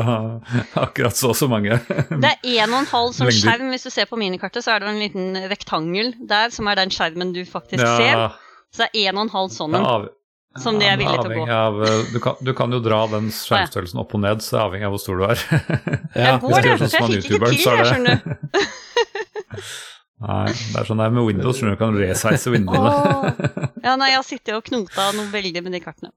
akkurat 0.80 1.16
så 1.18 1.32
og 1.34 1.38
så 1.38 1.48
mange. 1.50 1.78
Det 2.10 2.32
er 2.32 2.64
en 2.64 2.72
og 2.72 2.80
en 2.80 2.90
halv 2.90 3.14
Lengder. 3.20 3.38
skjerm. 3.38 3.70
Hvis 3.74 3.86
du 3.86 3.92
ser 3.94 4.10
på 4.10 4.18
minikartet, 4.20 4.64
så 4.66 4.74
er 4.74 4.84
det 4.84 4.92
en 4.94 5.00
liten 5.02 5.38
rektangel 5.52 6.14
der, 6.24 6.52
som 6.54 6.68
er 6.70 6.80
den 6.80 6.92
skjermen 6.94 7.34
du 7.36 7.44
faktisk 7.48 7.84
ser. 7.84 8.28
Så 8.74 8.86
det 8.86 8.90
er 9.04 9.12
en 9.12 9.22
og 9.22 9.28
en 9.28 9.34
halv 9.36 9.54
sånn 9.54 9.78
en. 9.78 10.10
Som 10.62 10.76
de 10.78 10.86
er 10.86 10.98
villige 11.00 11.18
til 11.18 11.32
å 11.32 11.38
gå. 11.40 11.46
Av, 11.50 11.80
eh, 11.82 12.02
du, 12.14 12.18
kan, 12.22 12.36
du 12.38 12.52
kan 12.54 12.70
jo 12.70 12.78
dra 12.82 13.00
den 13.10 13.26
skjermstørrelsen 13.34 13.98
opp 13.98 14.12
og 14.14 14.20
ned, 14.22 14.42
så 14.44 14.54
det 14.54 14.60
er 14.60 14.68
avhengig 14.68 14.86
av 14.86 14.94
hvor 14.94 15.02
stor 15.02 15.18
du 15.18 15.24
er. 15.26 15.40
Jeg 16.14 16.36
går 16.44 16.54
det, 16.54 16.62
du 16.62 16.70
er 16.70 16.78
sånn 16.78 16.92
for 16.94 17.16
jeg 17.16 17.24
fikk 17.24 17.34
ikke 17.34 17.50
til, 17.50 17.58
jeg 17.58 17.88
skjønner 17.90 18.22
skjønner. 18.22 18.70
Nei, 20.24 20.50
det 20.54 20.80
er 20.80 20.88
sånn 20.88 21.00
det 21.00 21.06
er 21.08 21.14
med 21.14 21.26
Windows, 21.28 21.58
skjønner 21.58 21.76
du, 21.76 21.80
kan 21.82 21.96
resize 21.98 22.52
vinduene. 22.54 22.90
oh, 22.90 23.24
Ja, 23.86 23.94
nei, 24.00 24.10
jeg 24.12 24.20
har 24.20 24.26
sittet 24.26 24.54
og 24.56 24.64
knota 24.64 25.10
noe 25.16 25.28
veldig 25.32 25.62
med 25.66 25.76
de 25.76 25.80
kartene. 25.84 26.12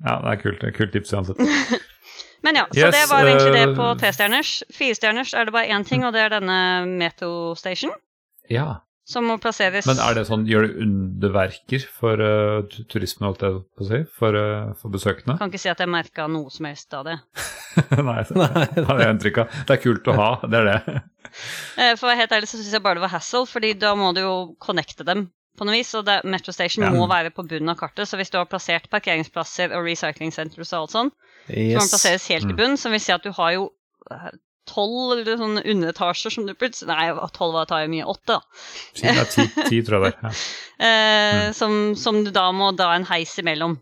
Ja, 0.00 0.16
det 0.24 0.30
er 0.32 0.38
kult, 0.40 0.60
det 0.62 0.70
er 0.70 0.76
kult 0.78 0.94
tips 0.96 1.12
uansett. 1.12 1.40
Men 2.46 2.56
ja, 2.56 2.64
så 2.70 2.78
Yes, 2.78 2.94
det 2.96 3.02
var 3.10 3.26
egentlig 3.28 3.52
det 3.52 3.64
eh, 3.66 3.74
på 3.76 3.88
trestjerners. 4.00 4.52
Firestjerners 4.72 5.34
er 5.36 5.48
det 5.48 5.52
bare 5.52 5.74
én 5.76 5.84
ting, 5.84 6.06
og 6.08 6.14
det 6.16 6.22
er 6.24 6.32
denne 6.38 6.60
Metro 6.88 7.52
Station, 7.60 7.92
Ja, 8.50 8.80
som 9.10 9.26
må 9.26 9.36
plasseres 9.42 9.88
Men 9.90 9.98
er 10.04 10.14
det 10.14 10.22
sånn, 10.28 10.44
gjør 10.46 10.68
det 10.68 10.84
underverker 10.84 11.86
for 11.98 12.20
uh, 12.22 12.82
turismen, 12.92 13.26
holdt 13.28 13.42
jeg 13.46 13.56
på 13.76 13.86
å 13.86 13.88
si, 13.88 14.00
for, 14.16 14.36
uh, 14.38 14.70
for 14.78 14.94
besøkende? 14.94 15.36
Kan 15.40 15.50
ikke 15.50 15.62
si 15.62 15.72
at 15.72 15.82
jeg 15.82 15.90
merka 15.90 16.28
noe 16.30 16.52
som 16.54 16.68
helst 16.70 16.94
av 16.94 17.08
det. 17.08 17.16
Nei, 18.10 18.20
det 18.30 18.86
har 18.90 19.02
jeg 19.02 19.16
inntrykk 19.16 19.42
av. 19.42 19.58
Det 19.66 19.76
er 19.76 19.82
kult 19.82 20.10
å 20.12 20.16
ha, 20.20 20.30
det 20.46 20.62
er 20.62 20.70
det. 20.72 21.00
Eh, 21.78 21.92
For 21.94 22.08
å 22.08 22.10
være 22.10 22.24
helt 22.24 22.32
ærlig 22.34 22.48
så 22.50 22.58
syns 22.58 22.72
jeg 22.74 22.82
bare 22.82 22.98
det 22.98 23.04
var 23.04 23.12
hassle, 23.12 23.44
fordi 23.46 23.68
da 23.78 23.92
må 23.94 24.08
du 24.16 24.18
jo 24.24 24.32
connecte 24.58 25.04
dem 25.06 25.28
på 25.60 25.66
noe 25.68 25.76
vis. 25.76 25.92
Og 25.94 26.02
det, 26.08 26.16
Metro 26.26 26.50
Station 26.50 26.82
Ja. 26.82 26.90
må 26.90 27.06
være 27.06 27.30
på 27.30 27.44
bunnen 27.46 27.70
av 27.70 27.78
kartet, 27.78 28.08
så 28.10 28.18
hvis 28.18 28.32
du 28.34 28.38
har 28.40 28.48
plassert 28.50 28.88
parkeringsplasser 28.90 29.70
og 29.76 29.86
recycling 29.86 30.34
centers 30.34 30.72
og 30.72 30.80
alt 30.80 30.94
sånn, 30.96 31.12
så 31.46 31.54
må 31.54 31.84
den 31.84 31.92
plasseres 31.92 32.26
helt 32.32 32.48
i 32.48 32.50
bunnen, 32.50 32.74
bunn, 32.74 32.80
som 32.82 32.90
vil 32.96 33.04
si 33.04 33.14
at 33.14 33.22
du 33.22 33.30
har 33.36 33.52
jo 33.54 33.68
tolv 34.68 35.18
eller 35.18 35.36
sånne 35.40 35.62
underetasjer 35.64 36.30
som 36.34 36.46
du 36.46 36.52
plutselig 36.54 36.90
Nei, 36.92 37.08
tolv 37.36 37.54
var 37.56 37.64
å 37.66 37.70
ta 37.70 37.78
jo 37.84 37.88
mye. 37.92 38.04
Åtte, 38.10 38.36
da. 38.36 38.40
Er 39.14 39.24
ti, 39.30 39.46
ti 39.68 39.80
tror 39.86 40.04
jeg 40.06 40.12
det. 40.12 40.18
Ja. 40.28 40.34
Eh, 40.80 41.46
Mm. 41.50 41.52
som, 41.54 41.72
som 42.00 42.18
du 42.24 42.30
da 42.32 42.46
må 42.56 42.70
dra 42.72 42.94
en 42.96 43.04
heis 43.04 43.34
imellom. 43.42 43.74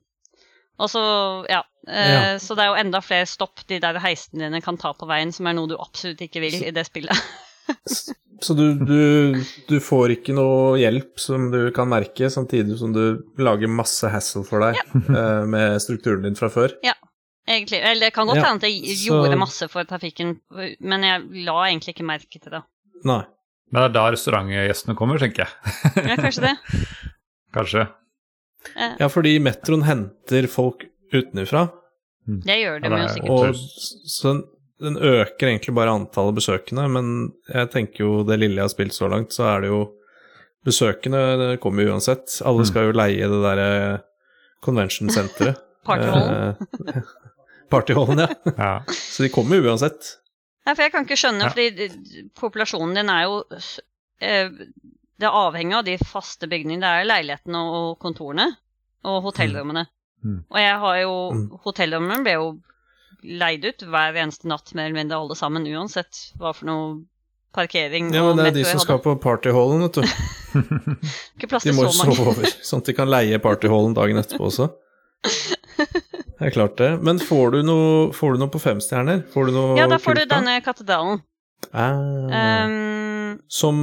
Og 0.83 0.89
så, 0.91 1.03
ja. 1.51 1.61
Eh, 1.87 2.09
Ja. 2.11 2.22
Så 2.43 2.57
det 2.59 2.64
er 2.64 2.72
jo 2.72 2.79
enda 2.81 3.01
flere 3.03 3.26
stopp 3.31 3.62
de 3.70 3.79
der 3.83 3.99
heisene 4.03 4.49
dine 4.49 4.61
kan 4.64 4.76
ta 4.76 4.91
på 4.99 5.07
veien, 5.07 5.31
som 5.33 5.47
er 5.47 5.55
noe 5.55 5.70
du 5.70 5.76
absolutt 5.79 6.20
ikke 6.26 6.43
vil 6.43 6.57
i 6.66 6.72
det 6.74 6.87
spillet. 6.89 7.14
Så 8.41 8.55
du, 8.55 8.74
du, 8.79 9.35
du 9.68 9.76
får 9.83 10.12
ikke 10.14 10.35
noe 10.37 10.76
hjelp 10.79 11.18
som 11.18 11.49
du 11.51 11.72
kan 11.74 11.89
merke, 11.91 12.29
samtidig 12.31 12.76
som 12.79 12.93
du 12.95 13.18
lager 13.43 13.66
masse 13.70 14.07
hassle 14.12 14.45
for 14.47 14.62
deg 14.62 14.79
eh, 14.95 15.43
med 15.51 15.79
strukturen 15.83 16.22
din 16.26 16.39
fra 16.39 16.47
før. 16.55 16.74
Egentlig. 17.49 17.78
Eller 17.80 18.07
det 18.09 18.12
kan 18.14 18.26
godt 18.28 18.36
Ja, 18.42 18.51
at 18.55 18.62
jeg 18.66 18.96
så- 18.99 19.07
gjorde 19.09 19.38
masse 19.40 19.68
for 19.72 19.84
trafikken, 19.88 20.34
men 20.80 21.03
jeg 21.07 21.44
la 21.46 21.55
egentlig 21.70 21.94
ikke 21.96 22.05
merke 22.07 22.38
til 22.40 22.51
det. 22.53 22.62
Nei. 23.09 23.22
Men 23.72 23.82
det 23.82 23.88
er 23.90 23.94
da 23.96 24.11
restaurantgjestene 24.12 24.96
kommer, 24.96 25.18
tenker 25.18 25.44
jeg. 25.46 26.05
Ja, 26.09 26.16
kanskje 26.16 26.44
det. 26.46 26.55
Kanskje. 27.57 27.86
Eh, 28.76 28.94
Ja, 29.01 29.09
fordi 29.09 29.38
metroen 29.40 29.82
henter 29.84 30.46
folk 30.49 30.84
utenfra, 31.12 31.70
det 32.26 32.57
gjør 32.61 32.80
det 32.82 32.90
Ja, 32.90 32.96
det 32.96 32.99
jo 32.99 33.05
er- 33.05 33.14
sikkert. 33.14 33.30
og 33.30 33.55
så 34.12 34.32
den, 34.32 34.42
den 34.80 34.96
øker 34.99 35.46
egentlig 35.49 35.74
bare 35.74 35.94
antallet 35.96 36.34
besøkende, 36.36 36.88
men 36.90 37.32
jeg 37.49 37.70
tenker 37.70 37.99
jo 38.05 38.22
det 38.24 38.38
lille 38.40 38.57
jeg 38.61 38.64
har 38.68 38.68
spilt 38.74 38.92
så 38.92 39.09
langt, 39.09 39.32
så 39.32 39.44
er 39.57 39.61
det 39.62 39.68
jo 39.72 39.94
Besøkende 40.66 41.20
det 41.38 41.61
kommer 41.62 41.84
jo 41.86 41.92
uansett. 41.94 42.42
Alle 42.44 42.61
Mm. 42.64 42.66
skal 42.66 42.82
jo 42.88 42.92
leie 42.92 43.28
det 43.30 43.40
derre 43.44 44.03
convention-senteret. 44.61 45.57
Partyhallen. 45.86 46.57
Partyhallen, 47.71 48.19
ja. 48.25 48.29
Ja. 48.57 48.71
Så 49.14 49.23
de 49.27 49.31
kommer 49.35 49.59
jo 49.61 49.69
uansett. 49.71 50.14
Nei, 50.66 50.75
for 50.75 50.85
jeg 50.85 50.93
kan 50.93 51.07
ikke 51.07 51.16
skjønne, 51.21 51.47
Ja. 51.47 51.53
fordi 51.55 51.89
populasjonen 52.37 52.95
din 52.99 53.09
er 53.12 53.23
jo 53.25 53.39
eh, 54.21 54.49
Det 55.19 55.27
er 55.27 55.35
avhengig 55.35 55.75
av 55.79 55.85
de 55.87 55.97
faste 55.99 56.47
bygningene. 56.51 56.83
Det 56.85 57.03
er 57.03 57.09
leilighetene 57.09 57.62
og 57.79 57.99
kontorene 58.03 58.49
og 59.09 59.23
hotellrommene. 59.29 59.87
Mm. 60.25 60.41
Og 60.51 60.59
jeg 60.61 60.79
har 60.85 60.97
jo 61.03 61.14
Mm. 61.35 61.45
Hotellrommene 61.64 62.23
ble 62.27 62.33
jo 62.37 62.49
leid 63.23 63.64
ut 63.64 63.83
hver 63.83 64.14
eneste 64.19 64.47
natt, 64.47 64.71
mer 64.75 64.87
eller 64.87 64.99
mindre 65.01 65.16
alle 65.19 65.35
sammen, 65.39 65.64
uansett 65.66 66.21
hva 66.39 66.53
for 66.55 66.66
noe 66.69 67.01
parkering 67.55 68.12
Ja, 68.14 68.23
men 68.35 68.37
det 68.45 68.47
er 68.53 68.57
de 68.61 68.64
som 68.69 68.79
skal 68.83 69.01
på 69.03 69.16
partyhallen, 69.19 69.83
vet 69.87 69.99
du. 69.99 70.03
Ikke 71.39 71.49
plass 71.51 71.64
De 71.66 71.73
må 71.75 71.89
jo 71.89 71.95
sove 71.97 72.29
over, 72.31 72.47
sånn 72.62 72.83
at 72.85 72.91
de 72.91 72.95
kan 72.95 73.11
leie 73.11 73.41
partyhallen 73.43 73.97
dagen 73.97 74.21
etterpå 74.21 74.51
også. 74.53 74.69
Det 76.39 76.47
er 76.47 76.55
klart 76.55 76.76
det. 76.78 76.91
Men 77.03 77.18
får 77.18 77.51
du 77.57 77.62
noe, 77.66 78.12
får 78.14 78.34
du 78.36 78.39
noe 78.45 78.53
på 78.55 78.61
femstjerner? 78.62 79.24
Får 79.32 79.49
du 79.49 79.53
noe 79.57 79.78
Ja, 79.78 79.86
da 79.91 79.99
får 79.99 80.20
du 80.20 80.24
denne 80.30 80.61
katedralen. 80.62 81.22
Ah, 81.74 82.64
Um, 82.64 83.41
som, 83.49 83.78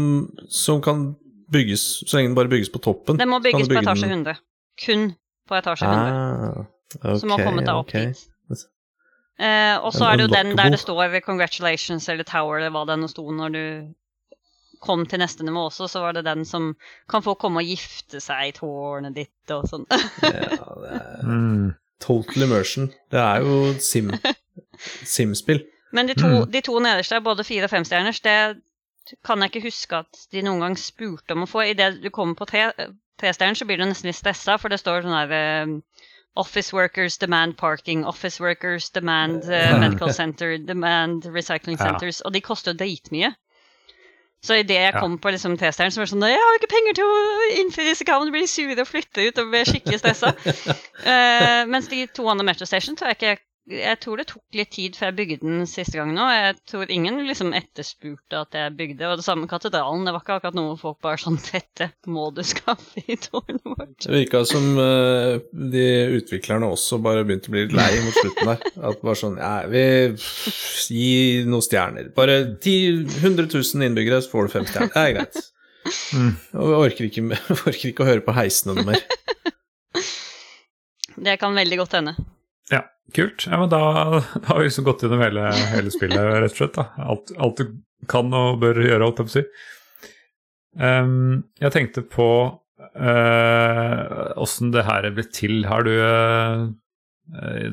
som 0.50 0.82
kan 0.82 1.16
bygges, 1.52 1.84
så 2.10 2.18
lenge 2.18 2.30
den 2.32 2.36
bare 2.38 2.48
bygges 2.48 2.72
på 2.72 2.80
toppen. 2.80 3.18
den 3.20 3.30
må 3.30 3.42
kan 3.42 3.44
bygges 3.44 3.68
du 3.68 3.74
på 3.74 3.80
bygge 3.80 3.84
etasje 3.92 4.08
den- 4.08 4.24
100. 4.24 4.38
Kun 4.86 5.04
på 5.50 5.56
etasje 5.60 5.86
100. 5.90 6.16
Ah, 6.16 6.66
okay, 6.96 7.20
som 7.20 7.30
har 7.36 7.44
kommet 7.44 7.66
deg 7.68 7.76
opp 7.76 7.88
okay. 7.92 8.06
dit. 8.14 8.64
Uh, 9.36 9.76
og 9.84 9.92
så 9.92 10.08
er 10.08 10.16
det 10.16 10.30
jo 10.30 10.32
den 10.32 10.56
der 10.56 10.70
det 10.72 10.80
står 10.80 11.20
'congratulations' 11.20 12.08
eller 12.10 12.24
'tower' 12.24 12.56
eller 12.58 12.72
hva 12.72 12.86
det 12.88 13.00
nå 13.00 13.08
sto 13.12 13.30
når 13.32 13.50
du 13.52 13.94
kom 14.82 15.06
til 15.06 15.20
neste 15.20 15.44
nivå 15.44 15.68
også, 15.70 15.88
så 15.90 16.00
var 16.00 16.14
det 16.14 16.24
den 16.26 16.46
som 16.46 16.76
kan 17.10 17.22
få 17.22 17.36
komme 17.36 17.60
og 17.60 17.66
gifte 17.68 18.22
seg 18.22 18.48
i 18.48 18.52
tårnet 18.52 19.14
ditt 19.16 19.52
og 19.52 19.68
sånn. 19.68 19.86
Ja, 20.24 20.72
det 20.82 20.94
er 20.96 21.24
Mm. 21.26 21.74
Total 22.02 22.44
immersion. 22.44 22.90
Det 23.12 23.20
er 23.20 23.42
jo 23.46 23.74
sim, 23.80 24.12
simspill. 25.18 25.64
Men 25.96 26.08
de 26.08 26.14
to, 26.14 26.28
Mm. 26.28 26.52
de 26.52 26.62
to 26.62 26.80
nederste, 26.80 27.22
både 27.24 27.44
fire- 27.44 27.64
og 27.64 27.70
femstjerners, 27.70 28.20
det 28.20 28.62
kan 29.26 29.40
jeg 29.40 29.52
ikke 29.56 29.68
huske 29.68 29.96
at 29.96 30.26
de 30.32 30.42
noen 30.42 30.60
gang 30.60 30.78
spurte 30.78 31.32
om 31.32 31.44
å 31.44 31.48
få. 31.48 31.62
Idet 31.70 32.02
du 32.04 32.10
kommer 32.10 32.36
på 32.36 32.46
tre, 32.46 32.72
så 33.22 33.66
blir 33.66 33.78
du 33.78 33.86
nesten 33.86 34.08
litt 34.10 34.16
stressa, 34.20 34.58
for 34.60 34.70
det 34.70 34.80
står 34.80 35.04
sånn 35.06 35.16
her 35.16 35.32
eh, 35.32 35.68
Office 36.38 36.74
workers 36.76 37.18
demand 37.18 37.56
parking, 37.58 38.04
office 38.06 38.42
workers 38.44 38.90
demand 38.90 39.46
uh, 39.46 39.80
medical 39.80 40.12
center, 40.12 40.58
demand 40.58 41.24
recycling 41.32 41.78
Ja. 41.80 41.86
centers, 41.94 42.20
og 42.26 42.34
de 42.34 42.42
koster 42.42 42.74
jo 42.74 42.78
dritmye. 42.82 43.30
Så 44.46 44.60
idet 44.62 44.78
jeg 44.78 44.94
kom 45.00 45.16
på 45.22 45.32
liksom 45.34 45.56
trestjerneren, 45.58 45.94
så 45.94 46.02
var 46.02 46.06
det 46.08 46.14
sånn 46.14 46.26
Jeg 46.30 46.42
har 46.42 46.58
ikke 46.60 46.74
penger 46.76 46.98
til 47.00 47.10
å 47.10 47.20
innfri 47.62 47.88
disse 47.88 48.06
kravene, 48.06 48.34
blir 48.34 48.46
sure 48.50 48.78
og 48.82 48.90
flytter 48.90 49.30
ut 49.30 49.42
og 49.42 49.52
blir 49.54 49.70
skikkelig 49.70 50.02
stressa. 50.04 50.34
uh, 51.10 51.62
mens 51.72 51.90
de 51.90 52.04
to 52.14 52.28
andre 52.30 52.46
Metro 52.52 52.68
Station 52.70 52.98
tror 53.00 53.14
jeg 53.14 53.20
ikke 53.20 53.38
Jeg 53.66 53.98
tror 53.98 54.20
det 54.22 54.28
tok 54.30 54.44
litt 54.54 54.70
tid 54.76 54.94
før 54.94 55.10
jeg 55.10 55.16
bygde 55.18 55.38
den 55.42 55.64
siste 55.66 55.98
gangen 55.98 56.20
òg. 56.22 56.30
Jeg 56.36 56.58
tror 56.70 56.92
ingen 56.94 57.16
liksom 57.26 57.50
etterspurte 57.58 58.42
at 58.44 58.54
jeg 58.54 58.74
bygde. 58.78 59.08
Og 59.10 59.18
det 59.18 59.26
samme 59.26 59.46
med 59.46 59.50
katedralen. 59.50 60.06
Det 60.06 60.14
var 60.14 60.22
ikke 60.22 60.36
akkurat 60.38 60.58
noe 60.58 60.76
folk 60.78 61.00
bare 61.02 61.18
sånn 61.22 61.40
Dette 61.48 61.88
må 62.06 62.28
du 62.36 62.44
skaffe 62.46 63.02
i 63.02 63.18
tårnet 63.18 63.66
vårt. 63.66 64.06
Det 64.06 64.14
virka 64.14 64.44
som 64.46 64.78
uh, 64.78 65.42
de 65.74 65.88
utviklerne 66.20 66.70
også 66.76 67.00
bare 67.02 67.26
begynte 67.26 67.50
å 67.50 67.56
bli 67.56 67.66
litt 67.66 67.76
lei 67.80 67.90
mot 68.06 68.20
slutten 68.20 68.52
der. 68.52 68.70
At 68.92 69.02
bare 69.02 69.22
sånn 69.24 69.42
Ja, 69.42 69.56
vi 69.72 69.84
gi 70.94 71.10
noen 71.50 71.66
stjerner. 71.66 72.14
Bare 72.14 72.38
10 72.62 73.18
100 73.24 73.50
000 73.50 73.90
innbyggere, 73.90 74.22
så 74.22 74.36
får 74.36 74.46
du 74.46 74.56
fem 74.60 74.70
stjerner. 74.70 74.94
Det 74.94 75.08
er 75.08 75.18
greit. 75.18 75.42
Mm. 76.14 76.32
Og 76.62 76.70
vi 76.70 76.78
orker 76.84 77.10
ikke, 77.10 77.26
orker 77.72 77.90
ikke 77.90 78.06
å 78.06 78.12
høre 78.14 78.26
på 78.26 78.38
heisene 78.38 78.78
noe 78.78 78.94
mer. 78.94 79.02
Det 81.26 81.38
kan 81.40 81.56
veldig 81.56 81.78
godt 81.80 81.94
hende. 81.96 82.12
Ja, 82.74 82.84
kult. 83.16 83.48
Ja, 83.50 83.60
men 83.62 83.72
da 83.74 83.82
har 84.50 84.60
vi 84.60 84.68
liksom 84.68 84.88
gått 84.88 85.06
gjennom 85.06 85.24
hele, 85.24 85.48
hele 85.74 85.94
spillet, 85.94 86.20
rett 86.20 86.54
og 86.54 86.60
slett. 86.60 86.78
da. 86.78 86.90
Alt, 87.06 87.34
alt 87.38 87.62
du 87.62 87.76
kan 88.12 88.30
og 88.36 88.62
bør 88.64 88.82
gjøre, 88.84 89.04
holdt 89.04 89.24
jeg 89.24 89.28
på 89.28 89.34
å 89.34 89.36
si. 89.36 89.46
Um, 90.76 91.44
jeg 91.62 91.72
tenkte 91.72 92.04
på 92.04 92.30
åssen 92.96 94.70
det 94.72 94.84
her 94.88 95.08
ble 95.16 95.24
til. 95.34 95.64
Har 95.68 95.84
du 95.88 95.94
uh, 95.96 96.68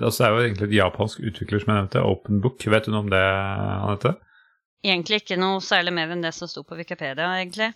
Altså, 0.01 0.23
det 0.23 0.27
er 0.27 0.33
jo 0.33 0.45
egentlig 0.47 0.67
et 0.71 0.77
japansk 0.79 1.25
utvikler 1.29 1.61
som 1.61 1.73
jeg 1.73 1.81
nevnte, 1.83 2.05
Open 2.09 2.39
Book. 2.41 2.63
Vet 2.73 2.87
du 2.87 2.95
noe 2.95 3.03
om 3.05 3.11
det 3.13 3.21
Anette? 3.21 4.15
egentlig 4.83 5.23
ikke 5.23 5.39
noe 5.41 5.61
særlig 5.65 5.95
mer 5.95 6.13
enn 6.13 6.25
det 6.25 6.33
som 6.37 6.51
sto 6.51 6.65
på 6.67 6.79
Wikipedia, 6.79 7.29
egentlig. 7.39 7.71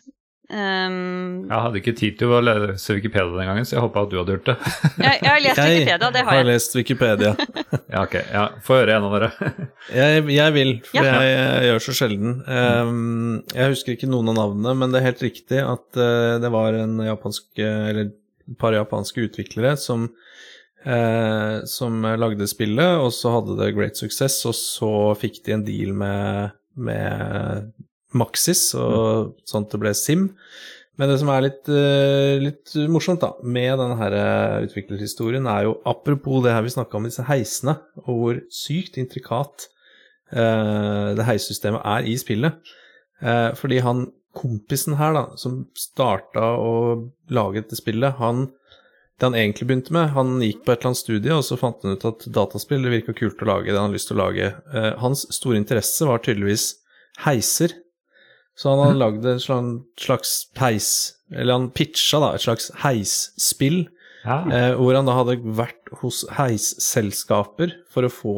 Um, 0.46 1.48
Jeg 1.50 1.58
hadde 1.58 1.78
ikke 1.80 1.92
tid 1.98 2.18
til 2.20 2.30
å 2.30 2.36
lese 2.44 2.94
Wikipedia 2.94 3.32
den 3.34 3.48
gangen, 3.50 3.64
så 3.66 3.74
jeg 3.76 3.82
håpa 3.82 4.04
at 4.04 4.12
du 4.12 4.16
hadde 4.20 4.34
gjort 4.36 4.50
det. 4.52 4.54
jeg, 5.02 5.16
jeg 5.24 5.30
har 5.32 5.40
lest 5.42 5.58
Wikipedia, 5.58 5.96
det 5.98 6.04
har 6.06 6.12
jeg. 6.12 6.26
jeg. 6.26 6.38
har 6.38 6.46
lest 6.50 6.76
Wikipedia. 6.78 7.32
ja, 7.94 8.02
ok. 8.04 8.14
Ja, 8.30 8.44
Få 8.66 8.76
høre 8.78 8.94
en 8.94 9.06
av 9.08 9.16
dere. 9.16 9.30
Jeg, 9.96 10.22
jeg 10.34 10.54
vil, 10.54 10.70
for 10.86 10.98
Ja. 10.98 11.16
jeg, 11.22 11.32
jeg 11.34 11.66
gjør 11.70 11.82
så 11.86 11.92
sjelden. 11.98 12.32
Um, 12.46 13.42
jeg 13.54 13.72
husker 13.74 13.94
ikke 13.96 14.08
noen 14.10 14.30
av 14.32 14.38
navnene, 14.38 14.74
men 14.80 14.94
det 14.94 15.00
er 15.00 15.08
helt 15.12 15.22
riktig 15.26 15.60
at 15.62 15.98
uh, 15.98 16.36
det 16.42 16.50
var 16.54 16.78
en 16.78 16.96
japansk, 17.06 17.46
eller 17.62 18.00
et 18.08 18.16
par 18.62 18.74
japanske 18.74 19.26
utviklere 19.28 19.74
som, 19.78 20.08
uh, 20.86 21.62
som 21.70 22.02
lagde 22.18 22.46
spillet, 22.50 22.98
og 23.02 23.10
så 23.14 23.34
hadde 23.38 23.58
det 23.60 23.72
great 23.78 23.98
success, 23.98 24.38
og 24.46 24.54
så 24.58 24.92
fikk 25.22 25.42
de 25.46 25.54
en 25.58 25.66
deal 25.66 25.94
med, 25.94 26.54
med 26.78 27.70
Maxis, 28.18 28.70
og 28.78 29.36
sånn 29.48 29.66
at 29.66 29.74
det 29.74 29.82
ble 29.82 29.94
Sim. 29.96 30.30
Men 30.96 31.12
det 31.12 31.18
som 31.20 31.30
er 31.32 31.44
litt, 31.44 31.68
uh, 31.68 32.36
litt 32.40 32.72
morsomt 32.92 33.20
da, 33.20 33.34
med 33.44 33.76
denne 33.80 33.98
her 34.00 34.16
uh, 34.16 34.64
utviklerhistorien, 34.64 35.48
er 35.52 35.68
jo 35.68 35.76
apropos 35.88 36.44
det 36.44 36.54
her 36.56 36.64
vi 36.64 36.72
snakka 36.72 36.98
om, 36.98 37.08
disse 37.08 37.24
heisene, 37.28 37.76
og 38.06 38.20
hvor 38.20 38.42
sykt 38.52 38.96
intrikat 39.00 39.68
uh, 40.32 41.12
det 41.16 41.26
heissystemet 41.28 41.84
er 41.84 42.08
i 42.08 42.18
spillet. 42.20 42.74
Fordi 43.56 43.78
han 43.80 44.02
kompisen 44.36 44.98
her, 44.98 45.14
da, 45.16 45.20
som 45.40 45.62
starta 45.72 46.50
å 46.60 46.72
lage 47.32 47.62
det 47.64 47.78
spillet, 47.78 48.18
han 48.18 48.42
det 49.16 49.24
han 49.24 49.36
egentlig 49.38 49.64
begynte 49.70 49.94
med, 49.96 50.10
han 50.12 50.34
gikk 50.44 50.58
på 50.66 50.74
et 50.74 50.82
eller 50.82 50.90
annet 50.90 51.00
studie, 51.00 51.32
og 51.32 51.46
så 51.46 51.56
fant 51.56 51.80
han 51.80 51.96
ut 51.96 52.04
at 52.04 52.26
dataspill 52.36 52.84
det 52.84 52.92
virka 52.92 53.14
kult 53.16 53.40
å 53.40 53.48
lage, 53.48 53.70
det 53.70 53.78
han 53.78 53.86
hadde 53.86 53.96
lyst 53.96 54.10
til 54.10 54.18
å 54.18 54.26
lage. 54.26 54.50
Hans 55.00 55.22
store 55.32 55.56
interesse 55.56 56.04
var 56.04 56.20
tydeligvis 56.20 56.66
heiser. 57.24 57.72
Så 58.56 58.70
han 58.72 58.80
hadde 58.86 59.00
lagd 59.02 59.26
et 59.28 59.42
slags 59.44 60.30
peis, 60.56 60.88
Eller 61.34 61.56
han 61.58 61.70
pitcha 61.74 62.20
da 62.22 62.30
et 62.36 62.44
slags 62.44 62.70
heisspill, 62.84 63.88
Ja. 64.24 64.36
eh, 64.50 64.72
hvor 64.78 64.94
han 64.94 65.06
da 65.06 65.16
hadde 65.18 65.34
vært 65.58 65.90
hos 66.00 66.24
heisselskaper 66.38 67.72
for 67.92 68.06
å 68.06 68.12
få 68.12 68.34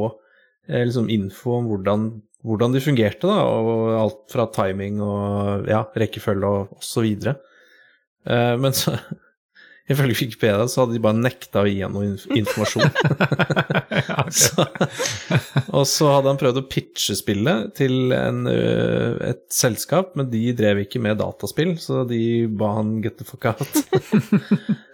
eh, 0.69 0.83
liksom 0.89 1.09
info 1.12 1.59
om 1.59 1.69
hvordan, 1.71 2.09
hvordan 2.45 2.75
de 2.75 2.81
fungerte, 2.85 3.29
da, 3.29 3.45
og 3.45 3.93
alt 4.01 4.25
fra 4.33 4.47
timing 4.53 5.01
og 5.05 5.69
ja, 5.69 5.85
rekkefølge 5.97 6.45
og, 6.49 6.75
og 6.77 6.85
så 6.85 7.05
videre. 7.05 7.37
Eh, 8.29 8.57
men 8.61 8.73
så 8.77 8.97
Ifølge 9.89 10.18
Wikipedia 10.18 10.66
så 10.68 10.82
hadde 10.82 10.97
de 10.99 11.03
bare 11.05 11.16
nekta 11.16 11.62
å 11.64 11.68
gi 11.68 11.80
ham 11.80 11.97
noe 11.97 12.16
informasjon. 12.36 12.91
Ja. 13.99 14.22
Så, 14.32 14.62
og 15.74 15.84
så 15.89 16.09
hadde 16.12 16.30
han 16.30 16.39
prøvd 16.41 16.61
å 16.61 16.66
pitche 16.70 17.16
spillet 17.18 17.72
til 17.76 18.12
en, 18.14 18.45
et 18.47 19.41
selskap, 19.53 20.12
men 20.18 20.28
de 20.30 20.53
drev 20.57 20.84
ikke 20.84 21.01
med 21.03 21.18
dataspill, 21.20 21.74
så 21.82 22.05
de 22.09 22.47
ba 22.47 22.74
han 22.76 22.99
get 23.05 23.18
the 23.18 23.26
fuck 23.28 23.49
out. 23.51 23.66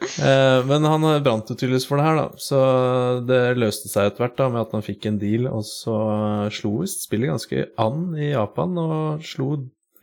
Eh, 0.04 0.58
men 0.68 0.84
han 0.84 1.04
brant 1.24 1.48
jo 1.48 1.54
tydeligvis 1.56 1.86
for 1.88 1.98
det 1.98 2.04
her, 2.04 2.18
da, 2.18 2.24
så 2.38 2.58
det 3.24 3.38
løste 3.56 3.88
seg 3.88 4.10
etter 4.10 4.22
hvert 4.26 4.36
da, 4.36 4.50
med 4.52 4.60
at 4.60 4.74
han 4.76 4.84
fikk 4.84 5.08
en 5.08 5.16
deal, 5.18 5.48
og 5.48 5.64
så 5.66 5.96
slo 6.54 6.74
visst 6.82 7.06
spillet 7.06 7.32
ganske 7.32 7.64
an 7.80 8.12
i 8.12 8.28
Japan, 8.28 8.76
og 8.78 9.24
slo 9.24 9.48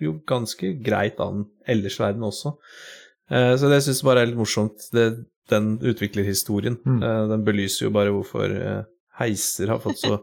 jo 0.01 0.15
ganske 0.27 0.73
greit 0.83 1.21
an 1.23 1.45
ellers 1.69 1.99
i 1.99 2.03
verden 2.03 2.25
også. 2.27 2.55
Eh, 3.32 3.53
Så 3.57 3.69
det 3.71 3.82
syns 3.86 4.01
jeg 4.01 4.07
bare 4.09 4.25
er 4.25 4.32
litt 4.32 4.39
morsomt, 4.41 4.89
det, 4.95 5.05
den 5.51 5.77
utviklerhistorien. 5.79 6.77
Mm. 6.86 6.99
Eh, 7.03 7.21
Den 7.32 7.45
belyser 7.47 7.88
jo 7.88 7.93
bare 7.95 8.11
hvorfor 8.15 8.51
eh, 8.51 8.82
heiser 9.21 9.71
har 9.71 9.79
fått 9.84 10.01
så 10.03 10.19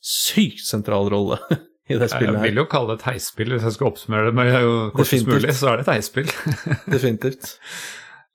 sykt 0.00 0.64
sentral 0.64 1.08
rolle 1.12 1.38
i 1.90 1.96
det 1.98 2.10
spillet 2.12 2.36
her. 2.36 2.44
Jeg 2.44 2.52
vil 2.54 2.62
jo 2.62 2.68
kalle 2.70 2.94
det 2.94 3.00
et 3.02 3.08
heisspill, 3.12 3.54
hvis 3.56 3.64
jeg 3.68 3.76
skal 3.76 3.90
oppsummere 3.90 4.28
det 4.30 4.36
men 4.38 4.48
jeg 4.50 4.58
er 4.60 4.66
jo 4.68 4.76
kortest 4.96 5.26
mulig, 5.28 5.54
så 5.58 5.72
er 5.72 5.80
det 5.80 5.86
et 5.88 5.94
heisspill. 5.96 6.30
Definitivt. 6.96 7.56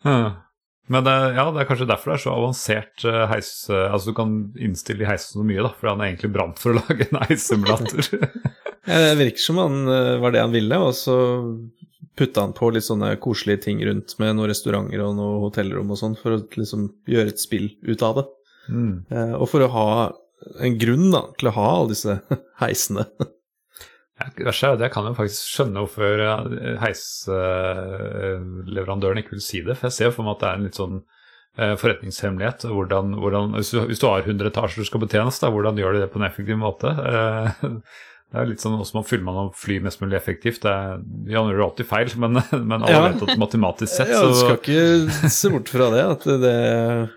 Men 0.86 1.02
ja, 1.10 1.48
det 1.50 1.64
er 1.64 1.66
kanskje 1.66 1.88
derfor 1.90 2.12
det 2.12 2.16
er 2.20 2.22
så 2.22 2.34
avansert 2.36 3.06
heis... 3.32 3.48
Altså 3.74 4.12
du 4.12 4.18
kan 4.20 4.34
innstille 4.62 5.08
heisen 5.10 5.40
så 5.40 5.46
mye, 5.48 5.64
da, 5.66 5.72
for 5.74 5.90
han 5.90 6.04
er 6.04 6.12
egentlig 6.12 6.30
brant 6.36 6.62
for 6.62 6.76
å 6.76 6.84
lage 6.84 7.08
en 7.08 7.18
heissimulator. 7.24 8.06
Ja, 8.86 9.00
Det 9.08 9.16
virker 9.18 9.42
som 9.42 9.58
han 9.64 9.80
var 10.22 10.36
det 10.36 10.44
han 10.44 10.54
ville, 10.54 10.78
og 10.86 10.94
så 10.94 11.16
putta 12.16 12.42
han 12.46 12.54
på 12.56 12.70
litt 12.74 12.88
sånne 12.88 13.10
koselige 13.24 13.62
ting 13.68 13.78
rundt 13.86 14.10
med 14.22 14.30
noen 14.38 14.50
restauranter 14.52 15.00
og 15.04 15.12
noen 15.18 15.42
hotellrom 15.44 15.92
og 15.92 15.98
sånn, 16.00 16.16
for 16.20 16.30
å 16.36 16.38
liksom 16.56 16.82
gjøre 17.12 17.30
et 17.34 17.44
spill 17.44 17.68
ut 17.84 18.02
av 18.06 18.14
det. 18.22 18.26
mm. 18.70 18.96
Eh, 19.12 19.34
Og 19.40 19.48
for 19.52 19.60
å 19.66 19.74
ha 19.74 19.88
en 20.62 20.78
grunn 20.80 21.08
da, 21.12 21.22
til 21.40 21.48
å 21.50 21.58
ha 21.58 21.68
alle 21.76 21.92
disse 21.96 22.14
heisene. 22.64 23.04
Ja, 24.16 24.26
det 24.32 24.88
Jeg 24.88 24.94
kan 24.94 25.08
jo 25.10 25.18
faktisk 25.18 25.42
skjønne 25.58 25.82
hvorfor 25.84 26.12
eh, 26.24 26.78
heisleverandøren 26.80 29.20
ikke 29.20 29.36
vil 29.36 29.44
si 29.44 29.60
det. 29.66 29.76
For 29.76 29.86
jeg 29.90 29.98
ser 29.98 30.12
for 30.16 30.24
meg 30.24 30.34
at 30.38 30.42
det 30.42 30.48
er 30.50 30.56
en 30.60 30.68
litt 30.70 30.80
sånn 30.80 30.98
eh, 31.60 31.76
forretningshemmelighet. 31.82 32.60
Hvordan, 32.72 33.06
hvordan, 33.20 33.46
hvis, 33.60 33.72
du, 33.76 33.80
hvis 33.90 34.00
du 34.00 34.08
har 34.08 34.24
100 34.24 34.48
etasjer 34.54 34.80
du 34.86 34.88
skal 34.88 35.04
betjenes, 35.04 35.42
da, 35.44 35.52
hvordan 35.52 35.76
gjør 35.82 35.92
du 35.98 36.00
det 36.06 36.12
på 36.14 36.20
en 36.22 36.28
effektiv 36.30 36.56
måte? 36.62 36.88
Eh, 38.32 38.36
Det 38.36 38.42
er 38.42 38.50
litt 38.52 38.60
sånn 38.64 38.78
også 38.80 38.96
man 38.98 39.06
fyller 39.08 39.24
man 39.28 39.38
å 39.46 39.54
fly 39.56 39.78
mest 39.86 40.02
mulig 40.02 40.18
effektivt. 40.18 40.62
Det 40.66 40.72
er, 40.72 40.98
vi 41.26 41.34
gjør 41.36 41.62
alltid 41.68 41.88
feil, 41.90 42.10
men, 42.24 42.40
men 42.52 42.82
alle 42.82 42.92
Ja. 42.96 43.04
vet 43.12 43.24
at 43.30 43.38
matematisk 43.42 43.94
sett 43.96 44.10
Ja, 44.12 44.24
du 44.28 44.34
skal 44.40 44.58
ikke 44.60 45.30
se 45.32 45.52
bort 45.54 45.70
fra 45.72 45.90
det, 45.94 46.06
at 46.16 46.26
det, 46.44 46.56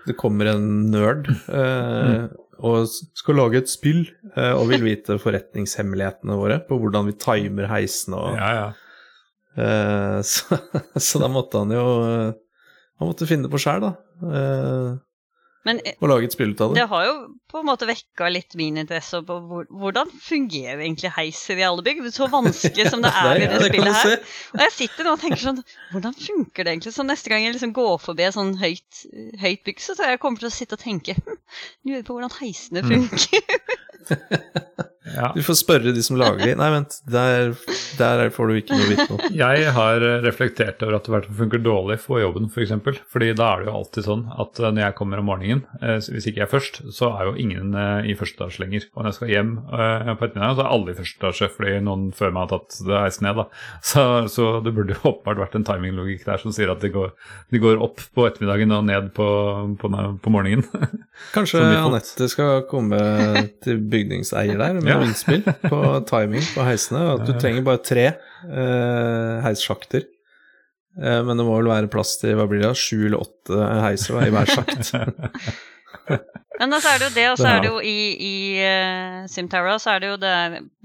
det 0.07 0.17
kommer 0.19 0.51
en 0.53 0.67
nerd 0.93 1.27
eh, 1.49 2.27
og 2.59 2.87
skal 2.91 3.37
lage 3.39 3.61
et 3.61 3.69
spill 3.71 4.01
eh, 4.35 4.51
og 4.51 4.65
vil 4.71 4.83
vite 4.83 5.15
forretningshemmelighetene 5.23 6.35
våre 6.35 6.57
på 6.67 6.75
hvordan 6.81 7.07
vi 7.07 7.13
timer 7.19 7.69
heisen 7.71 8.17
og 8.19 8.33
Ja, 8.35 8.49
ja. 8.57 8.67
eh, 9.55 10.19
så, 10.31 10.59
så 10.99 11.21
da 11.23 11.29
måtte 11.31 11.61
han 11.63 11.71
jo 11.71 11.85
eh, 12.03 12.33
Han 12.99 13.07
måtte 13.13 13.27
finne 13.29 13.47
det 13.47 13.53
på 13.53 13.61
sjæl, 13.63 13.85
da. 13.85 13.93
Eh, 15.69 15.73
Men 15.75 15.81
eh, 15.85 15.95
og 16.01 16.09
lage 16.11 16.27
et 16.29 16.33
spill 16.35 16.51
ut 16.55 16.61
av 16.65 16.73
det. 16.73 16.81
det 16.81 16.87
har 16.91 17.05
jo 17.05 17.13
på 17.49 17.61
en 17.61 17.67
måte 17.69 17.87
vekka 17.89 18.27
litt 18.33 18.53
min 18.59 18.77
interesse 18.81 19.19
på 19.25 19.37
hvordan 19.69 20.09
fungerer 20.21 20.81
egentlig 20.83 21.11
heiser 21.15 21.61
i 21.61 21.65
alle 21.65 21.85
bygg? 21.85 22.01
Så 22.13 22.27
vanskelig 22.29 22.89
som 22.91 23.01
det 23.05 23.11
er 23.23 23.41
i 23.43 23.47
det 23.49 23.61
spillet 23.69 23.99
her. 24.03 24.15
Og 24.57 24.63
jeg 24.65 24.75
sitter 24.75 25.07
nå 25.07 25.15
og 25.15 25.23
tenker 25.23 25.41
sånn 25.45 25.61
Hvordan 25.93 26.13
funker 26.17 26.65
det 26.67 26.73
egentlig? 26.75 26.93
Så 26.97 27.05
neste 27.07 27.31
gang 27.31 27.45
jeg 27.45 27.55
liksom 27.55 27.73
går 27.77 27.95
forbi 28.03 28.27
et 28.27 28.35
sånn 28.37 28.53
høyt, 28.61 29.03
høyt 29.41 29.63
bygg, 29.69 29.81
så 29.81 29.95
tror 29.97 30.13
jeg 30.13 30.21
kommer 30.25 30.43
til 30.43 30.49
å 30.51 30.53
sitte 30.57 30.77
og 30.77 30.83
tenke 30.83 31.15
hm, 31.17 31.39
Lurer 31.89 32.05
på 32.09 32.17
hvordan 32.17 32.35
heisene 32.41 32.85
Mm. 32.89 33.09
ja. 35.07 35.31
Du 35.35 35.41
får 35.45 35.57
spørre 35.61 35.93
de 35.95 36.01
som 36.03 36.17
lager 36.19 36.43
de. 36.43 36.55
Nei, 36.59 36.69
vent, 36.73 36.97
der, 37.09 37.53
der 37.99 38.29
får 38.35 38.49
du 38.49 38.57
ikke 38.59 38.77
noe 38.77 38.89
vite 38.91 39.07
om. 39.15 39.21
Jeg 39.41 39.71
har 39.75 40.03
eh, 40.05 40.17
reflektert 40.25 40.83
over 40.85 40.97
at 40.97 41.07
det 41.07 41.13
hvert 41.13 41.29
funker 41.39 41.61
dårlig 41.63 41.99
for 42.03 42.19
jobben, 42.21 42.49
f.eks. 42.49 42.55
For 42.55 42.65
eksempel. 42.65 42.99
Fordi 43.13 43.31
da 43.37 43.47
er 43.53 43.63
det 43.63 43.69
jo 43.69 43.77
alltid 43.79 44.07
sånn 44.09 44.25
at 44.35 44.59
eh, 44.59 44.73
når 44.73 44.83
jeg 44.83 44.97
kommer 44.99 45.21
om 45.21 45.29
morgenen, 45.31 45.63
eh, 45.79 45.97
hvis 46.03 46.27
ikke 46.29 46.43
jeg 46.43 46.47
er 46.47 46.51
først, 46.51 46.81
så 46.95 47.13
er 47.15 47.29
jo 47.29 47.35
ingen 47.39 47.77
i 48.05 48.15
første 48.19 48.39
etasje 48.39 48.63
lenger. 48.63 48.89
Og 48.93 49.01
når 49.01 49.09
jeg 49.09 49.17
skal 49.19 49.33
hjem 49.33 49.53
eh, 49.71 50.11
på 50.11 50.27
ettermiddagen, 50.27 50.57
så 50.59 50.65
er 50.65 50.71
alle 50.75 50.91
i 50.93 50.97
første 50.99 51.19
etasje 51.21 51.51
fordi 51.55 51.77
noen 51.87 52.05
før 52.19 52.35
meg 52.35 52.45
har 52.45 52.51
tatt 52.57 52.79
det 52.89 53.01
heisen 53.05 53.27
ned. 53.29 53.39
da. 53.39 53.47
Så, 53.89 54.03
så 54.29 54.45
det 54.61 54.73
burde 54.75 54.93
jo 54.93 55.01
åpenbart 55.09 55.39
vært 55.39 55.55
en 55.57 55.65
timinglogikk 55.65 56.25
der 56.27 56.41
som 56.41 56.53
sier 56.53 56.69
at 56.69 56.83
de 56.83 56.91
går, 56.93 57.09
de 57.49 57.61
går 57.61 57.79
opp 57.81 58.03
på 58.13 58.25
ettermiddagen 58.27 58.73
og 58.75 58.83
ned 58.85 59.09
på, 59.15 59.27
på, 59.81 59.89
på 60.21 60.33
morgenen. 60.33 60.65
Kanskje. 61.35 61.63
Anette 61.79 62.27
skal 62.31 62.63
komme 62.69 62.99
til 63.63 63.79
bygningseier 63.89 64.59
der 64.59 64.77
med 64.89 65.05
Ja. 65.05 65.09
innspill 65.09 65.43
på 65.71 65.81
timing 66.09 66.45
på 66.53 66.65
heisene. 66.67 67.03
At 67.15 67.25
du 67.27 67.33
trenger 67.37 67.65
bare 67.67 67.83
tre 67.85 68.05
uh, 68.49 69.39
heissjakter. 69.45 70.07
Uh, 70.99 71.21
men 71.27 71.37
det 71.37 71.45
må 71.45 71.55
vel 71.59 71.71
være 71.71 71.91
plass 71.91 72.17
til 72.21 72.35
hva 72.39 72.47
blir 72.49 72.63
det, 72.65 72.73
sju 72.79 73.07
eller 73.07 73.23
åtte 73.23 73.71
heiser 73.85 74.21
i 74.25 74.31
hver 74.33 74.53
sjakt. 74.55 74.93
Men 76.59 76.73
da 76.73 76.81
så 76.83 76.91
er 76.91 76.97
det 76.99 77.07
jo 77.07 77.13
det, 77.15 77.25
og 77.31 77.37
så 77.39 77.47
er 77.47 77.61
det 77.63 77.69
jo 77.69 77.77
i, 77.79 77.99
i 78.19 78.35
uh, 78.59 79.27
Simterra 79.31 79.77
så 79.79 79.93
er 79.93 80.01
det 80.03 80.09
jo 80.09 80.17
det 80.19 80.33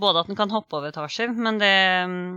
både 0.01 0.23
at 0.23 0.29
den 0.31 0.39
kan 0.39 0.53
hoppe 0.55 0.79
over 0.79 0.93
etasjer, 0.93 1.33
men 1.35 1.59
det 1.59 1.73
mm, 2.09 2.29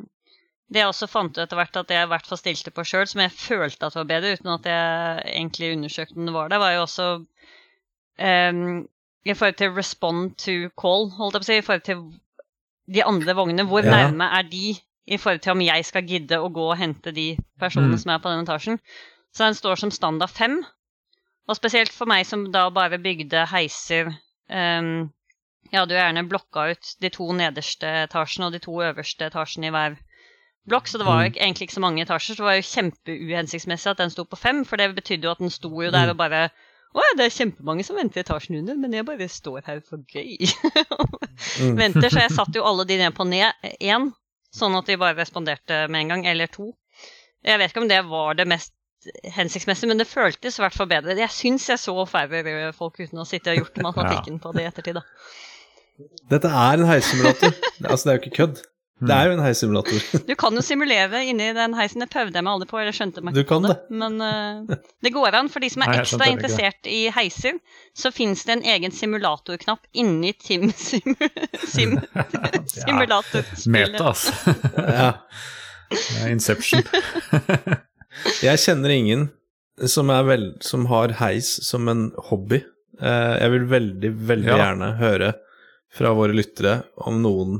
det 0.67 0.81
jeg 0.81 0.91
også 0.91 1.07
fant 1.07 1.31
ut 1.31 1.39
etter 1.39 1.59
hvert 1.59 1.79
at 1.79 1.91
jeg 1.93 2.03
i 2.03 2.11
hvert 2.11 2.27
fall 2.27 2.39
stilte 2.41 2.73
på 2.75 2.83
sjøl, 2.87 3.05
som 3.07 3.21
jeg 3.23 3.35
følte 3.35 3.87
at 3.87 3.95
var 3.95 4.09
bedre, 4.09 4.33
uten 4.35 4.51
at 4.51 4.67
jeg 4.67 5.21
egentlig 5.31 5.73
undersøkte 5.77 6.17
om 6.19 6.27
det 6.27 6.35
var 6.35 6.51
det, 6.51 6.59
var 6.59 6.73
jo 6.75 6.81
også 6.83 7.07
em, 8.19 8.63
i 9.29 9.33
forhold 9.35 9.57
til 9.59 9.71
respond 9.75 10.35
to 10.37 10.51
call, 10.81 11.09
holdt 11.17 11.33
jeg 11.33 11.41
på 11.41 11.43
å 11.43 11.49
si, 11.49 11.57
i 11.57 11.65
forhold 11.65 11.83
til 11.83 12.03
de 12.93 13.03
andre 13.03 13.33
vognene. 13.35 13.65
Hvor 13.67 13.83
Ja. 13.83 13.91
nærme 13.91 14.29
er 14.39 14.41
de 14.49 14.75
i 15.07 15.17
forhold 15.17 15.39
til 15.41 15.51
om 15.51 15.61
jeg 15.61 15.85
skal 15.85 16.03
gidde 16.07 16.37
å 16.39 16.49
gå 16.53 16.69
og 16.71 16.77
hente 16.77 17.11
de 17.15 17.37
personene 17.59 17.93
Mm. 17.95 17.97
som 17.97 18.11
er 18.11 18.17
på 18.19 18.29
den 18.29 18.45
etasjen? 18.45 18.79
Så 19.33 19.43
den 19.45 19.53
står 19.53 19.75
som 19.77 19.91
standard 19.91 20.29
fem. 20.29 20.65
Og 21.49 21.55
spesielt 21.55 21.91
for 21.91 22.05
meg 22.05 22.25
som 22.25 22.51
da 22.51 22.69
bare 22.69 22.97
bygde 22.99 23.45
heiser 23.47 24.07
um, 24.49 25.11
Jeg 25.71 25.79
hadde 25.81 25.91
jo 25.95 25.99
gjerne 25.99 26.29
blokka 26.29 26.71
ut 26.71 26.95
de 27.01 27.09
to 27.09 27.25
nederste 27.33 27.83
etasjene 28.07 28.45
og 28.47 28.51
de 28.53 28.59
to 28.59 28.71
øverste 28.71 29.25
etasjene 29.27 29.67
i 29.67 29.69
hver 29.69 29.97
blokk, 30.67 30.87
så 30.87 30.97
det 30.97 31.05
var 31.05 31.23
jo 31.23 31.29
Mm. 31.29 31.33
ikke, 31.33 31.39
egentlig 31.43 31.61
ikke 31.67 31.73
så 31.73 31.79
mange 31.81 32.01
etasjer. 32.05 32.35
Så 32.35 32.37
det 32.37 32.45
var 32.45 32.55
jo 32.55 32.61
kjempeuhensiktsmessig 33.11 33.89
at 33.91 33.97
den 33.97 34.09
sto 34.09 34.23
på 34.23 34.37
fem, 34.37 34.63
for 34.65 34.77
det 34.77 34.95
betydde 34.95 35.23
jo 35.27 35.31
at 35.31 35.39
den 35.39 35.49
sto 35.49 35.69
jo 35.81 35.91
der 35.91 36.05
Mm. 36.05 36.09
og 36.11 36.17
bare 36.17 36.49
Å 36.95 37.03
ja, 37.03 37.15
det 37.19 37.27
er 37.27 37.35
kjempemange 37.35 37.83
som 37.85 37.97
venter 37.99 38.21
i 38.21 38.23
etasjen 38.23 38.59
under, 38.61 38.77
men 38.79 38.95
jeg 38.95 39.05
bare 39.07 39.27
står 39.29 39.65
her 39.67 39.81
for 39.85 40.01
gøy. 40.07 40.47
Mm. 41.59 41.75
Venter, 41.81 42.07
så 42.09 42.23
jeg 42.23 42.35
satte 42.35 42.59
jo 42.59 42.65
alle 42.67 42.87
de 42.87 42.97
ned 43.01 43.15
på 43.17 43.27
ned 43.27 43.67
én, 43.83 44.09
sånn 44.55 44.77
at 44.77 44.87
de 44.89 44.97
bare 44.99 45.17
responderte 45.19 45.83
med 45.91 46.05
en 46.05 46.15
gang, 46.15 46.25
eller 46.31 46.49
to. 46.51 46.71
Jeg 47.45 47.59
vet 47.61 47.73
ikke 47.73 47.83
om 47.83 47.91
det 47.91 47.99
var 48.07 48.39
det 48.39 48.47
mest 48.49 48.73
hensiktsmessige, 49.35 49.91
men 49.91 50.01
det 50.01 50.07
føltes 50.09 50.57
i 50.57 50.63
hvert 50.63 50.75
fall 50.75 50.89
bedre. 50.89 51.17
Jeg 51.19 51.33
syns 51.33 51.67
jeg 51.69 51.81
så 51.81 51.93
færre 52.09 52.71
folk 52.75 52.97
uten 52.99 53.21
å 53.21 53.27
sitte 53.27 53.53
og 53.53 53.61
gjort 53.61 53.83
matematikken 53.89 54.39
på 54.43 54.55
det 54.55 54.65
i 54.65 54.71
ettertid, 54.71 54.99
da. 54.99 55.05
Dette 56.29 56.49
er 56.53 56.81
en 56.81 56.89
heissimulator. 56.89 57.53
Altså, 57.87 58.03
det 58.05 58.11
er 58.11 58.17
jo 58.17 58.23
ikke 58.23 58.37
kødd. 58.37 58.65
Det 58.99 59.13
er 59.13 59.27
jo 59.29 59.33
en 59.35 59.41
heissimulator. 59.45 60.05
Du 60.29 60.33
kan 60.39 60.55
jo 60.57 60.61
simulere 60.65 61.19
inni 61.29 61.51
den 61.53 61.75
heisen. 61.77 62.01
Det 62.01 62.07
prøvde 62.09 62.33
jeg 62.39 62.45
meg 62.47 62.55
aldri 62.55 62.67
på, 62.71 62.79
eller 62.81 62.95
skjønte 62.97 63.21
meg 63.21 63.35
Du 63.37 63.43
ikke 63.43 63.59
det. 63.67 63.75
Men 63.93 64.15
uh, 64.23 64.77
det 65.05 65.11
går 65.13 65.37
an. 65.37 65.51
For 65.53 65.61
de 65.61 65.69
som 65.69 65.83
er 65.85 65.91
Nei, 65.93 65.99
ekstra 66.01 66.29
interessert 66.33 66.89
i 66.89 67.03
heiser, 67.13 67.59
så 67.93 68.09
fins 68.15 68.41
det 68.47 68.55
en 68.57 68.65
egen 68.73 68.95
simulatorknapp 68.95 69.85
inni 69.93 70.33
Tim 70.41 70.71
sim, 70.87 71.13
sim, 71.67 71.93
simulatorspillet. 72.87 73.97
Meta, 73.99 74.09
altså. 74.09 74.57
Ja. 74.89 75.11
Inception. 76.31 76.81
Jeg 78.43 78.59
kjenner 78.65 78.91
ingen 78.97 79.27
som, 79.85 80.09
er 80.09 80.25
vel, 80.27 80.47
som 80.65 80.87
har 80.89 81.13
heis 81.21 81.51
som 81.67 81.87
en 81.91 82.07
hobby. 82.31 82.63
Eh, 82.97 83.33
Jeg 83.43 83.53
vil 83.53 83.67
veldig, 83.69 84.11
veldig 84.33 84.49
Ja. 84.49 84.57
gjerne 84.63 84.89
høre 84.97 85.33
fra 85.93 86.11
våre 86.17 86.33
lyttere 86.35 86.79
om 87.07 87.21
noen 87.23 87.59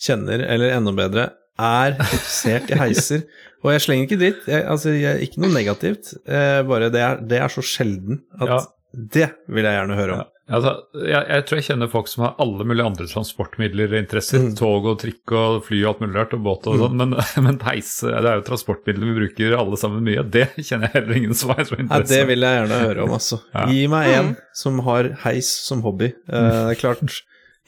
kjenner, 0.00 0.44
eller 0.46 0.76
enda 0.76 0.94
bedre, 0.96 1.28
er 1.58 1.96
interessert 1.98 2.70
i 2.70 2.78
heiser. 2.78 3.26
Og 3.64 3.72
jeg 3.74 3.82
slenger 3.82 4.06
ikke 4.06 4.20
dritt, 4.20 4.42
jeg, 4.46 4.64
altså 4.70 4.94
jeg, 4.94 5.26
ikke 5.26 5.42
noe 5.42 5.50
negativt, 5.50 6.12
eh, 6.30 6.60
bare 6.68 6.92
det 6.94 7.02
er, 7.02 7.22
det 7.26 7.40
er 7.42 7.50
så 7.50 7.64
sjelden 7.66 8.20
at 8.38 8.52
Ja. 8.52 8.58
det 8.94 9.30
vil 9.50 9.66
jeg 9.66 9.80
gjerne 9.80 9.96
høre 9.98 10.12
om. 10.14 10.20
Ja. 10.22 10.32
Altså, 10.48 10.70
jeg, 10.96 11.20
jeg 11.28 11.44
tror 11.44 11.58
jeg 11.58 11.64
kjenner 11.66 11.90
folk 11.92 12.06
som 12.08 12.22
har 12.24 12.38
alle 12.40 12.64
mulige 12.64 12.86
andre 12.88 13.04
transportmidler 13.10 13.90
og 13.92 13.98
interesser. 13.98 14.40
Mm. 14.46 14.54
Tog 14.56 14.86
og 14.88 14.96
trikk 15.02 15.34
og 15.36 15.58
fly 15.66 15.82
og 15.82 15.90
alt 15.90 16.00
mulig 16.00 16.16
rart, 16.16 16.36
og 16.38 16.44
båt 16.46 16.68
og 16.70 16.78
sånn. 16.80 16.94
Men, 17.02 17.12
men 17.44 17.58
heis, 17.66 17.90
det 18.06 18.14
er 18.22 18.38
jo 18.38 18.46
transportmidler 18.46 19.10
vi 19.10 19.16
bruker 19.18 19.56
alle 19.58 19.80
sammen 19.80 20.06
mye. 20.06 20.24
Det 20.24 20.46
kjenner 20.56 20.88
jeg 20.88 20.94
heller 20.94 21.20
ingen 21.20 21.36
som 21.36 21.52
har 21.52 21.66
så 21.68 21.76
interesse 21.76 22.14
det 22.14 22.22
vil 22.30 22.46
jeg 22.48 22.62
gjerne 22.62 22.80
høre 22.86 23.04
om, 23.04 23.12
altså. 23.18 23.40
Ja. 23.52 23.66
Gi 23.68 23.82
meg 23.92 24.12
en 24.14 24.30
som 24.62 24.80
har 24.88 25.10
heis 25.26 25.50
som 25.66 25.84
hobby. 25.84 26.14
Eh, 26.14 26.48
det 26.70 26.78
er 26.78 26.80
klart, 26.80 27.04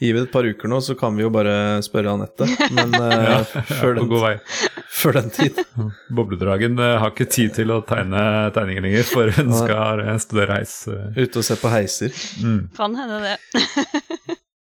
Gi 0.01 0.09
det 0.15 0.21
et 0.25 0.31
par 0.33 0.47
uker 0.49 0.65
nå, 0.71 0.79
så 0.81 0.95
kan 0.97 1.13
vi 1.13 1.21
jo 1.21 1.29
bare 1.33 1.53
spørre 1.85 2.09
Anette. 2.15 2.47
Men 2.73 2.95
eh, 2.97 3.25
Ja, 3.27 3.35
før, 3.45 3.99
på 3.99 4.07
god 4.09 4.23
den, 4.23 4.23
vei. 4.23 4.79
før 4.97 5.17
den 5.19 5.29
tid 5.35 5.59
Bobledragen 6.17 6.79
eh, 6.81 6.95
har 7.03 7.13
ikke 7.13 7.27
tid 7.29 7.53
til 7.59 7.69
å 7.75 7.81
tegne 7.85 8.23
tegninger 8.55 8.87
lenger, 8.87 9.05
for 9.11 9.29
hun 9.37 9.53
skal 9.59 10.01
eh, 10.07 10.17
studere 10.23 10.57
heis. 10.57 10.73
ute 10.89 11.37
og 11.37 11.45
se 11.45 11.57
på 11.61 11.69
heiser. 11.73 12.17
Mm. 12.41 12.59
Kan 12.79 12.97
hende 12.97 13.21
det. 13.27 13.37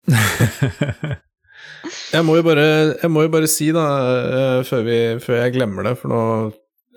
Jeg 2.10 2.26
må 2.26 2.34
jo 2.36 2.44
bare, 2.44 2.64
jeg 3.00 3.10
må 3.14 3.22
jo 3.24 3.30
bare 3.32 3.48
si, 3.50 3.70
da, 3.74 3.84
før, 4.68 4.82
vi, 4.84 4.96
før 5.24 5.38
jeg 5.40 5.54
glemmer 5.56 5.86
det, 5.88 5.94
for 6.02 6.12
nå 6.12 6.20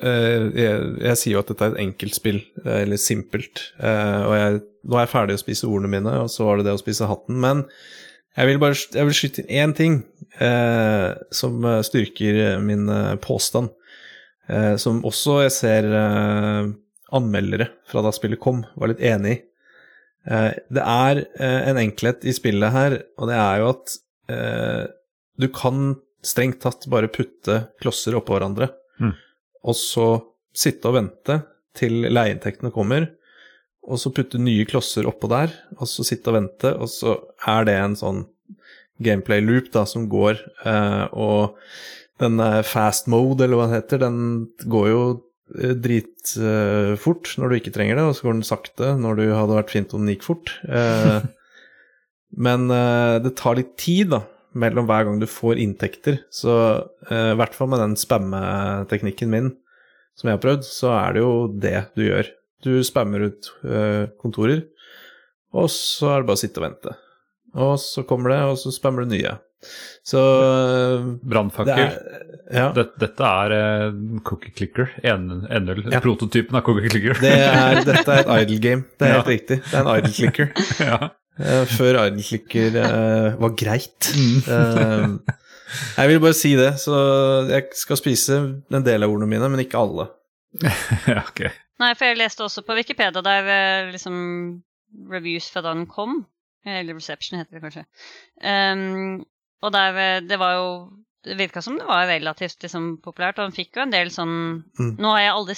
jeg, 0.03 0.73
jeg 1.05 1.19
sier 1.21 1.37
jo 1.37 1.43
at 1.43 1.51
dette 1.53 1.67
er 1.69 1.75
et 1.77 1.83
enkelt 1.85 2.17
spill, 2.17 2.41
eller 2.67 2.99
simpelt, 2.99 3.63
og 3.79 4.33
jeg, 4.35 4.57
nå 4.89 4.97
er 4.99 5.05
jeg 5.05 5.13
ferdig 5.13 5.37
å 5.39 5.43
spise 5.45 5.69
ordene 5.71 5.93
mine, 5.93 6.15
og 6.25 6.33
så 6.33 6.49
var 6.49 6.59
det 6.59 6.67
det 6.67 6.75
å 6.75 6.81
spise 6.81 7.07
hatten, 7.11 7.39
men 7.45 7.63
jeg 8.37 8.49
vil 8.49 8.59
bare 8.63 8.77
jeg 8.79 9.07
vil 9.09 9.17
skyte 9.17 9.43
inn 9.45 9.53
én 9.63 9.75
ting 9.77 9.97
eh, 10.41 11.09
som 11.35 11.65
eh, 11.69 11.81
styrker 11.87 12.59
min 12.65 12.89
eh, 12.89 13.15
påstand, 13.23 13.71
eh, 14.49 14.77
som 14.81 15.03
også 15.09 15.43
jeg 15.45 15.55
ser 15.59 15.89
eh, 15.99 16.71
anmeldere 17.13 17.69
fra 17.91 18.03
da 18.07 18.13
spillet 18.17 18.41
kom, 18.41 18.63
var 18.77 18.93
litt 18.93 19.03
enig 19.05 19.35
i. 19.37 19.41
Eh, 20.33 20.51
det 20.73 20.85
er 20.87 21.23
eh, 21.37 21.61
en 21.73 21.81
enkelhet 21.83 22.25
i 22.25 22.33
spillet 22.37 22.73
her, 22.73 22.99
og 23.19 23.29
det 23.29 23.37
er 23.43 23.61
jo 23.63 23.71
at 23.75 23.97
eh, 24.33 24.85
du 25.43 25.49
kan 25.53 25.97
strengt 26.23 26.61
tatt 26.63 26.85
bare 26.93 27.11
putte 27.11 27.65
klosser 27.83 28.19
oppå 28.21 28.37
hverandre, 28.39 28.71
Mm. 29.03 29.15
og 29.67 29.75
så 29.75 30.05
sitte 30.55 30.87
og 30.91 30.95
vente 30.95 31.39
til 31.75 32.05
leieinntektene 32.13 32.71
kommer, 32.71 33.09
og 33.83 33.99
så 33.99 34.13
putte 34.15 34.39
nye 34.41 34.67
klosser 34.69 35.09
oppå 35.11 35.31
der, 35.33 35.55
og 35.79 35.89
så 35.91 36.05
sitte 36.07 36.31
og 36.31 36.39
vente, 36.39 36.71
og 36.79 36.91
så 36.91 37.17
er 37.51 37.67
det 37.67 37.75
en 37.79 37.99
sånn 37.99 38.23
gameplay 39.03 39.43
loop 39.43 39.73
da, 39.75 39.85
som 39.89 40.07
går, 40.11 40.39
eh, 40.69 41.05
og 41.13 41.57
den 42.23 42.39
eh, 42.43 42.61
fast 42.67 43.09
mode, 43.11 43.45
eller 43.45 43.59
hva 43.59 43.69
den 43.69 43.79
heter, 43.81 44.03
den 44.05 44.19
går 44.71 44.91
jo 44.93 45.01
eh, 45.59 45.75
dritfort 45.75 47.33
når 47.39 47.51
du 47.51 47.59
ikke 47.59 47.75
trenger 47.75 47.99
det, 47.99 48.05
og 48.07 48.15
så 48.17 48.29
går 48.29 48.39
den 48.39 48.47
sakte 48.47 48.93
når 49.01 49.19
du 49.19 49.25
hadde 49.33 49.59
vært 49.59 49.75
fint 49.75 49.97
om 49.97 50.05
den 50.05 50.15
gikk 50.15 50.29
fort. 50.29 50.53
Eh, 50.69 51.25
men 52.47 52.69
eh, 52.71 53.17
det 53.25 53.35
tar 53.41 53.59
litt 53.59 53.75
tid, 53.81 54.13
da, 54.15 54.23
mellom 54.53 54.87
hver 54.87 55.09
gang 55.09 55.19
du 55.19 55.27
får 55.27 55.59
inntekter. 55.59 56.21
Så 56.31 56.55
eh, 57.09 57.33
i 57.33 57.41
hvert 57.41 57.57
fall 57.57 57.73
med 57.73 57.83
den 57.83 57.99
spamme-teknikken 57.99 59.33
min 59.33 59.51
som 60.19 60.29
jeg 60.29 60.37
har 60.37 60.45
prøvd, 60.45 60.65
så 60.69 60.93
er 60.93 61.15
det 61.17 61.23
jo 61.25 61.35
det 61.57 61.79
du 61.97 62.05
gjør. 62.05 62.29
Du 62.63 62.73
spammer 62.87 63.29
ut 63.31 63.49
eh, 63.67 64.05
kontorer, 64.23 64.65
og 65.53 65.67
så 65.73 66.13
er 66.15 66.21
det 66.23 66.29
bare 66.31 66.39
å 66.39 66.43
sitte 66.43 66.61
og 66.63 66.67
vente. 66.69 66.93
Og 67.63 67.75
så 67.83 68.05
kommer 68.09 68.33
det, 68.33 68.39
og 68.49 68.55
så 68.61 68.71
spammer 68.73 69.05
du 69.05 69.13
nye. 69.17 69.33
Så 70.07 70.19
eh, 70.19 71.09
Brannfakkel. 71.29 71.93
Ja. 72.53 72.69
Dette, 72.77 72.97
dette 73.03 73.29
er 73.43 73.55
eh, 73.57 73.99
Cookie 74.27 74.55
Clicker. 74.57 74.89
En- 75.07 75.45
NL. 75.47 75.85
Ja. 75.93 76.01
Prototypen 76.03 76.57
av 76.59 76.65
Cookie 76.67 76.91
Clicker. 76.91 77.19
Det 77.23 77.35
er, 77.35 77.83
dette 77.87 78.17
er 78.17 78.23
et 78.25 78.33
idle 78.47 78.59
game. 78.65 78.87
Det 78.99 79.07
er 79.09 79.13
Ja. 79.15 79.19
helt 79.21 79.31
riktig. 79.35 79.61
Det 79.69 79.77
er 79.79 79.83
en 79.85 79.93
idle 79.99 80.15
clicker. 80.17 80.51
ja. 80.91 80.99
Før 81.77 82.01
idle 82.07 82.27
clicker 82.27 82.81
var 83.41 83.55
greit. 83.59 84.11
Mm. 84.17 85.21
Jeg 85.97 86.11
vil 86.11 86.19
bare 86.21 86.37
si 86.37 86.51
det, 86.59 86.73
så 86.83 86.97
jeg 87.49 87.71
skal 87.79 87.97
spise 88.01 88.41
en 88.69 88.85
del 88.85 89.07
av 89.07 89.13
ordene 89.15 89.31
mine, 89.31 89.49
men 89.53 89.63
ikke 89.65 89.81
alle. 89.81 90.09
ja, 91.09 91.23
ok. 91.23 91.47
Nei, 91.83 91.93
for 91.99 92.09
jeg 92.09 92.21
leste 92.21 92.45
også 92.47 92.65
på 92.67 92.77
Wikipedia 92.79 93.25
der 93.25 93.49
eh, 93.51 93.93
liksom 93.93 94.17
reviews 95.11 95.49
fra 95.51 95.65
da 95.65 95.75
den 95.75 95.89
kom. 95.91 96.23
Eller 96.63 96.95
Reception 96.95 97.41
heter 97.41 97.59
det 97.59 97.63
kanskje. 97.65 97.87
Um, 98.39 99.25
og 99.63 99.73
der 99.75 99.99
eh, 99.99 100.21
det 100.23 100.39
var 100.39 100.59
jo 100.59 100.69
Det 101.23 101.37
virka 101.39 101.61
som 101.63 101.77
det 101.79 101.87
var 101.87 102.09
relativt 102.11 102.65
liksom, 102.67 102.97
populært, 102.99 103.39
og 103.39 103.47
han 103.47 103.55
fikk 103.55 103.77
jo 103.77 103.85
en 103.85 103.93
del 103.95 104.11
sånn 104.11 104.33
Mm. 104.79 104.97
Nå 104.99 105.11
har 105.13 105.21
jeg 105.21 105.35
aldri 105.35 105.55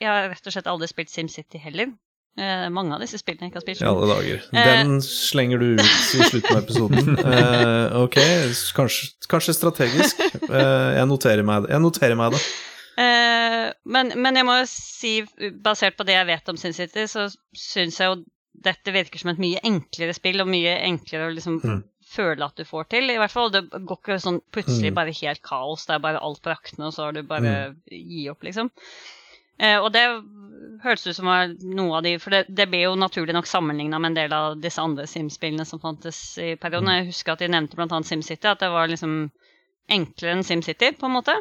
Jeg 0.00 0.08
har 0.08 0.28
rett 0.28 0.46
og 0.46 0.52
slett 0.52 0.68
aldri 0.68 0.88
spilt 0.90 1.12
SimCity 1.12 1.60
heller. 1.62 1.94
Eh, 2.36 2.66
mange 2.68 2.92
av 2.92 3.00
disse 3.00 3.16
spillene 3.16 3.46
jeg 3.46 3.52
ikke 3.54 3.60
har 3.62 3.64
spilt. 3.64 3.80
I 3.80 3.88
alle 3.88 4.08
dager. 4.10 4.42
Eh. 4.52 4.66
Den 4.68 4.98
slenger 5.00 5.62
du 5.62 5.70
ut 5.78 5.80
i 5.80 6.26
slutten 6.28 6.52
av 6.52 6.62
episoden. 6.64 7.16
Eh, 7.36 7.96
ok, 8.02 8.16
kanskje, 8.76 9.08
kanskje 9.30 9.54
strategisk. 9.56 10.20
Eh, 10.46 10.90
jeg, 10.98 11.06
noterer 11.08 11.46
meg 11.46 11.64
det. 11.64 11.72
jeg 11.72 11.82
noterer 11.82 12.18
meg 12.18 12.36
det. 12.36 12.42
Eh, 12.96 13.66
men, 13.84 14.12
men 14.16 14.38
jeg 14.40 14.46
må 14.48 14.54
jo 14.62 14.68
si, 14.70 15.10
basert 15.62 15.96
på 15.98 16.06
det 16.08 16.14
jeg 16.16 16.26
vet 16.30 16.48
om 16.48 16.56
SimCity, 16.60 17.04
så 17.12 17.26
syns 17.52 17.98
jeg 18.00 18.08
jo 18.08 18.22
dette 18.66 18.92
virker 18.94 19.20
som 19.20 19.30
et 19.34 19.40
mye 19.42 19.60
enklere 19.68 20.14
spill, 20.16 20.40
og 20.40 20.48
mye 20.48 20.78
enklere 20.86 21.28
å 21.28 21.34
liksom 21.34 21.58
Mm. 21.62 21.82
føle 22.06 22.44
at 22.46 22.56
du 22.56 22.64
får 22.64 22.88
til. 22.88 23.10
I 23.10 23.18
hvert 23.20 23.30
fall, 23.34 23.50
Det 23.50 23.68
går 23.70 23.98
ikke 24.00 24.16
sånn 24.22 24.40
plutselig 24.50 24.92
Mm. 24.92 24.94
bare 24.94 25.12
helt 25.20 25.42
kaos, 25.42 25.84
det 25.86 25.94
er 25.94 25.98
bare 26.06 26.22
alt 26.22 26.40
på 26.42 26.50
raktene, 26.54 26.86
og 26.86 26.92
så 26.94 27.04
har 27.04 27.12
du 27.12 27.22
bare 27.22 27.76
gi 27.90 28.28
opp, 28.30 28.40
liksom. 28.42 28.70
Eh, 29.58 29.76
og 29.80 29.92
det 29.92 30.04
hørtes 30.84 31.06
ut 31.06 31.16
som 31.16 31.26
var 31.26 31.48
noe 31.64 31.96
av 31.96 32.02
de 32.02 32.18
For 32.18 32.30
det, 32.30 32.46
det 32.54 32.66
ble 32.68 32.82
jo 32.82 32.94
naturlig 32.94 33.32
nok 33.32 33.46
sammenligna 33.46 33.98
med 33.98 34.10
en 34.10 34.14
del 34.14 34.32
av 34.32 34.60
disse 34.60 34.78
andre 34.78 35.06
Sims-spillene 35.06 35.64
som 35.66 35.80
fantes 35.80 36.38
i 36.38 36.56
perioden. 36.56 36.88
Jeg 36.92 37.06
husker 37.06 37.32
at 37.32 37.38
de 37.40 37.48
nevnte 37.48 37.74
bl.a. 37.76 38.00
SimCity, 38.02 38.44
at 38.48 38.58
det 38.60 38.68
var 38.70 38.86
liksom 38.88 39.30
enklere 39.88 40.32
enn 40.36 40.44
SimCity, 40.44 40.92
på 40.98 41.06
en 41.06 41.12
måte. 41.12 41.36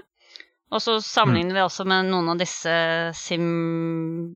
Og 0.74 0.82
så 0.82 0.98
sammenligner 1.04 1.54
vi 1.56 1.62
også 1.62 1.86
med 1.88 2.10
noen 2.10 2.32
av 2.34 2.40
disse 2.42 2.74
SimAnt 3.20 4.36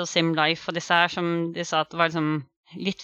og 0.00 0.08
SimLife 0.08 0.70
og 0.70 0.78
disse 0.78 0.96
her 0.96 1.12
som 1.12 1.26
de 1.54 1.66
sa 1.68 1.82
at 1.84 1.94
var 1.94 2.08
liksom 2.10 2.42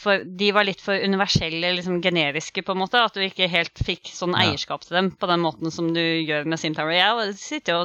for, 0.00 0.24
de 0.24 0.48
var 0.50 0.66
litt 0.66 0.80
for 0.82 0.98
universelle, 0.98 1.68
liksom 1.76 2.00
generiske, 2.02 2.64
på 2.66 2.74
en 2.74 2.80
måte. 2.80 2.98
At 2.98 3.14
du 3.14 3.22
ikke 3.22 3.46
helt 3.52 3.78
fikk 3.86 4.10
sånn 4.10 4.34
eierskap 4.34 4.82
til 4.82 4.96
dem 4.98 5.12
på 5.14 5.28
den 5.30 5.44
måten 5.44 5.70
som 5.70 5.92
du 5.94 6.02
gjør 6.02 6.48
med 6.50 6.58
SimTower. 6.58 6.96
Jeg 6.96 7.38
sitter 7.38 7.78
jo 7.78 7.84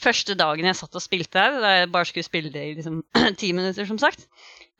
Første 0.00 0.32
dagen 0.38 0.64
jeg 0.64 0.78
satt 0.78 0.96
og 0.96 1.02
spilte 1.04 1.36
her, 1.36 1.58
da 1.60 1.70
jeg 1.74 1.88
bare 1.92 2.08
skulle 2.08 2.24
spille 2.24 2.48
det 2.54 2.62
i 2.64 2.76
liksom 2.78 3.02
ti 3.40 3.50
minutter, 3.52 3.84
som 3.84 3.98
sagt 4.00 4.22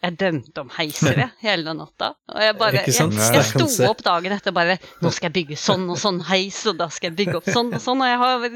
Jeg 0.01 0.17
drømte 0.17 0.63
om 0.63 0.71
heiser 0.79 1.19
jeg, 1.19 1.31
hele 1.47 1.75
natta. 1.77 2.15
Og 2.33 2.41
jeg 2.41 2.57
bare 2.61 2.81
Jeg, 2.87 2.95
jeg 2.97 3.35
Jeg 3.37 3.45
sto 3.51 3.89
opp 3.91 4.01
dagen 4.07 4.33
etter 4.33 4.55
bare 4.57 4.79
Nå 5.05 5.13
skal 5.13 5.29
jeg 5.29 5.37
bygge 5.43 5.59
sånn 5.61 5.85
og 5.93 5.99
sånn 6.01 6.23
heis, 6.31 6.63
og 6.71 6.79
da 6.81 6.89
skal 6.89 7.11
jeg 7.11 7.19
bygge 7.21 7.37
opp 7.41 7.51
sånn 7.53 7.75
og 7.77 7.83
sånn. 7.85 8.01
Og 8.01 8.09
jeg 8.09 8.21
har 8.23 8.47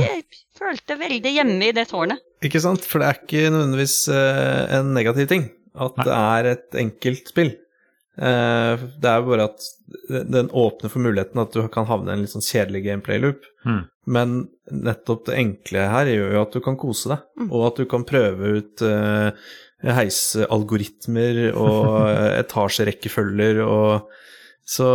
jeg 0.00 0.22
følte 0.56 0.96
veldig 1.00 1.32
hjemme 1.36 1.68
i 1.70 1.74
det 1.76 1.86
tårnet. 1.92 2.20
Ikke 2.44 2.60
sant? 2.62 2.84
For 2.88 3.02
det 3.02 3.08
er 3.10 3.18
ikke 3.20 3.50
nødvendigvis 3.52 3.96
uh, 4.12 4.78
en 4.80 4.94
negativ 4.96 5.28
ting 5.30 5.50
at 5.80 6.00
det 6.02 6.14
er 6.16 6.48
et 6.56 6.80
enkelt 6.82 7.28
spill. 7.30 7.52
Uh, 8.20 8.76
det 9.00 9.08
er 9.08 9.20
jo 9.22 9.28
bare 9.30 9.46
at 9.52 9.68
den 10.10 10.50
åpner 10.56 10.92
for 10.92 11.02
muligheten 11.04 11.40
at 11.40 11.54
du 11.54 11.62
kan 11.72 11.86
havne 11.88 12.12
i 12.12 12.16
en 12.16 12.24
litt 12.24 12.32
sånn 12.32 12.44
kjedelig 12.44 12.82
gameplay-loop. 12.88 13.46
Mm. 13.68 13.80
Men 14.10 14.36
nettopp 14.70 15.26
det 15.28 15.38
enkle 15.40 15.86
her 15.92 16.10
gjør 16.10 16.34
jo 16.36 16.42
at 16.44 16.56
du 16.56 16.60
kan 16.64 16.78
kose 16.80 17.12
deg, 17.12 17.24
Mm. 17.40 17.48
og 17.52 17.66
at 17.70 17.80
du 17.80 17.86
kan 17.88 18.04
prøve 18.04 18.50
ut 18.58 18.82
eh, 18.84 19.30
heisalgoritmer 19.84 21.50
og 21.54 22.10
etasjerekkefølger 22.44 23.62
og 23.66 24.10
Så, 24.70 24.86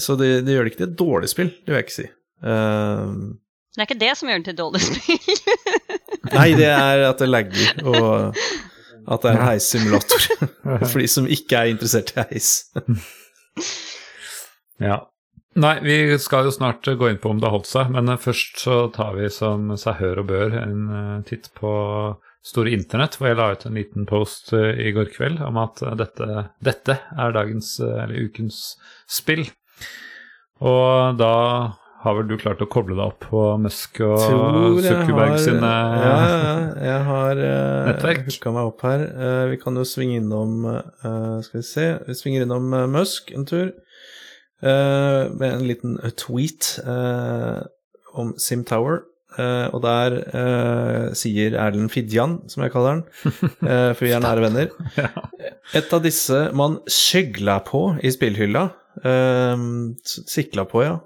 så 0.00 0.14
det, 0.16 0.46
det, 0.46 0.54
gjør 0.54 0.64
det 0.64 0.70
ikke 0.70 0.78
til 0.80 0.88
et 0.88 0.98
dårlig 0.98 1.28
spill, 1.28 1.50
det 1.52 1.68
vil 1.68 1.76
jeg 1.76 1.84
ikke 1.84 1.92
si. 1.92 2.06
Uh, 2.40 3.34
det 3.70 3.82
er 3.82 3.86
ikke 3.86 4.00
det 4.00 4.14
som 4.16 4.30
gjør 4.30 4.40
det 4.40 4.46
til 4.46 4.54
et 4.54 4.60
dårlig 4.62 4.80
spill. 4.80 5.18
nei, 6.32 6.46
det 6.56 6.70
er 6.70 7.04
at 7.10 7.20
det 7.20 7.28
lagger, 7.28 7.82
og 7.84 8.38
at 9.10 9.22
det 9.22 9.30
er 9.30 9.36
en 9.36 9.46
heissimulator. 9.46 10.26
For 10.90 10.98
de 11.02 11.06
som 11.10 11.28
ikke 11.30 11.60
er 11.60 11.70
interessert 11.74 12.12
i 12.14 12.24
heis. 12.32 12.50
ja. 14.88 14.98
Nei, 15.60 15.76
vi 15.82 15.96
skal 16.22 16.46
jo 16.46 16.54
snart 16.54 16.86
gå 16.86 17.08
inn 17.10 17.18
på 17.22 17.32
om 17.32 17.40
det 17.40 17.48
har 17.48 17.56
holdt 17.56 17.70
seg, 17.70 17.90
men 17.94 18.10
først 18.22 18.60
så 18.62 18.82
tar 18.94 19.16
vi 19.18 19.30
som 19.34 19.72
seg 19.80 19.98
hør 19.98 20.22
og 20.22 20.28
bør 20.30 20.54
en 20.60 20.82
eh, 20.94 21.16
titt 21.26 21.50
på 21.58 21.72
store 22.46 22.72
internett, 22.72 23.18
hvor 23.18 23.30
jeg 23.30 23.38
la 23.38 23.50
ut 23.52 23.66
en 23.68 23.76
liten 23.76 24.06
post 24.08 24.54
uh, 24.56 24.72
i 24.72 24.92
går 24.96 25.12
kveld 25.12 25.42
om 25.44 25.60
at 25.60 25.82
uh, 25.84 25.92
dette, 25.98 26.46
dette, 26.64 26.96
er 26.96 27.36
dagens, 27.36 27.74
uh, 27.84 28.00
eller 28.04 28.30
ukens 28.30 28.62
spill. 29.10 29.44
Og 30.64 31.20
da 31.20 31.34
har 32.00 32.16
vel 32.16 32.30
du 32.30 32.38
klart 32.40 32.62
å 32.64 32.68
koble 32.70 32.96
deg 32.96 33.12
opp 33.12 33.26
på 33.28 33.42
Musk 33.60 34.00
og 34.04 34.80
Zuckerberg 34.80 35.34
sine 35.40 35.68
ja, 36.00 36.14
ja, 36.32 36.54
jeg 36.86 37.02
har 37.10 37.40
uh, 37.44 38.22
hooka 38.24 38.52
meg 38.56 38.70
opp 38.70 38.84
her. 38.88 39.04
vi 39.52 39.58
kan 39.60 39.76
jo 39.76 39.84
svinge 39.84 40.16
innom 40.22 40.64
Skal 41.44 41.58
vi 41.58 41.64
se 41.68 41.86
Vi 42.06 42.16
svinger 42.16 42.46
innom 42.46 42.72
Musk 42.92 43.28
en 43.36 43.44
tur. 43.48 43.74
med 44.64 45.46
en 45.50 45.66
liten 45.68 46.00
tweet 46.16 46.78
om 48.16 48.32
Sim 48.40 48.64
Tower. 48.64 49.04
Uh, 49.38 49.70
og 49.70 49.82
der 49.84 50.14
uh, 50.34 51.12
sier 51.14 51.54
Erlend 51.54 51.92
Fidjan, 51.92 52.40
som 52.50 52.64
jeg 52.64 52.72
kaller 52.74 52.96
han, 52.96 53.02
uh, 53.62 53.92
for 53.94 54.02
vi 54.02 54.10
er 54.16 54.22
nære 54.24 54.42
venner 54.42 54.72
Et 55.78 55.92
av 55.94 56.02
disse 56.02 56.40
man 56.56 56.80
skjegla 56.90 57.60
på 57.66 57.84
i 58.02 58.10
spillhylla, 58.10 58.66
sikla 60.02 60.64
på, 60.68 60.82
ja, 60.82 60.96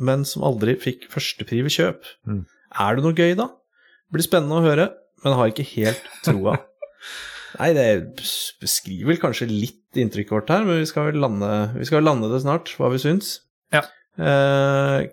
men 0.00 0.24
som 0.26 0.46
aldri 0.48 0.74
fikk 0.80 1.04
førstepri 1.12 1.60
ved 1.66 1.74
kjøp. 1.74 2.08
Mm. 2.26 2.40
Er 2.82 2.96
det 2.96 3.04
noe 3.04 3.14
gøy, 3.14 3.34
da? 3.38 3.50
Blir 4.10 4.24
spennende 4.24 4.56
å 4.56 4.64
høre, 4.64 4.88
men 5.22 5.36
har 5.36 5.52
ikke 5.52 5.68
helt 5.74 6.00
troa. 6.24 6.56
Nei, 7.60 7.70
det 7.76 7.86
beskriver 8.64 9.12
vel 9.12 9.20
kanskje 9.22 9.50
litt 9.52 10.00
inntrykket 10.00 10.34
vårt 10.38 10.50
her, 10.56 10.64
men 10.66 10.80
vi 10.80 10.88
skal 10.88 11.10
vel 11.12 11.20
lande, 11.20 11.52
vi 11.76 11.86
skal 11.86 12.04
lande 12.08 12.32
det 12.32 12.40
snart, 12.42 12.72
hva 12.80 12.90
vi 12.96 13.02
syns. 13.04 13.36
Ja. 13.76 13.84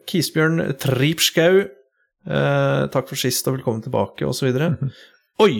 Kisbjørn 0.07 0.69
Tripskau 0.79 1.65
Eh, 2.23 2.83
takk 2.93 3.09
for 3.09 3.19
sist 3.19 3.47
og 3.49 3.57
velkommen 3.57 3.83
tilbake, 3.83 4.27
osv. 4.27 4.53
Oi! 5.43 5.53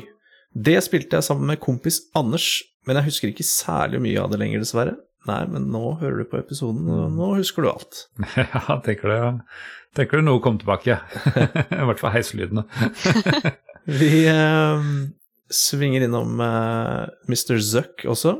Det 0.54 0.78
spilte 0.86 1.18
jeg 1.18 1.26
sammen 1.26 1.50
med 1.50 1.62
kompis 1.64 2.04
Anders, 2.16 2.62
men 2.86 3.00
jeg 3.00 3.08
husker 3.08 3.32
ikke 3.32 3.46
særlig 3.48 4.04
mye 4.04 4.22
av 4.22 4.30
det 4.32 4.40
lenger, 4.40 4.62
dessverre. 4.62 4.96
Nei, 5.28 5.42
men 5.50 5.70
nå 5.72 5.96
hører 6.02 6.22
du 6.22 6.30
på 6.30 6.40
episoden, 6.40 6.88
og 6.92 7.12
nå 7.16 7.34
husker 7.40 7.66
du 7.66 7.72
alt. 7.72 8.06
Ja, 8.38 8.78
tenker 8.86 9.10
du, 9.12 9.44
tenker 9.98 10.20
du 10.20 10.28
noe 10.28 10.44
kom 10.44 10.60
tilbake. 10.62 11.00
I 11.80 11.86
hvert 11.90 12.02
fall 12.02 12.16
heislydene. 12.16 12.68
Vi 14.04 14.24
eh, 14.32 14.90
svinger 15.52 16.06
innom 16.06 16.44
eh, 16.44 17.08
Mr. 17.32 17.58
Zuck 17.64 18.06
også. 18.08 18.38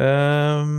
Eh, 0.00 0.76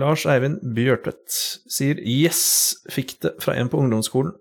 Lars 0.00 0.24
Eivind 0.30 0.60
Bjørtvedt 0.76 1.34
sier 1.68 1.98
'yes, 1.98 2.76
fikk 2.92 3.18
det 3.24 3.34
fra 3.42 3.56
en 3.58 3.68
på 3.72 3.80
ungdomsskolen'. 3.82 4.36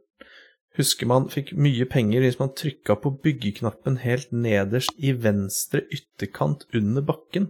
Husker 0.79 1.09
man 1.11 1.25
fikk 1.27 1.51
mye 1.59 1.83
penger 1.91 2.23
hvis 2.23 2.37
man 2.39 2.53
trykka 2.55 2.95
på 3.03 3.11
byggeknappen 3.23 3.97
helt 3.99 4.29
nederst 4.31 4.93
i 4.95 5.11
venstre 5.11 5.81
ytterkant 5.91 6.63
under 6.75 7.03
bakken. 7.03 7.49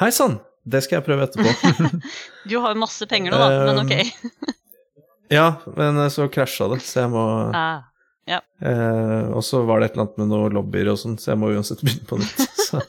Hei 0.00 0.08
sann! 0.16 0.38
Det 0.64 0.80
skal 0.84 0.98
jeg 0.98 1.06
prøve 1.06 1.26
etterpå. 1.26 1.90
du 2.48 2.56
har 2.60 2.72
jo 2.72 2.80
masse 2.80 3.06
penger 3.10 3.34
nå, 3.34 3.40
da, 3.40 3.60
men 3.68 3.80
ok. 3.82 3.92
Ehm, 3.96 4.56
ja, 5.38 5.46
men 5.76 6.00
så 6.12 6.28
krasja 6.32 6.70
det, 6.72 6.80
så 6.84 7.04
jeg 7.04 7.12
må 7.12 7.24
ah, 7.56 7.82
ja. 8.28 8.40
eh, 8.64 9.28
Og 9.34 9.44
så 9.44 9.62
var 9.68 9.80
det 9.80 9.90
et 9.90 9.96
eller 9.98 10.06
annet 10.06 10.20
med 10.22 10.32
noen 10.32 10.56
lobbyer 10.56 10.92
og 10.92 11.00
sånn, 11.00 11.18
så 11.20 11.34
jeg 11.34 11.40
må 11.42 11.52
uansett 11.52 11.84
begynne 11.84 12.08
på 12.08 12.20
nytt. 12.20 12.46
Så, 12.70 12.80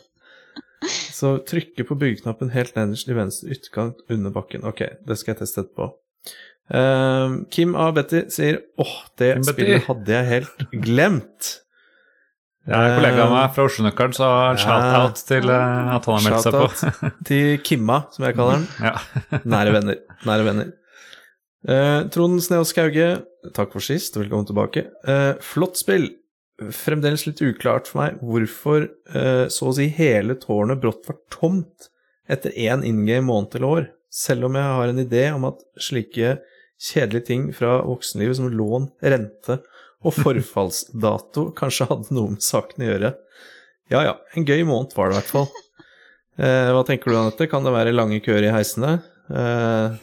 så 1.14 1.30
trykke 1.46 1.84
på 1.86 1.96
byggeknappen 1.98 2.50
helt 2.56 2.74
nederst 2.78 3.10
i 3.10 3.14
venstre 3.14 3.52
ytterkant 3.54 4.00
under 4.14 4.34
bakken. 4.34 4.64
Ok, 4.66 4.80
det 5.06 5.18
skal 5.20 5.36
jeg 5.36 5.44
teste 5.44 5.62
etterpå. 5.62 5.92
Uh, 6.72 7.41
Kim 7.52 7.73
A. 7.76 7.89
Betty 7.95 8.23
sier 8.31 8.61
åh, 8.80 8.93
det 9.19 9.34
Kim 9.35 9.43
spillet 9.49 9.73
Betty. 9.81 9.88
hadde 9.89 10.15
jeg 10.15 10.30
helt 10.30 10.64
glemt. 10.85 11.49
Er 12.69 12.91
en 12.91 12.99
kollega 12.99 13.23
av 13.26 13.31
meg 13.34 13.53
fra 13.56 13.64
Oslo-nøkkelen, 13.65 14.11
så 14.14 14.27
shout-out 14.61 15.22
til 15.26 15.49
uh, 15.49 15.95
at 15.95 16.06
han 16.06 16.19
har 16.19 16.26
meldt 16.27 16.45
seg 16.45 16.53
på. 16.53 17.10
til 17.26 17.56
Kimma, 17.65 18.03
som 18.14 18.27
jeg 18.27 18.38
kaller 18.38 18.60
den. 18.61 18.68
Ja. 18.91 19.41
Nære 19.49 19.73
venner. 19.80 19.98
Nære 20.30 20.45
venner. 20.45 20.69
Uh, 21.65 21.99
Trond 22.14 22.38
Sneås 22.45 22.72
Kauge, 22.77 23.07
takk 23.57 23.73
for 23.73 23.81
sist, 23.81 24.14
og 24.14 24.23
velkommen 24.23 24.45
tilbake. 24.45 24.85
Flott 25.41 25.81
spill. 25.81 26.06
Fremdeles 26.69 27.26
litt 27.26 27.41
uklart 27.41 27.89
for 27.89 28.03
meg 28.03 28.22
hvorfor 28.22 28.85
uh, 29.15 29.48
så 29.49 29.72
å 29.72 29.76
si 29.80 29.88
hele 29.98 30.35
tårnet 30.38 30.77
brått 30.84 31.07
var 31.10 31.18
tomt 31.34 31.89
etter 32.30 32.53
én 32.53 32.85
in 32.85 33.02
game 33.07 33.26
måned 33.26 33.57
eller 33.57 33.73
år, 33.81 33.88
selv 34.14 34.45
om 34.48 34.60
jeg 34.60 34.76
har 34.77 34.91
en 34.93 35.02
idé 35.02 35.23
om 35.34 35.49
at 35.49 35.64
slike 35.81 36.35
kjedelige 36.82 37.28
ting 37.30 37.49
fra 37.56 37.80
voksenlivet 37.86 38.40
som 38.40 38.49
lån, 38.52 38.90
rente 39.14 39.62
og 40.02 40.16
forfallsdato 40.24 41.52
kanskje 41.58 41.90
hadde 41.91 42.16
noe 42.18 42.36
med 42.36 42.45
saken 42.45 42.86
å 42.86 42.90
gjøre. 42.90 43.14
Ja 43.91 44.06
ja, 44.08 44.18
en 44.38 44.48
gøy 44.48 44.64
måned 44.68 44.95
var 44.95 45.12
det 45.12 45.18
i 45.18 45.20
hvert 45.20 45.34
fall. 45.36 45.49
Eh, 46.40 46.72
hva 46.72 46.82
tenker 46.88 47.12
du, 47.12 47.18
Anette? 47.20 47.48
Kan 47.52 47.66
det 47.68 47.74
være 47.76 47.94
lange 47.94 48.22
køer 48.24 48.48
i 48.48 48.53
heisene? 48.53 48.99
Eh, 49.32 49.98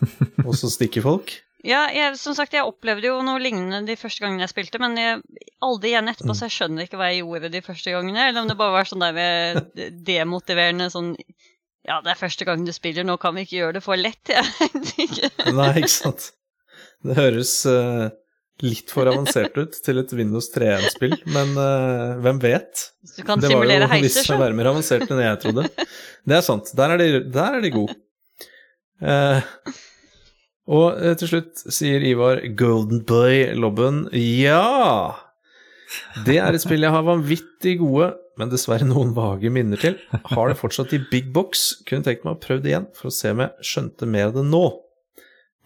og 0.44 0.56
så 0.58 0.70
stikker 0.72 1.06
folk? 1.06 1.34
Ja, 1.66 1.88
jeg, 1.90 2.14
som 2.22 2.36
sagt, 2.38 2.52
jeg 2.54 2.62
opplevde 2.62 3.08
jo 3.08 3.16
noe 3.26 3.40
lignende 3.42 3.80
de 3.82 3.96
første 3.98 4.22
gangene 4.22 4.44
jeg 4.44 4.52
spilte, 4.52 4.78
men 4.78 4.92
jeg, 4.94 5.18
aldri 5.66 5.90
igjen 5.90 6.06
etterpå, 6.06 6.36
så 6.38 6.46
jeg 6.46 6.54
skjønner 6.54 6.86
ikke 6.86 7.00
hva 7.00 7.08
jeg 7.10 7.24
gjorde 7.24 7.50
de 7.50 7.62
første 7.66 7.92
gangene. 7.92 8.28
Eller 8.28 8.44
om 8.44 8.48
det 8.48 8.56
bare 8.60 8.76
var 8.76 8.86
sånn 8.88 9.02
der 9.02 9.16
med 9.16 9.82
demotiverende 10.06 10.86
sånn 10.94 11.16
Ja, 11.82 11.98
det 12.04 12.12
er 12.12 12.20
første 12.20 12.46
gang 12.46 12.62
du 12.62 12.70
spiller, 12.72 13.02
nå 13.04 13.18
kan 13.18 13.34
vi 13.34 13.42
ikke 13.42 13.58
gjøre 13.58 13.78
det 13.80 13.82
for 13.84 13.98
lett. 13.98 14.22
Jeg 14.30 14.46
vet 14.62 14.92
ikke. 15.02 15.32
Nei, 15.58 15.72
ikke 15.82 15.92
sant. 15.96 16.30
Det 17.06 17.14
høres 17.18 17.52
uh, 17.70 18.08
litt 18.64 18.90
for 18.90 19.10
avansert 19.10 19.54
ut 19.58 19.76
til 19.84 20.00
et 20.02 20.14
Windows 20.18 20.50
3-spill, 20.54 21.14
men 21.34 21.52
uh, 21.54 22.18
hvem 22.24 22.40
vet? 22.42 22.88
Du 23.14 23.22
kan 23.26 23.42
det 23.42 23.52
simulere 23.52 23.86
heiser. 23.86 23.92
Det 23.92 23.92
var 23.92 24.02
jo 24.02 24.08
visst 24.08 24.32
å 24.34 24.40
være 24.40 24.58
mer 24.58 24.70
avansert 24.72 25.06
enn 25.06 25.22
jeg 25.22 25.42
trodde. 25.44 25.68
Det 26.28 26.38
er 26.40 26.46
sant. 26.46 26.72
Der 26.78 26.94
er 26.96 27.02
de, 27.02 27.22
der 27.34 27.58
er 27.58 27.64
de 27.64 27.74
gode. 27.74 27.98
Uh, 28.98 29.46
og 30.68 30.98
til 31.20 31.30
slutt 31.30 31.62
sier 31.72 32.02
Ivar 32.04 32.42
Golden 32.58 33.00
Boy 33.08 33.46
Lobben 33.56 34.02
ja! 34.12 35.24
Det 36.26 36.36
er 36.42 36.52
et 36.52 36.60
spill 36.60 36.84
jeg 36.84 36.92
har 36.92 37.06
vanvittig 37.06 37.78
gode, 37.80 38.10
men 38.38 38.50
dessverre 38.52 38.86
noen 38.86 39.14
vage 39.16 39.48
minner 39.52 39.80
til. 39.80 39.96
Har 40.34 40.50
det 40.50 40.58
fortsatt 40.60 40.92
i 40.94 41.00
big 41.10 41.30
box. 41.32 41.70
Kunne 41.88 42.04
tenkt 42.04 42.26
meg 42.26 42.36
å 42.36 42.42
prøve 42.42 42.64
det 42.64 42.74
igjen 42.74 42.90
for 42.96 43.08
å 43.08 43.14
se 43.14 43.32
om 43.32 43.42
jeg 43.44 43.70
skjønte 43.70 44.10
mer 44.10 44.28
av 44.28 44.36
det 44.36 44.44
nå. 44.50 44.66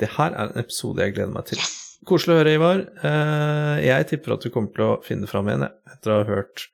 Det 0.03 0.11
her 0.17 0.35
er 0.35 0.51
en 0.51 0.61
episode 0.61 1.05
jeg 1.05 1.15
gleder 1.15 1.33
meg 1.35 1.47
til. 1.53 1.63
Yes! 1.63 1.79
Koselig 2.09 2.35
å 2.35 2.39
høre, 2.41 2.55
Ivar. 2.57 2.81
Eh, 3.07 3.81
jeg 3.87 4.07
tipper 4.11 4.35
at 4.35 4.43
du 4.43 4.51
kommer 4.51 4.73
til 4.75 4.89
å 4.89 4.95
finne 5.07 5.29
fram 5.31 5.47
igjen 5.47 5.69
etter 5.69 6.11
å 6.11 6.17
ha 6.19 6.25
hørt 6.27 6.65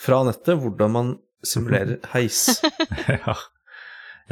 fra 0.00 0.22
nettet 0.24 0.56
hvordan 0.62 0.94
man 0.94 1.10
simulerer 1.44 1.98
heis. 2.14 2.62
ja. 3.12 3.36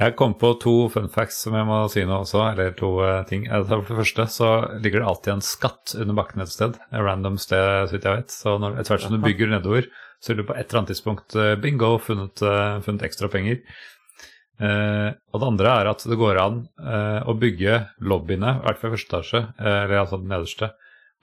Jeg 0.00 0.14
kom 0.16 0.32
på 0.40 0.54
to 0.56 0.72
fun 0.88 1.10
facts 1.12 1.42
som 1.44 1.52
jeg 1.52 1.68
må 1.68 1.82
si 1.92 2.00
nå 2.08 2.22
også, 2.22 2.40
eller 2.54 2.72
to 2.78 2.94
uh, 3.04 3.18
ting. 3.28 3.44
For 3.68 3.84
det 3.84 3.98
første 3.98 4.24
så 4.32 4.52
ligger 4.80 5.02
det 5.02 5.10
alltid 5.10 5.34
en 5.34 5.44
skatt 5.44 5.92
under 6.00 6.16
bakken 6.16 6.40
et 6.40 6.54
sted. 6.54 6.78
Et 6.88 7.04
random 7.04 7.36
sted, 7.36 7.90
så 7.90 7.98
vidt 7.98 8.08
jeg 8.08 8.22
vet. 8.22 8.32
Så 8.32 8.56
når, 8.62 8.78
etter 8.80 8.94
hvert 8.94 9.04
som 9.04 9.12
du 9.12 9.20
bygger 9.20 9.52
nedover, 9.52 9.90
så 10.24 10.32
vil 10.32 10.40
du 10.40 10.46
på 10.48 10.56
et 10.56 10.64
eller 10.64 10.80
annet 10.80 10.94
tidspunkt 10.94 11.36
bingo 11.60 11.98
funnet, 12.00 12.40
funnet 12.86 13.04
ekstra 13.04 13.28
penger. 13.28 13.60
Uh, 14.60 15.10
og 15.32 15.40
det 15.40 15.48
andre 15.48 15.70
er 15.80 15.88
at 15.90 16.04
det 16.06 16.18
går 16.20 16.38
an 16.38 16.58
uh, 16.78 17.24
å 17.26 17.34
bygge 17.38 17.80
lobbyene, 18.04 18.58
i 18.60 18.66
hvert 18.66 18.78
fall 18.78 18.92
i 18.92 18.94
første 18.94 19.10
etasje, 19.10 19.40
uh, 19.58 19.78
eller 19.84 20.02
altså 20.02 20.20
den 20.20 20.30
nederste, 20.30 20.72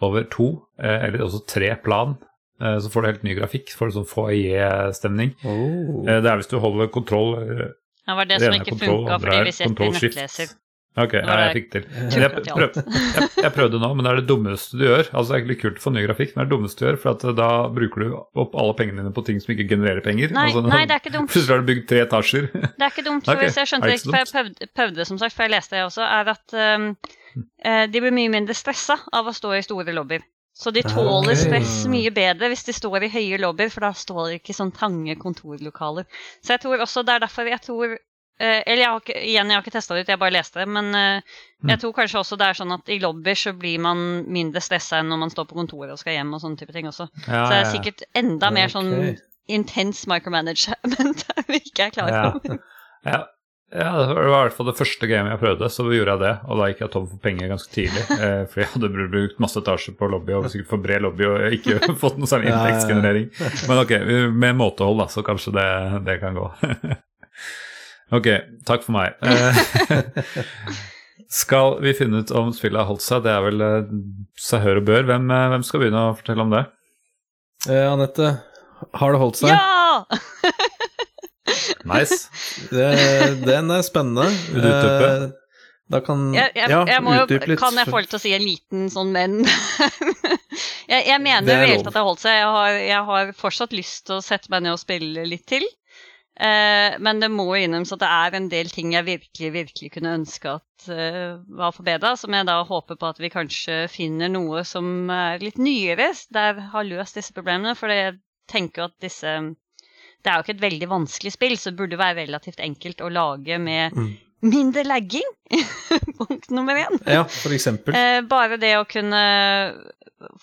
over 0.04 0.26
to 0.32 0.48
eller 0.80 1.26
også 1.26 1.42
tre 1.44 1.74
plan. 1.84 2.14
så 2.56 2.88
får 2.88 3.02
du 3.02 3.08
helt 3.10 3.24
ny 3.28 3.34
grafikk. 3.36 3.74
Får 3.76 3.90
du 3.90 3.96
sånn 3.98 4.06
foajé-stemning. 4.08 5.34
Oh. 5.44 6.06
det 6.08 6.24
er 6.24 6.40
hvis 6.40 6.48
du 6.48 6.56
holder 6.64 6.88
kontroll 6.88 7.34
Det 7.44 8.16
var 8.16 8.30
det 8.30 8.38
som 8.40 8.56
ikke 8.56 8.78
funka 8.80 9.18
fordi 9.20 9.42
vi 9.44 9.54
setter 9.58 9.92
nettleser. 9.92 10.54
Ok, 10.98 11.14
ja, 11.14 11.36
jeg 11.46 11.54
fikk 11.54 11.68
til. 11.76 11.84
Jeg, 12.10 12.30
prøv, 12.34 12.74
jeg, 12.74 13.28
jeg, 13.38 13.52
prøvde 13.54 13.80
nå, 13.80 13.90
men 13.94 14.04
det 14.06 14.12
er 14.12 14.20
det 14.20 14.26
dummeste 14.32 14.80
du 14.80 14.84
gjør. 14.88 15.04
Altså 15.14 15.28
Det 15.30 15.36
er 15.36 15.42
egentlig 15.44 15.58
kult 15.62 15.78
å 15.78 15.84
få 15.84 15.94
ny 15.94 16.06
grafikk, 16.08 16.34
men 16.34 16.42
det 16.42 16.42
er 16.42 16.50
det 16.50 16.56
dummeste 16.56 16.82
du 16.82 16.88
gjør, 16.88 16.98
for 17.04 17.12
at 17.14 17.38
da 17.38 17.50
bruker 17.76 18.04
du 18.04 18.16
opp 18.44 18.58
alle 18.58 18.74
pengene 18.80 19.04
dine 19.04 19.14
på 19.16 19.24
ting 19.28 19.38
som 19.44 19.54
ikke 19.54 19.68
genererer 19.70 20.02
penger. 20.06 20.34
Nei, 20.36 20.48
altså, 20.50 20.66
nei 20.66 20.82
det 20.90 20.98
er 20.98 21.04
ikke 21.04 21.14
dumt. 21.14 21.32
Plutselig 21.32 21.54
har 21.54 21.62
du 21.62 21.70
bygd 21.70 21.86
tre 21.94 22.02
etasjer. 22.08 22.50
Det 22.58 22.74
er 22.74 22.90
ikke 22.90 23.06
dumt, 23.06 23.30
okay. 23.36 23.54
jeg 23.54 23.72
skjønte 23.72 23.94
ikke, 23.94 24.10
for 24.10 24.20
jeg 24.20 24.32
prøvde, 24.34 24.72
prøvde, 24.82 25.08
som 25.12 25.22
sagt, 25.22 25.38
for 25.38 25.46
jeg 25.46 25.56
leste 25.56 25.78
det 25.78 25.86
også, 25.86 26.10
er 26.10 26.34
at 26.34 26.58
um, 26.58 26.90
de 27.94 28.04
blir 28.04 28.18
mye 28.20 28.34
mindre 28.40 28.58
stressa 28.58 28.98
av 29.14 29.30
å 29.30 29.36
stå 29.36 29.56
i 29.60 29.64
store 29.70 29.96
lobbyer. 29.96 30.26
Så 30.60 30.72
de 30.76 30.82
tåler 30.84 31.32
okay. 31.32 31.40
stress 31.40 31.74
mye 31.88 32.12
bedre 32.12 32.50
hvis 32.52 32.66
de 32.68 32.74
står 32.76 33.06
i 33.08 33.12
høye 33.14 33.38
lobbyer, 33.40 33.70
for 33.72 33.86
da 33.86 33.94
står 33.96 34.26
de 34.26 34.40
ikke 34.42 34.56
sånn 34.58 34.74
trange 34.76 35.16
kontorlokaler. 35.22 36.08
Så 36.44 36.58
jeg 36.58 36.64
tror 36.66 36.84
også 36.84 37.06
det 37.08 37.16
er 37.16 37.24
derfor 37.24 37.48
jeg 37.48 37.64
tror 37.64 37.94
eh, 37.96 38.02
Eller 38.40 38.80
jeg 38.84 38.88
har 38.90 39.00
ikke, 39.04 39.16
igjen, 39.20 39.50
jeg 39.52 39.58
har 39.60 39.64
ikke 39.66 39.74
testa 39.76 39.96
det 39.98 40.06
ut, 40.06 40.12
jeg 40.14 40.20
bare 40.22 40.36
leste 40.38 40.62
det. 40.64 40.68
Men 40.72 40.94
eh, 40.96 41.22
Mm. 41.60 41.74
jeg 41.74 41.80
tror 41.82 41.92
kanskje 41.92 42.20
også 42.22 42.38
det 42.40 42.46
er 42.48 42.56
sånn 42.56 42.72
at 42.72 42.88
i 42.88 42.96
lobbyer 43.04 43.36
så 43.36 43.52
blir 43.52 43.82
man 43.84 43.98
mindre 44.32 44.62
stressa 44.64 45.02
enn 45.02 45.10
når 45.12 45.18
man 45.26 45.32
står 45.34 45.44
på 45.50 45.58
kontoret 45.58 45.92
og 45.92 46.00
skal 46.00 46.14
hjem 46.16 46.30
og 46.38 46.40
sånne 46.40 46.56
type 46.62 46.72
ting 46.72 46.88
også. 46.88 47.10
Ja, 47.26 47.42
så 47.42 47.50
det 47.52 47.58
er 47.58 47.68
sikkert 47.74 48.04
enda 48.16 48.48
mer 48.56 48.72
sånn 48.72 48.94
Ok. 48.96 49.20
intens 49.52 50.06
micromanagement 50.08 51.26
vi 51.50 51.60
ikke 51.60 51.90
er 51.90 51.92
klar 51.98 52.08
Ja. 52.16 52.22
Ja. 53.04 53.20
ja, 53.76 53.90
det 54.08 54.16
var 54.16 54.24
i 54.24 54.32
hvert 54.32 54.56
fall 54.56 54.70
det 54.72 54.78
første 54.80 55.10
gamet 55.12 55.36
jeg 55.36 55.42
prøvde, 55.44 55.68
så 55.76 55.84
gjorde 55.92 56.16
jeg 56.16 56.24
det. 56.24 56.32
Og 56.48 56.62
da 56.64 56.70
gikk 56.72 56.80
jeg 56.86 56.92
tom 56.96 57.10
for 57.12 57.20
penger 57.28 57.52
ganske 57.52 57.76
tidlig. 57.76 58.06
Eh, 58.30 58.46
for 58.48 58.64
jeg 58.64 58.72
hadde 58.78 58.94
brukt 58.96 59.44
masse 59.44 59.60
etasjer 59.60 60.00
på 60.00 60.10
lobby 60.16 60.38
og 60.40 60.48
sikkert 60.56 60.72
for 60.72 60.86
bred 60.88 61.04
lobby 61.04 61.28
og 61.28 61.60
ikke 61.60 61.92
fått 62.06 62.18
noe 62.24 62.32
særlig 62.32 62.54
ja. 62.54 62.64
inntektsgenerering. 62.64 63.28
Men 63.68 63.84
ok, 63.84 63.94
med 64.32 64.56
måtehold, 64.64 65.04
da, 65.04 65.10
så 65.12 65.28
kanskje 65.28 65.58
det, 65.60 65.68
det 66.08 66.22
kan 66.24 66.40
gå. 66.40 66.48
Ok, 68.16 68.28
takk 68.68 68.86
for 68.86 68.96
meg. 68.96 69.16
Eh, 69.22 69.62
skal 71.42 71.78
vi 71.84 71.94
finne 71.98 72.24
ut 72.24 72.32
om 72.36 72.52
spillet 72.56 72.82
har 72.82 72.90
holdt 72.90 73.06
seg? 73.06 73.24
Det 73.26 73.34
er 73.34 73.46
vel 73.46 73.66
eh, 73.66 73.90
seg 74.40 74.64
hør 74.66 74.82
og 74.82 74.88
bør. 74.90 75.08
Hvem, 75.10 75.30
eh, 75.36 75.48
hvem 75.54 75.66
skal 75.68 75.84
begynne 75.84 76.06
å 76.10 76.16
fortelle 76.18 76.46
om 76.46 76.54
det? 76.56 76.64
Eh, 77.70 77.86
Anette, 77.90 78.32
har 79.02 79.14
det 79.16 79.22
holdt 79.26 79.42
seg? 79.44 79.54
Ja! 79.54 80.04
Nice. 81.90 82.28
Det, 82.70 82.86
den 83.46 83.72
er 83.74 83.82
spennende. 83.86 84.28
Vil 84.54 84.62
du 84.62 84.68
utdype? 84.70 85.08
Eh, 85.10 85.30
Da 85.90 86.00
kan 86.06 86.28
Jeg, 86.36 86.52
jeg, 86.54 86.70
Ja, 86.70 86.84
jeg 86.86 87.02
må 87.02 87.16
utdype 87.18 87.48
litt. 87.50 87.58
kan 87.58 87.74
jeg 87.80 87.90
få 87.90 87.98
lov 87.98 88.10
til 88.12 88.20
å 88.20 88.22
si 88.22 88.34
en 88.36 88.44
liten 88.46 88.84
sånn 88.94 89.10
men? 89.16 89.40
jeg, 90.92 91.00
jeg 91.08 91.18
mener 91.24 91.48
Det 91.48 91.56
er 91.56 91.64
reelt 91.66 91.88
at 91.88 91.96
det 91.96 91.98
har 91.98 92.06
holdt 92.06 92.22
seg. 92.22 92.36
Jeg 92.38 92.52
har, 92.54 92.76
jeg 92.78 93.08
har 93.10 93.32
fortsatt 93.40 93.74
lyst 93.74 94.04
til 94.06 94.20
å 94.20 94.22
sette 94.22 94.52
meg 94.54 94.68
ned 94.68 94.76
og 94.76 94.82
spille 94.84 95.26
litt 95.26 95.48
til. 95.50 95.66
Eh, 96.40 96.94
men 97.04 97.20
det 97.20 97.28
må 97.34 97.50
innrømmes 97.60 97.92
at 97.92 98.00
det 98.00 98.10
er 98.16 98.36
en 98.38 98.46
del 98.52 98.70
ting 98.72 98.94
jeg 98.96 99.08
virkelig 99.10 99.50
virkelig 99.58 99.90
kunne 99.92 100.14
ønske 100.22 100.54
at 100.56 100.86
eh, 100.88 101.34
var 101.60 101.74
forbedra, 101.76 102.14
som 102.16 102.32
jeg 102.32 102.48
da 102.48 102.62
håper 102.64 102.96
på 102.96 103.10
at 103.10 103.20
vi 103.20 103.32
kanskje 103.34 103.82
finner 103.92 104.32
noe 104.32 104.64
som 104.68 105.12
er 105.12 105.44
litt 105.44 105.60
nyere, 105.60 106.14
der 106.32 106.62
har 106.72 106.88
løst 106.88 107.20
disse 107.20 107.36
problemene. 107.36 107.76
For 107.76 107.92
jeg 107.92 108.22
tenker 108.50 108.88
at 108.88 108.96
disse 109.04 109.36
Det 110.20 110.32
er 110.32 110.40
jo 110.40 110.44
ikke 110.44 110.56
et 110.58 110.64
veldig 110.64 110.90
vanskelig 110.92 111.32
spill, 111.36 111.58
så 111.60 111.72
det 111.72 111.80
burde 111.80 112.00
være 112.00 112.22
relativt 112.24 112.64
enkelt 112.64 113.04
å 113.04 113.12
lage 113.12 113.60
med 113.60 113.96
Mm. 113.96 114.16
Mindre 114.42 114.84
lagging. 114.88 115.26
Punkt 116.20 116.50
nummer 116.50 116.76
én. 116.76 117.00
Ja, 117.06 117.24
for 117.30 117.52
eksempel. 117.56 117.96
Eh, 117.96 118.22
bare 118.30 118.58
det 118.62 118.74
å 118.80 118.86
kunne 118.90 119.22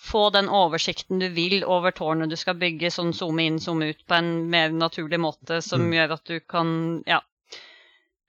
få 0.01 0.31
den 0.33 0.49
oversikten 0.49 1.19
du 1.21 1.29
vil 1.37 1.63
over 1.69 1.93
tårnet 1.93 2.31
du 2.33 2.37
skal 2.41 2.57
bygge, 2.57 2.89
sånn 2.95 3.13
zoome 3.17 3.45
inn, 3.45 3.59
zoome 3.61 3.91
ut 3.93 4.07
på 4.09 4.17
en 4.17 4.31
mer 4.51 4.71
naturlig 4.73 5.21
måte, 5.21 5.61
som 5.63 5.83
Mm. 5.85 5.93
gjør 5.99 6.15
at 6.17 6.25
du 6.25 6.41
kan 6.41 7.03
Ja. 7.07 7.21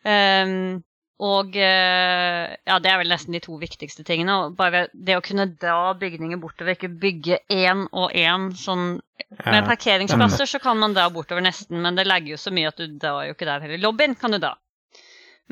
Um, 0.07 0.83
og 1.19 1.55
eh, 1.57 2.51
ja, 2.67 2.75
det 2.79 2.91
er 2.91 2.99
vel 3.01 3.09
nesten 3.09 3.33
de 3.33 3.39
to 3.41 3.55
viktigste 3.57 4.03
tingene. 4.05 4.51
Bare 4.55 4.83
det 4.93 5.15
å 5.17 5.23
kunne 5.25 5.47
dra 5.59 5.93
bygninger 5.97 6.37
bortover, 6.39 6.75
ikke 6.77 6.91
bygge 7.01 7.39
én 7.49 7.87
og 7.91 8.13
én 8.13 8.51
sånn 8.55 8.99
Med 9.43 9.65
parkeringsplasser 9.65 10.45
så 10.45 10.59
kan 10.61 10.77
man 10.79 10.93
dra 10.93 11.07
bortover 11.09 11.41
nesten, 11.41 11.81
men 11.81 11.95
det 11.97 12.05
legger 12.07 12.35
jo 12.35 12.37
så 12.37 12.51
mye 12.53 12.69
at 12.69 12.77
du 12.77 12.85
drar 13.01 13.25
jo 13.25 13.33
ikke 13.33 13.47
der 13.49 13.63
heller. 13.65 13.81
Lobbyen 13.81 14.13
kan 14.15 14.31
du 14.31 14.37
dra. 14.37 14.53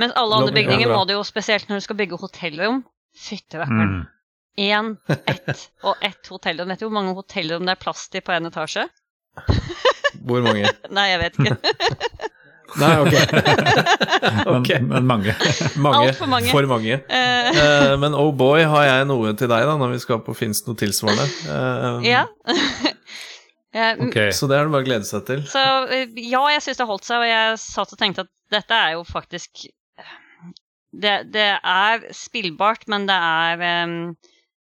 Mens 0.01 0.15
alle 0.19 0.41
andre 0.41 0.55
bygninger 0.55 0.91
må 0.91 1.05
du 1.07 1.15
jo, 1.15 1.23
spesielt 1.27 1.69
når 1.69 1.79
du 1.79 1.87
skal 1.87 1.99
bygge 2.01 2.19
hotellrom 2.19 2.83
Fytte 3.15 3.61
rakkeren. 3.61 3.91
Mm. 3.93 4.05
Én, 4.55 4.95
ett 5.31 5.69
og 5.83 5.95
ett 6.03 6.27
hotellrom. 6.27 6.71
Vet 6.71 6.81
du 6.83 6.87
hvor 6.87 6.95
mange 6.97 7.15
hotellrom 7.15 7.67
det 7.67 7.75
er 7.75 7.79
plass 7.79 8.07
til 8.11 8.23
på 8.23 8.35
én 8.35 8.47
etasje? 8.49 8.87
Hvor 10.25 10.41
mange? 10.41 10.69
Nei, 10.95 11.09
jeg 11.11 11.19
vet 11.21 11.39
ikke. 11.39 11.55
Nei, 12.79 12.91
ok. 13.03 13.15
Ok. 14.55 14.69
Men, 14.79 14.87
men 14.89 15.07
mange. 15.09 15.35
Mange. 15.75 16.07
Alt 16.07 16.19
for 16.19 16.31
mange. 16.31 16.49
For 16.49 16.67
mange. 16.71 16.97
Eh, 17.03 17.91
men 17.99 18.15
oh 18.15 18.31
boy, 18.35 18.63
har 18.71 18.87
jeg 18.87 19.09
noe 19.11 19.33
til 19.37 19.51
deg 19.51 19.67
da, 19.67 19.75
når 19.79 19.95
vi 19.95 19.99
skal 20.01 20.23
på 20.25 20.35
Finns 20.35 20.63
noe 20.65 20.79
tilsvarende. 20.79 21.27
Uh, 21.45 21.99
ja. 22.07 22.23
Okay. 23.75 24.31
Så 24.31 24.47
det 24.47 24.57
er 24.57 24.69
det 24.69 24.73
bare 24.73 24.85
å 24.85 24.87
glede 24.87 25.07
seg 25.07 25.27
til. 25.27 25.43
Så 25.51 25.61
ja, 26.15 26.41
jeg 26.55 26.63
syns 26.63 26.79
det 26.79 26.89
holdt 26.89 27.07
seg, 27.07 27.21
og 27.21 27.27
jeg 27.27 27.59
satt 27.61 27.91
og 27.91 28.01
tenkte 28.01 28.23
at 28.25 28.31
dette 28.55 28.81
er 28.87 28.95
jo 28.95 29.03
faktisk 29.07 29.67
Det, 31.01 31.15
det 31.33 31.49
er 31.57 32.07
spillbart, 32.15 32.87
men 32.91 33.07
det 33.09 33.15
er 33.15 33.85
um, 33.85 34.15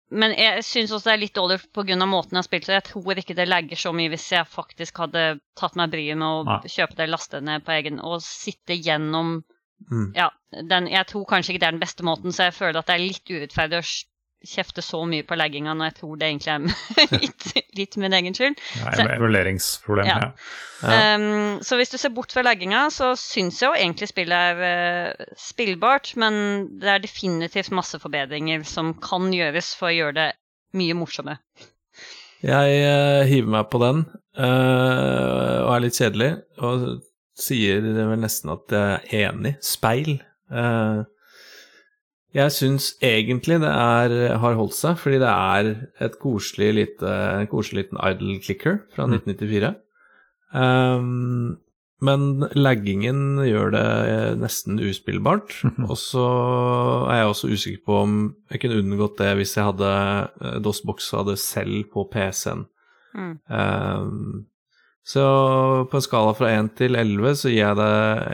Men 0.09 0.33
jeg 0.33 0.63
syns 0.65 0.91
også 0.93 1.09
det 1.09 1.13
er 1.13 1.21
litt 1.21 1.35
dårlig 1.37 1.59
pga. 1.73 1.97
måten 2.09 2.33
jeg 2.33 2.41
har 2.41 2.47
spilt, 2.47 2.65
så 2.65 2.77
jeg 2.77 2.87
tror 2.87 3.21
ikke 3.21 3.37
det 3.37 3.45
lagger 3.49 3.77
så 3.77 3.93
mye 3.93 4.09
hvis 4.09 4.31
jeg 4.33 4.49
faktisk 4.49 5.03
hadde 5.03 5.39
tatt 5.59 5.77
meg 5.77 5.91
bryet 5.93 6.17
med 6.17 6.27
å 6.27 6.43
Nei. 6.47 6.59
kjøpe 6.65 6.97
det, 6.97 7.09
laste 7.11 7.41
ned 7.41 7.65
på 7.65 7.75
egen 7.77 8.01
og 8.01 8.21
sitte 8.25 8.77
gjennom 8.77 9.39
Mm. 9.87 10.11
Ja, 10.15 10.27
den, 10.67 10.89
jeg 10.91 11.07
tror 11.07 11.25
kanskje 11.29 11.53
ikke 11.53 11.63
det 11.63 11.67
er 11.69 11.75
den 11.77 11.83
beste 11.83 12.05
måten, 12.05 12.33
så 12.35 12.49
jeg 12.49 12.57
føler 12.57 12.81
at 12.81 12.89
det 12.89 12.97
er 12.97 13.05
litt 13.05 13.31
urettferdig 13.31 13.79
å 13.79 13.85
kjefte 14.47 14.81
så 14.85 15.01
mye 15.09 15.25
på 15.27 15.35
legginga 15.35 15.73
når 15.75 15.89
jeg 15.89 15.95
tror 15.97 16.19
det 16.21 16.27
egentlig 16.29 16.53
er 16.53 17.15
litt, 17.23 17.45
litt 17.75 17.97
min 17.99 18.15
egen 18.15 18.35
skyld. 18.37 18.61
Ja, 18.79 18.93
Så- 18.95 19.07
Evalueringsproblem. 19.15 20.07
Ja. 20.07 20.17
Ja. 20.19 20.29
Ja. 20.79 20.99
Um, 21.19 21.57
så 21.65 21.75
hvis 21.75 21.91
du 21.91 21.97
ser 21.99 22.13
bort 22.15 22.31
fra 22.31 22.43
legginga, 22.47 22.85
så 22.95 23.11
syns 23.19 23.57
jeg 23.59 23.67
jo 23.67 23.75
egentlig 23.75 24.07
spillet 24.13 24.53
er 24.53 24.61
uh, 25.19 25.33
spillbart, 25.39 26.13
men 26.21 26.39
det 26.79 26.93
er 26.93 27.03
definitivt 27.03 27.73
masse 27.75 27.99
forbedringer 27.99 28.63
som 28.67 28.93
kan 29.03 29.27
gjøres 29.35 29.73
for 29.75 29.91
å 29.91 29.95
gjøre 29.97 30.15
det 30.21 30.29
mye 30.79 30.95
morsommere. 30.95 31.41
Jeg 32.45 32.79
uh, 32.87 33.27
hiver 33.27 33.51
meg 33.57 33.67
på 33.73 33.81
den, 33.83 34.05
uh, 34.39 35.67
og 35.67 35.73
er 35.75 35.83
litt 35.83 35.99
kjedelig, 35.99 36.31
og 36.63 36.87
sier 37.39 37.83
vel 37.83 38.15
nesten 38.19 38.51
at 38.55 38.71
jeg 38.75 39.23
er 39.23 39.29
enig. 39.33 39.53
Speil. 39.63 40.17
Eh, 40.51 40.97
jeg 42.35 42.53
syns 42.53 42.91
egentlig 43.01 43.57
det 43.63 43.69
er, 43.71 44.13
har 44.37 44.57
holdt 44.59 44.75
seg, 44.77 44.99
fordi 45.01 45.17
det 45.23 45.29
er 45.31 45.69
et 46.05 46.19
koselig 46.21 46.73
lite, 46.77 47.13
en 47.39 47.49
koselig 47.49 47.85
liten 47.87 48.01
idle 48.05 48.37
clicker 48.43 48.83
fra 48.93 49.07
Mm. 49.09 49.17
1994. 49.17 49.71
Um, 50.53 51.57
men 52.01 52.45
laggingen 52.55 53.41
gjør 53.43 53.73
det 53.73 53.87
nesten 54.39 54.79
uspillbart. 54.79 55.57
Og 55.89 55.97
så 55.99 56.27
er 57.09 57.23
jeg 57.23 57.31
også 57.33 57.49
usikker 57.51 57.81
på 57.85 57.97
om 58.05 58.13
jeg 58.51 58.61
kunne 58.63 58.79
unngått 58.83 59.17
det 59.19 59.33
hvis 59.39 59.57
jeg 59.57 59.67
hadde 59.67 59.89
eh, 59.89 60.59
DOS-boks 60.63 61.11
hadde 61.17 61.35
selv 61.41 61.89
på 61.91 62.05
PC-en. 62.13 62.67
Mm. 63.17 63.35
Um, 63.49 64.45
så 65.03 65.25
på 65.89 65.97
en 65.97 66.05
skala 66.05 66.35
fra 66.37 66.51
1 66.53 66.71
til 66.77 66.95
11 66.95 67.39
så 67.41 67.49
gir 67.49 67.63
jeg 67.63 67.77
det 67.79 67.93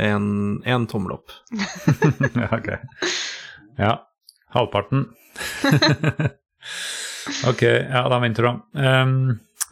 en, 0.09 0.25
en 0.67 0.87
tommel 0.91 1.15
opp. 1.15 1.31
ja, 2.35 2.49
ok. 2.51 2.69
Ja. 3.79 3.95
Halvparten. 4.55 5.07
ok, 7.49 7.61
ja, 7.61 8.03
da 8.11 8.19
venter 8.23 8.47
du. 8.47 8.51
Ehm, 8.79 9.15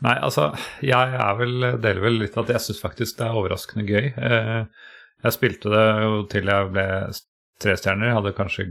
nei, 0.03 0.15
altså, 0.15 0.49
jeg 0.83 1.19
er 1.19 1.37
vel, 1.39 1.69
deler 1.83 2.01
vel 2.03 2.19
litt 2.23 2.37
at 2.39 2.51
jeg 2.51 2.65
syns 2.65 2.81
faktisk 2.83 3.19
det 3.19 3.27
er 3.27 3.37
overraskende 3.39 3.85
gøy. 3.87 4.09
Uh, 4.17 4.65
jeg 5.23 5.37
spilte 5.37 5.71
det 5.71 5.85
jo 6.03 6.17
til 6.31 6.51
jeg 6.51 6.73
ble 6.73 6.87
tre 7.63 7.77
stjerner. 7.79 8.09
Jeg 8.09 8.17
hadde 8.19 8.35
kanskje 8.39 8.67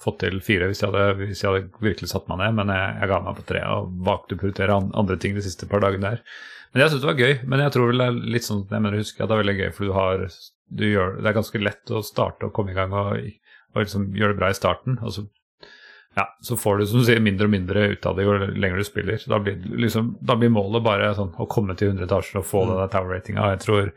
fått 0.00 0.22
til 0.22 0.38
fire 0.40 0.70
hvis 0.70 0.80
jeg 0.80 0.88
hadde, 0.88 1.26
hvis 1.26 1.42
jeg 1.42 1.50
hadde 1.50 1.84
virkelig 1.84 2.08
satt 2.08 2.30
meg 2.30 2.40
ned, 2.40 2.56
men 2.56 2.72
jeg, 2.72 2.94
jeg 3.02 3.10
ga 3.10 3.18
meg 3.26 3.36
på 3.36 3.44
tre 3.50 3.66
og 3.68 3.90
valgte 4.06 4.38
å 4.38 4.40
prioritere 4.40 4.78
an, 4.80 4.88
andre 4.96 5.18
ting 5.20 5.36
de 5.36 5.44
siste 5.44 5.68
par 5.68 5.84
dagene 5.84 6.14
der. 6.14 6.24
Men 6.72 6.84
jeg 6.84 6.92
syns 6.92 7.02
det 7.02 7.10
var 7.10 7.20
gøy. 7.20 7.34
Men 7.50 7.64
jeg 7.64 7.74
tror 7.74 7.90
vel 7.90 8.00
det 8.00 8.08
er 8.08 8.24
litt 8.36 8.46
sånn 8.46 8.64
jeg 8.64 8.80
mener, 8.80 9.02
husker 9.02 9.26
at 9.26 9.30
det 9.30 9.36
er 9.36 9.42
veldig 9.42 9.58
gøy, 9.58 9.70
for 9.76 9.84
du 9.84 9.94
har 9.98 10.24
du 10.70 10.84
gjør, 10.86 11.16
Det 11.18 11.26
er 11.26 11.34
ganske 11.34 11.58
lett 11.58 11.90
å 11.90 12.00
starte 12.06 12.46
og 12.46 12.54
komme 12.54 12.70
i 12.70 12.76
gang 12.76 12.92
og, 12.94 13.16
og 13.74 13.82
liksom 13.84 14.08
gjør 14.16 14.32
det 14.34 14.38
bra 14.40 14.50
i 14.50 14.56
starten. 14.58 14.98
Og 15.02 15.12
så, 15.14 15.26
ja, 16.18 16.24
så 16.42 16.56
får 16.58 16.78
du 16.80 16.86
som 16.90 17.00
du 17.02 17.04
sier, 17.06 17.20
mindre 17.22 17.46
og 17.46 17.52
mindre 17.54 17.84
ut 17.92 18.06
av 18.06 18.16
det 18.18 18.24
jo 18.26 18.32
lenger 18.50 18.80
du 18.82 18.84
spiller. 18.84 19.20
Da 19.30 19.38
blir, 19.38 19.60
liksom, 19.78 20.16
da 20.20 20.34
blir 20.40 20.50
målet 20.50 20.82
bare 20.82 21.12
sånn, 21.14 21.30
å 21.38 21.46
komme 21.48 21.76
til 21.78 21.92
100 21.92 22.08
etasjer 22.08 22.40
og 22.42 22.48
få 22.50 22.64
Mm. 22.66 22.74
den 22.80 22.92
tower-ratinga. 22.96 23.50
Jeg 23.54 23.60
tror 23.66 23.92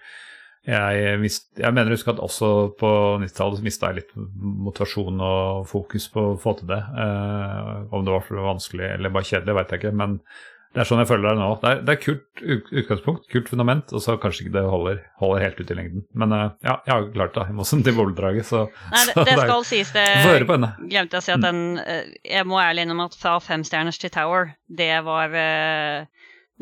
jeg, 0.65 1.19
mist, 1.19 1.49
jeg 1.59 1.73
mener 1.75 1.91
husk 1.91 2.07
at 2.07 2.21
også 2.23 2.77
på 2.79 2.89
90-tallet 3.19 3.63
mista 3.65 3.89
jeg 3.89 3.97
litt 3.97 4.13
motivasjon 4.15 5.19
og 5.19 5.65
fokus 5.67 6.05
på 6.13 6.21
å 6.33 6.37
få 6.39 6.53
til 6.59 6.69
det. 6.69 6.79
Eh, 6.79 7.83
om 7.91 8.05
det 8.05 8.13
var 8.13 8.21
for 8.23 8.39
vanskelig 8.39 8.93
eller 8.93 9.09
bare 9.11 9.27
kjedelig, 9.27 9.55
veit 9.57 9.73
jeg 9.75 9.81
ikke. 9.83 9.95
Men 9.99 10.19
det 10.73 10.81
er 10.81 10.87
sånn 10.89 10.99
jeg 11.03 11.07
føler 11.11 11.29
det 11.35 11.37
nå. 11.37 11.47
Det 11.61 11.69
er, 11.69 11.81
det 11.85 11.93
er 11.93 11.99
kult 12.01 12.41
ut- 12.41 12.71
utgangspunkt, 12.81 13.27
kult 13.29 13.49
fundament, 13.51 13.91
og 13.93 14.01
så 14.01 14.15
kanskje 14.17 14.45
ikke 14.47 14.53
det 14.55 14.63
holder, 14.65 15.01
holder 15.21 15.43
helt 15.45 15.59
ut 15.61 15.69
i 15.71 15.77
lengden. 15.77 16.03
Men 16.17 16.33
uh, 16.33 16.43
ja, 16.65 16.75
jeg 16.87 16.93
har 16.95 17.03
jo 17.03 17.11
klart 17.13 17.35
det, 17.37 17.43
Jeg 17.51 17.57
må 17.59 17.65
som 17.69 17.83
til 17.85 17.93
Voldraget, 17.97 18.47
så, 18.49 18.63
Nei, 18.91 19.03
det, 19.05 19.13
så 19.19 19.25
det 19.29 19.35
skal 19.43 19.65
sies, 19.69 19.91
det 19.93 20.05
høre 20.25 20.47
på 20.49 20.57
henne. 20.57 20.71
glemte 20.89 21.19
jeg 21.19 21.21
å 21.21 21.27
si 21.27 21.33
at 21.35 21.43
den 21.45 21.61
eh, 21.83 22.09
Jeg 22.31 22.47
må 22.49 22.57
ærlig 22.63 22.87
innom 22.87 23.03
at 23.05 23.17
fra 23.19 23.35
femstjerners 23.43 24.01
til 24.01 24.13
Tower, 24.15 24.53
det 24.67 24.89
var 25.05 25.35
eh, 25.37 26.07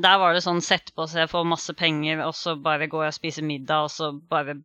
Der 0.02 0.20
var 0.20 0.36
det 0.36 0.44
sånn 0.44 0.60
sett 0.66 0.92
på 0.96 1.08
så 1.08 1.24
jeg 1.24 1.32
får 1.32 1.48
masse 1.48 1.74
penger, 1.80 2.26
og 2.28 2.36
så 2.36 2.58
bare 2.60 2.88
går 2.92 3.08
jeg 3.08 3.16
og 3.16 3.18
spiser 3.22 3.48
middag, 3.48 3.88
og 3.88 3.92
så 3.96 4.12
bare 4.32 4.58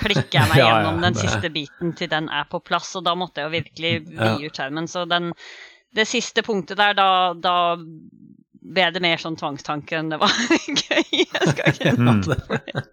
klikker 0.00 0.38
jeg 0.40 0.48
meg 0.54 0.62
Ja, 0.62 0.70
gjennom 0.78 1.04
den 1.04 1.12
det- 1.18 1.26
siste 1.26 1.52
biten 1.52 1.92
til 1.98 2.08
den 2.12 2.32
er 2.32 2.48
på 2.48 2.62
plass, 2.64 2.94
og 2.96 3.04
da 3.04 3.12
måtte 3.18 3.42
jeg 3.44 3.50
jo 3.50 3.56
virkelig 3.58 3.94
vri 4.16 4.48
ut 4.48 4.56
skjermen. 4.56 4.88
Så 4.88 5.04
den, 5.10 5.32
det 5.94 6.08
siste 6.08 6.40
punktet 6.46 6.80
der, 6.80 6.96
da, 6.96 7.08
da 7.36 7.56
ble 8.64 8.86
det 8.94 9.02
mer 9.04 9.20
sånn 9.20 9.36
tvangstanke 9.36 9.98
enn 9.98 10.08
det 10.14 10.18
var 10.22 10.32
gøy. 10.88 11.04
Jeg 11.12 11.52
skal 11.52 11.72
ikke 11.72 11.94
Mm. 11.98 12.22
det. 12.24 12.84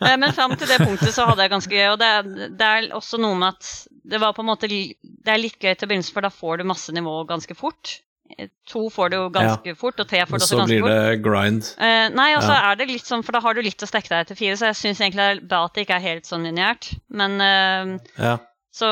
Men 0.00 0.32
fram 0.32 0.54
til 0.56 0.68
det 0.70 0.78
punktet 0.80 1.10
så 1.14 1.24
hadde 1.28 1.42
jeg 1.44 1.50
ganske 1.52 1.74
gøy. 1.74 1.86
Og 1.92 1.98
det, 2.00 2.08
er- 2.08 2.50
det 2.58 2.66
er 2.68 2.88
også 2.96 3.18
noe 3.20 3.36
med 3.38 3.56
at 3.56 3.70
det 4.08 4.20
var 4.22 4.32
på 4.36 4.40
en 4.44 4.48
måte 4.48 4.68
Det 4.70 5.32
er 5.32 5.40
litt 5.42 5.58
gøy 5.60 5.74
til 5.76 5.88
begynnelsen, 5.90 6.14
for 6.14 6.24
da 6.24 6.30
får 6.32 6.58
du 6.62 6.64
masse 6.70 6.92
nivå 6.94 7.16
ganske 7.28 7.54
fort. 7.58 7.98
Eh, 8.38 8.48
To 8.70 8.86
får 8.92 9.10
du 9.10 9.16
jo 9.16 9.28
ganske 9.32 9.74
fort, 9.76 9.98
og 10.00 10.08
tre 10.08 10.22
får 10.28 10.38
du 10.38 10.44
også 10.44 10.58
ganske 10.62 10.78
fort. 10.80 10.90
Så 10.90 10.94
blir 10.94 11.12
det 11.12 11.22
grind. 11.24 11.68
Eh, 11.80 12.08
nei, 12.14 12.30
og 12.36 12.42
så 12.44 12.54
Ja. 12.54 12.70
er 12.72 12.76
det 12.76 12.88
litt 12.88 13.04
sånn, 13.08 13.24
for 13.24 13.32
da 13.32 13.40
har 13.40 13.54
du 13.54 13.62
litt 13.62 13.82
å 13.82 13.88
strekke 13.88 14.08
deg 14.08 14.20
etter 14.26 14.36
fire, 14.38 14.56
så 14.56 14.66
jeg 14.70 14.76
syns 14.80 15.00
egentlig 15.00 15.24
det 15.24 15.42
er 15.42 15.46
bra 15.48 15.64
at 15.64 15.74
det 15.74 15.86
ikke 15.86 15.96
er 15.96 16.06
helt 16.08 16.24
sånn 16.28 16.44
lineært. 16.46 16.94
Men 17.10 17.40
eh, 17.40 17.98
Ja. 18.18 18.36
Så 18.78 18.88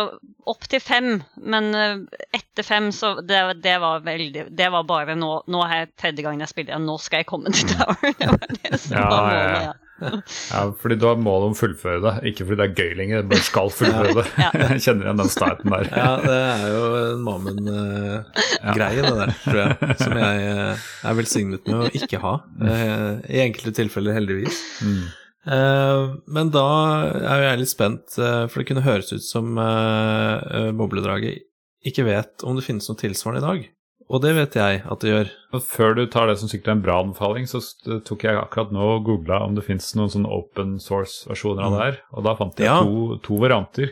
opp 0.51 0.67
til 0.71 0.83
fem, 0.83 1.09
men 1.47 1.71
eh, 1.79 1.97
etter 2.35 2.67
fem 2.67 2.91
så 2.95 3.15
det, 3.23 3.41
det 3.63 3.77
var 3.83 4.03
veldig 4.07 4.49
Det 4.59 4.69
var 4.75 4.85
bare 4.89 5.15
nå 5.19 5.31
Nå 5.47 5.63
er 5.67 5.75
jeg 5.85 5.91
tredje 6.03 6.27
gangen 6.27 6.43
jeg 6.43 6.51
spiller, 6.53 6.77
og 6.81 6.87
nå 6.89 6.99
skal 7.03 7.23
jeg 7.23 7.29
komme 7.31 7.53
til 7.55 7.71
Tower. 7.73 7.99
Det 8.21 8.31
var 8.35 8.47
det 8.61 8.81
som 8.83 8.97
Ja, 8.99 9.09
var 9.11 9.27
ja, 9.33 9.43
målet. 9.43 9.67
ja. 9.71 9.75
Ja. 9.97 10.61
Fordi 10.77 10.97
du 11.01 11.07
har 11.09 11.17
mål 11.17 11.47
om 11.47 11.55
å 11.55 11.57
fullføre 11.57 12.03
det, 12.05 12.11
ikke 12.29 12.45
fordi 12.45 12.59
det 12.61 12.65
er 12.67 12.75
gøy 12.83 12.91
lenger, 12.99 13.23
du 13.25 13.31
bare 13.31 13.45
skal 13.47 13.71
fullføre 13.73 14.11
det. 14.19 14.25
Ja. 14.43 14.51
Jeg 14.67 14.83
kjenner 14.85 15.07
igjen 15.07 15.23
den 15.23 15.31
starten 15.33 15.73
der. 15.73 15.87
ja, 15.89 16.11
det 16.21 16.35
er 16.37 16.65
jo 16.75 16.83
en 17.01 17.23
Mamen-greie, 17.25 19.05
det 19.07 19.15
der, 19.23 19.33
tror 19.47 19.61
jeg. 19.63 19.97
Som 20.03 20.17
jeg 20.21 20.43
eh, 20.51 20.85
er 21.09 21.17
velsignet 21.21 21.71
med 21.71 21.87
å 21.87 21.89
ikke 21.97 22.21
ha. 22.23 22.35
eh, 22.61 23.09
I 23.39 23.41
enkelte 23.47 23.73
tilfeller, 23.81 24.17
heldigvis. 24.19 24.61
Mm. 24.85 25.07
Eh, 25.47 26.15
Men 26.27 26.51
da 26.51 26.65
er 27.15 27.39
jo 27.41 27.47
jeg 27.51 27.59
litt 27.63 27.71
spent, 27.73 28.19
eh, 28.19 28.47
for 28.51 28.61
det 28.63 28.67
kunne 28.71 28.83
høres 28.87 29.13
ut 29.15 29.23
som 29.23 29.57
eh, 29.63 30.73
Bobledraget 30.75 31.45
ikke 31.87 32.05
vet 32.09 32.43
om 32.43 32.57
det 32.59 32.65
finnes 32.67 32.89
noe 32.91 32.99
tilsvarende 32.99 33.43
i 33.45 33.47
dag. 33.47 33.67
Og 34.11 34.23
det 34.23 34.33
vet 34.37 34.55
jeg 34.59 34.83
at 34.87 35.01
det 35.03 35.11
gjør. 35.13 35.31
Før 35.67 35.95
du 35.99 36.05
tar 36.11 36.27
det 36.31 36.37
som 36.39 36.51
sikkert 36.51 36.69
er 36.69 36.77
en 36.77 36.83
bra 36.83 36.97
anbefaling, 37.03 37.47
så 37.51 37.59
tok 38.07 38.23
jeg 38.27 38.39
akkurat 38.39 38.71
nå 38.75 38.85
og 38.97 39.05
googla 39.07 39.41
om 39.47 39.55
det 39.59 39.65
fins 39.67 39.89
noen 39.99 40.11
sånne 40.13 40.31
open 40.31 40.77
source-versjoner 40.83 41.63
av 41.67 41.75
det 41.75 41.81
her, 41.85 41.97
og 42.15 42.23
da 42.27 42.35
fant 42.39 42.59
jeg 42.63 42.67
Ja. 42.71 42.77
to, 42.87 43.17
to 43.27 43.39
varianter. 43.43 43.91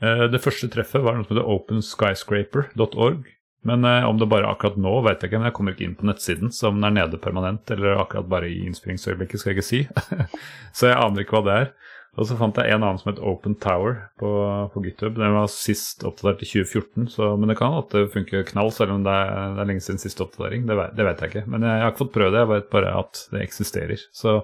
Det 0.00 0.40
første 0.40 0.68
treffet 0.72 1.04
var 1.04 1.12
noe 1.18 1.26
som 1.28 1.36
heter 1.36 1.48
openskyscraper.org. 1.56 3.26
Men 3.68 3.84
eh, 3.84 4.08
om 4.08 4.18
det 4.18 4.28
bare 4.30 4.48
akkurat 4.48 4.78
nå, 4.80 4.94
vet 5.04 5.20
jeg 5.20 5.30
ikke, 5.30 5.40
men 5.40 5.50
jeg 5.50 5.56
kommer 5.58 5.76
ikke 5.76 5.86
inn 5.86 5.98
på 5.98 6.08
nettsiden, 6.08 6.52
så 6.54 6.70
om 6.70 6.80
den 6.80 6.88
er 6.88 6.96
nede 7.02 7.20
permanent 7.20 7.70
eller 7.74 8.00
akkurat 8.00 8.28
bare 8.30 8.48
i 8.48 8.62
innspillingsøyeblikket, 8.64 9.42
skal 9.42 9.52
jeg 9.52 9.58
ikke 9.58 9.68
si. 9.68 9.82
så 10.76 10.90
jeg 10.90 11.00
aner 11.00 11.24
ikke 11.24 11.36
hva 11.36 11.46
det 11.48 11.56
er. 11.64 11.72
Og 12.18 12.26
så 12.26 12.34
fant 12.34 12.56
jeg 12.58 12.74
en 12.74 12.82
annen 12.82 12.98
som 12.98 13.12
het 13.12 13.20
Open 13.22 13.54
Tower 13.62 14.00
på, 14.18 14.30
på 14.72 14.82
GitHub. 14.82 15.14
Den 15.14 15.36
var 15.36 15.46
sist 15.52 16.02
oppdatert 16.08 16.42
i 16.42 16.48
2014, 16.48 17.06
så, 17.12 17.28
men 17.38 17.52
det 17.52 17.56
kan 17.60 17.76
at 17.78 17.92
det 17.94 18.08
funker 18.14 18.48
knall, 18.48 18.72
selv 18.74 18.96
om 18.96 19.04
det 19.06 19.14
er, 19.14 19.54
det 19.54 19.62
er 19.62 19.70
lenge 19.70 19.84
siden 19.84 20.02
siste 20.02 20.24
oppdatering. 20.24 20.66
Det 20.66 20.78
det 20.98 21.06
vet 21.06 21.22
jeg 21.22 21.32
ikke. 21.32 21.44
Men 21.52 21.68
jeg, 21.68 21.76
jeg 21.76 21.86
har 21.86 21.94
ikke 21.94 22.02
fått 22.02 22.16
prøvd 22.16 22.34
det, 22.34 22.42
jeg 22.42 22.52
vet 22.54 22.68
bare 22.74 22.96
at 23.04 23.22
det 23.30 23.44
eksisterer. 23.44 24.04
Så 24.16 24.34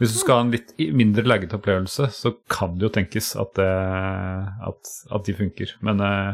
hvis 0.00 0.16
du 0.16 0.18
skal 0.18 0.40
ha 0.40 0.46
en 0.48 0.54
litt 0.56 0.74
mindre 0.98 1.22
laggete 1.28 1.60
opplevelse, 1.60 2.08
så 2.10 2.34
kan 2.50 2.74
det 2.80 2.88
jo 2.88 2.94
tenkes 2.96 3.30
at, 3.38 3.54
det, 3.60 3.70
at, 4.72 4.94
at 5.14 5.28
de 5.28 5.36
funker. 5.38 5.76
Men 5.86 6.02
eh, 6.02 6.32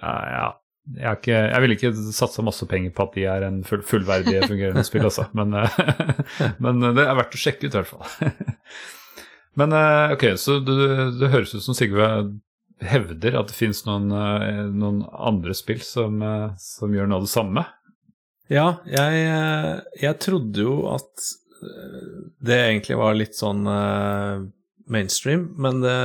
ja, 0.00 0.14
ja. 0.32 0.48
Jeg, 0.96 1.18
ikke, 1.20 1.36
jeg 1.36 1.62
vil 1.62 1.74
ikke 1.76 1.90
satse 2.16 2.42
masse 2.42 2.66
penger 2.66 2.94
på 2.96 3.04
at 3.04 3.16
de 3.18 3.26
er 3.30 3.44
en 3.46 3.60
full, 3.66 3.82
fullverdig 3.86 4.40
fungerende 4.48 4.84
spill, 4.86 5.04
altså. 5.06 5.28
Men, 5.38 5.54
eh, 5.60 6.22
men 6.64 6.80
det 6.96 7.04
er 7.04 7.18
verdt 7.18 7.36
å 7.36 7.40
sjekke 7.40 7.68
ut, 7.68 7.74
i 7.74 7.78
hvert 7.78 7.92
fall. 7.92 8.32
Men 9.60 9.74
eh, 9.76 10.14
ok, 10.14 10.24
så 10.40 10.60
det, 10.62 10.78
det 11.20 11.32
høres 11.32 11.52
ut 11.56 11.64
som 11.64 11.76
Sigve 11.76 12.06
hevder 12.80 13.36
at 13.36 13.50
det 13.50 13.56
finnes 13.56 13.82
noen, 13.86 14.08
eh, 14.14 14.62
noen 14.72 15.02
andre 15.10 15.54
spill 15.56 15.82
som, 15.84 16.20
eh, 16.24 16.48
som 16.62 16.94
gjør 16.94 17.10
noe 17.10 17.20
av 17.20 17.26
det 17.26 17.32
samme. 17.32 17.66
Ja, 18.50 18.66
jeg, 18.88 19.24
eh, 19.30 19.74
jeg 20.02 20.18
trodde 20.22 20.64
jo 20.64 20.76
at 20.90 21.26
eh, 21.62 22.06
det 22.42 22.56
egentlig 22.64 22.98
var 22.98 23.18
litt 23.18 23.36
sånn 23.38 23.62
eh, 23.70 24.46
mainstream, 24.90 25.50
men 25.60 25.84
det, 25.84 25.98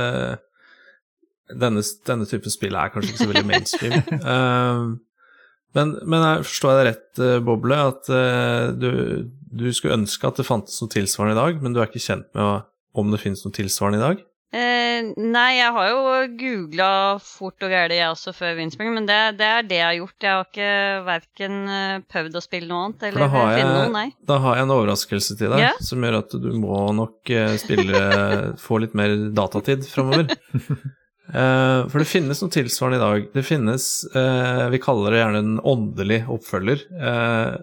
denne, 1.52 1.82
denne 2.06 2.26
type 2.28 2.50
spill 2.52 2.76
er 2.78 2.92
kanskje 2.92 3.12
ikke 3.14 3.24
så 3.24 3.30
veldig 3.30 3.48
mainstream. 3.48 3.98
uh, 4.22 4.94
men, 5.76 5.96
men 6.02 6.28
jeg 6.30 6.46
forstår 6.50 6.72
jeg 6.72 6.78
deg 6.78 6.88
rett, 6.90 7.10
eh, 7.22 7.42
Boble, 7.46 7.82
at 7.92 8.12
uh, 8.12 8.70
du, 8.74 8.90
du 9.30 9.66
skulle 9.72 9.98
ønske 10.00 10.30
at 10.30 10.40
det 10.40 10.48
fantes 10.48 10.80
noe 10.82 10.92
tilsvarende 10.92 11.36
i 11.36 11.42
dag, 11.42 11.60
men 11.62 11.76
du 11.76 11.82
er 11.82 11.90
ikke 11.90 12.02
kjent 12.02 12.32
med 12.32 12.42
å- 12.46 12.64
om 12.96 13.12
det 13.12 13.20
finnes 13.20 13.44
noe 13.44 13.54
tilsvarende 13.54 14.00
i 14.00 14.06
dag? 14.06 14.24
Uh, 14.56 15.10
nei, 15.20 15.58
jeg 15.58 15.72
har 15.74 15.88
jo 15.90 16.02
googla 16.40 16.90
fort 17.20 17.64
og 17.66 17.72
gærent, 17.74 17.92
jeg 17.92 18.08
også, 18.08 18.32
før 18.32 18.54
Windspring, 18.56 18.92
men 18.94 19.08
det, 19.08 19.18
det 19.36 19.48
er 19.52 19.66
det 19.68 19.80
jeg 19.82 19.86
har 19.86 19.96
gjort. 19.98 20.16
Jeg 20.22 20.32
har 20.32 20.46
ikke 20.48 20.70
verken 21.10 21.58
uh, 21.68 22.04
prøvd 22.08 22.38
å 22.38 22.44
spille 22.46 22.70
noe 22.70 22.86
annet 22.86 23.08
eller 23.10 23.34
finne 23.34 23.72
noe, 23.74 23.90
nei. 23.92 24.06
da 24.26 24.38
har 24.42 24.56
jeg 24.56 24.66
en 24.66 24.76
overraskelse 24.78 25.36
til 25.36 25.52
deg, 25.52 25.66
yeah. 25.66 25.82
som 25.84 26.06
gjør 26.06 26.22
at 26.22 26.38
du 26.40 26.52
må 26.56 26.86
nok 26.96 27.34
spille 27.60 28.04
Få 28.66 28.80
litt 28.80 28.96
mer 28.96 29.12
datatid 29.36 29.84
framover. 29.90 30.32
Eh, 31.34 31.80
for 31.90 31.98
det 31.98 32.08
finnes 32.08 32.40
noe 32.42 32.54
tilsvarende 32.54 32.98
i 32.98 33.02
dag. 33.02 33.28
Det 33.34 33.44
finnes 33.46 33.86
uh, 34.14 34.66
Vi 34.70 34.82
kaller 34.82 35.12
det 35.12 35.22
gjerne 35.22 35.42
en 35.42 35.56
åndelig 35.66 36.20
oppfølger. 36.30 36.84
Uh, 36.94 37.56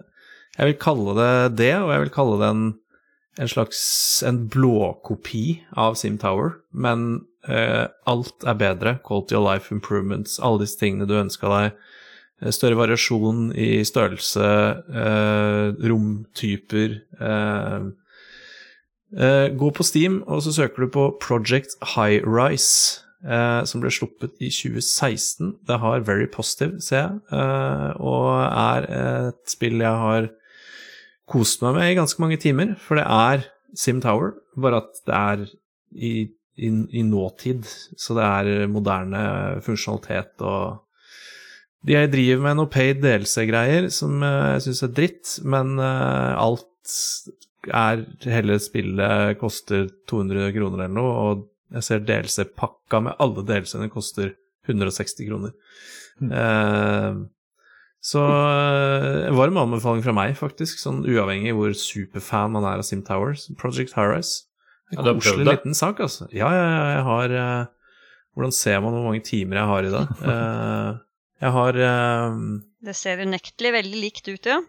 jeg 0.58 0.70
vil 0.70 0.80
kalle 0.82 1.14
det 1.18 1.34
det, 1.62 1.72
og 1.80 1.92
jeg 1.94 2.04
vil 2.04 2.14
kalle 2.14 2.40
det 2.42 2.50
en, 2.52 2.66
en 3.40 3.50
slags 3.50 3.80
en 4.26 4.44
blåkopi 4.52 5.46
av 5.80 5.96
Sim 5.98 6.20
Tower, 6.22 6.60
men 6.70 7.24
alt 7.44 8.46
er 8.48 8.54
bedre. 8.56 8.94
Quality 9.04 9.34
of 9.36 9.42
life 9.44 9.74
improvements, 9.74 10.38
alle 10.40 10.62
disse 10.62 10.78
tingene 10.80 11.04
du 11.04 11.12
ønska 11.18 11.50
deg. 11.50 11.74
Større 12.54 12.78
variasjon 12.78 13.50
i 13.52 13.82
størrelse, 13.84 14.46
romtyper 15.90 16.94
Gå 19.60 19.68
på 19.76 19.86
Steam, 19.90 20.22
og 20.24 20.40
så 20.46 20.54
søker 20.56 20.86
du 20.86 20.94
på 20.94 21.10
Project 21.20 21.76
High 21.96 22.24
Rise, 22.24 23.03
som 23.64 23.80
ble 23.80 23.92
sluppet 23.94 24.34
i 24.36 24.50
2016. 24.52 25.54
Det 25.64 25.78
har 25.80 26.04
Very 26.04 26.26
Positive, 26.28 26.80
ser 26.84 27.00
jeg, 27.00 27.20
eh, 27.32 27.90
og 28.04 28.28
er 28.44 28.88
et 28.90 29.42
spill 29.48 29.80
jeg 29.80 30.02
har 30.04 30.28
kost 31.30 31.64
meg 31.64 31.78
med 31.78 31.90
i 31.90 31.96
ganske 31.96 32.20
mange 32.20 32.36
timer, 32.40 32.74
for 32.76 33.00
det 33.00 33.06
er 33.08 33.46
Sim 33.74 34.02
Tower, 34.04 34.34
bare 34.60 34.82
at 34.84 35.02
det 35.08 35.18
er 35.18 35.46
i, 35.94 36.14
i, 36.60 36.68
i 36.68 37.02
nåtid, 37.06 37.64
så 37.96 38.16
det 38.18 38.26
er 38.28 38.70
moderne 38.70 39.24
funksjonalitet 39.64 40.44
og 40.44 40.84
de 41.84 41.98
driver 42.08 42.44
med 42.46 42.56
noe 42.58 42.70
paid 42.72 43.02
DLC-greier 43.02 43.90
som 43.92 44.22
eh, 44.24 44.54
jeg 44.56 44.68
syns 44.68 44.84
er 44.86 44.94
dritt, 44.96 45.34
men 45.44 45.76
eh, 45.80 46.30
alt 46.40 46.70
er 47.64 48.02
Hele 48.28 48.58
spillet 48.60 49.38
koster 49.40 49.86
200 50.10 50.50
kroner 50.52 50.82
eller 50.84 50.92
noe, 50.92 51.12
og 51.24 51.44
jeg 51.74 51.82
ser 51.86 52.02
DLC-pakka 52.06 53.00
med 53.08 53.16
alle 53.22 53.44
DLC-ene 53.46 53.90
koster 53.92 54.32
160 54.68 55.26
kroner. 55.28 55.52
Eh, 56.22 57.16
så 58.04 58.20
eh, 58.28 59.20
en 59.30 59.36
varm 59.38 59.56
anbefaling 59.62 60.02
fra 60.04 60.12
meg, 60.16 60.34
faktisk, 60.38 60.78
sånn 60.82 61.02
uavhengig 61.08 61.54
hvor 61.56 61.72
superfan 61.78 62.52
man 62.56 62.66
er 62.68 62.82
av 62.82 62.86
Sim 62.86 63.00
Towers. 63.06 63.46
Project 63.60 63.96
Highrise. 63.96 64.44
En 64.92 65.00
Ja, 65.00 65.14
koselig 65.16 65.46
det? 65.48 65.54
liten 65.56 65.74
sak, 65.76 66.00
altså. 66.04 66.28
Ja, 66.36 66.50
ja, 66.52 66.66
ja, 66.68 66.84
jeg 66.98 67.04
har 67.08 67.32
eh, 67.40 67.64
Hvordan 68.34 68.52
ser 68.52 68.80
man 68.82 68.92
hvor 68.96 69.04
mange 69.06 69.22
timer 69.24 69.60
jeg 69.62 69.70
har 69.70 69.86
i 69.88 69.92
det? 69.94 70.04
Eh, 70.34 70.92
jeg 71.44 71.52
har 71.56 71.78
eh, 71.86 72.36
Det 72.86 72.94
ser 72.96 73.22
unektelig 73.24 73.72
veldig 73.74 74.00
likt 74.04 74.28
ut, 74.30 74.46
ja, 74.52 74.60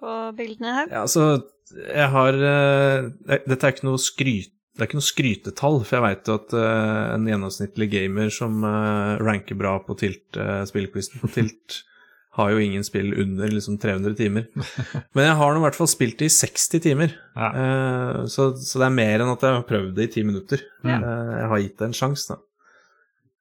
på 0.00 0.14
bildene 0.38 0.72
her. 0.78 0.88
Ja, 0.94 1.02
altså, 1.04 1.26
jeg 1.74 2.08
har 2.14 2.38
eh, 2.52 3.10
Dette 3.50 3.58
er 3.66 3.74
ikke 3.74 3.88
noe 3.90 4.00
skryt 4.00 4.52
det 4.76 4.84
er 4.84 4.88
ikke 4.90 4.98
noe 5.00 5.06
skrytetall, 5.08 5.78
for 5.88 5.96
jeg 5.96 6.04
veit 6.04 6.28
at 6.34 6.54
uh, 6.54 7.14
en 7.16 7.26
gjennomsnittlig 7.30 7.86
gamer 7.92 8.28
som 8.34 8.58
uh, 8.64 9.16
ranker 9.24 9.56
bra 9.58 9.78
på 9.80 9.96
Tilt, 9.98 10.36
uh, 10.36 10.62
spillquizen 10.68 11.22
på 11.22 11.30
Tilt, 11.32 11.78
har 12.36 12.50
jo 12.52 12.60
ingen 12.60 12.84
spill 12.84 13.14
under 13.22 13.48
liksom 13.48 13.78
300 13.80 14.12
timer. 14.18 14.44
Men 15.16 15.24
jeg 15.30 15.36
har 15.38 15.54
nå 15.56 15.62
i 15.62 15.64
hvert 15.64 15.78
fall 15.78 15.88
spilt 15.88 16.18
det 16.20 16.28
i 16.28 16.34
60 16.36 16.82
timer, 16.84 17.14
Ja. 17.32 17.48
uh, 17.56 18.18
så, 18.28 18.50
så 18.60 18.82
det 18.82 18.90
er 18.90 18.98
mer 18.98 19.24
enn 19.24 19.32
at 19.32 19.46
jeg 19.48 19.56
har 19.56 19.64
prøvd 19.70 19.94
det 19.96 20.10
i 20.10 20.12
10 20.20 20.26
minutter. 20.28 20.66
Ja. 20.84 20.98
Eh, 21.00 21.30
jeg 21.40 21.48
har 21.54 21.62
gitt 21.64 21.78
det 21.80 21.88
en 21.88 21.96
sjanse, 21.96 22.34
da. 22.34 22.42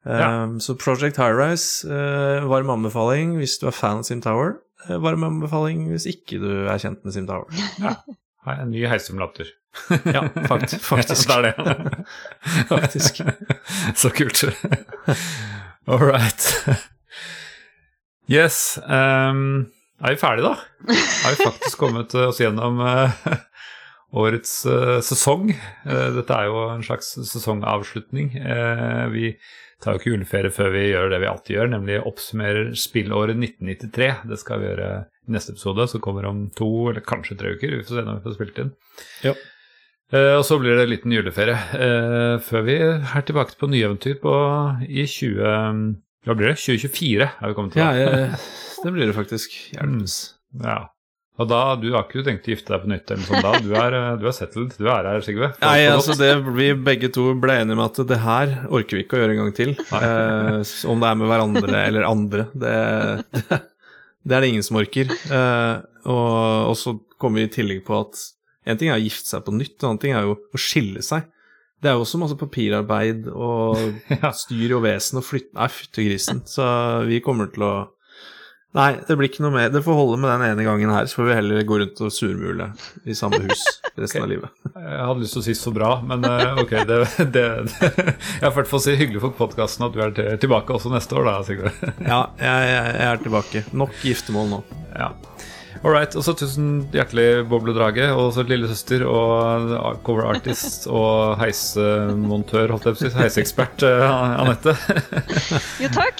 Ja. 0.05 0.29
Så 0.61 0.75
Project 0.77 1.17
High-Rise, 1.17 1.89
varm 2.45 2.69
anbefaling 2.69 3.35
hvis 3.39 3.55
du 3.59 3.65
er 3.67 3.73
fan 3.75 4.03
av 4.03 4.07
Sim 4.07 4.19
Tower. 4.23 4.59
Eh, 4.85 4.99
varm 5.01 5.23
anbefaling 5.25 5.87
hvis 5.89 6.05
ikke 6.11 6.37
du 6.43 6.49
er 6.69 6.77
kjent 6.81 7.01
med 7.03 7.15
Sim 7.15 7.25
Tower. 7.27 7.49
Hei, 7.81 8.55
En 8.61 8.69
ny 8.69 8.83
heissimulator. 8.85 9.49
Ja, 10.13 10.23
fakt, 10.47 10.75
faktisk. 10.91 11.27
det 11.27 11.35
er 11.35 11.41
det. 11.41 12.05
Faktisk. 12.69 13.21
Så 13.95 14.09
kult. 14.09 14.43
All 15.87 15.99
right. 15.99 16.47
Yes. 18.27 18.79
Um, 18.83 19.67
er 20.01 20.15
vi 20.15 20.21
ferdige, 20.21 20.49
da? 20.49 20.55
Har 21.23 21.35
vi 21.35 21.43
faktisk 21.43 21.77
kommet 21.79 22.15
oss 22.17 22.39
gjennom 22.41 22.81
uh, 22.81 23.13
årets 24.17 24.57
uh, 24.65 24.97
sesong? 25.05 25.53
Uh, 25.85 26.09
dette 26.17 26.33
er 26.33 26.49
jo 26.49 26.63
en 26.73 26.83
slags 26.85 27.13
sesongavslutning. 27.29 28.33
Eh, 28.41 29.05
vi 29.13 29.29
tar 29.83 29.95
jo 29.95 30.01
ikke 30.01 30.13
juleferie 30.15 30.53
før 30.53 30.71
vi 30.73 30.87
gjør 30.89 31.11
det 31.13 31.21
vi 31.21 31.29
alltid 31.29 31.57
gjør, 31.57 31.71
nemlig 31.75 31.99
oppsummerer 32.01 32.71
spillåret 32.79 33.37
1993. 33.37 34.11
Det 34.31 34.39
skal 34.41 34.61
vi 34.61 34.71
gjøre 34.71 34.89
neste 35.31 35.53
episode, 35.55 35.87
som 35.91 36.03
kommer 36.03 36.27
om 36.29 36.47
to 36.57 36.69
eller 36.89 37.05
kanskje 37.05 37.37
tre 37.39 37.53
uker. 37.55 37.77
Vi 37.77 37.85
får 37.85 37.99
se 37.99 38.05
når 38.07 38.19
vi 38.19 38.25
får 38.25 38.37
spilt 38.39 38.63
inn. 38.63 38.73
Ja. 39.25 39.35
Eh, 40.13 40.33
og 40.37 40.43
så 40.45 40.59
blir 40.61 40.77
det 40.77 40.85
en 40.85 40.91
liten 40.91 41.13
juleferie 41.15 41.55
eh, 41.55 42.35
før 42.45 42.65
vi 42.67 42.77
er 42.85 43.25
tilbake 43.25 43.57
på 43.57 43.69
nye 43.71 43.87
eventyr 43.89 44.19
på, 44.21 44.33
i 44.85 45.07
20... 45.09 45.95
Hva 46.25 46.33
blir 46.33 46.53
det? 46.53 46.57
2024 46.57 47.25
er 47.29 47.51
vi 47.51 47.55
kommet 47.57 47.75
til. 47.75 47.83
Ja, 47.85 47.91
ja, 47.93 48.37
det 48.81 48.91
blir 48.93 49.05
det 49.05 49.13
faktisk. 49.17 49.53
Hjelpes. 49.75 50.15
Ja. 50.63 50.79
Og 51.35 51.49
da, 51.51 51.59
du 51.75 51.89
har 51.91 52.05
ikke 52.05 52.23
tenkt 52.23 52.47
å 52.47 52.53
gifte 52.53 52.71
deg 52.71 52.83
på 52.85 52.89
nytt 52.93 53.11
eller 53.11 53.27
sånn 53.27 53.43
da? 53.43 53.51
Du 53.59 53.73
er, 53.75 53.95
eh, 53.97 54.11
du 54.21 54.25
er 54.29 54.35
settled, 54.35 54.75
du 54.79 54.87
er 54.87 55.09
her, 55.09 55.23
Sigve? 55.25 55.49
Nei, 55.59 55.79
altså 55.91 56.15
det 56.15 56.31
vi 56.55 56.69
begge 56.79 57.09
to 57.13 57.33
ble 57.41 57.57
enige 57.59 57.75
med 57.75 57.85
at 57.89 57.99
det 58.07 58.19
her 58.23 58.53
orker 58.69 58.97
vi 58.97 59.03
ikke 59.03 59.17
å 59.17 59.21
gjøre 59.21 59.35
en 59.35 59.41
gang 59.43 59.55
til. 59.57 59.73
Eh, 59.99 60.61
om 60.91 61.03
det 61.03 61.09
er 61.09 61.19
med 61.19 61.29
hverandre 61.31 61.81
eller 61.81 62.07
andre, 62.07 62.47
det, 62.55 62.77
det, 63.35 63.59
det 64.23 64.37
er 64.37 64.45
det 64.45 64.53
ingen 64.53 64.65
som 64.65 64.79
orker. 64.79 65.11
Eh, 65.11 65.75
og, 66.07 66.71
og 66.71 66.79
så 66.79 66.95
kommer 67.19 67.43
vi 67.43 67.49
i 67.49 67.53
tillegg 67.57 67.83
på 67.87 67.99
at 67.99 68.21
en 68.65 68.77
ting 68.81 68.89
er 68.91 68.99
å 68.99 69.03
gifte 69.03 69.29
seg 69.35 69.45
på 69.45 69.53
nytt, 69.55 69.77
en 69.81 69.91
annen 69.91 70.01
ting 70.01 70.13
er 70.17 70.27
jo 70.27 70.37
å 70.39 70.61
skille 70.61 71.03
seg. 71.05 71.27
Det 71.83 71.91
er 71.91 71.97
jo 71.99 72.05
også 72.05 72.17
masse 72.21 72.37
papirarbeid 72.39 73.27
og 73.29 73.77
Ja. 74.15 74.31
styr 74.33 74.77
og 74.77 74.85
vesen 74.87 75.19
og 75.21 75.27
flytte 75.27 75.53
Nei, 75.57 75.67
fytti 75.69 76.07
grisen. 76.07 76.39
Så 76.49 76.63
vi 77.05 77.19
kommer 77.25 77.51
til 77.53 77.67
å 77.67 77.73
Nei, 78.75 78.89
det 79.07 79.15
blir 79.15 79.29
ikke 79.29 79.39
noe 79.45 79.53
mer. 79.53 79.69
Det 79.71 79.79
får 79.85 79.95
holde 79.95 80.17
med 80.19 80.27
den 80.33 80.49
ene 80.49 80.63
gangen 80.67 80.89
her, 80.91 81.05
så 81.07 81.21
får 81.21 81.29
vi 81.29 81.35
heller 81.37 81.61
gå 81.63 81.77
rundt 81.79 82.01
og 82.03 82.11
surmule 82.11 82.65
i 83.07 83.15
samme 83.15 83.37
hus 83.45 83.61
resten 83.95 84.25
av 84.25 84.27
livet. 84.27 84.51
Jeg 84.75 84.97
hadde 84.99 85.21
lyst 85.21 85.37
til 85.37 85.39
å 85.39 85.45
si 85.45 85.55
så 85.55 85.71
bra, 85.71 85.93
men 86.03 86.27
eh, 86.27 86.59
ok. 86.59 86.73
Det, 86.89 86.97
det, 87.31 87.45
det, 87.71 87.85
jeg 88.41 88.43
har 88.43 88.51
hvert 88.57 88.67
fall 88.73 88.83
si 88.83 88.97
hyggelig 88.99 89.23
for 89.23 89.37
podkasten 89.37 89.87
at 89.87 89.95
du 89.95 90.01
er 90.03 90.35
tilbake 90.43 90.75
også 90.75 90.91
neste 90.91 91.15
år, 91.15 91.29
da, 91.29 91.37
Sigurd. 91.47 91.71
Ja, 92.03 92.19
jeg, 92.35 92.67
jeg 92.73 93.07
er 93.07 93.23
tilbake. 93.23 93.63
Nok 93.79 93.95
giftermål 94.03 94.51
nå. 94.57 94.61
Ja. 94.91 95.13
All 95.85 95.93
right. 95.93 96.15
Og 96.17 96.23
så 96.25 96.33
tusen 96.33 96.87
hjertelig 96.95 97.43
bobledrage, 97.45 98.07
og 98.17 98.31
så 98.33 98.41
lillesøster 98.47 99.03
og 99.05 99.99
cover 100.05 100.25
artist 100.31 100.87
og 100.99 101.37
heisemontør, 101.37 102.73
holdt 102.73 102.87
jeg 102.89 102.97
på 102.97 103.03
å 103.03 103.03
si, 103.03 103.11
heiseekspert 103.19 103.85
eh, 103.85 104.41
Anette. 104.41 104.73
Jo, 105.83 105.91
takk. 105.93 106.17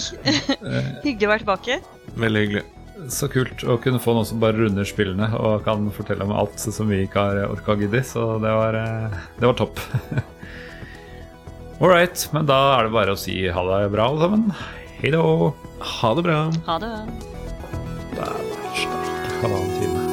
Hyggelig 1.05 1.25
å 1.25 1.31
være 1.33 1.43
tilbake. 1.47 1.79
Veldig 2.21 2.45
hyggelig. 2.45 2.63
Så 3.11 3.27
kult 3.29 3.65
å 3.65 3.79
kunne 3.81 3.99
få 4.01 4.13
noen 4.15 4.29
som 4.29 4.39
bare 4.41 4.57
runder 4.59 4.85
spillene 4.87 5.27
og 5.35 5.65
kan 5.65 5.89
fortelle 5.93 6.25
om 6.25 6.33
alt 6.37 6.61
som 6.61 6.87
vi 6.89 7.01
ikke 7.07 7.25
har 7.25 7.49
orka 7.49 7.73
å 7.73 7.79
gidde. 7.81 8.05
Så 8.05 8.37
det 8.45 8.53
var, 8.53 8.77
eh, 8.77 9.17
det 9.41 9.49
var 9.49 9.57
topp. 9.57 9.81
All 11.81 11.89
right. 11.89 12.29
Men 12.37 12.45
da 12.53 12.61
er 12.77 12.85
det 12.85 12.93
bare 13.01 13.17
å 13.17 13.19
si 13.19 13.41
ha 13.49 13.65
det 13.71 13.81
bra, 13.97 14.11
alle 14.13 14.27
sammen. 14.29 14.45
Hei 15.01 15.09
da. 15.17 15.25
Ha 15.97 16.13
det 16.13 16.29
bra. 16.29 16.39
Ha 16.69 16.77
det. 16.85 16.93
Halvannen 19.41 19.79
time. 19.79 20.04